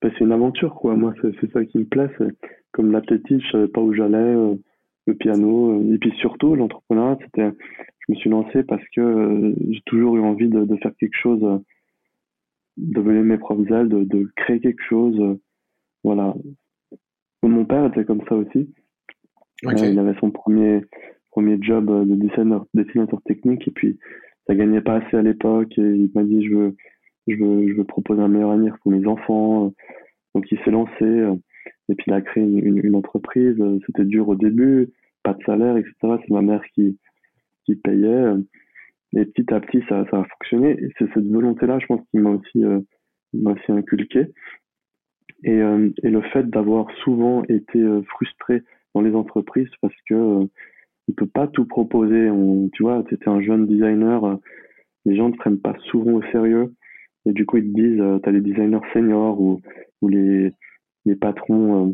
bah, 0.01 0.09
c'est 0.13 0.25
une 0.25 0.33
aventure, 0.33 0.75
quoi. 0.75 0.97
Moi, 0.97 1.15
c'est 1.23 1.53
ça 1.53 1.65
qui 1.65 1.79
me 1.79 1.85
plaît. 1.85 2.11
Comme 2.73 2.93
l'athlétisme, 2.93 3.41
je 3.41 3.51
savais 3.51 3.69
pas 3.69 3.81
où 3.81 3.93
j'allais, 3.95 4.17
euh, 4.19 4.57
le 5.07 5.15
piano, 5.15 5.81
euh, 5.81 5.95
et 5.95 5.99
puis 5.99 6.13
surtout, 6.19 6.55
l'entrepreneuriat, 6.57 7.19
c'était. 7.25 7.51
je 8.01 8.13
me 8.13 8.17
suis 8.17 8.31
lancé 8.31 8.63
parce 8.65 8.83
que 8.95 9.55
j'ai 9.71 9.83
toujours 9.87 10.17
eu 10.17 10.21
envie 10.21 10.49
de, 10.49 10.65
de, 10.65 10.77
faire 10.77 10.95
quelque 10.97 11.17
chose, 11.17 11.61
de 12.77 13.01
voler 13.01 13.23
mes 13.23 13.39
propres 13.39 13.71
ailes, 13.73 13.89
de, 13.89 14.05
de 14.05 14.29
créer 14.37 14.61
quelque 14.61 14.83
chose. 14.83 15.39
voilà. 16.03 16.35
Mon 17.43 17.65
père 17.65 17.87
était 17.87 18.05
comme 18.05 18.23
ça 18.29 18.37
aussi. 18.37 18.73
il 19.63 19.99
avait 19.99 20.19
son 20.21 20.31
premier 20.31 20.83
premier 21.33 21.59
job 21.61 21.87
de 22.07 22.15
dessinateur, 22.15 22.67
dessinateur 22.75 23.21
technique 23.23 23.67
et 23.67 23.71
puis 23.71 23.99
ça 24.47 24.55
gagnait 24.55 24.83
pas 24.83 24.97
assez 24.97 25.17
à 25.17 25.23
l'époque 25.23 25.77
et 25.79 25.83
il 25.83 26.11
m'a 26.15 26.23
dit 26.23 26.47
je 26.47 26.55
veux 26.55 26.77
je 27.27 27.37
veux 27.37 27.69
je 27.69 27.75
veux 27.75 27.85
proposer 27.85 28.21
un 28.21 28.29
meilleur 28.29 28.51
avenir 28.51 28.77
pour 28.83 28.93
mes 28.93 29.07
enfants 29.07 29.73
donc 30.35 30.53
il 30.53 30.59
s'est 30.61 30.71
lancé 30.71 31.27
et 31.89 31.95
puis 31.95 32.05
il 32.07 32.13
a 32.13 32.21
créé 32.21 32.45
une, 32.45 32.79
une, 32.85 32.95
entreprise 32.95 33.57
c'était 33.87 34.05
dur 34.05 34.29
au 34.29 34.35
début 34.35 34.91
pas 35.23 35.33
de 35.33 35.43
salaire 35.45 35.77
etc 35.77 35.95
c'est 36.03 36.31
ma 36.31 36.43
mère 36.43 36.63
qui 36.75 36.99
qui 37.65 37.77
payait 37.77 38.35
et 39.17 39.25
petit 39.25 39.53
à 39.55 39.61
petit 39.61 39.83
ça 39.89 40.05
ça 40.11 40.21
a 40.21 40.25
fonctionné 40.25 40.73
et 40.73 40.89
c'est 40.99 41.13
cette 41.15 41.29
volonté 41.29 41.67
là 41.67 41.79
je 41.79 41.87
pense 41.87 42.01
qui 42.11 42.19
m'a 42.19 42.31
aussi 42.31 42.65
euh, 42.65 42.81
m'a 43.33 43.53
aussi 43.53 43.73
inculqué 43.73 44.27
et, 45.45 45.61
euh, 45.61 45.91
et 46.03 46.11
le 46.11 46.23
fait 46.23 46.49
d'avoir 46.49 46.91
souvent 47.03 47.43
été 47.45 47.79
euh, 47.79 48.03
frustré 48.03 48.63
dans 48.95 49.01
les 49.01 49.15
entreprises 49.15 49.71
parce 49.81 49.95
que 50.09 50.49
il 51.09 51.15
peut 51.15 51.27
pas 51.27 51.47
tout 51.47 51.67
proposer. 51.67 52.29
Tu 52.73 52.83
vois, 52.83 53.03
tu 53.09 53.15
étais 53.15 53.29
un 53.29 53.41
jeune 53.41 53.67
designer, 53.67 54.25
euh, 54.25 54.37
les 55.05 55.17
gens 55.17 55.29
ne 55.29 55.33
te 55.33 55.39
prennent 55.39 55.61
pas 55.61 55.77
souvent 55.91 56.13
au 56.13 56.23
sérieux. 56.33 56.75
Et 57.27 57.33
du 57.33 57.47
coup, 57.47 57.59
ils 57.59 57.73
te 57.73 57.81
disent, 57.81 58.01
euh, 58.01 58.19
tu 58.21 58.29
as 58.29 58.33
les 58.33 58.41
designers 58.41 58.81
seniors 58.93 59.41
ou, 59.41 59.61
les, 60.09 60.53
les 61.05 61.17
patrons 61.17 61.91
euh, 61.91 61.93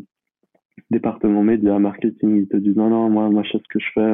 département 0.89 1.43
média, 1.43 1.77
marketing, 1.79 2.37
ils 2.37 2.47
te 2.47 2.57
disent, 2.57 2.75
non, 2.75 2.89
non, 2.89 3.09
moi, 3.09 3.29
moi, 3.29 3.43
je 3.43 3.51
sais 3.51 3.59
ce 3.59 3.67
que 3.69 3.79
je 3.79 3.91
fais, 3.93 4.13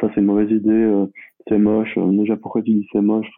ça, 0.00 0.10
c'est 0.14 0.20
une 0.20 0.26
mauvaise 0.26 0.50
idée, 0.50 1.04
c'est 1.48 1.58
moche, 1.58 1.96
déjà, 1.96 2.36
pourquoi 2.36 2.62
tu 2.62 2.72
dis 2.72 2.86
c'est 2.92 3.00
moche? 3.00 3.30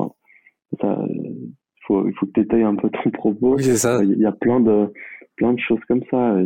Faut, 1.86 2.06
il 2.06 2.14
faut 2.14 2.26
que 2.26 2.40
tu 2.40 2.62
un 2.62 2.76
peu 2.76 2.90
ton 2.90 3.10
propos. 3.10 3.58
c'est 3.58 3.76
ça. 3.76 4.02
Il 4.02 4.18
y 4.18 4.26
a 4.26 4.32
plein 4.32 4.60
de, 4.60 4.92
plein 5.36 5.52
de 5.52 5.60
choses 5.60 5.80
comme 5.88 6.02
ça. 6.10 6.36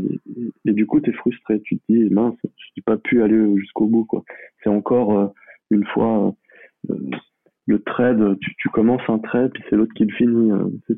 Et, 0.67 0.73
du 0.73 0.87
coup, 0.87 1.01
tu 1.01 1.11
es 1.11 1.13
frustré. 1.13 1.61
Tu 1.63 1.79
te 1.79 1.83
dis, 1.89 2.11
mince, 2.11 2.35
je 2.45 2.49
n'ai 2.77 2.83
pas 2.85 2.97
pu 2.97 3.23
aller 3.23 3.57
jusqu'au 3.57 3.87
bout. 3.87 4.05
quoi. 4.05 4.23
C'est 4.63 4.71
encore 4.71 5.19
euh, 5.19 5.27
une 5.71 5.87
fois 5.87 6.35
euh, 6.91 6.95
le 7.67 7.83
trade, 7.83 8.39
tu, 8.41 8.55
tu, 8.59 8.69
commences 8.69 9.03
un 9.09 9.19
trade, 9.19 9.53
puis 9.53 9.63
c'est 9.71 9.77
l'autre 9.77 9.93
qui 9.95 10.05
le 10.05 10.15
finit. 10.15 10.51
Euh, 10.51 10.95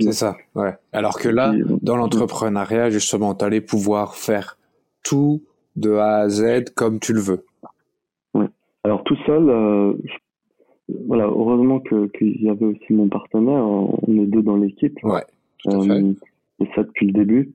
c'est 0.00 0.12
ça, 0.12 0.36
ouais. 0.54 0.74
Alors 0.92 1.18
que 1.18 1.28
là, 1.28 1.54
dans 1.82 1.96
l'entrepreneuriat, 1.96 2.90
justement, 2.90 3.34
tu 3.34 3.44
allais 3.44 3.60
pouvoir 3.60 4.16
faire 4.16 4.58
tout 5.04 5.42
de 5.76 5.92
A 5.92 6.16
à 6.22 6.28
Z 6.28 6.70
comme 6.74 6.98
tu 6.98 7.12
le 7.12 7.20
veux. 7.20 7.44
Ouais. 8.34 8.48
Alors 8.82 9.04
tout 9.04 9.16
seul, 9.24 9.96
voilà, 11.06 11.24
heureusement 11.24 11.80
qu'il 11.80 12.42
y 12.42 12.48
avait 12.48 12.66
aussi 12.66 12.92
mon 12.92 13.08
partenaire. 13.08 13.64
On 13.66 14.22
est 14.22 14.26
deux 14.26 14.42
dans 14.42 14.56
l'équipe. 14.56 14.98
Ouais. 15.02 15.22
Tout 15.58 15.70
à 15.70 15.82
fait 15.82 16.02
et 16.60 16.66
ça 16.74 16.82
depuis 16.82 17.06
le 17.06 17.12
début. 17.12 17.52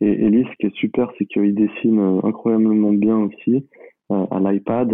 Et 0.00 0.26
Elise, 0.26 0.46
ce 0.52 0.56
qui 0.58 0.66
est 0.66 0.76
super, 0.76 1.10
c'est 1.18 1.26
qu'il 1.26 1.54
dessine 1.54 1.98
euh, 1.98 2.20
incroyablement 2.24 2.92
bien 2.92 3.16
aussi 3.16 3.66
euh, 4.10 4.26
à 4.30 4.40
l'iPad. 4.40 4.92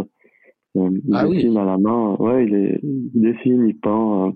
Euh, 0.76 0.90
il 1.04 1.14
ah 1.14 1.26
dessine 1.26 1.56
à 1.56 1.64
la 1.64 1.78
main. 1.78 2.16
Ouais, 2.18 2.46
il, 2.46 2.54
est, 2.54 2.80
il 2.82 3.20
dessine, 3.20 3.66
il 3.66 3.76
peint. 3.76 4.34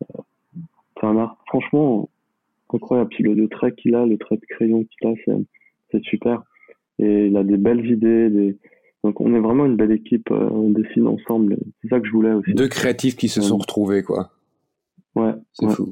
c'est 0.00 1.06
un 1.06 1.16
art, 1.16 1.38
franchement, 1.46 2.08
incroyable. 2.72 3.10
Puis 3.10 3.24
le, 3.24 3.48
trait 3.48 3.72
qu'il 3.72 3.94
a, 3.94 4.06
le 4.06 4.16
trait 4.18 4.36
de 4.36 4.46
crayon 4.48 4.84
qu'il 4.84 5.08
a, 5.08 5.14
c'est 5.90 6.02
super. 6.04 6.42
Et 6.98 7.26
il 7.26 7.36
a 7.36 7.42
des 7.42 7.56
belles 7.56 7.90
idées. 7.90 8.30
Des... 8.30 8.56
Donc 9.06 9.20
on 9.20 9.32
est 9.34 9.40
vraiment 9.40 9.66
une 9.66 9.76
belle 9.76 9.92
équipe. 9.92 10.32
on 10.32 10.70
dessine 10.70 11.06
ensemble. 11.06 11.56
C'est 11.80 11.88
ça 11.88 12.00
que 12.00 12.06
je 12.08 12.12
voulais 12.12 12.32
aussi. 12.32 12.54
Deux 12.54 12.66
créatifs 12.66 13.14
qui 13.14 13.28
se 13.28 13.40
sont 13.40 13.56
retrouvés, 13.56 14.02
quoi. 14.02 14.30
Ouais. 15.14 15.32
C'est 15.52 15.68
fou. 15.70 15.88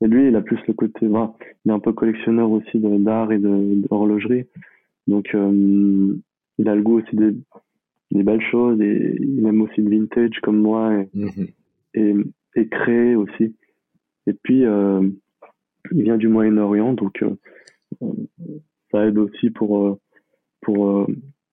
Et 0.00 0.06
lui, 0.06 0.28
il 0.28 0.36
a 0.36 0.42
plus 0.42 0.58
le 0.68 0.74
côté, 0.74 1.06
il 1.06 1.70
est 1.70 1.72
un 1.72 1.78
peu 1.80 1.92
collectionneur 1.92 2.50
aussi 2.50 2.78
d'art 2.78 3.32
et 3.32 3.38
d'horlogerie. 3.38 4.46
Donc, 5.08 5.34
euh, 5.34 6.16
il 6.58 6.68
a 6.68 6.74
le 6.76 6.82
goût 6.82 7.00
aussi 7.00 7.16
des, 7.16 7.34
des, 8.12 8.22
belles 8.22 8.42
choses 8.50 8.80
et 8.80 9.16
il 9.20 9.44
aime 9.44 9.62
aussi 9.62 9.80
le 9.80 9.90
vintage 9.90 10.40
comme 10.42 10.58
moi 10.58 10.94
et, 10.94 11.08
mhm. 11.14 11.48
et, 11.94 12.14
et, 12.56 12.68
créer 12.68 13.16
aussi. 13.16 13.56
Et 14.28 14.32
puis, 14.32 14.64
euh, 14.64 15.08
il 15.90 16.02
vient 16.04 16.16
du 16.16 16.28
Moyen-Orient, 16.28 16.92
donc 16.92 17.22
euh, 17.22 18.08
ça 18.92 19.06
aide 19.06 19.18
aussi 19.18 19.50
pour, 19.50 19.98
pour, 20.60 21.06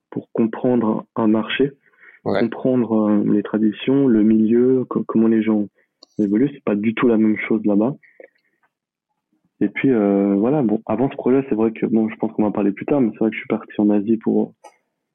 pour 0.09 0.29
comprendre 0.31 1.05
un 1.15 1.27
marché, 1.27 1.71
comprendre 2.23 3.23
les 3.25 3.43
traditions, 3.43 4.07
le 4.07 4.23
milieu, 4.23 4.85
comment 5.07 5.27
les 5.27 5.41
gens 5.41 5.67
évoluent. 6.19 6.51
C'est 6.53 6.63
pas 6.63 6.75
du 6.75 6.93
tout 6.93 7.07
la 7.07 7.17
même 7.17 7.37
chose 7.47 7.61
là-bas. 7.65 7.95
Et 9.61 9.67
puis 9.67 9.91
euh, 9.91 10.35
voilà, 10.35 10.61
bon, 10.61 10.81
avant 10.85 11.09
ce 11.09 11.15
projet, 11.15 11.45
c'est 11.49 11.55
vrai 11.55 11.71
que 11.71 11.85
bon, 11.85 12.09
je 12.09 12.15
pense 12.15 12.31
qu'on 12.31 12.43
va 12.43 12.49
en 12.49 12.51
parler 12.51 12.71
plus 12.71 12.85
tard, 12.85 13.01
mais 13.01 13.09
c'est 13.11 13.19
vrai 13.19 13.29
que 13.29 13.35
je 13.35 13.39
suis 13.39 13.47
parti 13.47 13.71
en 13.77 13.89
Asie 13.89 14.17
pour 14.17 14.53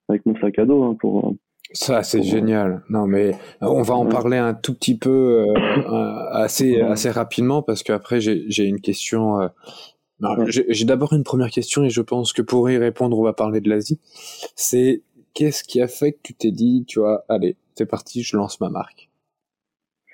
avec 0.08 0.26
mon 0.26 0.36
sac 0.36 0.58
à 0.58 0.66
dos 0.66 0.82
hein, 0.84 0.96
pour. 1.00 1.28
Euh, 1.28 1.32
ça, 1.72 2.02
c'est 2.02 2.22
génial. 2.22 2.82
Non, 2.90 3.06
mais 3.06 3.32
on 3.60 3.82
va 3.82 3.94
en 3.94 4.06
parler 4.06 4.36
un 4.36 4.54
tout 4.54 4.74
petit 4.74 4.96
peu 4.96 5.48
euh, 5.48 6.32
assez 6.32 6.80
assez 6.80 7.10
rapidement 7.10 7.62
parce 7.62 7.82
qu'après 7.82 8.20
j'ai 8.20 8.44
j'ai 8.48 8.66
une 8.66 8.80
question. 8.80 9.48
J'ai 10.48 10.84
d'abord 10.84 11.12
une 11.12 11.24
première 11.24 11.50
question 11.50 11.84
et 11.84 11.90
je 11.90 12.00
pense 12.00 12.32
que 12.32 12.42
pour 12.42 12.70
y 12.70 12.78
répondre, 12.78 13.18
on 13.18 13.22
va 13.22 13.32
parler 13.32 13.60
de 13.60 13.68
l'Asie. 13.68 13.98
C'est 14.54 15.02
qu'est-ce 15.34 15.64
qui 15.64 15.80
a 15.80 15.88
fait 15.88 16.12
que 16.12 16.18
tu 16.22 16.34
t'es 16.34 16.50
dit, 16.50 16.84
tu 16.86 17.00
vois, 17.00 17.24
allez, 17.28 17.56
c'est 17.74 17.86
parti, 17.86 18.22
je 18.22 18.36
lance 18.36 18.60
ma 18.60 18.70
marque? 18.70 19.10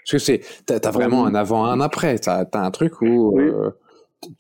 Parce 0.05 0.13
que 0.13 0.19
c'est, 0.19 0.41
t'as 0.67 0.79
as 0.83 0.91
vraiment 0.91 1.27
un 1.27 1.35
avant, 1.35 1.65
un 1.67 1.81
après. 1.81 2.19
T'as 2.19 2.45
as 2.51 2.59
un 2.59 2.71
truc 2.71 3.01
où 3.03 3.39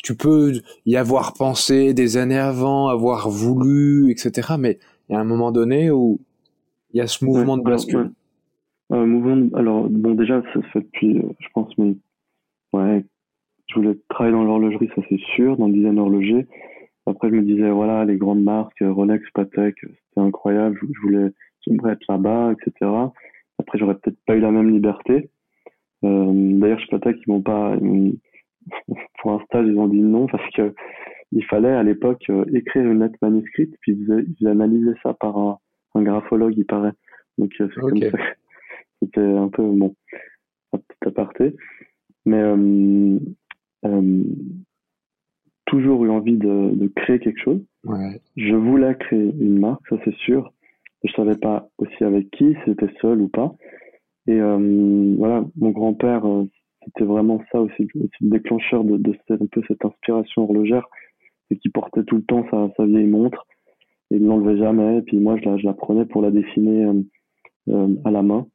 tu 0.03 0.17
peux 0.17 0.53
y 0.87 0.97
avoir 0.97 1.35
pensé 1.35 1.95
des 1.95 2.17
années 2.17 2.39
avant, 2.39 2.89
avoir 2.89 3.29
voulu, 3.29 4.11
etc. 4.11 4.55
Mais 4.59 4.79
il 5.09 5.13
y 5.13 5.17
a 5.17 5.21
un 5.21 5.25
moment 5.25 5.53
donné 5.53 5.91
où 5.91 6.21
il 6.93 6.99
y 6.99 7.01
a 7.01 7.07
ce 7.07 7.25
mouvement 7.25 7.57
de 7.57 7.63
bascule. 7.63 8.13
Euh, 8.93 9.07
mouvement 9.07 9.57
alors 9.57 9.89
bon 9.89 10.15
déjà 10.15 10.43
ça 10.53 10.61
se 10.61 10.67
fait 10.73 10.81
depuis 10.81 11.19
euh, 11.19 11.33
je 11.39 11.47
pense 11.55 11.73
mais 11.79 11.95
ouais 12.73 13.05
je 13.71 13.75
voulais 13.75 13.99
travailler 14.09 14.37
dans 14.37 14.45
l'horlogerie 14.45 14.91
ça 14.95 15.03
c'est 15.09 15.21
sûr 15.35 15.57
dans 15.57 15.69
le 15.69 15.75
design 15.75 15.99
horloger 15.99 16.47
après 17.07 17.29
je 17.31 17.35
me 17.35 17.43
disais 17.43 17.71
voilà 17.71 18.05
les 18.05 18.17
grandes 18.17 18.43
marques 18.43 18.83
Rolex 18.83 19.25
Patek 19.33 19.77
c'était 19.81 20.21
incroyable 20.21 20.79
je, 20.81 21.01
voulais 21.03 21.31
j'aimerais 21.67 21.93
être 21.93 22.05
là-bas 22.09 22.53
etc 22.53 22.91
après 23.59 23.79
j'aurais 23.79 23.97
peut-être 23.97 24.19
pas 24.27 24.37
eu 24.37 24.41
la 24.41 24.51
même 24.51 24.71
liberté 24.71 25.31
euh, 26.05 26.59
d'ailleurs 26.59 26.81
chez 26.81 26.89
Patek 26.89 27.17
ils 27.27 27.31
m'ont 27.31 27.43
pas 27.43 27.77
pour 29.21 29.33
un 29.33 29.45
stage, 29.45 29.67
ils 29.67 29.79
ont 29.79 29.89
dit 29.89 30.01
non 30.01 30.27
parce 30.27 30.49
que 30.53 30.75
il 31.33 31.45
fallait 31.45 31.73
à 31.73 31.83
l'époque 31.83 32.25
euh, 32.31 32.45
écrire 32.53 32.83
une 32.83 33.01
lettre 33.01 33.19
manuscrite, 33.23 33.75
puis 33.81 33.93
ils, 33.93 34.47
analysaient 34.47 34.99
ça 35.03 35.15
par 35.15 35.39
un, 35.39 35.59
un, 35.95 36.03
graphologue, 36.03 36.55
il 36.57 36.67
paraît. 36.67 36.93
Donc 37.39 37.53
euh. 37.61 37.69
C'était 39.03 39.21
un 39.21 39.49
peu 39.49 39.63
bon, 39.63 39.95
un 40.75 40.79
petit 40.79 41.09
aparté. 41.09 41.55
Mais 42.27 42.41
euh, 42.41 42.57
euh, 42.57 43.19
toujours 45.67 46.05
eu 46.05 46.11
envie 46.11 46.37
de, 46.37 46.71
de 46.75 46.87
créer 46.89 47.19
quelque 47.19 47.41
chose. 47.41 47.61
Ouais. 47.85 48.21
Je 48.37 48.55
voulais 48.55 48.95
créer 48.97 49.33
une 49.41 49.59
marque, 49.59 49.87
ça 49.89 49.97
c'est 50.05 50.15
sûr. 50.17 50.53
Je 51.05 51.13
savais 51.13 51.37
pas 51.37 51.69
aussi 51.79 52.05
avec 52.05 52.31
qui, 52.33 52.53
si 52.53 52.61
c'était 52.67 52.93
seul 53.01 53.21
ou 53.21 53.29
pas. 53.29 53.55
Et 54.27 54.39
euh, 54.41 55.15
voilà, 55.17 55.45
mon 55.57 55.71
grand-père, 55.71 56.23
c'était 56.85 57.05
vraiment 57.05 57.43
ça 57.53 57.61
aussi, 57.61 57.89
le 57.95 58.09
déclencheur 58.21 58.85
de, 58.85 58.97
de 58.97 59.15
cette, 59.29 59.41
un 59.41 59.47
peu 59.47 59.63
cette 59.67 59.85
inspiration 59.85 60.43
horlogère, 60.43 60.87
c'est 61.49 61.57
qu'il 61.57 61.73
portait 61.73 62.05
tout 62.05 62.17
le 62.17 62.23
temps 62.23 62.47
sa, 62.51 62.71
sa 62.77 62.85
vieille 62.85 63.07
montre 63.07 63.47
et 64.11 64.17
il 64.17 64.23
ne 64.23 64.29
l'enlevait 64.29 64.59
jamais. 64.59 64.99
Et 64.99 65.03
puis 65.03 65.19
moi, 65.19 65.37
je 65.39 65.49
la, 65.49 65.57
je 65.57 65.65
la 65.65 65.73
prenais 65.73 66.05
pour 66.05 66.23
la 66.23 66.31
dessiner 66.31 66.85
euh, 66.85 67.03
euh, 67.69 67.95
à 68.05 68.11
la 68.11 68.23
main 68.23 68.47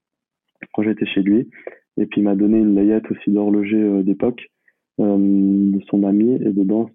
quand 0.74 0.84
j'étais 0.84 1.06
chez 1.06 1.22
lui. 1.22 1.50
Et 1.98 2.06
puis 2.06 2.22
il 2.22 2.24
m'a 2.24 2.36
donné 2.36 2.60
une 2.60 2.76
layette 2.76 3.10
aussi 3.12 3.32
d'horloger 3.32 3.82
euh, 3.82 4.04
d'époque 4.04 4.50
de 4.98 5.80
son 5.90 6.04
ami. 6.04 6.36
Et 6.36 6.52
dedans, 6.52 6.90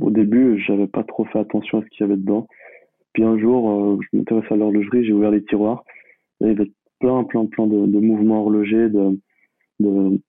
au 0.00 0.10
début, 0.10 0.58
j'avais 0.66 0.86
pas 0.86 1.04
trop 1.04 1.24
fait 1.26 1.38
attention 1.38 1.78
à 1.78 1.82
ce 1.82 1.88
qu'il 1.88 2.06
y 2.06 2.10
avait 2.10 2.16
dedans. 2.16 2.46
Puis 3.12 3.24
un 3.24 3.38
jour, 3.38 4.00
je 4.00 4.16
m'intéressais 4.16 4.54
à 4.54 4.56
l'horlogerie, 4.56 5.04
j'ai 5.04 5.12
ouvert 5.12 5.30
les 5.30 5.44
tiroirs. 5.44 5.84
Et 6.40 6.44
il 6.44 6.48
y 6.48 6.50
avait 6.52 6.70
plein, 7.00 7.24
plein, 7.24 7.46
plein 7.46 7.66
de, 7.66 7.86
de 7.86 7.98
mouvements 7.98 8.42
horlogers, 8.42 8.88
de, 8.88 9.18
de, 9.80 10.20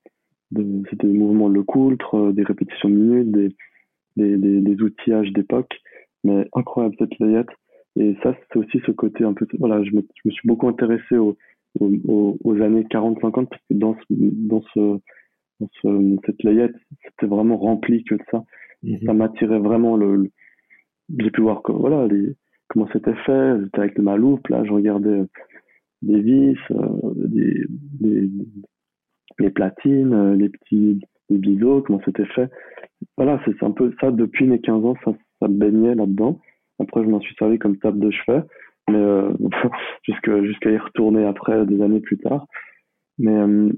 c'était 0.89 1.07
des 1.07 1.17
mouvements 1.17 1.47
le 1.47 1.63
coultre, 1.63 2.15
euh, 2.15 2.31
des 2.31 2.43
répétitions 2.43 2.89
de 2.89 2.95
minutes, 2.95 3.31
des, 4.17 4.37
des, 4.37 4.81
outillages 4.81 5.31
d'époque, 5.33 5.79
mais 6.23 6.47
incroyable 6.53 6.95
cette 6.99 7.17
layette. 7.19 7.49
Et 7.95 8.15
ça, 8.23 8.35
c'est 8.51 8.59
aussi 8.59 8.79
ce 8.85 8.91
côté 8.91 9.23
un 9.23 9.33
peu, 9.33 9.47
voilà, 9.59 9.83
je 9.83 9.91
me, 9.91 10.01
je 10.01 10.29
me 10.29 10.31
suis 10.31 10.47
beaucoup 10.47 10.67
intéressé 10.67 11.17
aux, 11.17 11.35
années 12.61 12.83
40-50 12.83 13.47
parce 13.47 13.61
que 13.69 13.73
dans 13.73 13.95
ce, 13.95 14.05
dans 14.09 14.61
ce, 14.73 14.99
ce, 15.81 16.15
cette 16.25 16.43
layette, 16.43 16.75
c'était 17.03 17.27
vraiment 17.27 17.57
rempli 17.57 18.03
que 18.03 18.15
de 18.15 18.23
ça. 18.31 18.43
Mhm. 18.83 18.99
Ça 19.05 19.13
m'attirait 19.13 19.59
vraiment 19.59 19.95
le, 19.97 20.29
j'ai 21.17 21.31
pu 21.31 21.41
voir 21.41 21.61
que, 21.63 21.71
voilà, 21.71 22.07
les, 22.07 22.35
comment 22.67 22.87
c'était 22.93 23.15
fait, 23.25 23.61
j'étais 23.61 23.79
avec 23.79 23.97
ma 23.99 24.17
loupe, 24.17 24.47
là, 24.47 24.63
je 24.63 24.71
regardais 24.71 25.23
des 26.01 26.21
vis, 26.21 26.57
des, 27.15 27.65
des, 27.99 28.29
les 29.39 29.49
platines, 29.49 30.33
les 30.33 30.49
petits 30.49 30.99
les 31.29 31.37
biseaux, 31.37 31.81
comment 31.81 32.01
c'était 32.05 32.25
fait. 32.25 32.49
Voilà, 33.17 33.41
c'est 33.45 33.63
un 33.63 33.71
peu 33.71 33.93
ça 33.99 34.11
depuis 34.11 34.45
mes 34.45 34.59
15 34.59 34.85
ans, 34.85 34.95
ça, 35.03 35.13
ça 35.39 35.47
baignait 35.47 35.95
là-dedans. 35.95 36.39
Après, 36.79 37.03
je 37.03 37.09
m'en 37.09 37.19
suis 37.19 37.35
servi 37.35 37.59
comme 37.59 37.77
table 37.77 37.99
de 37.99 38.11
chevet, 38.11 38.43
mais 38.89 38.97
euh, 38.97 39.31
jusqu'à 40.03 40.71
y 40.71 40.77
retourner 40.77 41.25
après, 41.25 41.65
des 41.65 41.81
années 41.81 42.01
plus 42.01 42.17
tard. 42.17 42.47
Mais 43.19 43.71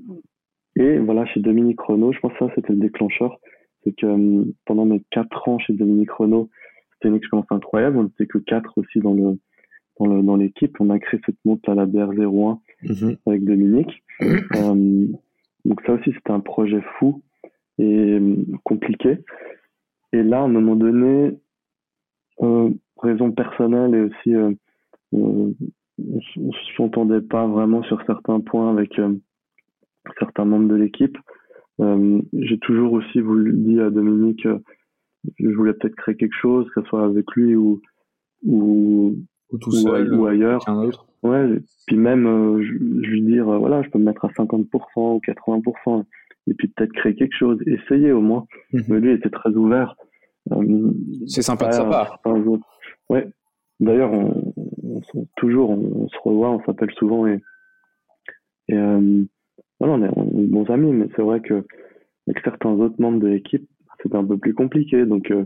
et 0.75 0.97
voilà, 0.99 1.25
chez 1.27 1.39
Dominique 1.39 1.81
Renault, 1.81 2.11
je 2.11 2.19
pense 2.19 2.33
que 2.33 2.39
ça 2.39 2.51
c'était 2.55 2.73
le 2.73 2.79
déclencheur, 2.79 3.39
c'est 3.83 3.95
que 3.95 4.45
pendant 4.65 4.85
mes 4.85 5.01
4 5.11 5.47
ans 5.49 5.59
chez 5.59 5.73
Dominique 5.73 6.11
Renault, 6.11 6.49
c'était 6.93 7.09
une 7.09 7.15
expérience 7.15 7.47
incroyable. 7.49 7.97
On 7.97 8.03
n'était 8.03 8.25
que 8.25 8.37
4 8.39 8.77
aussi 8.77 8.99
dans 8.99 9.13
le 9.13 9.37
dans 9.99 10.07
le 10.07 10.21
dans 10.21 10.35
l'équipe. 10.35 10.75
On 10.79 10.89
a 10.89 10.99
créé 10.99 11.19
cette 11.25 11.43
montre 11.45 11.69
à 11.69 11.75
la 11.75 11.85
BR01 11.85 12.59
mhm. 12.83 13.17
avec 13.25 13.43
Dominique. 13.43 14.03
euh, 14.21 15.07
donc 15.65 15.81
ça 15.85 15.93
aussi 15.93 16.11
c'était 16.13 16.31
un 16.31 16.39
projet 16.39 16.81
fou 16.97 17.21
et 17.77 18.19
compliqué. 18.63 19.19
Et 20.13 20.23
là, 20.23 20.39
à 20.39 20.43
un 20.43 20.47
moment 20.47 20.75
donné, 20.75 21.37
euh, 22.41 22.69
raison 22.97 23.31
personnelle 23.31 23.95
et 23.95 24.01
aussi 24.01 24.35
euh, 24.35 24.53
on 25.11 25.53
ne 25.97 26.51
s'entendait 26.75 27.21
pas 27.21 27.47
vraiment 27.47 27.83
sur 27.83 28.01
certains 28.05 28.39
points 28.41 28.71
avec 28.71 28.97
euh, 28.99 29.13
certains 30.19 30.45
membres 30.45 30.69
de 30.69 30.75
l'équipe. 30.75 31.17
Euh, 31.81 32.21
j'ai 32.33 32.57
toujours 32.59 32.93
aussi 32.93 33.19
voulu 33.19 33.53
dire 33.53 33.85
à 33.85 33.89
Dominique, 33.89 34.47
je 35.39 35.49
voulais 35.49 35.73
peut-être 35.73 35.95
créer 35.95 36.15
quelque 36.15 36.35
chose, 36.39 36.67
que 36.73 36.81
ce 36.81 36.87
soit 36.87 37.05
avec 37.05 37.25
lui 37.35 37.55
ou 37.55 37.81
ou, 38.43 39.15
ou, 39.51 39.57
tout 39.57 39.71
seul, 39.71 40.13
ou 40.13 40.27
ailleurs. 40.27 40.61
Autre. 40.67 41.07
Ouais, 41.23 41.59
puis 41.87 41.97
même 41.97 42.61
je, 42.61 42.71
lui 43.09 43.21
dire 43.23 43.45
voilà, 43.45 43.81
je 43.81 43.89
peux 43.89 43.97
me 43.97 44.05
mettre 44.05 44.25
à 44.25 44.29
50% 44.29 44.67
ou 44.95 45.21
80% 45.25 46.05
et 46.47 46.53
puis 46.53 46.67
peut-être 46.67 46.91
créer 46.93 47.15
quelque 47.15 47.35
chose, 47.35 47.59
essayer 47.65 48.11
au 48.11 48.21
moins. 48.21 48.45
Mhm. 48.73 48.83
Mais 48.87 48.99
lui 48.99 49.11
était 49.11 49.29
très 49.29 49.49
ouvert. 49.51 49.95
C'est 51.25 51.41
sympa 51.41 51.67
de 51.69 51.73
sa 51.73 51.85
part. 51.85 52.19
Ouais. 53.09 53.27
D'ailleurs, 53.79 54.11
on, 54.13 54.53
on, 54.83 55.25
toujours, 55.35 55.71
on, 55.71 56.07
se 56.07 56.17
revoit, 56.23 56.51
on 56.51 56.63
s'appelle 56.63 56.91
souvent 56.91 57.27
et, 57.27 57.41
et 58.69 58.75
euh, 58.75 59.23
voilà, 59.85 59.93
on, 59.93 60.03
est, 60.03 60.11
on 60.15 60.41
est 60.41 60.47
bons 60.47 60.69
amis, 60.69 60.91
mais 60.91 61.07
c'est 61.15 61.21
vrai 61.21 61.41
que 61.41 61.65
avec 62.27 62.43
certains 62.43 62.71
autres 62.71 62.99
membres 62.99 63.19
de 63.19 63.27
l'équipe, 63.27 63.67
c'était 64.01 64.15
un 64.15 64.25
peu 64.25 64.37
plus 64.37 64.53
compliqué. 64.53 65.05
Donc, 65.05 65.31
euh, 65.31 65.45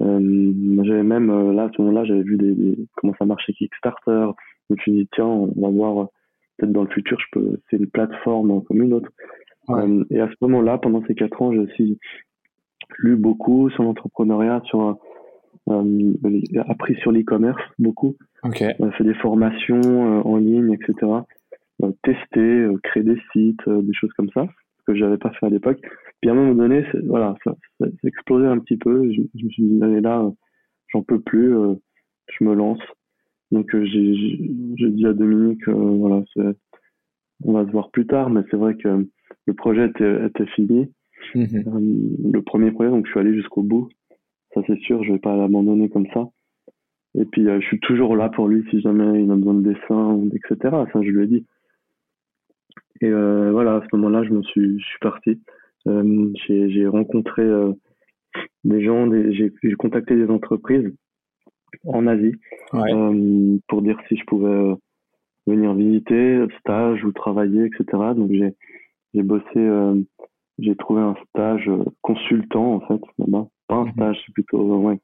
euh, 0.00 0.52
j'avais 0.84 1.02
même 1.02 1.30
euh, 1.30 1.52
là 1.52 1.64
à 1.64 1.70
ce 1.74 1.82
moment-là, 1.82 2.04
j'avais 2.04 2.22
vu 2.22 2.36
des, 2.36 2.54
des, 2.54 2.78
comment 2.96 3.14
ça 3.18 3.24
marchait 3.24 3.52
Kickstarter. 3.52 4.28
Je 4.68 4.74
me 4.74 4.78
suis 4.78 4.92
dit 4.92 5.08
tiens, 5.12 5.26
on 5.26 5.60
va 5.60 5.68
voir 5.68 6.08
peut-être 6.56 6.72
dans 6.72 6.84
le 6.84 6.90
futur, 6.90 7.18
je 7.18 7.26
peux, 7.32 7.60
c'est 7.68 7.76
une 7.76 7.88
plateforme 7.88 8.62
comme 8.64 8.82
une 8.82 8.94
autre. 8.94 9.10
Euh, 9.70 10.04
et 10.10 10.20
à 10.20 10.28
ce 10.28 10.34
moment-là, 10.42 10.78
pendant 10.78 11.04
ces 11.06 11.14
quatre 11.14 11.40
ans, 11.40 11.52
j'ai 11.52 11.58
aussi 11.58 11.98
lu 12.98 13.16
beaucoup 13.16 13.70
sur 13.70 13.84
l'entrepreneuriat, 13.84 14.60
sur 14.64 14.98
euh, 15.70 16.12
appris 16.68 16.96
sur 16.96 17.12
l'e-commerce 17.12 17.62
beaucoup. 17.78 18.16
Okay. 18.42 18.72
Euh, 18.80 18.90
fait 18.92 19.04
des 19.04 19.14
formations 19.14 19.80
euh, 19.80 20.22
en 20.24 20.36
ligne, 20.36 20.72
etc. 20.72 21.12
Euh, 21.82 21.92
testé, 22.02 22.66
créer 22.84 23.02
des 23.02 23.18
sites, 23.32 23.68
des 23.68 23.94
choses 23.94 24.12
comme 24.12 24.30
ça, 24.30 24.46
que 24.86 24.94
j'avais 24.94 25.18
pas 25.18 25.30
fait 25.30 25.46
à 25.46 25.50
l'époque. 25.50 25.80
Puis 26.20 26.30
à 26.30 26.32
un 26.32 26.36
moment 26.36 26.54
donné, 26.54 26.84
voilà, 27.04 27.34
ça, 27.44 27.54
ça, 27.78 27.86
ça 27.86 28.08
explosé 28.08 28.46
un 28.46 28.58
petit 28.58 28.76
peu. 28.76 29.10
Je, 29.10 29.22
je, 29.34 29.44
me 29.44 29.50
suis 29.50 29.62
dit, 29.62 29.82
allez 29.82 30.00
là, 30.00 30.30
j'en 30.88 31.02
peux 31.02 31.20
plus, 31.20 31.54
je 32.28 32.44
me 32.44 32.54
lance. 32.54 32.80
Donc 33.50 33.70
j'ai 33.74 34.90
dit 34.90 35.06
à 35.06 35.12
Dominique, 35.12 35.68
voilà, 35.68 36.24
on 37.44 37.52
va 37.52 37.66
se 37.66 37.70
voir 37.70 37.90
plus 37.90 38.06
tard, 38.06 38.30
mais 38.30 38.42
c'est 38.50 38.56
vrai 38.56 38.76
que 38.76 39.06
le 39.46 39.54
projet 39.54 39.86
était, 39.86 40.26
était 40.26 40.46
fini. 40.46 40.88
Mhm. 41.36 42.32
le 42.32 42.42
premier 42.42 42.72
projet, 42.72 42.90
donc 42.90 43.06
je 43.06 43.12
suis 43.12 43.20
allé 43.20 43.34
jusqu'au 43.34 43.62
bout. 43.62 43.88
Ça 44.54 44.62
c'est 44.66 44.78
sûr, 44.80 45.04
je 45.04 45.12
vais 45.12 45.18
pas 45.18 45.36
l'abandonner 45.36 45.88
comme 45.88 46.06
ça. 46.12 46.28
Et 47.14 47.24
puis 47.24 47.46
euh, 47.48 47.60
je 47.60 47.66
suis 47.66 47.80
toujours 47.80 48.16
là 48.16 48.28
pour 48.28 48.48
lui 48.48 48.64
si 48.70 48.80
jamais 48.80 49.22
il 49.22 49.30
a 49.30 49.36
besoin 49.36 49.54
de 49.54 49.72
dessin, 49.72 50.20
etc. 50.34 50.76
Ça 50.92 51.02
je 51.02 51.10
lui 51.10 51.24
ai 51.24 51.26
dit. 51.28 51.46
Et 53.02 53.08
euh, 53.08 53.50
voilà, 53.50 53.76
à 53.76 53.80
ce 53.80 53.96
moment-là, 53.96 54.22
je 54.22 54.30
me 54.30 54.42
suis, 54.42 54.78
je 54.78 54.84
suis 54.84 54.98
parti. 55.00 55.42
Euh, 55.88 56.32
j'ai 56.46 56.86
rencontré 56.86 57.42
euh, 57.42 57.72
des 58.62 58.82
gens, 58.82 59.10
j'ai 59.32 59.72
contacté 59.76 60.14
des 60.14 60.28
entreprises 60.28 60.88
en 61.84 62.06
Asie 62.06 62.36
ouais. 62.72 62.92
Euh, 62.92 63.58
pour 63.66 63.82
dire 63.82 63.98
si 64.08 64.16
je 64.16 64.24
pouvais 64.24 64.74
venir 65.48 65.74
visiter, 65.74 66.46
stage 66.60 67.04
ou 67.04 67.10
travailler, 67.10 67.64
etc. 67.66 67.84
Donc 68.16 68.30
j'ai 68.30 68.54
j'ai 69.14 69.22
bossé, 69.22 70.04
j'ai 70.60 70.76
trouvé 70.76 71.02
un 71.02 71.16
stage 71.28 71.68
consultant 72.00 72.74
en 72.76 72.80
fait 72.86 73.02
là-bas 73.18 73.48
pas 73.66 73.74
un 73.74 73.86
mhm. 73.86 73.92
stage, 73.92 74.22
c'est 74.24 74.32
plutôt 74.32 74.76
ouais, 74.78 75.00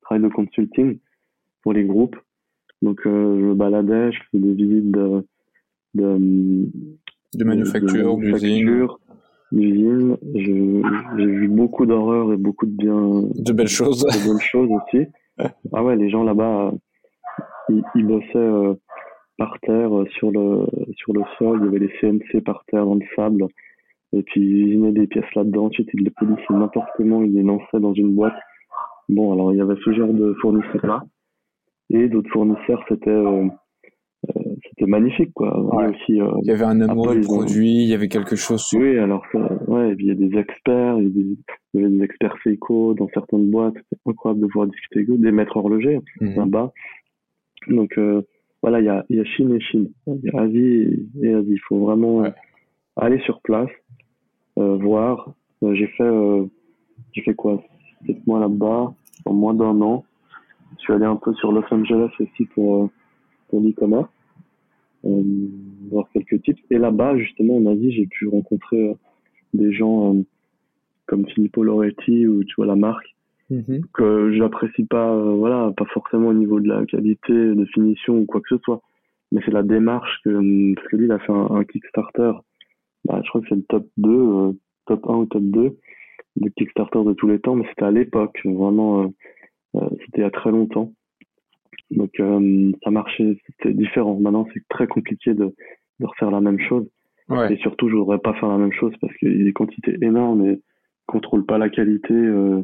travail 0.00 0.22
de 0.22 0.28
consulting 0.28 0.98
pour 1.62 1.74
les 1.74 1.84
groupes. 1.84 2.16
Donc 2.80 3.00
je 3.04 3.10
me 3.10 3.54
baladais, 3.54 4.12
je 4.12 4.18
faisais 4.30 4.42
des 4.42 4.54
visites 4.54 4.90
de 4.90 5.26
de, 5.94 6.70
de 7.34 7.44
manufacture, 7.44 8.16
d'usine. 8.16 8.88
D'usine. 9.50 10.16
J'ai 10.34 11.26
vu 11.26 11.48
beaucoup 11.48 11.86
d'horreurs 11.86 12.32
et 12.32 12.36
beaucoup 12.36 12.66
de 12.66 12.76
bien. 12.76 13.22
De 13.34 13.52
belles 13.52 13.68
choses. 13.68 14.02
De 14.02 14.28
belles 14.28 14.42
choses 14.42 14.70
aussi. 14.70 15.06
ah 15.72 15.82
ouais, 15.82 15.96
les 15.96 16.10
gens 16.10 16.24
là-bas, 16.24 16.72
ils, 17.68 17.82
ils, 17.94 18.06
bossaient 18.06 18.36
euh, 18.36 18.74
par 19.38 19.58
terre 19.60 19.96
euh, 19.96 20.06
sur 20.18 20.30
le 20.30 20.66
sur 20.96 21.12
le 21.12 21.22
sol. 21.38 21.60
Il 21.60 21.64
y 21.64 21.68
avait 21.68 21.86
les 21.86 21.92
CNC 22.00 22.42
par 22.44 22.64
terre 22.66 22.84
dans 22.84 22.94
le 22.94 23.06
sable. 23.16 23.46
Et 24.12 24.22
puis 24.22 24.40
ils 24.40 24.66
usinaient 24.68 24.92
des 24.92 25.06
pièces 25.06 25.34
là-dedans, 25.34 25.66
ensuite 25.66 25.88
ils 25.94 26.04
les 26.04 26.10
polissaient 26.10 26.42
n'importe 26.50 26.88
comment, 26.96 27.22
ils 27.22 27.32
les 27.32 27.42
lançaient 27.42 27.80
dans 27.80 27.94
une 27.94 28.14
boîte. 28.14 28.36
Bon, 29.08 29.32
alors 29.32 29.52
il 29.52 29.58
y 29.58 29.60
avait 29.62 29.76
ce 29.84 29.92
genre 29.92 30.12
de 30.12 30.34
fournisseurs-là. 30.42 31.02
Et 31.90 32.08
d'autres 32.08 32.30
fournisseurs, 32.30 32.82
c'était 32.88 33.10
euh, 33.10 33.46
c'était 34.68 34.86
magnifique 34.86 35.32
quoi. 35.34 35.60
Ouais. 35.74 35.88
Aussi, 35.88 36.20
euh, 36.20 36.30
il 36.42 36.48
y 36.48 36.50
avait 36.50 36.64
un 36.64 36.80
amour 36.80 37.12
du 37.12 37.20
produit, 37.20 37.82
il 37.82 37.88
y 37.88 37.94
avait 37.94 38.08
quelque 38.08 38.36
chose. 38.36 38.68
Oui, 38.74 38.98
alors 38.98 39.24
ça, 39.32 39.38
ouais, 39.68 39.92
et 39.92 39.94
puis 39.94 40.06
il 40.06 40.08
y 40.08 40.12
a 40.12 40.14
des 40.14 40.38
experts, 40.38 40.98
il 40.98 41.08
y, 41.08 41.10
des, 41.10 41.36
il 41.74 41.80
y 41.80 41.84
avait 41.84 41.94
des 41.94 42.02
experts 42.02 42.34
Seiko 42.42 42.94
dans 42.94 43.08
certaines 43.12 43.50
boîtes, 43.50 43.74
c'est 43.90 43.98
incroyable 44.10 44.40
de 44.40 44.46
pouvoir 44.46 44.66
discuter 44.68 45.00
avec 45.00 45.10
eux, 45.10 45.18
des 45.18 45.32
maîtres 45.32 45.56
horlogers 45.56 46.00
mmh. 46.20 46.36
là-bas. 46.36 46.72
Donc 47.68 47.96
euh, 47.98 48.22
voilà, 48.62 48.80
il 48.80 48.86
y 48.86 48.88
a, 48.88 49.04
il 49.08 49.16
y 49.16 49.20
a 49.20 49.24
Chine 49.24 49.52
et 49.54 49.60
Chine, 49.60 49.90
il 50.06 50.20
y 50.22 50.36
a 50.36 50.40
Asie 50.40 51.08
et 51.22 51.34
Asie. 51.34 51.52
Il 51.52 51.60
faut 51.68 51.78
vraiment 51.80 52.18
ouais. 52.18 52.32
aller 52.96 53.18
sur 53.20 53.40
place, 53.42 53.70
euh, 54.58 54.76
voir. 54.76 55.34
Euh, 55.62 55.74
j'ai 55.74 55.88
fait, 55.88 56.04
euh, 56.04 56.44
j'ai 57.12 57.22
fait 57.22 57.34
quoi, 57.34 57.62
sept 58.06 58.24
mois 58.26 58.40
là-bas, 58.40 58.94
en 59.24 59.32
moins 59.32 59.54
d'un 59.54 59.80
an. 59.80 60.04
Je 60.78 60.82
suis 60.82 60.92
allé 60.92 61.04
un 61.04 61.16
peu 61.16 61.34
sur 61.34 61.52
Los 61.52 61.64
Angeles 61.70 62.10
aussi 62.18 62.46
pour, 62.54 62.88
pour 63.52 63.60
l'e-commerce, 63.60 64.08
voir 65.04 66.08
quelques 66.12 66.42
tips. 66.42 66.60
Et 66.70 66.78
là-bas, 66.78 67.16
justement, 67.18 67.58
en 67.58 67.66
Asie, 67.66 67.92
j'ai 67.92 68.06
pu 68.06 68.26
rencontrer 68.26 68.96
des 69.54 69.72
gens 69.72 70.16
comme 71.06 71.28
Filippo 71.28 71.62
Loretti 71.62 72.26
ou 72.26 72.42
tu 72.42 72.54
vois 72.56 72.66
la 72.66 72.76
marque 72.76 73.14
mm-hmm. 73.50 73.82
que 73.92 74.32
j'apprécie 74.32 74.84
pas 74.84 75.14
voilà 75.14 75.70
pas 75.76 75.84
forcément 75.92 76.28
au 76.28 76.32
niveau 76.32 76.58
de 76.58 76.68
la 76.68 76.86
qualité 76.86 77.32
de 77.32 77.64
finition 77.66 78.18
ou 78.18 78.24
quoi 78.24 78.40
que 78.40 78.56
ce 78.56 78.62
soit 78.62 78.80
mais 79.30 79.42
c'est 79.44 79.50
la 79.50 79.62
démarche 79.62 80.20
que 80.24 80.74
parce 80.74 80.88
que 80.88 80.96
lui 80.96 81.04
il 81.06 81.12
a 81.12 81.18
fait 81.18 81.32
un, 81.32 81.50
un 81.50 81.64
Kickstarter 81.64 82.32
bah, 83.04 83.20
je 83.22 83.28
crois 83.28 83.40
que 83.40 83.48
c'est 83.48 83.56
le 83.56 83.64
top 83.64 83.86
2, 83.96 84.10
euh, 84.10 84.52
top 84.86 85.08
1 85.08 85.14
ou 85.14 85.26
top 85.26 85.42
2 85.42 85.78
de 86.36 86.48
Kickstarter 86.50 87.04
de 87.04 87.12
tous 87.12 87.26
les 87.28 87.40
temps, 87.40 87.56
mais 87.56 87.66
c'était 87.68 87.84
à 87.84 87.90
l'époque, 87.90 88.40
vraiment, 88.44 89.02
euh, 89.02 89.08
euh, 89.76 89.88
c'était 90.00 90.18
il 90.18 90.20
y 90.20 90.24
a 90.24 90.30
très 90.30 90.50
longtemps. 90.50 90.92
Donc 91.90 92.10
ça 92.16 92.90
marchait, 92.90 93.38
c'était 93.46 93.74
différent. 93.74 94.18
Maintenant, 94.18 94.46
c'est 94.54 94.66
très 94.68 94.86
compliqué 94.86 95.34
de, 95.34 95.54
de 96.00 96.06
refaire 96.06 96.30
la 96.30 96.40
même 96.40 96.60
chose. 96.60 96.88
Ouais. 97.28 97.52
Et 97.52 97.56
surtout, 97.58 97.88
je 97.88 97.96
voudrais 97.96 98.18
pas 98.18 98.34
faire 98.34 98.48
la 98.48 98.58
même 98.58 98.72
chose 98.72 98.92
parce 99.00 99.14
qu'il 99.16 99.38
y 99.38 99.42
a 99.42 99.44
des 99.44 99.52
quantités 99.52 99.96
énormes 100.02 100.46
et 100.46 100.60
contrôle 101.06 101.46
pas 101.46 101.58
la 101.58 101.68
qualité. 101.68 102.14
Euh... 102.14 102.62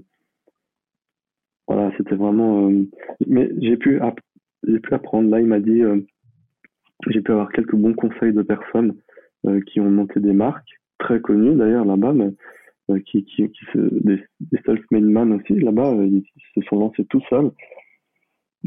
Voilà, 1.66 1.92
c'était 1.96 2.16
vraiment. 2.16 2.68
Euh... 2.68 2.84
Mais 3.26 3.50
j'ai 3.60 3.76
pu, 3.76 4.00
app... 4.00 4.20
j'ai 4.66 4.80
pu 4.80 4.92
apprendre. 4.94 5.30
Là, 5.30 5.40
il 5.40 5.46
m'a 5.46 5.60
dit, 5.60 5.82
euh... 5.82 6.00
j'ai 7.08 7.20
pu 7.20 7.32
avoir 7.32 7.52
quelques 7.52 7.76
bons 7.76 7.94
conseils 7.94 8.32
de 8.32 8.42
personnes 8.42 8.94
euh, 9.46 9.60
qui 9.60 9.80
ont 9.80 9.90
monté 9.90 10.20
des 10.20 10.32
marques 10.32 10.80
très 10.98 11.20
connues 11.20 11.54
d'ailleurs 11.54 11.84
là-bas, 11.84 12.12
mais 12.12 12.30
euh, 12.90 12.98
qui, 13.06 13.24
qui, 13.24 13.48
qui 13.50 13.64
se, 13.72 13.78
des, 13.78 14.20
des 14.40 14.58
self-made 14.66 15.04
man 15.04 15.32
aussi 15.32 15.54
là-bas, 15.54 15.92
euh, 15.92 16.06
ils, 16.06 16.24
se 16.54 16.60
sont 16.68 16.80
lancés 16.80 17.04
tout 17.04 17.22
seuls. 17.30 17.50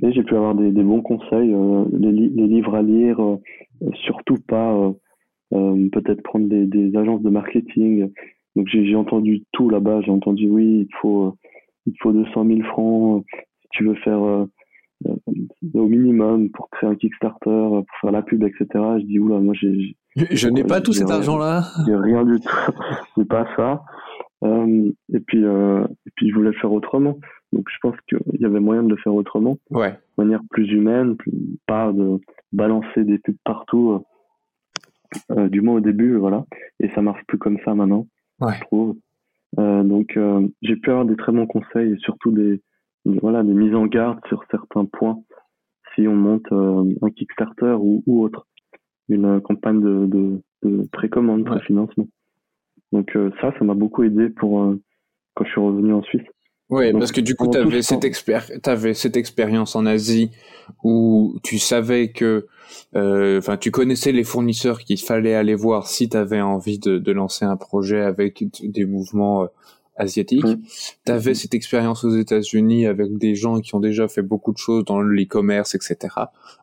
Et 0.03 0.11
j'ai 0.13 0.23
pu 0.23 0.35
avoir 0.35 0.55
des, 0.55 0.71
des 0.71 0.83
bons 0.83 1.01
conseils, 1.01 1.53
les, 1.93 2.11
les, 2.11 2.47
livres 2.47 2.75
à 2.75 2.81
lire, 2.81 3.19
surtout 4.05 4.37
pas 4.47 4.91
peut-être 5.51 6.23
prendre 6.23 6.47
des, 6.47 6.65
des, 6.65 6.95
agences 6.95 7.21
de 7.21 7.29
marketing. 7.29 8.09
Donc 8.55 8.67
j'ai 8.67 8.95
entendu 8.95 9.43
tout 9.51 9.69
là-bas. 9.69 10.01
J'ai 10.01 10.11
entendu 10.11 10.49
oui, 10.49 10.87
il 10.89 10.95
faut 11.01 11.35
il 11.85 11.93
faut 12.01 12.13
200 12.13 12.45
000 12.45 12.61
francs 12.63 13.25
si 13.61 13.67
tu 13.71 13.83
veux 13.83 13.95
faire 13.95 14.21
au 14.21 15.87
minimum 15.87 16.49
pour 16.51 16.69
créer 16.69 16.89
un 16.89 16.95
Kickstarter, 16.95 17.67
pour 17.69 17.85
faire 17.99 18.11
la 18.11 18.21
pub, 18.21 18.43
etc. 18.43 18.65
Je 18.73 19.05
dis 19.05 19.19
oula, 19.19 19.39
moi 19.39 19.53
j'ai 19.59 19.95
je 20.15 20.47
n'ai 20.49 20.63
pas 20.63 20.81
tout 20.81 20.93
cet 20.93 21.09
argent-là. 21.09 21.63
J'ai 21.87 21.95
rien 21.95 22.25
du 22.25 22.39
tout. 22.39 22.49
c'est 23.15 23.27
pas 23.27 23.47
ça. 23.55 23.83
Euh, 24.43 24.91
et 25.13 25.19
puis, 25.19 25.43
euh, 25.43 25.85
et 26.05 26.09
puis 26.15 26.29
je 26.29 26.35
voulais 26.35 26.51
le 26.51 26.57
faire 26.57 26.71
autrement. 26.71 27.17
Donc 27.51 27.67
je 27.69 27.77
pense 27.81 27.95
qu'il 28.07 28.39
y 28.39 28.45
avait 28.45 28.59
moyen 28.59 28.83
de 28.83 28.89
le 28.89 28.97
faire 28.97 29.13
autrement, 29.13 29.57
ouais. 29.71 29.91
de 29.91 30.23
manière 30.23 30.41
plus 30.49 30.69
humaine, 30.71 31.17
pas 31.67 31.91
de 31.91 32.19
balancer 32.53 33.03
des 33.03 33.17
pubs 33.17 33.35
partout. 33.43 34.03
Euh, 35.31 35.49
du 35.49 35.59
moins 35.59 35.75
au 35.75 35.79
début, 35.81 36.15
voilà. 36.15 36.45
Et 36.79 36.89
ça 36.91 37.01
marche 37.01 37.23
plus 37.27 37.37
comme 37.37 37.57
ça 37.65 37.75
maintenant, 37.75 38.07
ouais. 38.39 38.53
je 38.53 38.61
trouve. 38.61 38.97
Euh, 39.59 39.83
donc 39.83 40.17
j'ai 40.61 40.75
pu 40.77 40.89
avoir 40.89 41.05
des 41.05 41.17
très 41.17 41.33
bons 41.33 41.47
conseils 41.47 41.93
et 41.93 41.97
surtout 41.97 42.31
des, 42.31 42.61
voilà 43.05 43.43
des 43.43 43.53
mises 43.53 43.75
en 43.75 43.87
garde 43.87 44.19
sur 44.27 44.43
certains 44.49 44.85
points 44.85 45.19
si 45.93 46.07
on 46.07 46.15
monte 46.15 46.49
un 46.53 47.09
Kickstarter 47.09 47.75
ou, 47.77 48.01
ou 48.07 48.23
autre 48.23 48.47
une 49.09 49.41
campagne 49.41 49.81
de, 49.81 50.05
de, 50.05 50.41
de 50.63 50.87
précommande, 50.91 51.43
de 51.43 51.59
financement. 51.59 52.07
Donc 52.91 53.15
euh, 53.15 53.31
ça, 53.39 53.53
ça 53.57 53.65
m'a 53.65 53.73
beaucoup 53.73 54.03
aidé 54.03 54.29
pour 54.29 54.63
euh, 54.63 54.81
quand 55.35 55.45
je 55.45 55.51
suis 55.51 55.61
revenu 55.61 55.93
en 55.93 56.01
Suisse. 56.03 56.27
Oui, 56.71 56.93
parce 56.93 57.11
que 57.11 57.21
du 57.21 57.35
coup, 57.35 57.49
tu 57.49 57.57
avais, 57.57 57.81
cette 57.81 58.05
avais 58.67 58.93
cette 58.93 59.17
expérience 59.17 59.75
en 59.75 59.85
Asie 59.85 60.31
où 60.83 61.35
tu 61.43 61.59
savais 61.59 62.11
que, 62.11 62.47
euh, 62.95 63.39
enfin, 63.39 63.57
tu 63.57 63.71
connaissais 63.71 64.13
les 64.13 64.23
fournisseurs 64.23 64.79
qu'il 64.79 64.99
fallait 64.99 65.35
aller 65.35 65.53
voir 65.53 65.87
si 65.87 66.07
tu 66.07 66.15
avais 66.15 66.41
envie 66.41 66.79
de, 66.79 66.97
de, 66.97 67.11
lancer 67.11 67.43
un 67.43 67.57
projet 67.57 67.99
avec 68.01 68.45
des 68.63 68.85
mouvements 68.85 69.47
asiatiques. 69.97 70.45
Tu 71.05 71.11
avais 71.11 71.33
cette 71.33 71.53
expérience 71.53 72.05
aux 72.05 72.15
États-Unis 72.15 72.87
avec 72.87 73.17
des 73.17 73.35
gens 73.35 73.59
qui 73.59 73.75
ont 73.75 73.81
déjà 73.81 74.07
fait 74.07 74.21
beaucoup 74.21 74.53
de 74.53 74.57
choses 74.57 74.85
dans 74.85 75.01
l'e-commerce, 75.01 75.75
etc. 75.75 75.97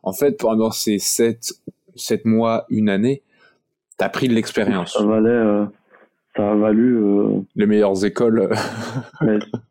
En 0.01 0.13
fait, 0.13 0.37
pendant 0.37 0.71
ces 0.71 0.97
sept 0.97 1.53
7 1.95 2.25
mois, 2.25 2.65
une 2.69 2.89
année, 2.89 3.21
tu 3.97 4.05
as 4.05 4.09
pris 4.09 4.27
de 4.27 4.33
l'expérience. 4.33 4.93
Ça 4.93 5.03
valait, 5.03 5.29
euh, 5.29 5.65
ça 6.35 6.51
a 6.51 6.55
valu. 6.55 6.97
Euh, 6.97 7.39
les 7.55 7.65
meilleures 7.65 8.03
écoles. 8.05 8.49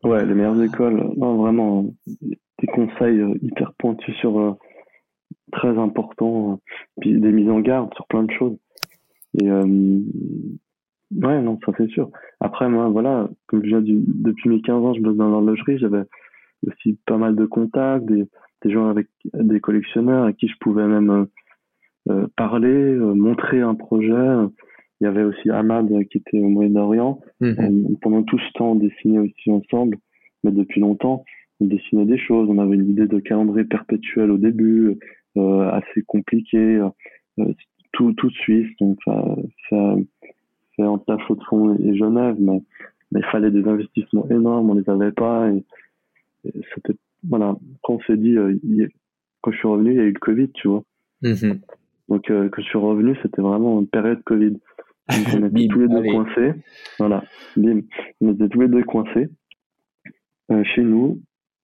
ouais, 0.04 0.26
les 0.26 0.34
meilleures 0.34 0.62
écoles. 0.62 1.12
Non, 1.16 1.36
vraiment, 1.36 1.86
des 2.06 2.66
conseils 2.66 3.20
euh, 3.20 3.34
hyper 3.42 3.72
pointus 3.78 4.14
sur 4.16 4.56
très 5.52 5.78
importants, 5.78 6.60
puis 7.00 7.18
des 7.18 7.32
mises 7.32 7.50
en 7.50 7.60
garde 7.60 7.92
sur 7.94 8.06
plein 8.06 8.24
de 8.24 8.30
choses. 8.32 8.56
Et 9.40 9.50
ouais, 9.50 9.62
non, 11.12 11.58
ça 11.64 11.72
c'est 11.78 11.88
sûr. 11.88 12.10
Après, 12.40 12.68
moi, 12.68 12.88
voilà, 12.88 13.28
comme 13.46 13.62
je 13.62 13.68
viens 13.68 13.80
du, 13.80 14.02
depuis 14.06 14.50
mes 14.50 14.60
15 14.60 14.84
ans, 14.84 14.94
je 14.94 15.00
bosse 15.00 15.16
dans 15.16 15.30
l'horlogerie, 15.30 15.78
j'avais 15.78 16.02
aussi 16.66 16.98
pas 17.06 17.16
mal 17.16 17.34
de 17.34 17.46
contacts, 17.46 18.04
des, 18.04 18.26
des 18.62 18.70
gens 18.70 18.88
avec 18.88 19.06
des 19.32 19.60
collectionneurs 19.60 20.24
à 20.24 20.32
qui 20.32 20.48
je 20.48 20.56
pouvais 20.60 20.86
même 20.86 21.28
euh, 22.10 22.26
parler, 22.36 22.68
euh, 22.68 23.12
montrer 23.14 23.60
un 23.60 23.74
projet. 23.74 24.14
Il 25.00 25.04
y 25.04 25.06
avait 25.06 25.22
aussi 25.22 25.50
Ahmad 25.50 25.88
qui 26.10 26.18
était 26.18 26.40
au 26.40 26.48
Moyen-Orient. 26.48 27.20
Mhm. 27.40 27.96
Pendant 28.02 28.22
tout 28.22 28.38
ce 28.38 28.52
temps, 28.54 28.72
on 28.72 28.74
dessinait 28.74 29.18
aussi 29.18 29.50
ensemble, 29.50 29.98
mais 30.42 30.50
depuis 30.50 30.80
longtemps, 30.80 31.24
on 31.60 31.66
dessinait 31.66 32.04
des 32.04 32.18
choses. 32.18 32.48
On 32.50 32.58
avait 32.58 32.74
une 32.74 32.90
idée 32.90 33.06
de 33.06 33.18
calendrier 33.20 33.64
perpétuel 33.64 34.30
au 34.30 34.38
début, 34.38 34.98
euh, 35.36 35.70
assez 35.70 36.02
compliqué, 36.02 36.84
tout, 37.92 38.12
tout 38.14 38.30
suisse. 38.30 38.70
Donc 38.80 38.98
ça, 39.04 39.36
ça 39.70 39.96
fait 40.76 40.84
entre 40.84 41.04
la 41.08 41.18
faute 41.18 41.38
de 41.38 41.44
fond 41.44 41.76
et 41.78 41.96
Genève, 41.96 42.36
mais, 42.38 42.60
mais, 43.12 43.20
il 43.20 43.26
fallait 43.30 43.50
des 43.50 43.64
investissements 43.64 44.28
énormes, 44.30 44.70
on 44.70 44.74
les 44.74 44.88
avait 44.90 45.12
pas. 45.12 45.48
Et, 45.50 45.64
c'était 46.74 46.98
voilà. 47.28 47.56
Quand 47.82 47.94
on 47.94 48.00
s'est 48.00 48.16
dit, 48.16 48.36
quand 49.42 49.50
je 49.52 49.58
suis 49.58 49.68
revenu, 49.68 49.92
il 49.92 49.96
y 49.96 50.00
a 50.00 50.04
eu 50.04 50.12
le 50.12 50.18
Covid, 50.18 50.50
tu 50.52 50.68
vois. 50.68 50.82
Mhm. 51.22 51.60
Donc 52.08 52.30
euh, 52.30 52.48
quand 52.48 52.62
je 52.62 52.68
suis 52.68 52.78
revenu, 52.78 53.16
c'était 53.22 53.42
vraiment 53.42 53.80
une 53.80 53.88
période 53.88 54.22
Covid. 54.24 54.58
On 55.10 55.46
était 55.46 55.68
tous 55.68 55.80
les 55.80 55.88
deux 55.88 56.02
coincés. 56.02 56.52
Voilà, 56.98 57.24
bim. 57.56 57.80
On 58.20 58.32
était 58.32 58.48
tous 58.48 58.60
les 58.60 58.68
deux 58.68 58.84
coincés 58.84 59.28
euh, 60.50 60.64
chez 60.64 60.82
nous, 60.82 61.20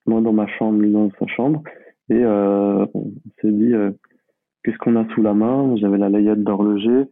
moi 0.06 0.20
dans 0.20 0.32
ma 0.32 0.46
chambre, 0.46 0.80
lui 0.80 0.92
dans 0.92 1.10
sa 1.18 1.26
chambre. 1.26 1.62
Et 2.10 2.22
euh, 2.22 2.86
on 2.94 3.12
s'est 3.40 3.52
dit, 3.52 3.72
euh, 3.72 3.92
qu'est-ce 4.62 4.78
qu'on 4.78 4.96
a 4.96 5.08
sous 5.14 5.22
la 5.22 5.34
main? 5.34 5.76
J'avais 5.76 5.98
la 5.98 6.10
layette 6.10 6.42
d'horloger, 6.42 7.04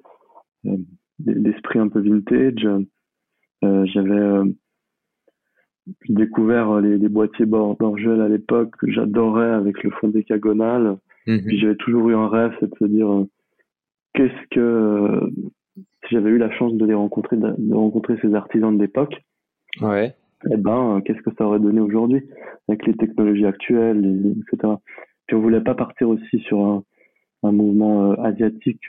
d'esprit 1.18 1.78
un 1.78 1.88
peu 1.88 2.00
vintage. 2.00 2.68
J'avais 3.62 4.50
découvert 6.08 6.80
les, 6.80 6.98
les 6.98 7.08
boîtiers 7.08 7.46
Borgel 7.46 8.20
à 8.20 8.28
l'époque 8.28 8.76
que 8.78 8.90
j'adorais 8.90 9.50
avec 9.50 9.82
le 9.82 9.90
fond 9.90 10.08
décagonal. 10.08 10.98
Mhm. 11.26 11.44
Puis 11.46 11.58
j'avais 11.58 11.76
toujours 11.76 12.10
eu 12.10 12.14
un 12.14 12.28
rêve, 12.28 12.52
c'est 12.60 12.70
de 12.70 12.76
se 12.78 12.84
dire 12.84 13.24
qu'est-ce 14.14 14.48
que 14.50 15.30
j'avais 16.12 16.30
eu 16.30 16.38
la 16.38 16.50
chance 16.50 16.74
de 16.74 16.84
les 16.84 16.94
rencontrer, 16.94 17.36
de, 17.36 17.74
rencontrer 17.74 18.16
ces 18.22 18.34
artisans 18.34 18.76
de 18.76 18.82
l'époque. 18.82 19.14
Ouais. 19.80 20.14
Eh 20.50 20.56
ben, 20.56 20.96
euh, 20.96 21.00
qu'est-ce 21.00 21.22
que 21.22 21.34
ça 21.36 21.46
aurait 21.46 21.60
donné 21.60 21.80
aujourd'hui 21.80 22.22
avec 22.68 22.86
les 22.86 22.94
technologies 22.94 23.46
actuelles, 23.46 24.34
etc. 24.52 24.74
Puis 25.26 25.36
on 25.36 25.40
voulait 25.40 25.60
pas 25.60 25.74
partir 25.74 26.08
aussi 26.08 26.38
sur 26.40 26.60
un, 26.64 26.82
un 27.42 27.52
mouvement 27.52 28.12
asiatique 28.22 28.84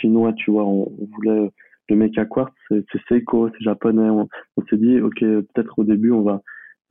chinois, 0.00 0.32
tu 0.34 0.50
vois. 0.50 0.64
On, 0.64 0.90
voulait 1.14 1.50
le 1.88 1.96
mecha 1.96 2.24
quartz, 2.24 2.54
c'est 2.70 3.00
Seiko, 3.08 3.48
c'est 3.50 3.64
japonais. 3.64 4.08
On, 4.08 4.28
on 4.56 4.62
s'est 4.66 4.76
dit, 4.76 5.00
ok, 5.00 5.20
peut-être 5.20 5.78
au 5.78 5.84
début 5.84 6.10
on 6.10 6.22
va 6.22 6.42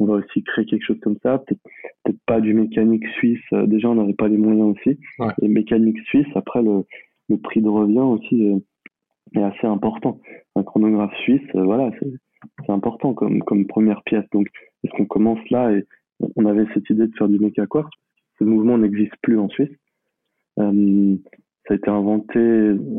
on 0.02 0.06
va 0.06 0.14
aussi 0.16 0.44
créer 0.44 0.66
quelque 0.66 0.86
chose 0.86 1.00
comme 1.02 1.18
ça. 1.22 1.38
Peut-être 1.38 2.20
pas 2.26 2.42
du 2.42 2.54
mécanique 2.54 3.08
suisse. 3.18 3.40
Euh, 3.54 3.68
déjà, 3.68 3.90
on 3.90 3.96
n'avait 3.96 4.14
pas 4.14 4.28
les 4.28 4.38
moyens 4.38 4.76
aussi. 4.76 4.98
Et 5.42 5.48
mécanique 5.48 6.00
suisse, 6.06 6.28
après, 6.34 6.64
le, 6.64 6.84
le 7.30 7.38
prix 7.38 7.62
de 7.62 7.70
revient 7.70 8.00
aussi 8.00 8.64
est, 9.36 9.42
assez 9.42 9.68
important. 9.68 10.20
Un 10.56 10.64
chronographe 10.64 11.16
suisse, 11.24 11.42
euh, 11.56 11.64
voilà, 11.64 11.92
c'est 12.66 12.72
important 12.72 13.14
comme, 13.14 13.42
comme 13.44 13.68
première 13.68 14.04
pièce. 14.04 14.26
Donc, 14.32 14.48
est-ce 14.84 14.92
qu'on 14.94 15.06
commence 15.06 15.40
là 15.50 15.72
et 15.72 15.86
on 16.36 16.46
avait 16.46 16.66
cette 16.74 16.90
idée 16.90 17.08
de 17.08 17.16
faire 17.16 17.30
du 17.30 17.40
méca 17.40 17.66
quartz 17.66 17.92
Ce 18.40 18.44
mouvement 18.44 18.78
n'existe 18.78 19.16
plus 19.22 19.38
en 19.40 19.50
Suisse. 19.50 19.76
Euh, 20.60 21.16
ça 21.68 21.74
a 21.74 21.78
été 21.78 21.90
inventé 21.90 22.40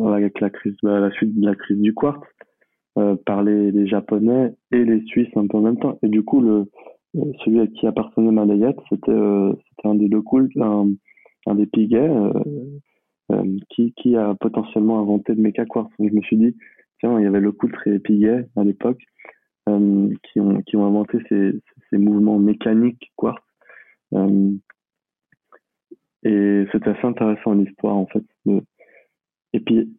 avec 0.06 0.40
la 0.40 0.50
crise, 0.50 0.76
à 0.84 1.00
la 1.00 1.10
suite 1.10 1.38
de 1.38 1.46
la 1.46 1.54
crise 1.54 1.78
du 1.78 1.94
quartz. 1.94 2.22
par 3.26 3.42
les, 3.42 3.86
Japonais 3.86 4.54
et 4.70 4.84
les 4.84 5.02
Suisses 5.06 5.36
un 5.36 5.46
peu 5.46 5.58
en 5.58 5.62
même 5.62 5.78
temps. 5.78 5.98
Et 6.02 6.08
du 6.08 6.22
coup, 6.22 6.40
le, 6.40 6.66
celui 7.44 7.60
à 7.60 7.66
qui 7.66 7.86
appartenait 7.86 8.30
ma 8.30 8.44
layette, 8.44 8.78
c'était 8.88 9.12
euh, 9.12 9.52
un 9.84 9.94
des 9.94 10.08
locaux, 10.08 10.40
un, 10.56 10.88
un 11.46 11.54
des 11.54 11.66
piguets 11.66 11.98
euh, 11.98 12.32
euh, 12.46 12.78
qui, 13.70 13.92
qui 13.94 14.16
a 14.16 14.34
potentiellement 14.34 15.00
inventé 15.00 15.34
le 15.34 15.42
méca 15.42 15.64
quartz? 15.64 15.90
Je 15.98 16.04
me 16.04 16.20
suis 16.22 16.36
dit, 16.36 16.56
tiens, 17.00 17.18
il 17.18 17.24
y 17.24 17.26
avait 17.26 17.40
le 17.40 17.52
coultre 17.52 17.86
et 17.86 17.98
piguet 17.98 18.46
à 18.56 18.64
l'époque 18.64 19.02
qui, 19.66 20.40
ont, 20.40 20.62
qui 20.62 20.76
ont 20.76 20.86
inventé 20.86 21.18
ces, 21.28 21.98
mouvements 21.98 22.38
mécaniques 22.38 23.12
quartz. 23.16 23.42
et 26.24 26.64
c'était 26.72 26.90
assez 26.90 27.06
intéressant 27.06 27.54
l'histoire 27.54 27.96
en 27.96 28.06
fait. 28.06 28.24
Et 29.52 29.60
puis 29.60 29.92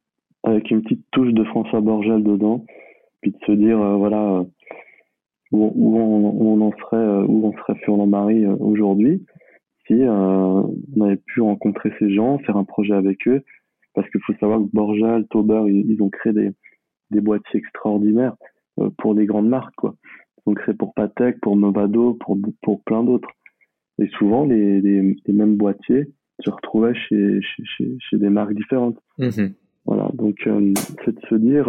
avec 0.43 0.71
une 0.71 0.81
petite 0.81 1.05
touche 1.11 1.33
de 1.33 1.43
François 1.45 1.81
Borgel 1.81 2.23
dedans, 2.23 2.65
puis 3.21 3.31
de 3.31 3.37
se 3.45 3.51
dire 3.53 3.77
voilà 3.97 4.43
où, 5.53 5.99
on, 5.99 6.61
en 6.61 6.71
serait 6.71 6.97
euh, 6.97 7.25
où 7.27 7.47
on 7.47 7.53
serait 7.53 7.75
Furlan-Marie 7.83 8.45
euh, 8.45 8.55
aujourd'hui 8.59 9.25
si 9.87 9.93
euh, 9.93 10.07
on 10.11 11.01
avait 11.01 11.17
pu 11.17 11.41
rencontrer 11.41 11.91
ces 11.99 12.13
gens, 12.13 12.39
faire 12.39 12.57
un 12.57 12.63
projet 12.63 12.93
avec 12.93 13.27
eux, 13.27 13.43
parce 13.93 14.09
qu'il 14.09 14.21
faut 14.21 14.33
savoir 14.39 14.59
que 14.59 14.69
Borjal, 14.73 15.27
Tauber, 15.27 15.63
ils, 15.67 16.01
ont 16.01 16.09
créé 16.09 16.33
des, 16.33 16.51
des 17.11 17.21
boîtiers 17.21 17.59
extraordinaires 17.59 18.35
pour 18.97 19.13
des 19.13 19.25
grandes 19.25 19.49
marques, 19.49 19.75
quoi. 19.75 19.95
Ils 20.45 20.49
ont 20.49 20.53
créé 20.55 20.73
pour 20.73 20.93
Patek, 20.95 21.39
pour 21.41 21.55
Movado, 21.55 22.15
pour, 22.15 22.37
pour 22.61 22.81
plein 22.83 23.03
d'autres. 23.03 23.29
Et 23.99 24.07
souvent, 24.17 24.45
les, 24.45 24.81
les, 24.81 25.15
les, 25.25 25.33
mêmes 25.33 25.55
boîtiers 25.55 26.07
se 26.39 26.49
retrouvaient 26.49 26.95
chez, 26.95 27.39
chez, 27.41 27.63
chez, 27.65 27.95
chez 27.99 28.17
des 28.17 28.29
marques 28.29 28.55
différentes. 28.55 28.97
Mmh 29.19 29.47
voilà, 29.85 30.09
donc 30.13 30.37
c'est 31.03 31.13
de 31.13 31.19
se 31.27 31.35
dire, 31.35 31.67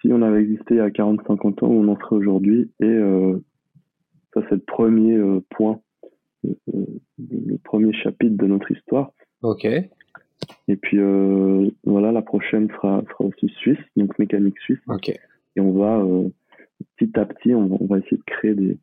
si 0.00 0.12
on 0.12 0.22
avait 0.22 0.42
existé 0.42 0.74
il 0.74 0.76
y 0.76 0.80
a 0.80 0.88
40-50 0.88 1.64
ans, 1.64 1.68
on 1.68 1.88
en 1.88 1.96
serait 1.96 2.16
aujourd'hui. 2.16 2.70
Et 2.80 2.84
euh, 2.84 3.38
ça, 4.34 4.42
c'est 4.48 4.56
le 4.56 4.60
premier 4.60 5.16
euh, 5.16 5.40
point, 5.50 5.72
euh, 5.72 5.85
le 6.44 7.56
premier 7.64 7.92
chapitre 7.92 8.36
de 8.36 8.46
notre 8.46 8.70
histoire. 8.70 9.12
Ok. 9.42 9.64
Et 9.64 10.76
puis 10.76 10.98
voilà, 11.84 12.12
la 12.12 12.22
prochaine 12.22 12.68
sera, 12.70 13.02
sera 13.08 13.24
aussi 13.24 13.48
suisse, 13.58 13.78
donc 13.96 14.18
mécanique 14.18 14.58
suisse. 14.60 14.78
Ok. 14.88 15.08
Et 15.08 15.60
on 15.60 15.72
va 15.72 16.04
petit 16.96 17.18
à 17.18 17.24
petit, 17.24 17.54
on 17.54 17.66
va, 17.86 17.98
essayer 17.98 18.18
de 18.18 18.22
créer 18.26 18.54
des, 18.54 18.78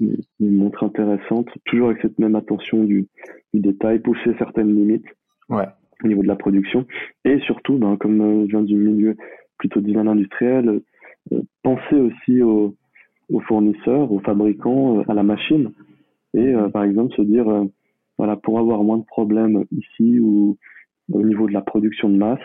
des, 0.00 0.16
montres 0.40 0.82
intéressantes, 0.82 1.48
toujours 1.66 1.88
avec 1.90 2.00
cette 2.02 2.18
même 2.18 2.34
attention 2.34 2.84
du, 2.84 3.06
du 3.52 3.60
détail, 3.60 4.00
pousser 4.00 4.34
certaines 4.38 4.74
limites. 4.74 5.06
Ouais. 5.48 5.66
Au 6.02 6.08
niveau 6.08 6.22
de 6.22 6.28
la 6.28 6.36
production. 6.36 6.86
Et 7.24 7.38
surtout, 7.40 7.78
ben, 7.78 7.96
comme 7.96 8.46
je 8.46 8.50
viens 8.50 8.62
du 8.62 8.74
milieu 8.74 9.16
plutôt 9.58 9.80
design 9.80 10.08
industriel, 10.08 10.80
euh, 11.32 11.42
penser 11.62 11.94
aussi 11.94 12.42
aux, 12.42 12.74
fournisseurs, 13.46 14.12
aux 14.12 14.20
fabricants, 14.20 14.98
euh, 14.98 15.02
à 15.08 15.14
la 15.14 15.22
machine. 15.22 15.70
Et 16.34 16.52
par 16.72 16.84
exemple 16.84 17.14
se 17.14 17.22
dire 17.22 17.46
voilà 18.18 18.36
pour 18.36 18.58
avoir 18.58 18.82
moins 18.82 18.98
de 18.98 19.04
problèmes 19.04 19.64
ici 19.72 20.18
ou 20.20 20.58
au 21.12 21.22
niveau 21.22 21.46
de 21.46 21.52
la 21.52 21.60
production 21.60 22.08
de 22.08 22.16
masse, 22.16 22.40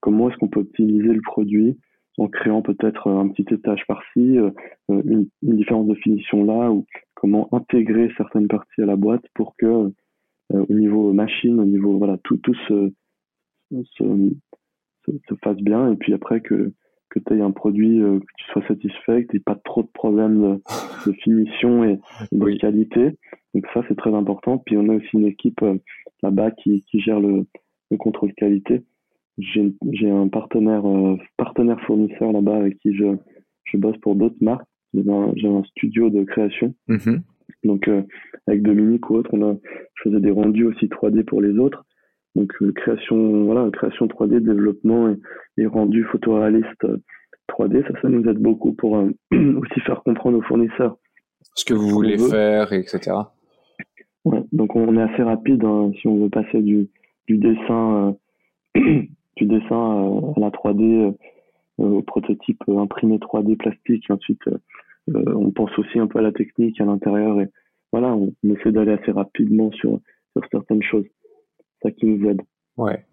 comment 0.00 0.28
est-ce 0.28 0.36
qu'on 0.38 0.48
peut 0.48 0.60
optimiser 0.60 1.12
le 1.12 1.20
produit 1.20 1.78
en 2.16 2.28
créant 2.28 2.62
peut-être 2.62 3.10
un 3.10 3.28
petit 3.28 3.46
étage 3.52 3.84
par-ci, 3.88 4.38
une, 4.88 5.26
différence 5.42 5.88
de 5.88 5.94
finition 5.96 6.44
là, 6.44 6.70
ou 6.70 6.86
comment 7.14 7.52
intégrer 7.52 8.08
certaines 8.16 8.46
parties 8.46 8.82
à 8.82 8.86
la 8.86 8.96
boîte 8.96 9.24
pour 9.34 9.56
que 9.56 9.92
au 10.50 10.72
niveau 10.72 11.12
machine, 11.12 11.58
au 11.58 11.64
niveau 11.64 11.98
voilà 11.98 12.18
tout 12.22 12.36
tout 12.36 12.54
se, 12.68 12.92
se 13.82 15.34
fasse 15.42 15.56
bien 15.56 15.92
et 15.92 15.96
puis 15.96 16.14
après 16.14 16.40
que 16.40 16.72
que 17.14 17.20
tu 17.20 17.34
aies 17.34 17.42
un 17.42 17.52
produit 17.52 18.02
euh, 18.02 18.18
que 18.18 18.24
tu 18.36 18.44
sois 18.50 18.66
satisfait, 18.66 19.24
que 19.24 19.30
tu 19.30 19.36
n'aies 19.36 19.42
pas 19.42 19.58
trop 19.64 19.82
de 19.82 19.88
problèmes 19.88 20.60
de, 21.06 21.12
finition 21.22 21.84
et 21.84 21.98
de 22.32 22.58
qualité. 22.58 23.16
Donc 23.54 23.66
ça, 23.72 23.82
c'est 23.88 23.96
très 23.96 24.12
important. 24.12 24.58
Puis 24.58 24.76
on 24.76 24.88
a 24.88 24.94
aussi 24.94 25.10
une 25.12 25.26
équipe 25.26 25.62
euh, 25.62 25.76
là-bas 26.22 26.50
qui, 26.50 26.82
qui 26.90 27.00
gère 27.00 27.20
le, 27.20 27.46
le 27.90 27.96
contrôle 27.96 28.32
qualité. 28.34 28.82
J'ai 29.38 30.10
un 30.10 30.28
partenaire 30.28 30.86
euh, 30.88 31.16
partenaire 31.36 31.80
fournisseur 31.86 32.32
là-bas 32.32 32.56
avec 32.56 32.78
qui 32.78 32.94
je, 32.94 33.16
je 33.64 33.76
bosse 33.76 33.98
pour 33.98 34.16
d'autres 34.16 34.36
marques. 34.40 34.66
J'ai 34.92 35.08
un, 35.10 35.56
un, 35.56 35.64
studio 35.64 36.08
de 36.10 36.22
création. 36.24 36.74
Mm-hmm. 36.88 37.20
Donc 37.64 37.90
avec 38.46 38.62
Dominique 38.62 39.10
ou 39.10 39.16
autre, 39.16 39.30
on 39.32 39.42
a, 39.42 39.56
je 39.94 40.02
faisais 40.02 40.20
des 40.20 40.30
rendus 40.30 40.64
aussi 40.64 40.86
3D 40.86 41.24
pour 41.24 41.40
les 41.40 41.58
autres. 41.58 41.84
Donc 42.34 42.52
euh, 42.62 42.72
création, 42.72 43.44
voilà, 43.44 43.70
création 43.70 44.06
3D, 44.06 44.40
développement 44.40 45.08
et, 45.08 45.16
et 45.58 45.66
rendu 45.66 46.04
photoréaliste 46.04 46.84
3D, 47.48 47.76
euh, 47.76 47.82
ça, 47.82 48.00
ça 48.02 48.08
nous 48.08 48.28
aide 48.28 48.38
beaucoup 48.38 48.72
pour 48.72 48.96
euh, 48.96 49.10
aussi 49.32 49.80
faire 49.80 50.02
comprendre 50.02 50.38
aux 50.38 50.42
fournisseurs 50.42 50.96
ce 51.54 51.64
que 51.64 51.74
vous 51.74 51.88
voulez 51.88 52.18
faire, 52.18 52.72
etc. 52.72 53.16
Ouais, 54.24 54.42
donc 54.52 54.74
on 54.74 54.96
est 54.96 55.02
assez 55.02 55.22
rapide 55.22 55.64
hein, 55.64 55.92
si 56.00 56.08
on 56.08 56.16
veut 56.16 56.30
passer 56.30 56.60
du, 56.62 56.88
du 57.28 57.36
dessin, 57.36 58.16
du 58.74 59.44
dessin 59.44 60.32
à 60.36 60.40
la 60.40 60.50
3D 60.50 61.14
au 61.78 62.02
prototype 62.02 62.62
imprimé 62.68 63.18
3D 63.18 63.56
plastique. 63.56 64.04
Et 64.08 64.12
ensuite, 64.12 64.40
on 65.14 65.50
pense 65.50 65.78
aussi 65.78 65.98
un 65.98 66.06
peu 66.06 66.18
à 66.18 66.22
la 66.22 66.32
technique 66.32 66.80
à 66.80 66.86
l'intérieur 66.86 67.40
et 67.40 67.48
voilà, 67.92 68.14
on, 68.14 68.32
on 68.42 68.54
essaie 68.54 68.72
d'aller 68.72 68.92
assez 68.92 69.12
rapidement 69.12 69.70
sur 69.72 70.00
sur 70.32 70.42
certaines 70.50 70.82
choses 70.82 71.04
qui 71.90 72.06
nous 72.06 72.28
aide. 72.28 72.42
Ouais. 72.76 73.04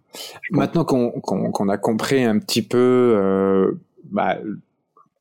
Maintenant 0.51 0.83
qu'on 0.83 1.69
a 1.69 1.77
compris 1.77 2.23
un 2.23 2.39
petit 2.39 2.61
peu 2.61 3.13
euh, 3.17 3.71
bah, 4.11 4.37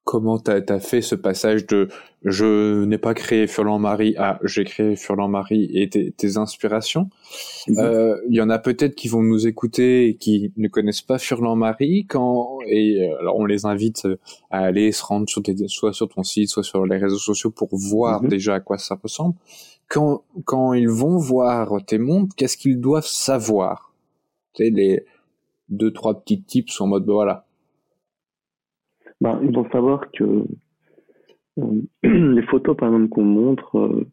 comment 0.05 0.39
tu 0.39 0.51
as, 0.51 0.81
fait 0.81 1.03
ce 1.03 1.15
passage 1.15 1.67
de 1.67 1.89
je 2.25 2.85
n'ai 2.85 2.99
pas 2.99 3.15
créé 3.15 3.47
Furlan-Marie 3.47 4.17
à 4.17 4.41
j'ai 4.43 4.65
créé 4.65 4.97
Furlan-Marie 4.97 5.71
et 5.73 5.89
tes, 5.89 6.37
inspirations, 6.37 7.09
mhm. 7.69 7.79
euh, 7.79 8.17
il 8.29 8.35
y 8.35 8.41
en 8.41 8.51
a 8.51 8.59
peut-être 8.59 8.95
qui 8.95 9.09
vont 9.09 9.23
nous 9.23 9.47
écouter 9.47 10.09
et 10.09 10.17
qui 10.17 10.53
ne 10.57 10.69
connaissent 10.69 11.03
pas 11.03 11.19
Furlan-Marie 11.19 12.07
quand 12.07 12.59
et 12.67 13.09
euh, 13.09 13.21
alors 13.21 13.37
on 13.37 13.45
les 13.45 13.67
invite 13.67 14.09
à 14.51 14.59
aller 14.65 14.91
se 14.91 15.05
rendre 15.05 15.29
sur 15.29 15.43
tes, 15.43 15.55
soit 15.69 15.93
sur 15.93 16.09
ton 16.09 16.25
site 16.25 16.49
soit 16.49 16.65
sur 16.65 16.85
les 16.85 16.97
réseaux 16.97 17.19
sociaux 17.19 17.51
pour 17.51 17.69
voir 17.73 18.23
mhm. 18.23 18.29
déjà 18.29 18.55
à 18.57 18.61
quoi 18.61 18.79
ça 18.79 18.99
ressemble 19.01 19.37
quand, 19.91 20.23
quand 20.45 20.73
ils 20.73 20.89
vont 20.89 21.19
voir 21.19 21.85
tes 21.85 21.99
montres, 21.99 22.35
qu'est-ce 22.37 22.57
qu'ils 22.57 22.81
doivent 22.81 23.05
savoir? 23.05 23.93
Tu 24.55 24.65
sais, 24.65 24.71
les 24.71 25.05
deux, 25.69 25.93
trois 25.93 26.21
petits 26.21 26.43
tips 26.43 26.81
en 26.81 26.87
mode, 26.87 27.05
bah, 27.05 27.13
voilà. 27.13 27.45
Ben, 29.21 29.41
ils 29.43 29.51
doivent 29.51 29.71
savoir 29.71 30.11
que 30.13 30.45
euh, 31.59 31.83
les 32.03 32.43
photos, 32.43 32.77
par 32.77 32.89
exemple, 32.89 33.09
qu'on 33.09 33.25
montre, 33.25 33.79
euh, 33.79 34.07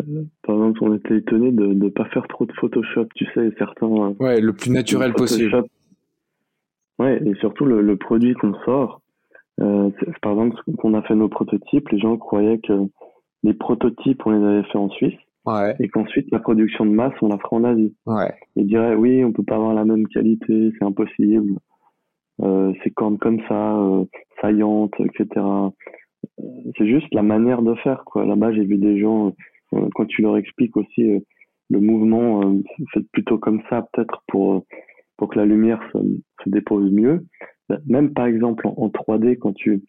euh, 0.00 0.24
par 0.42 0.56
exemple, 0.56 0.82
on 0.82 0.94
était 0.94 1.18
étonné 1.18 1.52
de 1.52 1.66
ne 1.66 1.88
pas 1.88 2.06
faire 2.06 2.26
trop 2.28 2.44
de 2.44 2.52
Photoshop, 2.52 3.06
tu 3.14 3.24
sais, 3.34 3.50
certains... 3.56 3.86
ouais, 3.86 4.40
le 4.40 4.52
plus 4.52 4.70
naturel 4.70 5.14
possible. 5.14 5.64
Ouais, 6.98 7.20
et 7.24 7.34
surtout 7.36 7.64
le, 7.64 7.80
le 7.82 7.96
produit 7.96 8.34
qu'on 8.34 8.54
sort. 8.64 9.00
par 9.56 10.32
exemple, 10.32 10.56
qu'on 10.78 10.94
a 10.94 11.02
fait 11.02 11.14
nos 11.14 11.28
prototypes, 11.28 11.88
les 11.90 11.98
gens 12.00 12.16
croyaient 12.16 12.58
que 12.58 12.88
les 13.44 13.54
prototypes, 13.54 14.22
on 14.26 14.30
les 14.30 14.44
avait 14.44 14.64
fait 14.64 14.78
en 14.78 14.88
Suisse. 14.90 15.14
Ouais. 15.44 15.76
Et 15.78 15.88
qu'ensuite, 15.88 16.26
la 16.32 16.38
production 16.38 16.86
de 16.86 16.90
masse, 16.90 17.12
on 17.20 17.28
la 17.28 17.36
fera 17.38 17.56
en 17.56 17.64
Asie. 17.64 17.94
Ouais. 18.06 18.32
Ils 18.56 18.66
diraient, 18.66 18.94
oui, 18.96 19.22
on 19.22 19.32
peut 19.32 19.44
pas 19.44 19.56
avoir 19.56 19.74
la 19.74 19.84
même 19.84 20.08
qualité, 20.08 20.72
c'est 20.78 20.84
impossible. 20.84 21.58
Euh, 22.42 22.72
c'est 22.82 22.90
cornes 22.90 23.18
comme 23.18 23.40
ça, 23.46 23.76
euh, 23.76 24.04
saillantes, 24.40 24.94
etc. 24.98 25.26
Euh, 25.44 25.70
c'est 26.78 26.86
juste 26.86 27.12
la 27.12 27.22
manière 27.22 27.60
de 27.60 27.74
faire, 27.76 28.04
quoi. 28.06 28.24
Là-bas, 28.24 28.52
j'ai 28.54 28.64
vu 28.64 28.78
des 28.78 28.98
gens, 28.98 29.34
euh, 29.74 29.88
quand 29.94 30.06
tu 30.06 30.22
leur 30.22 30.38
expliques 30.38 30.76
aussi 30.78 31.10
euh, 31.10 31.20
le 31.68 31.80
mouvement, 31.80 32.40
fait 32.94 33.04
plutôt 33.12 33.38
comme 33.38 33.62
ça, 33.68 33.86
peut-être 33.92 34.22
pour, 34.28 34.64
pour 35.18 35.28
que 35.28 35.38
la 35.38 35.44
lumière 35.44 35.80
se, 35.92 35.98
se 36.44 36.48
dépose 36.48 36.90
mieux. 36.90 37.26
Même 37.86 38.12
par 38.12 38.26
exemple 38.26 38.66
en 38.66 38.88
3D, 38.88 39.38
quand 39.38 39.54
tu, 39.54 39.82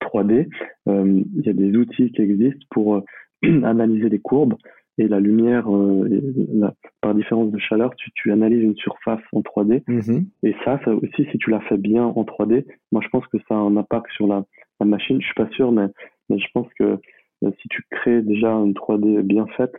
3D, 0.00 0.48
euh, 0.88 1.22
il 1.36 1.46
y 1.46 1.48
a 1.48 1.52
des 1.52 1.76
outils 1.76 2.10
qui 2.12 2.22
existent 2.22 2.64
pour 2.70 2.96
euh, 2.96 3.02
analyser 3.64 4.08
les 4.08 4.18
courbes 4.18 4.56
et 4.98 5.08
la 5.08 5.20
lumière 5.20 5.74
euh, 5.74 6.70
par 7.00 7.14
différence 7.14 7.50
de 7.50 7.58
chaleur, 7.58 7.94
tu, 7.96 8.10
tu, 8.14 8.30
analyses 8.30 8.62
une 8.62 8.76
surface 8.76 9.22
en 9.32 9.40
3D. 9.40 9.82
Mm-hmm. 9.84 10.26
Et 10.42 10.54
ça, 10.64 10.78
ça 10.84 10.94
aussi, 10.94 11.26
si 11.30 11.38
tu 11.38 11.50
l'as 11.50 11.60
fait 11.60 11.78
bien 11.78 12.04
en 12.04 12.24
3D, 12.24 12.66
moi 12.92 13.00
je 13.02 13.08
pense 13.08 13.26
que 13.28 13.38
ça 13.48 13.54
a 13.54 13.58
un 13.58 13.76
impact 13.76 14.10
sur 14.12 14.26
la, 14.26 14.44
la 14.80 14.86
machine. 14.86 15.18
Je 15.20 15.26
suis 15.26 15.34
pas 15.34 15.48
sûr, 15.50 15.72
mais, 15.72 15.86
mais 16.28 16.38
je 16.38 16.46
pense 16.52 16.68
que 16.78 16.98
si 17.42 17.68
tu 17.68 17.82
crées 17.90 18.22
déjà 18.22 18.52
une 18.52 18.74
3D 18.74 19.22
bien 19.22 19.46
faite, 19.56 19.74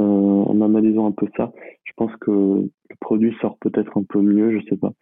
euh, 0.00 0.02
en 0.02 0.60
analysant 0.62 1.06
un 1.06 1.12
peu 1.12 1.28
ça, 1.36 1.52
je 1.84 1.92
pense 1.96 2.12
que 2.16 2.30
le 2.30 2.96
produit 3.00 3.36
sort 3.40 3.58
peut-être 3.58 3.98
un 3.98 4.04
peu 4.04 4.22
mieux, 4.22 4.58
je 4.58 4.64
sais 4.68 4.76
pas. 4.76 4.92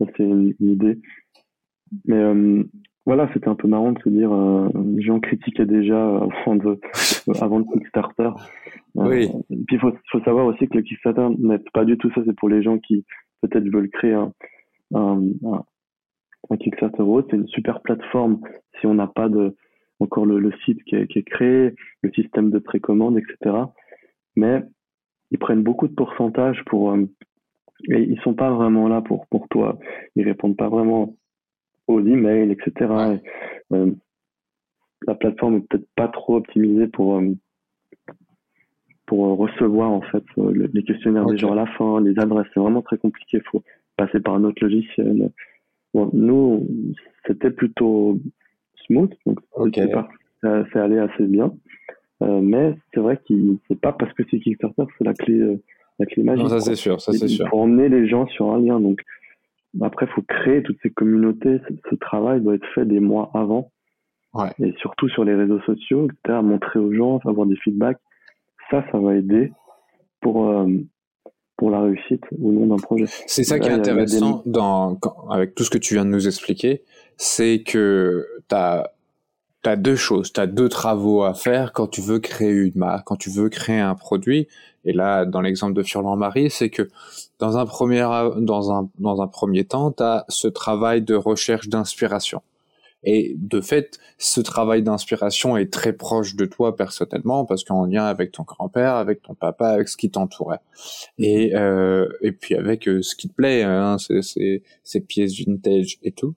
Ça 0.00 0.06
c'est 0.16 0.24
une, 0.24 0.54
idée. 0.58 0.98
Mais 2.04 2.16
euh, 2.16 2.64
voilà, 3.08 3.26
c'était 3.32 3.48
un 3.48 3.54
peu 3.54 3.66
marrant 3.68 3.92
de 3.92 3.98
se 4.02 4.08
dire, 4.10 4.30
euh, 4.30 4.68
les 4.94 5.00
gens 5.00 5.18
critiquaient 5.18 5.64
déjà 5.64 5.98
avant, 6.44 6.56
de, 6.56 6.78
avant 7.40 7.58
le 7.60 7.64
Kickstarter. 7.64 8.28
Euh, 8.98 9.08
oui. 9.08 9.30
puis 9.66 9.76
il 9.76 9.80
faut, 9.80 9.92
faut, 10.12 10.20
savoir 10.24 10.44
aussi 10.44 10.68
que 10.68 10.76
le 10.76 10.82
Kickstarter 10.82 11.26
n'est 11.38 11.58
pas 11.72 11.86
du 11.86 11.96
tout 11.96 12.10
ça, 12.14 12.20
c'est 12.26 12.36
pour 12.36 12.50
les 12.50 12.62
gens 12.62 12.78
qui 12.78 13.06
peut-être 13.40 13.66
veulent 13.70 13.88
créer 13.88 14.12
un, 14.12 14.30
un, 14.92 15.22
un, 16.50 16.56
Kickstarter 16.58 17.02
C'est 17.30 17.36
une 17.36 17.48
super 17.48 17.80
plateforme 17.80 18.40
si 18.78 18.86
on 18.86 18.92
n'a 18.92 19.06
pas 19.06 19.30
de 19.30 19.56
encore 20.00 20.26
le, 20.26 20.38
le 20.38 20.52
site 20.66 20.84
qui 20.84 20.94
est, 20.94 21.06
qui 21.06 21.20
est, 21.20 21.22
créé, 21.22 21.74
le 22.02 22.12
système 22.12 22.50
de 22.50 22.58
précommande, 22.58 23.16
etc. 23.16 23.56
Mais 24.36 24.62
ils 25.30 25.38
prennent 25.38 25.62
beaucoup 25.62 25.88
de 25.88 25.94
pourcentage 25.94 26.62
pour 26.66 26.92
euh, 26.92 27.06
et 27.88 28.02
ils 28.02 28.20
sont 28.20 28.34
pas 28.34 28.50
vraiment 28.50 28.86
là 28.86 29.00
pour 29.00 29.26
pour 29.28 29.48
toi. 29.48 29.78
Ils 30.14 30.24
répondent 30.24 30.58
pas 30.58 30.68
vraiment 30.68 31.16
aux 31.88 32.00
emails, 32.00 32.52
etc. 32.52 33.18
Euh, 33.72 33.90
la 35.06 35.14
plateforme 35.14 35.56
est 35.56 35.68
peut-être 35.68 35.88
pas 35.96 36.08
trop 36.08 36.36
optimisée 36.36 36.86
pour 36.86 37.16
euh, 37.16 37.34
pour 39.06 39.38
recevoir 39.38 39.90
en 39.90 40.02
fait 40.02 40.24
euh, 40.36 40.68
les 40.72 40.82
questionnaires 40.84 41.24
des 41.24 41.38
gens 41.38 41.52
à 41.52 41.56
la 41.56 41.66
fin, 41.66 42.00
les 42.00 42.18
adresses, 42.18 42.46
c'est 42.52 42.60
vraiment 42.60 42.82
très 42.82 42.98
compliqué. 42.98 43.38
Il 43.38 43.50
faut 43.50 43.62
passer 43.96 44.20
par 44.20 44.34
un 44.34 44.44
autre 44.44 44.62
logiciel. 44.62 45.30
Bon, 45.94 46.10
nous, 46.12 46.68
c'était 47.26 47.50
plutôt 47.50 48.18
smooth, 48.86 49.10
donc 49.24 49.40
c'est 50.42 50.78
allé 50.78 50.98
assez 50.98 51.26
bien. 51.26 51.52
Euh, 52.20 52.40
mais 52.42 52.74
c'est 52.92 53.00
vrai 53.00 53.16
que 53.16 53.34
c'est 53.68 53.80
pas 53.80 53.92
parce 53.92 54.12
que 54.12 54.24
c'est 54.30 54.40
Kickstarter, 54.40 54.82
c'est 54.98 55.04
la 55.04 55.14
clé, 55.14 55.58
la 55.98 56.04
clé 56.04 56.22
magique. 56.22 56.42
Non, 56.44 56.50
ça 56.50 56.60
c'est 56.60 56.74
sûr, 56.74 57.00
ça 57.00 57.12
c'est 57.12 57.28
sûr. 57.28 57.48
Pour 57.48 57.60
emmener 57.60 57.88
les 57.88 58.06
gens 58.08 58.26
sur 58.26 58.52
un 58.52 58.60
lien. 58.60 58.78
Donc, 58.78 59.00
après, 59.80 60.06
il 60.06 60.12
faut 60.12 60.22
créer 60.22 60.62
toutes 60.62 60.78
ces 60.82 60.90
communautés. 60.90 61.60
Ce, 61.90 61.94
travail 61.96 62.40
doit 62.40 62.54
être 62.54 62.66
fait 62.74 62.84
des 62.84 63.00
mois 63.00 63.30
avant. 63.34 63.70
Ouais. 64.34 64.50
Et 64.60 64.74
surtout 64.78 65.08
sur 65.08 65.24
les 65.24 65.34
réseaux 65.34 65.60
sociaux, 65.60 66.06
etc., 66.06 66.40
montrer 66.42 66.78
aux 66.78 66.92
gens, 66.92 67.18
avoir 67.24 67.46
des 67.46 67.56
feedbacks. 67.56 67.98
Ça, 68.70 68.84
ça 68.92 68.98
va 68.98 69.14
aider 69.14 69.52
pour, 70.20 70.48
euh, 70.48 70.66
pour 71.56 71.70
la 71.70 71.82
réussite 71.82 72.22
ou 72.38 72.52
non 72.52 72.66
d'un 72.66 72.82
projet. 72.82 73.06
C'est 73.06 73.44
ça 73.44 73.58
qui 73.58 73.68
est 73.68 73.72
intéressant 73.72 74.42
dans, 74.46 74.98
avec 75.30 75.54
tout 75.54 75.64
ce 75.64 75.70
que 75.70 75.78
tu 75.78 75.94
viens 75.94 76.04
de 76.04 76.10
nous 76.10 76.26
expliquer, 76.26 76.82
c'est 77.16 77.62
que 77.62 78.26
tu 78.48 78.54
as 78.54 78.92
tu 79.62 79.70
as 79.70 79.76
deux 79.76 79.96
choses, 79.96 80.32
tu 80.32 80.40
as 80.40 80.46
deux 80.46 80.68
travaux 80.68 81.22
à 81.22 81.34
faire 81.34 81.72
quand 81.72 81.88
tu 81.88 82.00
veux 82.00 82.18
créer 82.18 82.50
une 82.50 82.76
marque, 82.76 83.06
quand 83.06 83.16
tu 83.16 83.30
veux 83.30 83.48
créer 83.48 83.80
un 83.80 83.94
produit. 83.94 84.48
Et 84.84 84.92
là, 84.92 85.24
dans 85.24 85.40
l'exemple 85.40 85.74
de 85.74 85.82
Furlan-Marie, 85.82 86.50
c'est 86.50 86.70
que 86.70 86.88
dans 87.38 87.58
un 87.58 87.66
premier, 87.66 88.00
dans 88.38 88.72
un, 88.72 88.88
dans 88.98 89.20
un 89.20 89.26
premier 89.26 89.64
temps, 89.64 89.92
tu 89.92 90.02
as 90.02 90.24
ce 90.28 90.48
travail 90.48 91.02
de 91.02 91.14
recherche 91.14 91.68
d'inspiration. 91.68 92.42
Et 93.04 93.34
de 93.36 93.60
fait, 93.60 93.98
ce 94.18 94.40
travail 94.40 94.82
d'inspiration 94.82 95.56
est 95.56 95.72
très 95.72 95.92
proche 95.92 96.34
de 96.34 96.46
toi 96.46 96.74
personnellement 96.74 97.44
parce 97.44 97.62
qu'en 97.62 97.84
lien 97.84 98.04
avec 98.04 98.32
ton 98.32 98.42
grand-père, 98.42 98.94
avec 98.94 99.22
ton 99.22 99.34
papa, 99.34 99.68
avec 99.68 99.88
ce 99.88 99.96
qui 99.96 100.10
t'entourait. 100.10 100.60
Et, 101.18 101.54
euh, 101.54 102.08
et 102.22 102.32
puis 102.32 102.56
avec 102.56 102.88
euh, 102.88 103.02
ce 103.02 103.14
qui 103.14 103.28
te 103.28 103.34
plaît, 103.34 103.62
hein, 103.62 103.98
ces, 103.98 104.22
ces, 104.22 104.62
ces 104.82 105.00
pièces 105.00 105.38
vintage 105.38 105.98
et 106.02 106.10
tout. 106.10 106.34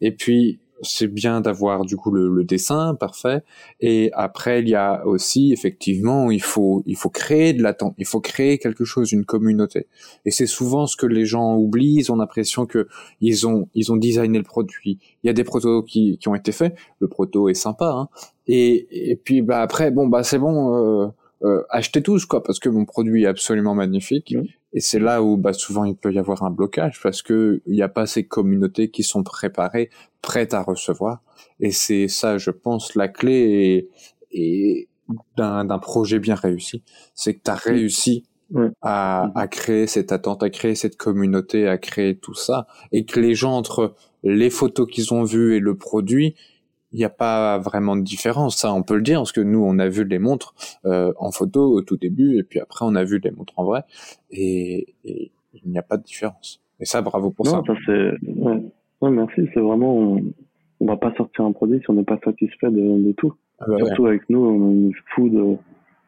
Et 0.00 0.10
puis, 0.12 0.58
c'est 0.82 1.06
bien 1.06 1.40
d'avoir 1.40 1.84
du 1.84 1.96
coup 1.96 2.10
le, 2.10 2.44
dessin 2.44 2.94
parfait. 2.94 3.42
Et 3.80 4.10
après 4.14 4.60
il 4.60 4.68
y 4.68 4.74
a 4.74 5.06
aussi 5.06 5.52
effectivement 5.52 6.30
il 6.30 6.42
faut 6.42 6.82
il 6.86 6.96
faut 6.96 7.08
créer 7.08 7.52
de 7.52 7.62
l'attente 7.62 7.94
il 7.98 8.06
faut 8.06 8.20
créer 8.20 8.58
quelque 8.58 8.84
chose 8.84 9.12
une 9.12 9.24
communauté. 9.24 9.86
Et 10.24 10.30
c'est 10.30 10.46
souvent 10.46 10.86
ce 10.86 10.96
que 10.96 11.06
les 11.06 11.24
gens 11.24 11.56
oublient. 11.56 11.98
Ils 11.98 12.12
ont 12.12 12.16
l'impression 12.16 12.66
que 12.66 12.88
ils 13.20 13.46
ont 13.46 13.68
ils 13.74 13.92
ont 13.92 13.96
designé 13.96 14.38
le 14.38 14.44
produit. 14.44 14.98
Il 15.22 15.28
y 15.28 15.30
a 15.30 15.32
des 15.32 15.44
protos 15.44 15.82
qui, 15.82 16.18
qui 16.18 16.28
ont 16.28 16.34
été 16.34 16.52
faits. 16.52 16.74
Le 16.98 17.08
proto 17.08 17.48
est 17.48 17.54
sympa 17.54 17.86
hein, 17.86 18.08
et, 18.46 19.10
et 19.10 19.16
puis 19.16 19.42
bah 19.42 19.62
après 19.62 19.90
bon 19.90 20.08
bah 20.08 20.24
c'est 20.24 20.38
bon 20.38 20.74
euh, 20.74 21.08
euh, 21.44 21.62
achetez 21.70 22.02
tous 22.02 22.26
quoi 22.26 22.42
parce 22.42 22.58
que 22.58 22.68
mon 22.68 22.84
produit 22.84 23.24
est 23.24 23.26
absolument 23.26 23.74
magnifique 23.74 24.34
et 24.72 24.80
c'est 24.80 24.98
là 24.98 25.22
où 25.22 25.36
bah, 25.36 25.52
souvent 25.52 25.84
il 25.84 25.96
peut 25.96 26.12
y 26.12 26.18
avoir 26.18 26.42
un 26.42 26.50
blocage 26.50 27.00
parce 27.02 27.22
que 27.22 27.60
il 27.66 27.74
n'y 27.74 27.82
a 27.82 27.88
pas 27.88 28.06
ces 28.06 28.24
communautés 28.24 28.90
qui 28.90 29.02
sont 29.02 29.22
préparées, 29.22 29.90
prêtes 30.22 30.54
à 30.54 30.62
recevoir. 30.62 31.22
Et 31.60 31.70
c'est 31.72 32.08
ça, 32.08 32.38
je 32.38 32.50
pense, 32.50 32.94
la 32.94 33.08
clé 33.08 33.88
et, 34.30 34.88
d'un 35.36 35.78
projet 35.78 36.18
bien 36.18 36.34
réussi, 36.34 36.82
c'est 37.14 37.34
que 37.34 37.42
tu 37.44 37.50
as 37.50 37.54
réussi 37.54 38.24
à, 38.80 39.30
à 39.34 39.46
créer 39.46 39.86
cette 39.86 40.10
attente, 40.10 40.42
à 40.42 40.48
créer 40.48 40.74
cette 40.74 40.96
communauté, 40.96 41.68
à 41.68 41.76
créer 41.76 42.16
tout 42.16 42.34
ça, 42.34 42.66
et 42.92 43.04
que 43.04 43.20
les 43.20 43.34
gens 43.34 43.52
entre 43.52 43.94
les 44.22 44.48
photos 44.48 44.88
qu'ils 44.90 45.12
ont 45.12 45.24
vues 45.24 45.56
et 45.56 45.60
le 45.60 45.76
produit, 45.76 46.34
il 46.92 46.98
n'y 46.98 47.04
a 47.04 47.10
pas 47.10 47.58
vraiment 47.58 47.96
de 47.96 48.02
différence, 48.02 48.56
ça 48.56 48.72
on 48.72 48.82
peut 48.82 48.96
le 48.96 49.02
dire, 49.02 49.20
parce 49.20 49.32
que 49.32 49.40
nous 49.40 49.62
on 49.64 49.78
a 49.78 49.88
vu 49.88 50.04
les 50.04 50.18
montres 50.18 50.54
euh, 50.84 51.12
en 51.18 51.30
photo 51.32 51.72
au 51.72 51.82
tout 51.82 51.96
début, 51.96 52.38
et 52.38 52.42
puis 52.42 52.60
après 52.60 52.84
on 52.84 52.94
a 52.94 53.04
vu 53.04 53.18
les 53.18 53.30
montres 53.30 53.54
en 53.56 53.64
vrai, 53.64 53.82
et, 54.30 54.94
il 55.04 55.70
n'y 55.70 55.78
a 55.78 55.82
pas 55.82 55.98
de 55.98 56.02
différence. 56.02 56.62
Et 56.80 56.86
ça, 56.86 57.02
bravo 57.02 57.30
pour 57.30 57.46
ça. 57.46 57.62
ça 57.66 57.74
c'est... 57.84 58.12
Ouais. 58.26 59.10
merci, 59.10 59.42
c'est 59.52 59.60
vraiment, 59.60 59.94
on... 59.96 60.14
ne 60.80 60.86
va 60.86 60.96
pas 60.96 61.12
sortir 61.14 61.44
un 61.44 61.52
produit 61.52 61.78
si 61.80 61.90
on 61.90 61.94
n'est 61.94 62.04
pas 62.04 62.18
satisfait 62.24 62.70
de, 62.70 63.12
tout. 63.12 63.34
Ah 63.60 63.66
bah 63.68 63.76
Surtout 63.78 64.06
avec 64.06 64.28
nous, 64.30 64.40
on 64.40 64.88
est 64.88 64.94
fou 65.14 65.28
de, 65.28 65.56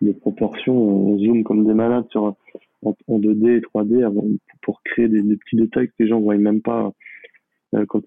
de 0.01 0.13
proportions, 0.13 0.75
on 0.75 1.19
zoome 1.19 1.45
comme 1.45 1.67
des 1.67 1.75
malades 1.75 2.07
sur 2.11 2.35
en, 2.83 2.95
2D 3.19 3.59
et 3.59 3.61
3D 3.61 4.39
pour 4.63 4.83
créer 4.83 5.09
des, 5.09 5.23
des, 5.23 5.37
petits 5.37 5.57
détails 5.57 5.89
que 5.89 5.95
les 5.99 6.09
gens 6.09 6.21
voient 6.21 6.37
même 6.37 6.63
pas 6.63 6.93
euh, 7.75 7.85
quand 7.87 8.03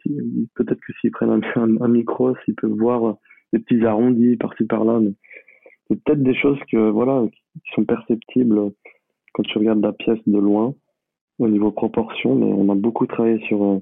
peut-être 0.55 0.79
que 0.79 0.93
s'ils 1.01 1.11
prennent 1.11 1.41
un, 1.55 1.87
micro, 1.87 2.35
s'ils 2.43 2.55
peuvent 2.55 2.71
voir 2.71 3.17
des 3.53 3.59
petits 3.59 3.85
arrondis 3.85 4.37
par-ci 4.37 4.65
par-là, 4.65 4.99
mais 4.99 5.13
c'est 5.87 6.01
peut-être 6.03 6.23
des 6.23 6.35
choses 6.35 6.59
que 6.71 6.89
voilà 6.89 7.25
qui 7.31 7.71
sont 7.73 7.85
perceptibles 7.85 8.71
quand 9.33 9.43
tu 9.43 9.57
regardes 9.57 9.81
la 9.81 9.93
pièce 9.93 10.19
de 10.25 10.37
loin 10.37 10.73
au 11.39 11.47
niveau 11.47 11.71
proportion, 11.71 12.35
mais 12.35 12.45
on 12.45 12.69
a 12.71 12.75
beaucoup 12.75 13.05
travaillé 13.05 13.39
sur 13.47 13.63
euh, 13.63 13.79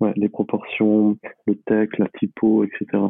ouais, 0.00 0.12
les 0.16 0.28
proportions, 0.28 1.16
le 1.46 1.54
texte, 1.66 1.98
la 1.98 2.08
typo, 2.18 2.64
etc. 2.64 3.04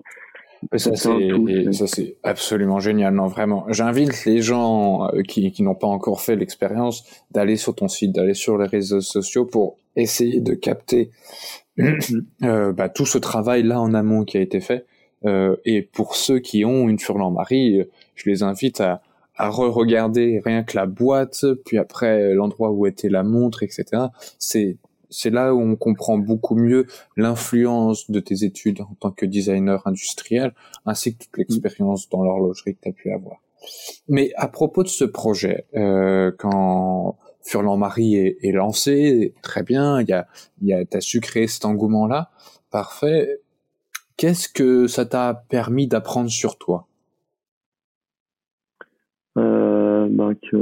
Ça 0.76 1.86
c'est 1.86 2.16
absolument 2.22 2.78
génial, 2.78 3.14
non 3.14 3.26
vraiment. 3.26 3.64
J'invite 3.68 4.24
les 4.24 4.40
gens 4.40 5.08
euh, 5.08 5.22
qui, 5.22 5.50
qui 5.50 5.62
n'ont 5.62 5.74
pas 5.74 5.88
encore 5.88 6.20
fait 6.20 6.36
l'expérience 6.36 7.04
d'aller 7.32 7.56
sur 7.56 7.74
ton 7.74 7.88
site, 7.88 8.12
d'aller 8.14 8.34
sur 8.34 8.58
les 8.58 8.66
réseaux 8.66 9.00
sociaux 9.00 9.44
pour 9.44 9.76
essayer 9.96 10.40
de 10.40 10.54
capter 10.54 11.10
euh, 11.78 12.72
bah, 12.72 12.88
tout 12.88 13.06
ce 13.06 13.18
travail 13.18 13.62
là 13.62 13.80
en 13.80 13.94
amont 13.94 14.24
qui 14.24 14.36
a 14.36 14.40
été 14.40 14.60
fait. 14.60 14.86
Euh, 15.24 15.56
et 15.64 15.82
pour 15.82 16.16
ceux 16.16 16.40
qui 16.40 16.64
ont 16.64 16.88
une 16.88 16.98
Furlan 16.98 17.30
Marie, 17.30 17.80
euh, 17.80 17.84
je 18.14 18.28
les 18.28 18.42
invite 18.42 18.80
à, 18.80 19.02
à 19.36 19.48
re-regarder 19.48 20.42
rien 20.44 20.64
que 20.64 20.76
la 20.76 20.86
boîte, 20.86 21.44
puis 21.64 21.78
après 21.78 22.34
l'endroit 22.34 22.70
où 22.70 22.86
était 22.86 23.08
la 23.08 23.22
montre, 23.22 23.62
etc. 23.62 23.84
C'est 24.38 24.76
c'est 25.12 25.30
là 25.30 25.54
où 25.54 25.60
on 25.60 25.76
comprend 25.76 26.18
beaucoup 26.18 26.56
mieux 26.56 26.86
l'influence 27.16 28.10
de 28.10 28.18
tes 28.18 28.44
études 28.44 28.80
en 28.80 28.94
tant 28.98 29.10
que 29.10 29.26
designer 29.26 29.86
industriel, 29.86 30.54
ainsi 30.86 31.14
que 31.14 31.24
toute 31.24 31.36
l'expérience 31.36 32.08
dans 32.08 32.24
l'horlogerie 32.24 32.74
que 32.74 32.80
tu 32.82 32.88
as 32.88 32.92
pu 32.92 33.12
avoir. 33.12 33.36
Mais 34.08 34.32
à 34.36 34.48
propos 34.48 34.82
de 34.82 34.88
ce 34.88 35.04
projet, 35.04 35.66
euh, 35.76 36.32
quand 36.36 37.16
Furlan 37.45 37.76
Marie 37.76 38.16
est, 38.16 38.53
lancé, 38.53 39.34
très 39.43 39.62
bien, 39.62 40.01
il 40.01 40.09
y 40.09 40.12
a, 40.12 40.26
y 40.62 40.72
a, 40.72 40.84
t'as 40.84 41.01
su 41.01 41.20
créer 41.20 41.47
cet 41.47 41.64
engouement-là, 41.64 42.30
parfait. 42.70 43.40
Qu'est-ce 44.16 44.49
que 44.49 44.86
ça 44.86 45.05
t'a 45.05 45.45
permis 45.49 45.86
d'apprendre 45.88 46.30
sur 46.30 46.57
toi? 46.59 46.86
Euh, 49.38 50.09
ben 50.11 50.34
que 50.34 50.57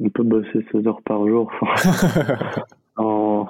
on 0.00 0.10
peut 0.10 0.24
bosser 0.24 0.66
16 0.72 0.86
heures 0.86 1.02
par 1.02 1.26
jour 1.28 1.50
sans, 2.96 3.46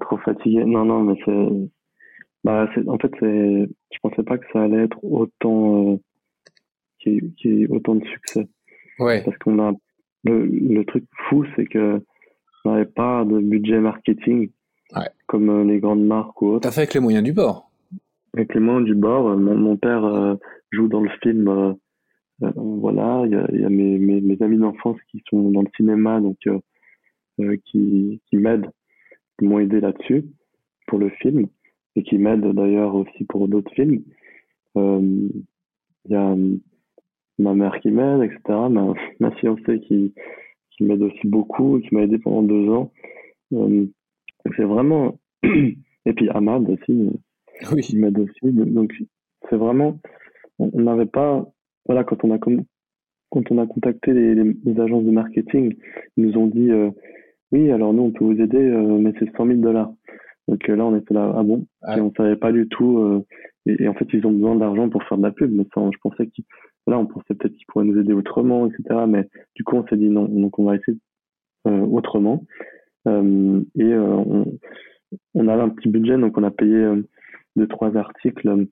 trop 0.00 0.18
fatigué. 0.18 0.64
Non, 0.64 0.84
non, 0.84 1.00
mais 1.00 1.14
c'est, 1.24 1.48
bah, 2.44 2.68
c'est, 2.74 2.86
en 2.88 2.98
fait, 2.98 3.10
c'est, 3.18 3.68
je 3.92 3.98
pensais 4.02 4.22
pas 4.22 4.38
que 4.38 4.44
ça 4.52 4.62
allait 4.62 4.84
être 4.84 5.02
autant, 5.02 5.92
euh, 5.92 5.96
qu'il 6.98 7.32
y 7.44 7.62
ait 7.62 7.68
autant 7.68 7.94
de 7.94 8.04
succès. 8.04 8.46
Ouais. 8.98 9.22
Parce 9.24 9.36
qu'on 9.38 9.58
a 9.58 9.72
le, 10.24 10.44
le 10.46 10.84
truc 10.84 11.04
fou, 11.28 11.44
c'est 11.56 11.66
que 11.66 12.00
n'avait 12.64 12.84
pas 12.84 13.24
de 13.24 13.38
budget 13.38 13.80
marketing 13.80 14.50
comme 15.26 15.48
euh, 15.48 15.64
les 15.64 15.80
grandes 15.80 16.04
marques 16.04 16.40
ou 16.42 16.48
autres. 16.48 16.62
T'as 16.62 16.70
fait 16.70 16.82
avec 16.82 16.94
les 16.94 17.00
moyens 17.00 17.24
du 17.24 17.32
bord 17.32 17.70
Avec 18.34 18.54
les 18.54 18.60
moyens 18.60 18.84
du 18.84 18.94
bord. 18.94 19.28
Euh, 19.28 19.36
mon, 19.36 19.56
mon 19.56 19.76
père 19.76 20.04
euh, 20.04 20.34
joue 20.70 20.88
dans 20.88 21.00
le 21.00 21.10
film. 21.22 21.76
voilà, 22.40 23.22
il 23.24 23.32
y 23.32 23.36
a, 23.36 23.46
y 23.52 23.64
a 23.64 23.68
mes, 23.68 23.98
mes, 23.98 24.20
mes, 24.20 24.42
amis 24.42 24.58
d'enfance 24.58 24.98
qui 25.10 25.22
sont 25.30 25.50
dans 25.50 25.62
le 25.62 25.68
cinéma, 25.76 26.20
donc 26.20 26.36
qui, 27.64 28.20
qui 28.28 28.36
m'aident, 28.36 28.70
qui 29.38 29.46
m'ont 29.46 29.58
aidé 29.58 29.80
là-dessus 29.80 30.26
pour 30.86 30.98
le 30.98 31.08
film 31.08 31.46
et 31.96 32.02
qui 32.02 32.18
m'aident 32.18 32.52
d'ailleurs 32.52 32.94
aussi 32.94 33.24
pour 33.24 33.48
d'autres 33.48 33.72
films. 33.72 34.02
Il 34.76 36.10
y 36.10 36.14
a 36.14 36.34
ma 37.38 37.54
mère 37.54 37.80
qui 37.80 37.90
m'aide, 37.90 38.22
etc. 38.22 38.40
Ma, 38.70 38.94
ma 39.20 39.30
fiancée 39.32 39.80
qui, 39.80 40.14
qui 40.70 40.84
m'aide 40.84 41.02
aussi 41.02 41.26
beaucoup, 41.26 41.80
qui 41.80 41.94
m'a 41.94 42.02
aidé 42.02 42.18
pendant 42.18 42.42
deux 42.42 42.68
ans. 42.70 42.92
Euh, 43.52 43.86
c'est 44.56 44.64
vraiment. 44.64 45.18
Et 46.04 46.14
puis 46.14 46.28
Ahmad 46.30 46.68
aussi, 46.68 47.10
oui. 47.72 47.82
qui 47.82 47.96
m'aide 47.96 48.18
aussi. 48.18 48.52
Donc 48.52 48.92
c'est 49.48 49.56
vraiment. 49.56 49.98
On 50.58 50.80
n'avait 50.80 51.06
pas. 51.06 51.46
Voilà, 51.86 52.04
quand 52.04 52.24
on 52.24 52.32
a, 52.32 52.38
quand 52.38 53.50
on 53.50 53.58
a 53.58 53.66
contacté 53.66 54.12
les, 54.12 54.34
les, 54.34 54.80
agences 54.80 55.04
de 55.04 55.10
marketing, 55.10 55.74
ils 56.16 56.26
nous 56.26 56.38
ont 56.38 56.46
dit 56.46 56.70
euh, 56.70 56.90
Oui, 57.50 57.70
alors 57.70 57.92
nous, 57.92 58.02
on 58.02 58.10
peut 58.10 58.24
vous 58.24 58.40
aider, 58.40 58.58
euh, 58.58 58.98
mais 58.98 59.12
c'est 59.18 59.30
100 59.36 59.46
000 59.46 59.58
dollars. 59.60 59.92
Donc 60.48 60.66
là, 60.66 60.84
on 60.84 60.96
était 60.96 61.14
là, 61.14 61.32
ah 61.36 61.42
bon? 61.42 61.66
Et 61.96 62.00
on 62.00 62.12
savait 62.16 62.36
pas 62.36 62.52
du 62.52 62.68
tout. 62.68 63.24
Et, 63.66 63.84
et, 63.84 63.88
en 63.88 63.94
fait, 63.94 64.06
ils 64.12 64.26
ont 64.26 64.32
besoin 64.32 64.56
d'argent 64.56 64.88
pour 64.88 65.02
faire 65.04 65.18
de 65.18 65.22
la 65.22 65.30
pub. 65.30 65.52
Mais 65.52 65.64
ça, 65.72 65.80
je 65.92 65.98
pensais 66.02 66.26
qu'ils 66.26 66.44
Là, 66.86 66.98
on 66.98 67.06
pensait 67.06 67.34
peut-être 67.34 67.54
qu'ils 67.54 67.66
pourraient 67.66 67.84
nous 67.84 68.00
aider 68.00 68.12
autrement, 68.12 68.66
etc. 68.66 69.04
Mais 69.06 69.28
du 69.54 69.64
coup, 69.64 69.76
on 69.76 69.86
s'est 69.86 69.96
dit 69.96 70.08
non, 70.08 70.24
donc 70.24 70.58
on 70.58 70.64
va 70.64 70.76
essayer 70.76 70.98
euh, 71.66 71.80
autrement. 71.80 72.44
Euh, 73.06 73.62
et 73.76 73.84
euh, 73.84 74.02
on, 74.04 74.58
on 75.34 75.48
avait 75.48 75.62
un 75.62 75.68
petit 75.68 75.88
budget, 75.88 76.18
donc 76.18 76.36
on 76.36 76.42
a 76.42 76.50
payé 76.50 76.84
deux, 77.56 77.68
trois 77.68 77.96
articles. 77.96 78.66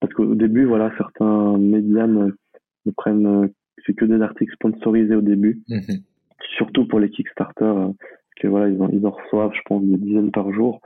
parce 0.00 0.12
qu'au 0.12 0.34
début, 0.34 0.64
voilà, 0.64 0.92
certains 0.98 1.56
médias 1.56 2.06
ne, 2.06 2.30
prennent, 2.96 3.50
c'est 3.84 3.94
que 3.94 4.04
des 4.04 4.20
articles 4.20 4.52
sponsorisés 4.54 5.14
au 5.14 5.22
début. 5.22 5.62
Mhm. 5.68 6.02
Surtout 6.56 6.86
pour 6.86 7.00
les 7.00 7.10
Kickstarter, 7.10 7.64
parce 7.64 8.34
que 8.38 8.48
voilà, 8.48 8.68
ils 8.68 8.80
en, 8.82 8.88
ils 8.90 9.06
en 9.06 9.10
reçoivent, 9.10 9.54
je 9.54 9.62
pense, 9.64 9.82
des 9.82 9.96
dizaines 9.96 10.30
par 10.30 10.52
jour. 10.52 10.80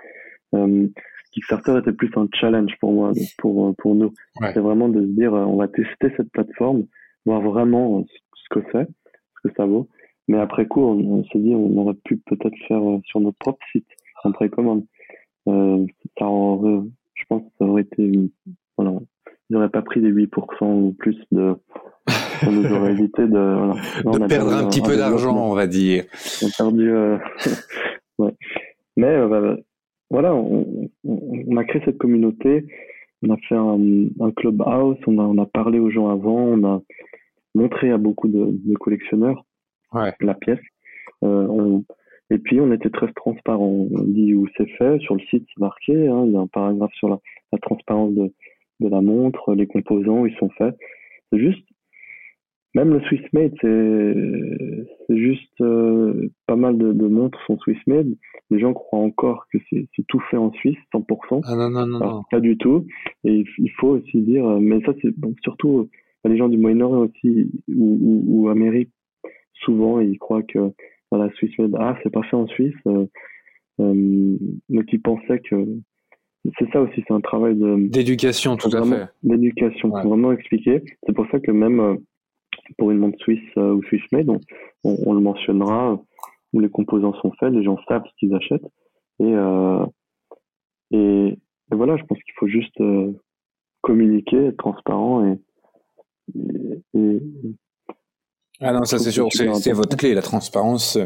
Euh, 0.55 0.89
Kickstarter 1.33 1.78
était 1.78 1.93
plus 1.93 2.11
un 2.16 2.26
challenge 2.33 2.72
pour 2.81 2.93
moi, 2.93 3.12
pour, 3.39 3.74
pour 3.76 3.95
nous. 3.95 4.12
C'est 4.41 4.61
vraiment 4.61 4.89
de 4.89 5.01
se 5.01 5.07
dire, 5.07 5.35
euh, 5.35 5.45
on 5.45 5.57
va 5.57 5.68
tester 5.68 6.12
cette 6.16 6.31
plateforme, 6.33 6.87
voir 7.24 7.41
vraiment 7.41 8.05
ce 8.35 8.49
que 8.51 8.64
c'est, 8.72 8.87
ce 8.87 9.49
que 9.49 9.55
ça 9.57 9.66
vaut. 9.66 9.89
Mais 10.28 10.39
après 10.39 10.66
coup, 10.66 10.83
on, 10.83 11.24
s'est 11.24 11.39
dit, 11.39 11.55
on 11.55 11.76
aurait 11.78 11.99
pu 12.05 12.16
peut-être 12.16 12.57
faire 12.68 12.83
euh, 12.89 12.99
sur 13.05 13.20
notre 13.20 13.39
propre 13.39 13.64
site, 13.72 13.87
en 14.24 14.33
précommande. 14.33 14.85
Euh, 15.49 15.87
ça 16.18 16.26
aurait, 16.26 16.83
je 17.14 17.24
pense 17.28 17.43
que 17.43 17.49
ça 17.59 17.64
aurait 17.64 17.83
été, 17.83 18.12
voilà, 18.76 18.99
ils 19.49 19.55
n'auraient 19.55 19.70
pas 19.70 19.83
pris 19.83 20.01
les 20.01 20.12
8% 20.12 20.64
ou 20.64 20.93
plus 20.93 21.16
de, 21.33 21.55
ça 22.41 22.51
nous 22.51 22.64
aurait 22.72 22.93
évité 22.99 23.26
de, 23.26 23.72
voilà. 24.05 24.26
de 24.26 24.28
perdre 24.28 24.55
un, 24.55 24.68
petit 24.68 24.83
peu 24.83 24.97
d'argent, 24.97 25.37
on 25.37 25.55
va 25.55 25.66
dire. 25.66 26.05
On 26.43 26.47
a 26.47 26.51
perdu, 26.57 26.91
euh... 26.91 27.18
ouais. 28.18 28.35
Mais, 28.97 29.09
euh, 29.09 29.57
voilà, 30.11 30.35
on, 30.35 30.80
on, 31.05 31.57
a 31.57 31.64
créé 31.64 31.82
cette 31.84 31.98
communauté, 31.98 32.66
on 33.22 33.30
a 33.30 33.36
fait 33.48 33.55
un, 33.55 33.78
un 34.20 34.30
clubhouse, 34.32 34.98
on 35.07 35.18
a, 35.18 35.22
on 35.22 35.38
a 35.38 35.46
parlé 35.46 35.78
aux 35.78 35.90
gens 35.90 36.09
avant, 36.09 36.38
on 36.38 36.64
a 36.64 36.82
montré 37.55 37.90
à 37.90 37.98
beaucoup 37.98 38.28
de, 38.28 38.46
de 38.51 38.74
collectionneurs 38.76 39.44
la 40.20 40.34
pièce. 40.34 40.61
Euh, 41.22 41.46
on, 41.48 41.84
et 42.30 42.38
puis 42.38 42.61
on 42.61 42.72
était 42.72 42.90
très 42.90 43.12
transparent. 43.12 43.88
On 43.92 44.03
dit 44.05 44.34
où 44.34 44.46
c'est 44.57 44.68
fait, 44.78 44.98
sur 45.01 45.14
le 45.14 45.20
site 45.30 45.46
c'est 45.48 45.61
marqué, 45.61 46.09
hein, 46.09 46.24
il 46.26 46.32
y 46.32 46.36
a 46.36 46.40
un 46.40 46.46
paragraphe 46.46 46.92
sur 46.94 47.09
la, 47.09 47.18
la 47.53 47.59
transparence 47.59 48.14
de, 48.14 48.32
de, 48.80 48.88
la 48.88 49.01
montre, 49.01 49.55
les 49.55 49.66
composants, 49.66 50.26
ils 50.26 50.36
sont 50.36 50.51
faits. 50.51 50.76
C'est 51.32 51.40
juste, 51.40 51.66
même 52.75 52.91
le 52.91 53.01
Swiss 53.01 53.21
Made, 53.33 53.53
c'est 53.61 55.16
juste 55.16 55.61
euh, 55.61 56.31
pas 56.47 56.57
mal 56.57 56.79
de, 56.79 56.93
de, 56.93 57.07
montres 57.07 57.41
sont 57.47 57.59
Swiss 57.59 57.79
Made. 57.87 58.14
Les 58.51 58.61
gens 58.61 58.73
croient 58.73 59.01
encore 59.01 59.47
que 59.53 59.59
c'est 59.71 59.89
tout 60.07 60.21
fait 60.31 60.37
en 60.37 60.53
Suisse, 60.53 60.79
100%. 60.95 61.41
Ah 61.45 61.57
non, 61.57 61.71
non, 61.71 61.87
non, 61.87 61.99
non. 61.99 62.23
Pas 62.31 62.41
du 62.41 62.57
tout. 62.57 62.87
Et 63.25 63.45
il 63.59 63.71
faut 63.73 63.89
aussi 63.89 64.21
dire, 64.21 64.47
euh, 64.47 64.59
mais 64.61 64.81
ça 64.83 64.93
c'est 65.03 65.16
bon, 65.18 65.35
surtout 65.43 65.89
les 66.25 66.37
gens 66.37 66.49
du 66.49 66.59
Moyen-Orient 66.59 67.09
aussi, 67.09 67.51
ou, 67.68 67.99
ou, 68.01 68.25
ou, 68.27 68.49
Amérique, 68.49 68.91
souvent 69.64 70.01
ils 70.01 70.18
croient 70.18 70.43
que 70.43 70.73
voilà, 71.11 71.31
Swiss 71.35 71.57
Made, 71.59 71.77
ah 71.79 71.97
c'est 72.03 72.12
pas 72.12 72.23
fait 72.23 72.37
en 72.37 72.47
Suisse. 72.47 72.75
Euh, 72.87 73.07
euh, 73.81 74.37
mais 74.68 74.85
qui 74.85 74.99
pensaient 74.99 75.41
que 75.41 75.57
c'est 76.59 76.71
ça 76.73 76.81
aussi, 76.81 77.03
c'est 77.07 77.14
un 77.14 77.21
travail 77.21 77.55
de 77.55 77.89
d'éducation, 77.89 78.57
tout 78.57 78.75
à 78.75 78.85
fait. 78.85 79.07
D'éducation, 79.23 79.91
pour 79.91 80.09
vraiment 80.09 80.33
expliquer. 80.33 80.83
C'est 81.07 81.14
pour 81.14 81.27
ça 81.31 81.41
que 81.41 81.51
même 81.51 81.99
pour 82.79 82.91
une 82.91 82.99
montre 82.99 83.18
suisse 83.18 83.41
euh, 83.57 83.75
ou 83.75 83.83
Swiss 83.85 84.03
Made, 84.12 84.29
on, 84.29 84.41
on, 84.85 85.12
le 85.12 85.21
mentionnera 85.21 86.01
où 86.53 86.61
les 86.61 86.68
composants 86.68 87.14
sont 87.21 87.33
faits, 87.39 87.53
les 87.53 87.62
gens 87.62 87.79
savent 87.89 88.05
ce 88.07 88.12
qu'ils 88.18 88.35
achètent. 88.35 88.66
Et, 89.21 89.35
euh, 89.35 89.87
et, 90.91 91.39
voilà, 91.71 91.97
je 91.97 92.05
pense 92.05 92.18
qu'il 92.18 92.35
faut 92.39 92.49
juste 92.49 92.81
euh, 92.81 93.12
communiquer, 93.83 94.47
être 94.47 94.57
transparent 94.57 95.27
et, 95.27 95.39
et, 96.95 97.23
ah 98.62 98.73
non, 98.73 98.85
ça 98.85 98.99
c'est 98.99 99.11
sûr, 99.11 99.27
c'est 99.33 99.73
votre 99.73 99.97
clé, 99.97 100.14
la 100.14 100.23
transparence. 100.23 100.99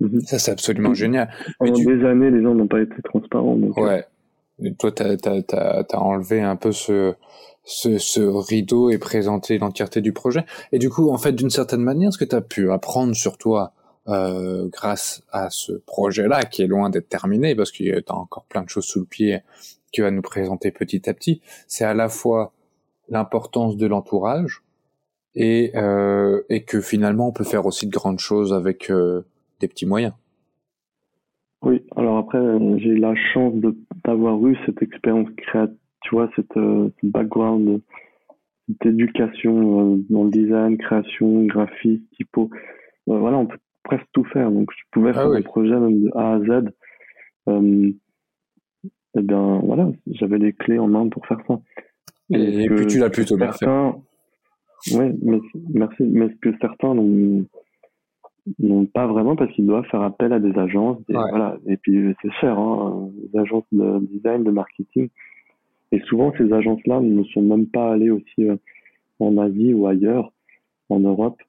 Mhm. 0.00 0.20
Ça 0.20 0.38
c'est 0.38 0.50
absolument 0.50 0.92
génial. 0.92 1.30
Pendant 1.58 1.78
des 1.78 2.04
années, 2.04 2.30
les 2.30 2.42
gens 2.42 2.54
n'ont 2.54 2.68
pas 2.68 2.82
été 2.82 2.94
transparents. 3.02 3.56
Donc... 3.56 3.76
Ouais. 3.78 4.04
Toi, 4.78 4.92
t'as 4.92 5.16
as, 5.24 5.84
as, 5.90 5.98
enlevé 5.98 6.40
un 6.40 6.56
peu 6.56 6.72
ce, 6.72 7.14
ce, 7.64 7.98
ce 7.98 8.20
rideau 8.20 8.90
et 8.90 8.98
présenter 8.98 9.58
l'entièreté 9.58 10.00
du 10.00 10.12
projet. 10.12 10.44
Et 10.72 10.78
du 10.78 10.90
coup, 10.90 11.10
en 11.10 11.18
fait, 11.18 11.32
d'une 11.32 11.50
certaine 11.50 11.82
manière, 11.82 12.12
ce 12.12 12.18
que 12.18 12.24
tu 12.24 12.36
as 12.36 12.40
pu 12.40 12.70
apprendre 12.70 13.14
sur 13.14 13.36
toi 13.36 13.72
euh, 14.06 14.68
grâce 14.70 15.22
à 15.32 15.48
ce 15.50 15.72
projet-là, 15.72 16.44
qui 16.44 16.62
est 16.62 16.66
loin 16.66 16.90
d'être 16.90 17.08
terminé, 17.08 17.54
parce 17.54 17.72
qu'il 17.72 17.86
y 17.86 17.92
a 17.92 18.00
encore 18.08 18.44
plein 18.44 18.62
de 18.62 18.68
choses 18.68 18.84
sous 18.84 19.00
le 19.00 19.06
pied 19.06 19.40
que 19.40 19.90
tu 19.92 20.02
vas 20.02 20.10
nous 20.10 20.22
présenter 20.22 20.70
petit 20.70 21.08
à 21.08 21.14
petit, 21.14 21.40
c'est 21.66 21.84
à 21.84 21.94
la 21.94 22.08
fois 22.08 22.52
l'importance 23.08 23.76
de 23.76 23.86
l'entourage 23.86 24.62
et, 25.34 25.72
euh, 25.74 26.42
et 26.48 26.64
que 26.64 26.80
finalement, 26.80 27.28
on 27.28 27.32
peut 27.32 27.44
faire 27.44 27.66
aussi 27.66 27.86
de 27.86 27.92
grandes 27.92 28.18
choses 28.18 28.52
avec 28.52 28.90
euh, 28.90 29.26
des 29.60 29.68
petits 29.68 29.86
moyens. 29.86 30.12
Oui, 31.64 31.82
alors 31.96 32.18
après, 32.18 32.38
j'ai 32.78 32.90
eu 32.90 32.98
la 32.98 33.14
chance 33.14 33.54
d'avoir 34.04 34.46
eu 34.46 34.56
cette 34.66 34.82
expérience 34.82 35.28
créative 35.36 35.78
tu 36.04 36.14
vois, 36.14 36.30
cette, 36.36 36.56
euh, 36.56 36.90
background, 37.02 37.80
d'éducation 38.68 39.94
euh, 39.94 40.04
dans 40.10 40.24
le 40.24 40.30
design, 40.30 40.78
création, 40.78 41.44
graphisme, 41.44 42.04
typo. 42.16 42.50
Euh, 43.08 43.18
voilà, 43.18 43.38
on 43.38 43.46
peut 43.46 43.58
presque 43.82 44.06
tout 44.12 44.24
faire. 44.24 44.50
Donc, 44.50 44.70
je 44.70 44.82
pouvais 44.92 45.10
ah 45.10 45.14
faire 45.14 45.30
des 45.32 45.42
projets 45.42 45.78
même 45.78 46.02
de 46.02 46.10
A 46.14 46.34
à 46.34 46.40
Z. 46.40 46.68
et 49.16 49.22
bien, 49.22 49.60
voilà, 49.64 49.90
j'avais 50.06 50.38
les 50.38 50.52
clés 50.52 50.78
en 50.78 50.88
main 50.88 51.08
pour 51.08 51.26
faire 51.26 51.40
ça. 51.48 51.58
Et, 52.30 52.66
puis 52.68 52.86
tu 52.86 52.98
l'as 52.98 53.10
plutôt 53.10 53.36
bien 53.36 53.52
fait. 53.52 53.66
Oui, 54.92 55.06
mais, 55.22 55.40
merci. 55.72 56.02
Mais 56.02 56.28
ce 56.28 56.36
que 56.36 56.54
certains 56.60 56.94
n'ont 56.94 57.46
pas 58.92 59.06
vraiment 59.06 59.36
parce 59.36 59.52
qu'ils 59.52 59.66
doivent 59.66 59.86
faire 59.86 60.02
appel 60.02 60.32
à 60.32 60.38
des 60.38 60.56
agences. 60.58 60.98
Et, 61.08 61.14
voilà. 61.14 61.56
et 61.66 61.76
puis 61.76 62.14
c'est 62.22 62.32
cher, 62.40 62.58
hein, 62.58 63.10
des 63.14 63.38
agences 63.38 63.64
de 63.72 63.98
design, 64.06 64.44
de 64.44 64.50
marketing. 64.50 65.08
Et 65.92 66.00
souvent, 66.00 66.32
ces 66.36 66.52
agences-là 66.52 67.00
ne 67.00 67.22
sont 67.24 67.42
même 67.42 67.66
pas 67.66 67.92
allées 67.92 68.10
aussi 68.10 68.48
euh, 68.48 68.56
en 69.20 69.38
Asie 69.38 69.72
ou 69.72 69.86
ailleurs, 69.86 70.32
en 70.88 71.00
Europe, 71.00 71.40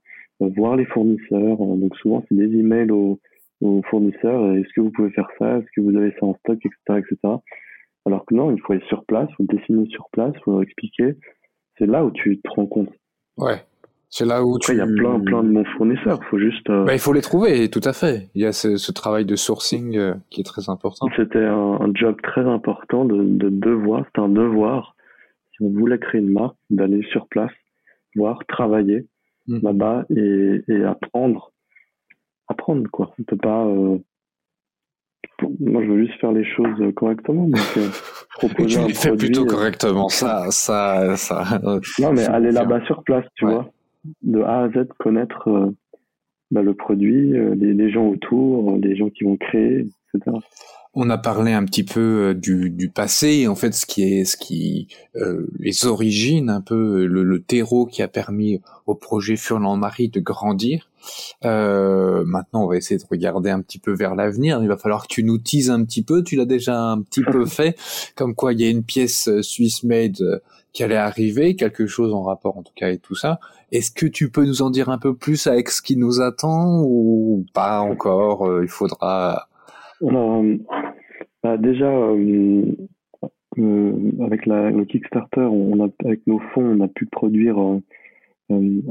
euh, 0.41 0.49
voir 0.55 0.75
les 0.75 0.85
fournisseurs. 0.85 1.61
Euh, 1.61 1.75
donc 1.77 1.95
souvent, 1.97 2.23
c'est 2.27 2.35
des 2.35 2.55
emails 2.55 2.91
aux, 2.91 3.19
aux 3.61 3.81
fournisseurs. 3.89 4.55
Est-ce 4.55 4.71
que 4.75 4.81
vous 4.81 4.91
pouvez 4.91 5.09
faire 5.11 5.29
ça? 5.39 5.57
Est-ce 5.57 5.67
que 5.75 5.81
vous 5.81 5.97
avez 5.97 6.11
ça 6.19 6.27
en 6.27 6.35
stock, 6.35 6.59
etc., 6.63 6.99
etc. 6.99 7.35
Alors 8.05 8.23
que 8.25 8.35
non, 8.35 8.51
il 8.51 8.61
faut 8.61 8.73
aller 8.73 8.85
sur 8.87 9.03
place, 9.05 9.27
il 9.31 9.35
faut 9.35 9.55
dessiner 9.55 9.87
sur 9.87 10.07
place, 10.11 10.33
il 10.35 10.41
faut 10.43 10.51
leur 10.51 10.61
expliquer. 10.61 11.15
C'est 11.77 11.87
là 11.87 12.05
où 12.05 12.11
tu 12.11 12.39
te 12.39 12.49
rends 12.49 12.67
compte. 12.67 12.93
Ouais. 13.37 13.55
C'est 14.09 14.25
là 14.25 14.43
où 14.45 14.55
Après, 14.55 14.73
il 14.73 14.77
y 14.77 14.81
a 14.81 14.85
plein, 14.85 15.19
plein 15.19 15.43
de 15.43 15.51
bons 15.51 15.65
fournisseurs. 15.77 16.23
Faut 16.29 16.37
juste. 16.37 16.67
Bah, 16.67 16.93
il 16.93 16.99
faut 16.99 17.13
les 17.13 17.21
trouver, 17.21 17.69
tout 17.69 17.81
à 17.83 17.93
fait. 17.93 18.29
Il 18.35 18.41
y 18.41 18.45
a 18.45 18.51
ce, 18.51 18.77
ce 18.77 18.91
travail 18.91 19.25
de 19.25 19.35
sourcing 19.35 19.97
euh, 19.97 20.13
qui 20.29 20.41
est 20.41 20.45
très 20.45 20.69
important. 20.69 21.07
C'était 21.15 21.43
un, 21.43 21.79
un, 21.81 21.91
job 21.93 22.15
très 22.21 22.41
important 22.41 23.05
de, 23.05 23.23
de 23.23 23.49
devoir. 23.49 24.05
C'était 24.05 24.21
un 24.21 24.29
devoir, 24.29 24.95
si 25.51 25.63
on 25.63 25.69
voulait 25.69 25.99
créer 25.99 26.21
une 26.21 26.31
marque, 26.31 26.55
d'aller 26.69 27.03
sur 27.11 27.27
place, 27.27 27.51
voir, 28.15 28.39
travailler 28.47 29.07
mmh. 29.47 29.59
là-bas 29.63 30.05
et, 30.09 30.61
et, 30.67 30.83
apprendre. 30.83 31.51
Apprendre, 32.47 32.89
quoi. 32.91 33.11
On 33.19 33.23
peut 33.23 33.37
pas. 33.37 33.65
Euh... 33.65 33.97
Moi, 35.59 35.83
je 35.83 35.91
veux 35.91 36.05
juste 36.05 36.17
faire 36.21 36.31
les 36.31 36.45
choses 36.45 36.93
correctement. 36.95 37.49
Donc, 37.49 37.77
euh, 37.77 37.89
proposer 38.37 38.79
tu 38.79 38.87
les 38.87 38.93
fais 38.93 39.15
plutôt 39.15 39.43
euh, 39.43 39.49
correctement, 39.49 40.07
ça, 40.07 40.51
ça, 40.51 41.17
ça. 41.17 41.59
Non, 41.99 42.13
mais 42.13 42.23
aller 42.25 42.51
là-bas 42.51 42.85
sur 42.85 43.03
place, 43.03 43.25
tu 43.35 43.45
vois 43.45 43.69
de 44.21 44.41
A 44.41 44.63
à 44.63 44.69
Z 44.69 44.87
connaître 44.99 45.47
euh, 45.47 45.71
bah, 46.51 46.61
le 46.61 46.73
produit, 46.73 47.37
euh, 47.37 47.55
les, 47.55 47.89
gens 47.89 48.07
autour, 48.07 48.77
les 48.77 48.95
gens 48.95 49.09
qui 49.09 49.23
vont 49.23 49.37
créer, 49.37 49.87
etc. 50.13 50.37
On 50.95 51.09
a 51.09 51.17
parlé 51.17 51.51
un 51.51 51.65
petit 51.65 51.83
peu 51.83 52.29
euh, 52.29 52.33
du, 52.33 52.69
du 52.69 52.89
passé, 52.89 53.47
en 53.47 53.55
fait, 53.55 53.73
ce 53.73 53.85
qui 53.85 54.03
est, 54.03 54.25
ce 54.25 54.37
qui, 54.37 54.87
les 55.59 55.85
origines, 55.85 56.49
un 56.49 56.61
peu 56.61 57.05
le, 57.05 57.23
le, 57.23 57.41
terreau 57.41 57.85
qui 57.85 58.01
a 58.01 58.07
permis 58.07 58.61
au 58.85 58.95
projet 58.95 59.35
Furlan-Marie 59.35 60.09
de 60.09 60.19
grandir. 60.19 60.89
Euh, 61.43 62.23
maintenant, 62.25 62.63
on 62.63 62.67
va 62.67 62.77
essayer 62.77 62.97
de 62.97 63.05
regarder 63.09 63.49
un 63.49 63.61
petit 63.61 63.79
peu 63.79 63.93
vers 63.93 64.15
l'avenir. 64.15 64.59
Il 64.61 64.67
va 64.67 64.77
falloir 64.77 65.03
que 65.03 65.13
tu 65.13 65.23
nous 65.23 65.37
teases 65.37 65.69
un 65.69 65.83
petit 65.83 66.03
peu. 66.03 66.23
Tu 66.23 66.35
l'as 66.35 66.45
déjà 66.45 66.79
un 66.79 67.01
petit 67.01 67.21
peu 67.23 67.45
fait, 67.45 67.77
comme 68.15 68.35
quoi 68.35 68.53
il 68.53 68.61
y 68.61 68.65
a 68.65 68.69
une 68.69 68.83
pièce 68.83 69.29
Swiss 69.41 69.83
made 69.83 70.41
qui 70.75 70.83
allait 70.83 70.97
arriver, 70.97 71.55
quelque 71.55 71.87
chose 71.87 72.13
en 72.13 72.23
rapport 72.23 72.57
en 72.57 72.61
tout 72.61 72.73
cas 72.75 72.87
avec 72.87 73.01
tout 73.01 73.15
ça. 73.15 73.39
Est-ce 73.71 73.91
que 73.91 74.05
tu 74.05 74.29
peux 74.29 74.45
nous 74.45 74.61
en 74.61 74.69
dire 74.69 74.89
un 74.89 74.97
peu 74.97 75.15
plus 75.15 75.47
avec 75.47 75.69
ce 75.69 75.81
qui 75.81 75.95
nous 75.95 76.21
attend 76.21 76.81
ou 76.83 77.45
pas 77.53 77.79
encore 77.79 78.45
euh, 78.45 78.63
Il 78.63 78.69
faudra. 78.69 79.47
Euh, 80.01 80.57
bah 81.43 81.57
déjà, 81.57 81.91
euh, 81.91 82.63
avec 84.21 84.45
la, 84.45 84.71
le 84.71 84.85
Kickstarter, 84.85 85.41
on 85.41 85.85
a, 85.85 85.89
avec 86.03 86.25
nos 86.27 86.39
fonds, 86.53 86.77
on 86.77 86.81
a 86.81 86.87
pu 86.87 87.05
produire 87.05 87.57
un 87.59 87.81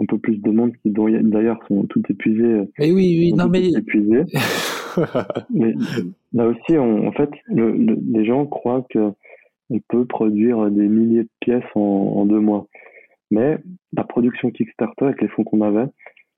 peu 0.09 0.19
plus 0.19 0.39
de 0.39 0.51
monde 0.51 0.73
qui 0.83 0.91
d'ailleurs 0.91 1.61
sont 1.69 1.85
tout 1.85 2.03
épuisés. 2.09 2.63
Mais 2.79 2.93
oui, 2.93 3.17
oui, 3.19 3.33
non 3.33 3.49
mais. 3.49 3.69
Épuisés. 3.69 4.25
mais 5.51 5.75
là 6.33 6.49
aussi, 6.49 6.79
en 6.79 7.13
fait, 7.13 7.31
les 7.49 8.25
gens 8.25 8.47
croient 8.47 8.87
que 8.91 9.13
on 9.71 9.81
peut 9.89 10.05
produire 10.05 10.71
des 10.71 10.89
milliers 10.89 11.23
de 11.25 11.31
pièces 11.41 11.65
en, 11.75 11.81
en 11.81 12.27
deux 12.27 12.41
mois. 12.41 12.69
Mais 13.31 13.59
la 13.97 14.05
production 14.05 14.51
Kickstarter, 14.51 15.07
avec 15.07 15.23
les 15.23 15.29
fonds 15.29 15.45
qu'on 15.45 15.63
avait, 15.63 15.89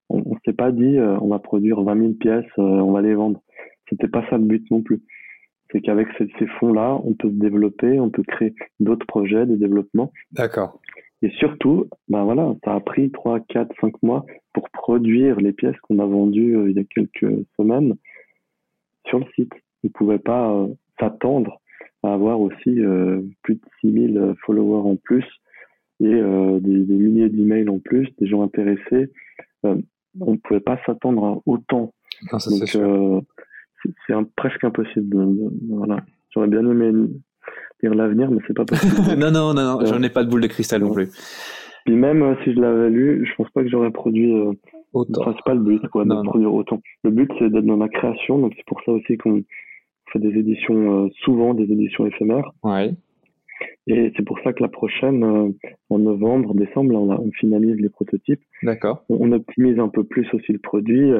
on, 0.08 0.18
ne 0.18 0.38
s'est 0.44 0.52
pas 0.52 0.70
dit 0.72 0.98
euh, 0.98 1.18
on 1.20 1.28
va 1.28 1.38
produire 1.38 1.82
20 1.82 1.98
000 1.98 2.12
pièces, 2.14 2.44
euh, 2.58 2.62
on 2.62 2.92
va 2.92 3.02
les 3.02 3.14
vendre. 3.14 3.40
C'était 3.88 4.08
pas 4.08 4.24
ça 4.28 4.38
le 4.38 4.44
but 4.44 4.70
non 4.70 4.82
plus. 4.82 5.02
C'est 5.70 5.80
qu'avec 5.80 6.08
ces, 6.18 6.28
ces 6.38 6.46
fonds-là, 6.46 7.00
on 7.04 7.14
peut 7.14 7.28
se 7.28 7.34
développer, 7.34 7.98
on 7.98 8.10
peut 8.10 8.22
créer 8.22 8.54
d'autres 8.80 9.06
projets 9.06 9.46
de 9.46 9.56
développement. 9.56 10.12
D'accord. 10.32 10.80
Et 11.22 11.30
surtout, 11.30 11.86
ben 12.08 12.24
voilà, 12.24 12.54
ça 12.64 12.74
a 12.74 12.80
pris 12.80 13.10
3, 13.10 13.40
4, 13.40 13.74
5 13.80 14.02
mois 14.02 14.24
pour 14.52 14.68
produire 14.70 15.40
les 15.40 15.52
pièces 15.52 15.76
qu'on 15.82 15.98
a 15.98 16.06
vendues 16.06 16.56
euh, 16.56 16.70
il 16.70 16.76
y 16.76 16.80
a 16.80 16.84
quelques 16.84 17.46
semaines 17.56 17.94
sur 19.06 19.18
le 19.18 19.26
site. 19.34 19.52
On 19.82 19.88
ne 19.88 19.90
pouvait 19.90 20.18
pas 20.18 20.66
s'attendre 21.00 21.60
à 22.02 22.12
avoir 22.12 22.40
aussi 22.40 22.78
plus 23.42 23.54
de 23.54 23.60
6000 23.80 24.34
followers 24.44 24.88
en 24.88 24.96
plus 24.96 25.24
et 26.00 26.06
euh, 26.06 26.58
des, 26.60 26.84
des, 26.84 26.94
milliers 26.94 27.28
d'emails 27.28 27.68
en 27.68 27.78
plus, 27.78 28.08
des 28.18 28.26
gens 28.26 28.42
intéressés. 28.42 29.10
Euh, 29.64 29.76
on 30.20 30.32
ne 30.32 30.36
pouvait 30.36 30.60
pas 30.60 30.78
s'attendre 30.86 31.24
à 31.24 31.38
autant. 31.46 31.94
Non, 32.32 32.38
ça, 32.38 32.50
Donc, 32.50 32.74
euh, 32.76 33.20
c'est 34.06 34.14
presque 34.36 34.64
impossible. 34.64 35.16
voilà. 35.68 36.00
J'aurais 36.32 36.48
bien 36.48 36.60
aimé 36.60 36.92
lire 37.82 37.94
l'avenir, 37.94 38.30
mais 38.30 38.40
c'est 38.46 38.56
pas 38.56 38.64
possible. 38.64 38.94
non, 39.18 39.30
non, 39.30 39.54
non, 39.54 39.78
non 39.78 39.86
j'en 39.86 40.02
ai 40.02 40.10
pas 40.10 40.24
de 40.24 40.30
boule 40.30 40.42
de 40.42 40.46
cristal 40.46 40.82
non 40.82 40.92
plus. 40.92 41.10
Puis 41.84 41.94
même 41.94 42.22
euh, 42.22 42.34
si 42.42 42.52
je 42.52 42.60
l'avais 42.60 42.90
lu, 42.90 43.26
je 43.26 43.34
pense 43.36 43.50
pas 43.50 43.62
que 43.62 43.68
j'aurais 43.68 43.92
produit 43.92 44.32
euh, 44.32 44.52
autant. 44.92 45.20
Enfin, 45.20 45.34
c'est 45.36 45.44
pas 45.44 45.54
le 45.54 45.60
but, 45.60 45.86
quoi, 45.88 46.04
de 46.04 46.22
produire 46.24 46.52
autant. 46.52 46.80
Le 47.04 47.10
but, 47.10 47.30
c'est 47.38 47.50
d'être 47.50 47.64
dans 47.64 47.76
la 47.76 47.88
création, 47.88 48.38
donc 48.38 48.54
c'est 48.56 48.66
pour 48.66 48.80
ça 48.84 48.92
aussi 48.92 49.16
qu'on 49.16 49.42
fait 50.12 50.18
des 50.18 50.36
éditions, 50.38 51.08
souvent 51.24 51.54
des 51.54 51.64
éditions 51.64 52.06
éphémères. 52.06 52.50
Ouais. 52.62 52.92
Et 53.86 54.12
c'est 54.16 54.24
pour 54.24 54.38
ça 54.40 54.52
que 54.52 54.62
la 54.62 54.68
prochaine, 54.68 55.22
euh, 55.22 55.48
en 55.90 55.98
novembre, 55.98 56.54
décembre, 56.54 56.92
là, 56.92 56.98
on, 56.98 57.10
on, 57.10 57.30
finalise 57.32 57.76
les 57.76 57.88
prototypes. 57.88 58.42
D'accord. 58.62 59.04
On, 59.08 59.30
optimise 59.32 59.78
un 59.78 59.88
peu 59.88 60.04
plus 60.04 60.26
aussi 60.34 60.52
le 60.52 60.58
produit. 60.58 61.10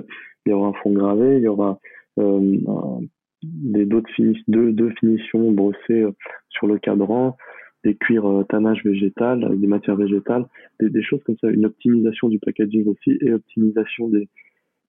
Il 0.45 0.51
y 0.51 0.53
aura 0.53 0.69
un 0.69 0.73
fond 0.75 0.93
gravé, 0.93 1.37
il 1.37 1.43
y 1.43 1.49
aura 1.49 1.71
euh, 1.71 1.75
des 3.43 3.85
d'autres 3.85 4.11
finish, 4.15 4.39
deux, 4.49 4.73
deux 4.73 4.91
finitions 5.01 5.51
brossées 5.53 6.03
euh, 6.03 6.13
sur 6.49 6.67
le 6.67 6.79
cadran, 6.79 7.37
des 7.85 7.95
cuirs 7.95 8.27
euh, 8.27 8.45
tannage 8.45 8.85
végétal 8.85 9.45
avec 9.45 9.61
des 9.61 9.67
matières 9.67 9.97
végétales, 9.97 10.47
des, 10.81 11.03
choses 11.03 11.23
comme 11.25 11.37
ça, 11.41 11.49
une 11.49 11.67
optimisation 11.67 12.29
du 12.29 12.39
packaging 12.39 12.87
aussi 12.87 13.19
et 13.21 13.33
optimisation 13.33 14.09
des, 14.09 14.29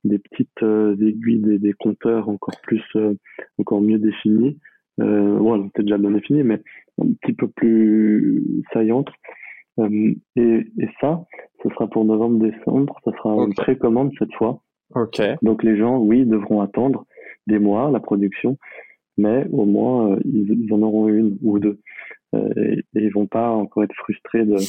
des 0.04 0.20
petites 0.20 0.64
aiguilles, 0.64 1.40
des, 1.40 1.60
des, 1.60 1.74
compteurs 1.74 2.30
encore 2.30 2.60
plus, 2.64 2.84
encore 3.58 3.82
mieux 3.82 4.00
définis. 4.00 4.58
Euh, 5.00 5.38
voilà, 5.38 5.64
peut 5.74 5.84
déjà 5.84 5.98
bien 5.98 6.12
défini, 6.12 6.44
mais 6.44 6.62
un 7.00 7.14
petit 7.22 7.34
peu 7.34 7.48
plus 7.48 8.44
saillante. 8.74 9.10
et, 9.78 10.18
et 10.36 10.90
ça, 11.00 11.24
ce 11.62 11.70
sera 11.70 11.88
pour 11.88 12.04
novembre-décembre, 12.04 13.00
ce 13.06 13.12
sera 13.12 13.36
une 13.46 13.54
précommande 13.54 14.12
cette 14.18 14.34
fois. 14.34 14.64
Donc 15.44 15.64
les 15.64 15.78
gens, 15.78 16.00
oui, 16.00 16.26
devront 16.26 16.62
attendre 16.62 17.06
des 17.48 17.60
mois 17.60 17.90
la 17.92 18.00
production, 18.00 18.58
mais 19.18 19.48
au 19.52 19.66
moins 19.66 20.12
euh, 20.12 20.20
ils, 20.26 20.72
en 20.72 20.82
auront 20.82 21.08
une 21.08 21.38
ou 21.42 21.60
deux. 21.60 21.80
Euh, 22.36 22.50
et, 22.58 22.84
ils 22.94 23.12
vont 23.12 23.26
pas 23.26 23.50
encore 23.50 23.84
être 23.84 23.96
frustrés 23.96 24.46
de. 24.46 24.58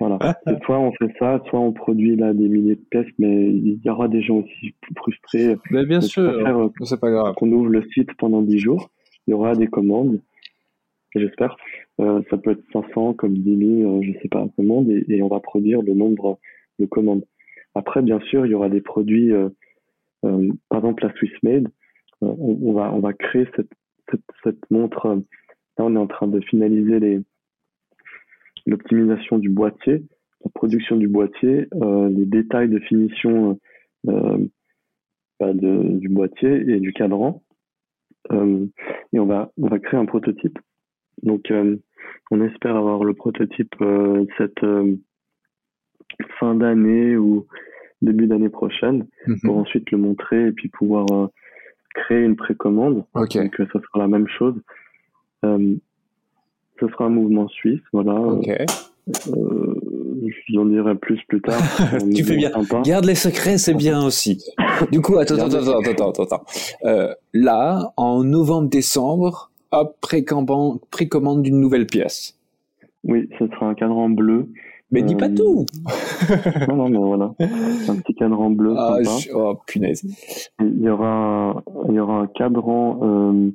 Voilà. 0.00 0.18
soit 0.64 0.80
on 0.80 0.90
fait 0.90 1.14
ça, 1.16 1.40
soit 1.48 1.60
on 1.60 1.72
produit 1.72 2.16
là 2.16 2.34
des 2.34 2.48
milliers 2.48 2.74
de 2.74 2.84
pièces, 2.90 3.06
mais 3.20 3.46
il 3.46 3.78
y 3.84 3.88
aura 3.88 4.08
des 4.08 4.20
gens 4.20 4.38
aussi 4.38 4.74
frustrés. 4.96 5.56
Mais 5.70 5.86
bien 5.86 6.00
sûr, 6.00 6.24
euh, 6.24 6.68
c'est 6.82 6.98
pas 6.98 7.12
grave. 7.12 7.34
Qu'on 7.36 7.52
ouvre 7.52 7.68
le 7.68 7.84
site 7.94 8.12
pendant 8.18 8.42
10 8.42 8.58
jours, 8.58 8.90
il 9.28 9.30
y 9.30 9.34
aura 9.34 9.54
des 9.54 9.68
commandes, 9.68 10.20
j'espère. 11.14 11.56
Euh, 12.00 12.20
ça 12.30 12.36
peut 12.36 12.50
être 12.50 12.64
500 12.72 13.14
comme 13.14 13.34
10 13.34 13.82
000, 13.82 14.02
je 14.02 14.12
sais 14.20 14.28
pas, 14.28 14.44
commandes, 14.56 14.90
et, 14.90 15.04
et, 15.08 15.22
on 15.22 15.28
va 15.28 15.38
produire 15.38 15.82
le 15.82 15.94
nombre 15.94 16.40
de 16.80 16.86
commandes. 16.86 17.24
Après, 17.76 18.02
bien 18.02 18.18
sûr, 18.22 18.44
il 18.44 18.50
y 18.50 18.54
aura 18.54 18.70
des 18.70 18.80
produits, 18.80 19.30
par 20.22 20.78
exemple 20.78 21.04
la 21.04 21.12
Swiss 21.14 21.32
Made, 21.42 21.68
euh, 22.22 22.34
on, 22.38 23.00
va, 23.00 23.12
créer 23.12 23.46
cette, 23.56 24.70
montre. 24.70 25.08
là, 25.08 25.84
on 25.84 25.94
est 25.94 25.98
en 25.98 26.06
train 26.06 26.28
de 26.28 26.40
finaliser 26.40 27.22
l'optimisation 28.66 29.38
du 29.38 29.48
boîtier, 29.48 30.04
la 30.44 30.50
production 30.54 30.96
du 30.96 31.08
boîtier, 31.08 31.66
les 31.72 32.26
détails 32.26 32.68
de 32.68 32.78
finition 32.80 33.58
bah, 34.04 35.52
du 35.52 36.08
boîtier 36.08 36.70
et 36.70 36.80
du 36.80 36.92
cadran. 36.92 37.42
et 38.30 39.18
on 39.18 39.26
va, 39.26 39.52
on 39.56 39.68
va 39.68 39.78
créer 39.78 39.98
un 39.98 40.06
prototype. 40.06 40.58
Donc, 41.22 41.52
on 42.30 42.40
espère 42.40 42.76
avoir 42.76 43.04
le 43.04 43.14
prototype 43.14 43.74
cette 44.38 44.64
fin 46.38 46.54
d'année 46.54 47.16
ou 47.16 47.46
début 48.02 48.26
d'année 48.26 48.48
prochaine 48.48 49.06
mhm. 49.26 49.40
pour 49.42 49.56
ensuite 49.56 49.90
le 49.90 49.98
montrer 49.98 50.48
et 50.48 50.52
puis 50.52 50.68
pouvoir 50.68 51.06
euh, 51.12 51.28
créer 51.94 52.22
une 52.22 52.36
précommande. 52.36 53.04
Donc 53.14 53.36
euh, 53.36 53.66
ça 53.72 53.80
sera 53.80 53.98
la 54.00 54.08
même 54.08 54.28
chose. 54.28 54.54
Euh, 55.44 55.74
ce 56.80 56.88
sera 56.88 57.06
un 57.06 57.10
mouvement 57.10 57.48
suisse, 57.48 57.80
voilà. 57.92 58.14
Okay. 58.14 58.66
Euh, 59.28 59.74
je 60.26 60.52
vous 60.54 60.60
en 60.60 60.66
dirai 60.66 60.94
plus 60.94 61.20
plus 61.28 61.40
tard. 61.40 61.60
tu 62.14 62.24
fais 62.24 62.36
bien. 62.36 62.50
Garde 62.84 63.04
les 63.04 63.14
secrets, 63.14 63.58
c'est 63.58 63.74
bien 63.74 64.04
aussi. 64.04 64.42
du 64.90 65.00
coup, 65.00 65.18
attends, 65.18 65.34
attends, 65.34 65.80
attends, 65.80 66.10
attends, 66.10 66.24
attends, 66.24 67.14
là, 67.32 67.92
en 67.96 68.24
novembre-décembre, 68.24 69.50
hop, 69.72 69.96
précommande, 70.00 70.80
précommande 70.90 71.42
d'une 71.42 71.60
nouvelle 71.60 71.86
pièce. 71.86 72.38
Oui, 73.04 73.28
ce 73.38 73.48
sera 73.48 73.66
un 73.66 73.74
cadran 73.74 74.08
bleu 74.08 74.48
mais 74.92 75.02
dis 75.02 75.16
pas 75.16 75.28
euh, 75.28 75.34
tout 75.34 75.66
Non, 76.68 76.76
non, 76.76 76.88
mais 76.88 76.98
voilà. 76.98 77.32
Un 77.40 77.96
petit 77.96 78.14
cadran 78.14 78.50
bleu. 78.50 78.74
Ah, 78.76 78.98
oh, 79.34 79.54
punaise. 79.66 80.04
Il 80.60 80.80
y 80.80 80.88
aura, 80.88 81.62
il 81.88 81.94
y 81.94 82.00
aura 82.00 82.20
un 82.20 82.26
cadran, 82.26 83.00
euh, 83.02 83.50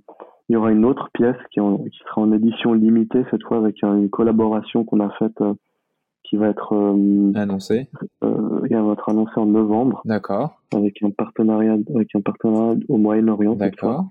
il 0.49 0.53
y 0.53 0.55
aura 0.55 0.71
une 0.71 0.83
autre 0.83 1.09
pièce 1.13 1.38
qui, 1.51 1.59
qui, 1.59 1.99
sera 2.07 2.21
en 2.21 2.33
édition 2.33 2.73
limitée, 2.73 3.23
cette 3.31 3.43
fois 3.43 3.57
avec 3.57 3.81
une 3.83 4.09
collaboration 4.09 4.83
qu'on 4.83 4.99
a 4.99 5.09
faite, 5.19 5.39
euh, 5.41 5.53
qui 6.23 6.35
va 6.35 6.47
être 6.47 6.73
annoncée. 7.35 7.88
qui 8.21 8.73
va 8.73 8.91
être 8.91 9.09
annoncée 9.09 9.38
en 9.38 9.45
novembre. 9.45 10.01
D'accord. 10.05 10.59
Avec 10.73 11.01
un 11.03 11.11
partenariat, 11.11 11.77
avec 11.93 12.15
un 12.15 12.21
partenariat 12.21 12.75
au 12.89 12.97
Moyen-Orient. 12.97 13.55
D'accord. 13.55 14.05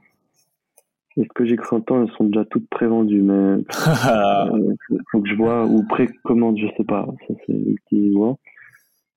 Et 1.18 1.22
ce 1.22 1.28
que 1.34 1.46
j'ai 1.46 1.56
cru 1.56 1.76
entendre, 1.76 2.06
elles 2.08 2.16
sont 2.16 2.24
déjà 2.24 2.44
toutes 2.44 2.68
prévendues, 2.68 3.22
mais 3.22 3.32
euh, 4.08 4.74
faut 5.10 5.20
que 5.20 5.28
je 5.28 5.34
vois 5.34 5.64
ou 5.64 5.82
précommande, 5.86 6.58
je 6.58 6.66
sais 6.76 6.84
pas. 6.84 7.06
Ça 7.26 7.34
c'est 7.46 7.52
eux 7.52 7.76
qui 7.88 8.10
voient. 8.10 8.36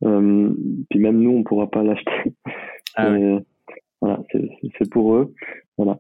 Euh, 0.05 0.49
puis 0.89 0.99
même 0.99 1.19
nous, 1.19 1.31
on 1.31 1.43
pourra 1.43 1.67
pas 1.67 1.83
l'acheter. 1.83 2.33
Ah 2.95 3.09
voilà, 4.01 4.21
c'est 4.31 4.89
pour 4.89 5.15
eux. 5.15 5.33
Voilà. 5.77 5.97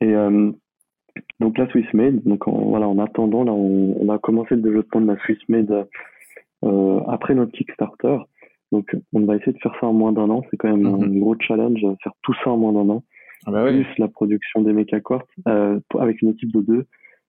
Et 0.00 0.14
euh, 0.14 0.52
donc 1.40 1.58
la 1.58 1.68
Swiss 1.70 1.92
Made, 1.94 2.22
donc 2.24 2.46
en, 2.46 2.52
voilà, 2.52 2.88
en 2.88 2.98
attendant, 2.98 3.44
là, 3.44 3.52
on, 3.52 3.96
on, 4.00 4.08
a 4.08 4.18
commencé 4.18 4.54
le 4.54 4.62
développement 4.62 5.00
de 5.00 5.06
la 5.06 5.18
Swiss 5.24 5.38
Made 5.48 5.86
euh, 6.64 7.00
après 7.08 7.34
notre 7.34 7.52
Kickstarter. 7.52 8.18
Donc 8.70 8.96
on 9.12 9.20
va 9.20 9.36
essayer 9.36 9.52
de 9.52 9.58
faire 9.58 9.74
ça 9.80 9.86
en 9.86 9.92
moins 9.92 10.12
d'un 10.12 10.30
an. 10.30 10.42
C'est 10.50 10.56
quand 10.56 10.70
même 10.70 10.86
mm-hmm. 10.86 11.04
un 11.04 11.18
gros 11.18 11.36
challenge, 11.40 11.80
faire 12.02 12.12
tout 12.22 12.34
ça 12.42 12.50
en 12.50 12.56
moins 12.56 12.72
d'un 12.72 12.88
an. 12.88 13.04
Ah 13.46 13.50
bah 13.50 13.64
plus 13.64 13.86
la 13.98 14.08
production 14.08 14.62
des 14.62 14.72
mecha 14.72 14.98
euh, 15.48 15.80
avec 15.98 16.22
une 16.22 16.30
équipe 16.30 16.52
de 16.52 16.60
deux. 16.60 16.86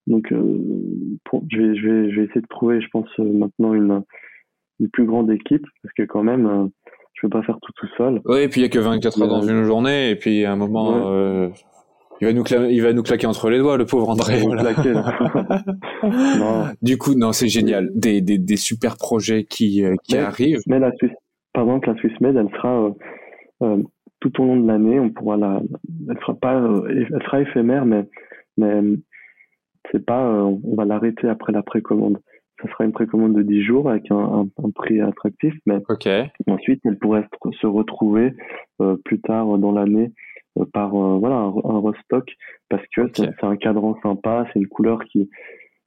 Donc, 0.07 0.31
euh, 0.31 1.17
je, 1.49 1.57
vais, 1.57 1.75
je, 1.75 1.87
vais, 1.87 2.11
je 2.11 2.15
vais 2.19 2.25
essayer 2.25 2.41
de 2.41 2.47
trouver, 2.47 2.81
je 2.81 2.87
pense, 2.89 3.07
euh, 3.19 3.23
maintenant 3.23 3.73
une, 3.73 4.03
une 4.79 4.89
plus 4.89 5.05
grande 5.05 5.31
équipe, 5.31 5.65
parce 5.81 5.93
que 5.93 6.03
quand 6.03 6.23
même, 6.23 6.45
euh, 6.45 6.65
je 7.13 7.25
ne 7.25 7.29
peux 7.29 7.39
pas 7.39 7.43
faire 7.43 7.57
tout 7.61 7.71
tout 7.77 7.87
seul. 7.97 8.21
Oui, 8.25 8.39
et 8.39 8.49
puis 8.49 8.61
il 8.61 8.63
n'y 8.63 8.67
a 8.67 8.69
que 8.69 8.79
24 8.79 9.21
heures 9.21 9.27
dans 9.27 9.41
une 9.41 9.63
journée, 9.63 10.09
et 10.09 10.15
puis 10.15 10.43
à 10.43 10.51
un 10.51 10.55
moment, 10.57 11.09
euh, 11.09 11.49
il, 12.19 12.27
va 12.27 12.33
nous 12.33 12.43
il 12.69 12.81
va 12.81 12.91
nous 12.91 13.03
claquer 13.03 13.27
entre 13.27 13.49
les 13.49 13.59
doigts, 13.59 13.77
le 13.77 13.85
pauvre 13.85 14.09
André. 14.09 14.41
Voilà. 14.41 14.73
Claquer, 14.73 14.93
non. 16.03 16.65
Du 16.81 16.97
coup, 16.97 17.15
non, 17.15 17.31
c'est 17.31 17.47
génial. 17.47 17.89
Des, 17.95 18.19
des, 18.19 18.37
des 18.37 18.57
super 18.57 18.97
projets 18.97 19.45
qui, 19.45 19.83
qui 20.03 20.17
arrivent. 20.17 20.61
Mais 20.67 20.79
la 20.79 20.91
Suisse, 20.97 21.13
par 21.53 21.63
exemple, 21.63 21.93
la 21.93 21.95
Swiss 22.01 22.19
Med, 22.19 22.35
elle 22.35 22.49
sera 22.49 22.91
tout 24.23 24.41
au 24.41 24.45
long 24.45 24.59
de 24.59 24.67
l'année. 24.67 24.99
On 24.99 25.09
pourra 25.09 25.37
la, 25.37 25.61
elle 26.09 26.17
sera 26.19 26.33
pas, 26.33 26.55
euh, 26.55 26.87
elle 27.11 27.21
sera 27.23 27.41
éphémère, 27.41 27.85
mais 27.85 28.05
mais 28.57 28.81
c'est 29.91 30.05
pas, 30.05 30.25
euh, 30.25 30.57
on 30.63 30.75
va 30.75 30.85
l'arrêter 30.85 31.27
après 31.27 31.51
la 31.51 31.61
précommande. 31.61 32.19
Ça 32.61 32.69
sera 32.69 32.85
une 32.85 32.93
précommande 32.93 33.33
de 33.33 33.41
10 33.41 33.63
jours 33.63 33.89
avec 33.89 34.09
un, 34.11 34.47
un, 34.63 34.69
prix 34.69 35.01
attractif, 35.01 35.53
mais 35.65 35.79
ensuite 36.47 36.81
elle 36.85 36.97
pourrait 36.97 37.27
se 37.59 37.67
retrouver 37.67 38.33
euh, 38.81 38.95
plus 39.03 39.19
tard 39.19 39.57
dans 39.57 39.71
l'année 39.71 40.13
par 40.71 40.91
voilà 40.91 41.35
un, 41.35 41.79
restock 41.79 42.31
parce 42.69 42.83
que 42.95 43.09
c'est 43.15 43.43
un 43.43 43.57
cadran 43.57 43.97
sympa, 44.03 44.45
c'est 44.53 44.59
une 44.59 44.67
couleur 44.67 45.03
qui 45.05 45.29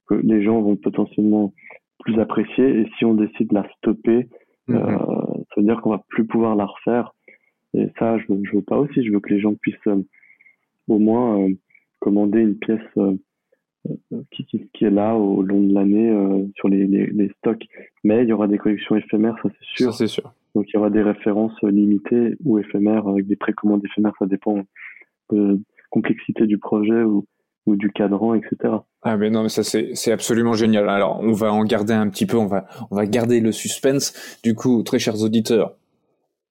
que 0.07 0.15
les 0.15 0.43
gens 0.43 0.61
vont 0.61 0.75
potentiellement 0.75 1.53
plus 1.99 2.19
apprécier 2.19 2.81
et 2.81 2.89
si 2.97 3.05
on 3.05 3.13
décide 3.13 3.49
de 3.49 3.55
la 3.55 3.67
stopper, 3.77 4.27
mm-hmm. 4.67 5.45
ça 5.47 5.55
veut 5.55 5.63
dire 5.63 5.81
qu'on 5.81 5.91
va 5.91 6.03
plus 6.09 6.27
pouvoir 6.27 6.57
la 6.57 6.65
refaire 6.65 7.13
et 7.77 7.91
ça, 7.99 8.17
je, 8.17 8.25
je 8.43 8.55
veux 8.55 8.61
pas 8.61 8.77
aussi. 8.77 9.05
Je 9.05 9.11
veux 9.11 9.19
que 9.19 9.33
les 9.33 9.39
gens 9.39 9.53
puissent 9.53 9.75
euh, 9.87 10.01
au 10.87 10.97
moins 10.97 11.41
euh, 11.41 11.49
commander 11.99 12.39
une 12.39 12.57
pièce 12.57 12.79
euh, 12.97 13.13
qui, 14.31 14.45
qui, 14.45 14.67
qui, 14.73 14.85
est 14.85 14.89
là 14.89 15.15
au 15.15 15.41
long 15.43 15.61
de 15.61 15.73
l'année 15.73 16.11
sur 16.55 16.67
les, 16.67 16.85
les, 16.87 17.07
les, 17.07 17.29
stocks. 17.37 17.63
Mais 18.03 18.23
il 18.23 18.29
y 18.29 18.33
aura 18.33 18.47
des 18.47 18.57
collections 18.57 18.97
éphémères, 18.97 19.37
ça 19.41 19.49
c'est 19.49 19.83
sûr. 19.83 19.93
C'est 19.93 20.07
sûr. 20.07 20.33
Donc 20.55 20.65
il 20.67 20.73
y 20.73 20.77
aura 20.77 20.89
des 20.89 21.01
références 21.01 21.55
limitées 21.63 22.35
ou 22.43 22.59
éphémères 22.59 23.07
avec 23.07 23.27
des 23.27 23.37
précommandes 23.37 23.85
éphémères. 23.85 24.13
Ça 24.19 24.25
dépend 24.25 24.63
de 25.31 25.61
complexité 25.89 26.47
du 26.47 26.57
projet 26.57 27.03
ou, 27.03 27.25
ou 27.65 27.77
du 27.77 27.89
cadran, 27.91 28.33
etc. 28.33 28.73
Ah 29.03 29.15
mais 29.15 29.29
non 29.29 29.43
mais 29.43 29.49
ça 29.49 29.63
c'est 29.63 29.91
c'est 29.93 30.11
absolument 30.11 30.53
génial. 30.53 30.89
Alors 30.89 31.21
on 31.21 31.31
va 31.31 31.53
en 31.53 31.63
garder 31.63 31.93
un 31.93 32.09
petit 32.09 32.25
peu, 32.25 32.35
on 32.35 32.47
va 32.47 32.65
on 32.91 32.95
va 32.95 33.05
garder 33.05 33.39
le 33.39 33.53
suspense. 33.53 34.39
Du 34.43 34.53
coup, 34.53 34.83
très 34.83 34.99
chers 34.99 35.21
auditeurs, 35.21 35.77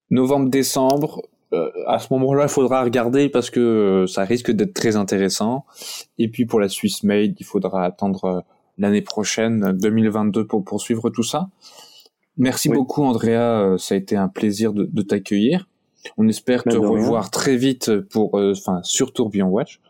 novembre-décembre, 0.09 1.21
euh, 1.53 1.69
à 1.87 1.99
ce 1.99 2.07
moment-là, 2.11 2.43
il 2.43 2.49
faudra 2.49 2.83
regarder 2.83 3.29
parce 3.29 3.49
que 3.49 3.59
euh, 3.59 4.07
ça 4.07 4.23
risque 4.23 4.51
d'être 4.51 4.73
très 4.73 4.95
intéressant. 4.95 5.65
Et 6.17 6.27
puis 6.27 6.45
pour 6.45 6.59
la 6.59 6.69
Swiss 6.69 7.03
Made, 7.03 7.35
il 7.39 7.45
faudra 7.45 7.85
attendre 7.85 8.25
euh, 8.25 8.39
l'année 8.77 9.01
prochaine, 9.01 9.71
2022, 9.73 10.45
pour 10.45 10.63
poursuivre 10.63 11.09
tout 11.09 11.23
ça. 11.23 11.49
Merci 12.37 12.69
beaucoup, 12.69 13.03
Andrea. 13.03 13.77
Ça 13.79 13.95
a 13.95 13.97
été 13.97 14.15
un 14.15 14.27
plaisir 14.27 14.73
de, 14.73 14.83
de 14.83 15.01
t'accueillir. 15.01 15.67
On 16.17 16.27
espère 16.27 16.63
te 16.63 16.77
revoir 16.77 17.31
très 17.31 17.57
vite 17.57 17.99
pour, 17.99 18.35
enfin, 18.35 18.81
sur 18.83 19.11
Tourbillon 19.11 19.47
Watch. 19.47 19.81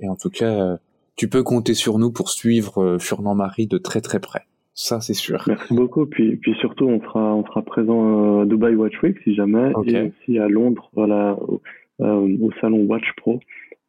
Et 0.00 0.08
en 0.08 0.16
tout 0.16 0.28
cas, 0.28 0.78
tu 1.14 1.28
peux 1.28 1.44
compter 1.44 1.74
sur 1.74 2.00
nous 2.00 2.10
pour 2.10 2.30
suivre 2.30 2.98
Furnand 2.98 3.36
Marie 3.36 3.68
de 3.68 3.78
très 3.78 4.00
très 4.00 4.18
près. 4.18 4.46
Ça, 4.74 5.00
c'est 5.00 5.14
sûr. 5.14 5.44
Merci 5.46 5.74
beaucoup. 5.74 6.06
Puis, 6.06 6.36
puis 6.36 6.54
surtout, 6.60 6.86
on 6.86 7.00
sera, 7.00 7.34
on 7.34 7.44
sera 7.44 7.62
présent 7.62 8.40
à 8.40 8.46
Dubai 8.46 8.74
Watch 8.74 9.00
Week 9.02 9.16
si 9.22 9.34
jamais, 9.34 9.70
et 9.86 10.00
aussi 10.00 10.38
à 10.38 10.48
Londres, 10.48 10.90
voilà, 10.94 11.36
au, 11.40 11.60
euh, 12.00 12.36
au 12.40 12.50
salon 12.60 12.84
Watch 12.84 13.04
Pro, 13.18 13.40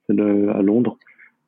le, 0.09 0.49
à 0.49 0.61
Londres, 0.61 0.97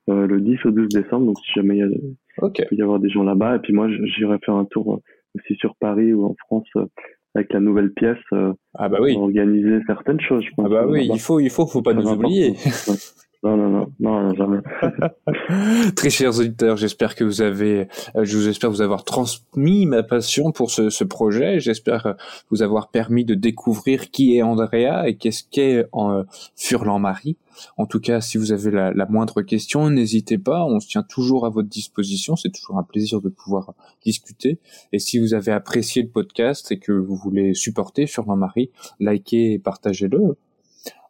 euh, 0.09 0.25
le 0.25 0.39
10 0.39 0.65
au 0.65 0.71
12 0.71 0.89
décembre. 0.89 1.25
Donc, 1.25 1.37
si 1.39 1.51
jamais 1.53 1.77
il, 1.77 1.79
y 1.79 1.83
a, 1.83 1.87
il 1.87 2.65
peut 2.65 2.75
y 2.75 2.81
avoir 2.81 2.99
des 2.99 3.09
gens 3.09 3.23
là-bas, 3.23 3.57
et 3.57 3.59
puis 3.59 3.73
moi, 3.73 3.89
j'irai 3.89 4.37
faire 4.39 4.55
un 4.55 4.65
tour 4.65 5.01
aussi 5.35 5.55
sur 5.55 5.75
Paris 5.75 6.13
ou 6.13 6.25
en 6.25 6.35
France 6.45 6.67
euh, 6.77 6.85
avec 7.33 7.51
la 7.51 7.59
nouvelle 7.59 7.91
pièce. 7.91 8.17
ah 8.31 8.87
bah 8.87 8.99
oui. 9.01 9.17
Organiser 9.17 9.79
certaines 9.85 10.21
choses. 10.21 10.45
Je 10.45 10.51
pense, 10.55 10.67
ah 10.67 10.69
bah 10.69 10.85
oui, 10.87 11.09
il 11.11 11.19
faut, 11.19 11.41
il 11.41 11.49
faut, 11.49 11.67
faut 11.67 11.81
pas 11.81 11.93
nous 11.93 12.09
oublier. 12.09 12.53
Non, 13.43 13.57
non, 13.57 13.69
non, 13.99 14.23
non, 14.23 14.33
jamais. 14.33 14.59
Très 15.95 16.09
chers 16.09 16.39
auditeurs, 16.39 16.77
j'espère 16.77 17.15
que 17.15 17.23
vous 17.23 17.41
avez, 17.41 17.87
euh, 18.15 18.23
je 18.25 18.37
vous 18.37 18.47
espère 18.47 18.71
vous 18.71 18.81
avoir 18.81 19.03
transmis 19.03 19.85
ma 19.85 20.03
passion 20.03 20.51
pour 20.51 20.71
ce, 20.71 21.03
projet. 21.03 21.59
J'espère 21.59 22.05
euh, 22.07 22.13
vous 22.49 22.63
avoir 22.63 22.89
permis 22.89 23.25
de 23.25 23.35
découvrir 23.35 24.09
qui 24.09 24.35
est 24.35 24.41
Andrea 24.41 25.07
et 25.07 25.15
qu'est-ce 25.15 25.43
qu'est 25.49 25.85
euh, 25.93 26.23
Furlan 26.55 26.99
Marie. 26.99 27.37
En 27.77 27.85
tout 27.85 27.99
cas, 27.99 28.19
si 28.19 28.37
vous 28.37 28.51
avez 28.51 28.71
la, 28.71 28.91
la 28.91 29.05
moindre 29.05 29.41
question, 29.41 29.89
n'hésitez 29.89 30.37
pas. 30.37 30.65
On 30.65 30.79
se 30.79 30.87
tient 30.87 31.03
toujours 31.03 31.45
à 31.45 31.49
votre 31.49 31.69
disposition. 31.69 32.35
C'est 32.35 32.51
toujours 32.51 32.77
un 32.77 32.83
plaisir 32.83 33.21
de 33.21 33.29
pouvoir 33.29 33.73
discuter. 34.03 34.59
Et 34.91 34.99
si 34.99 35.19
vous 35.19 35.33
avez 35.33 35.51
apprécié 35.51 36.01
le 36.01 36.09
podcast 36.09 36.71
et 36.71 36.79
que 36.79 36.91
vous 36.91 37.15
voulez 37.15 37.53
supporter 37.53 38.07
Furlan 38.07 38.35
Marie, 38.35 38.71
likez 38.99 39.53
et 39.53 39.59
partagez-le. 39.59 40.35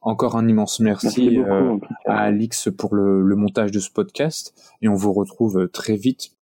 Encore 0.01 0.35
un 0.35 0.47
immense 0.47 0.79
merci, 0.79 1.37
beaucoup, 1.37 1.49
euh, 1.49 1.77
à 2.05 2.19
Alix 2.19 2.69
pour 2.77 2.93
le, 2.93 3.23
le 3.23 3.35
montage 3.35 3.71
de 3.71 3.79
ce 3.79 3.89
podcast. 3.89 4.53
Et 4.81 4.87
on 4.87 4.93
vous 4.93 5.13
retrouve 5.13 5.67
très 5.69 5.95
vite 5.95 6.35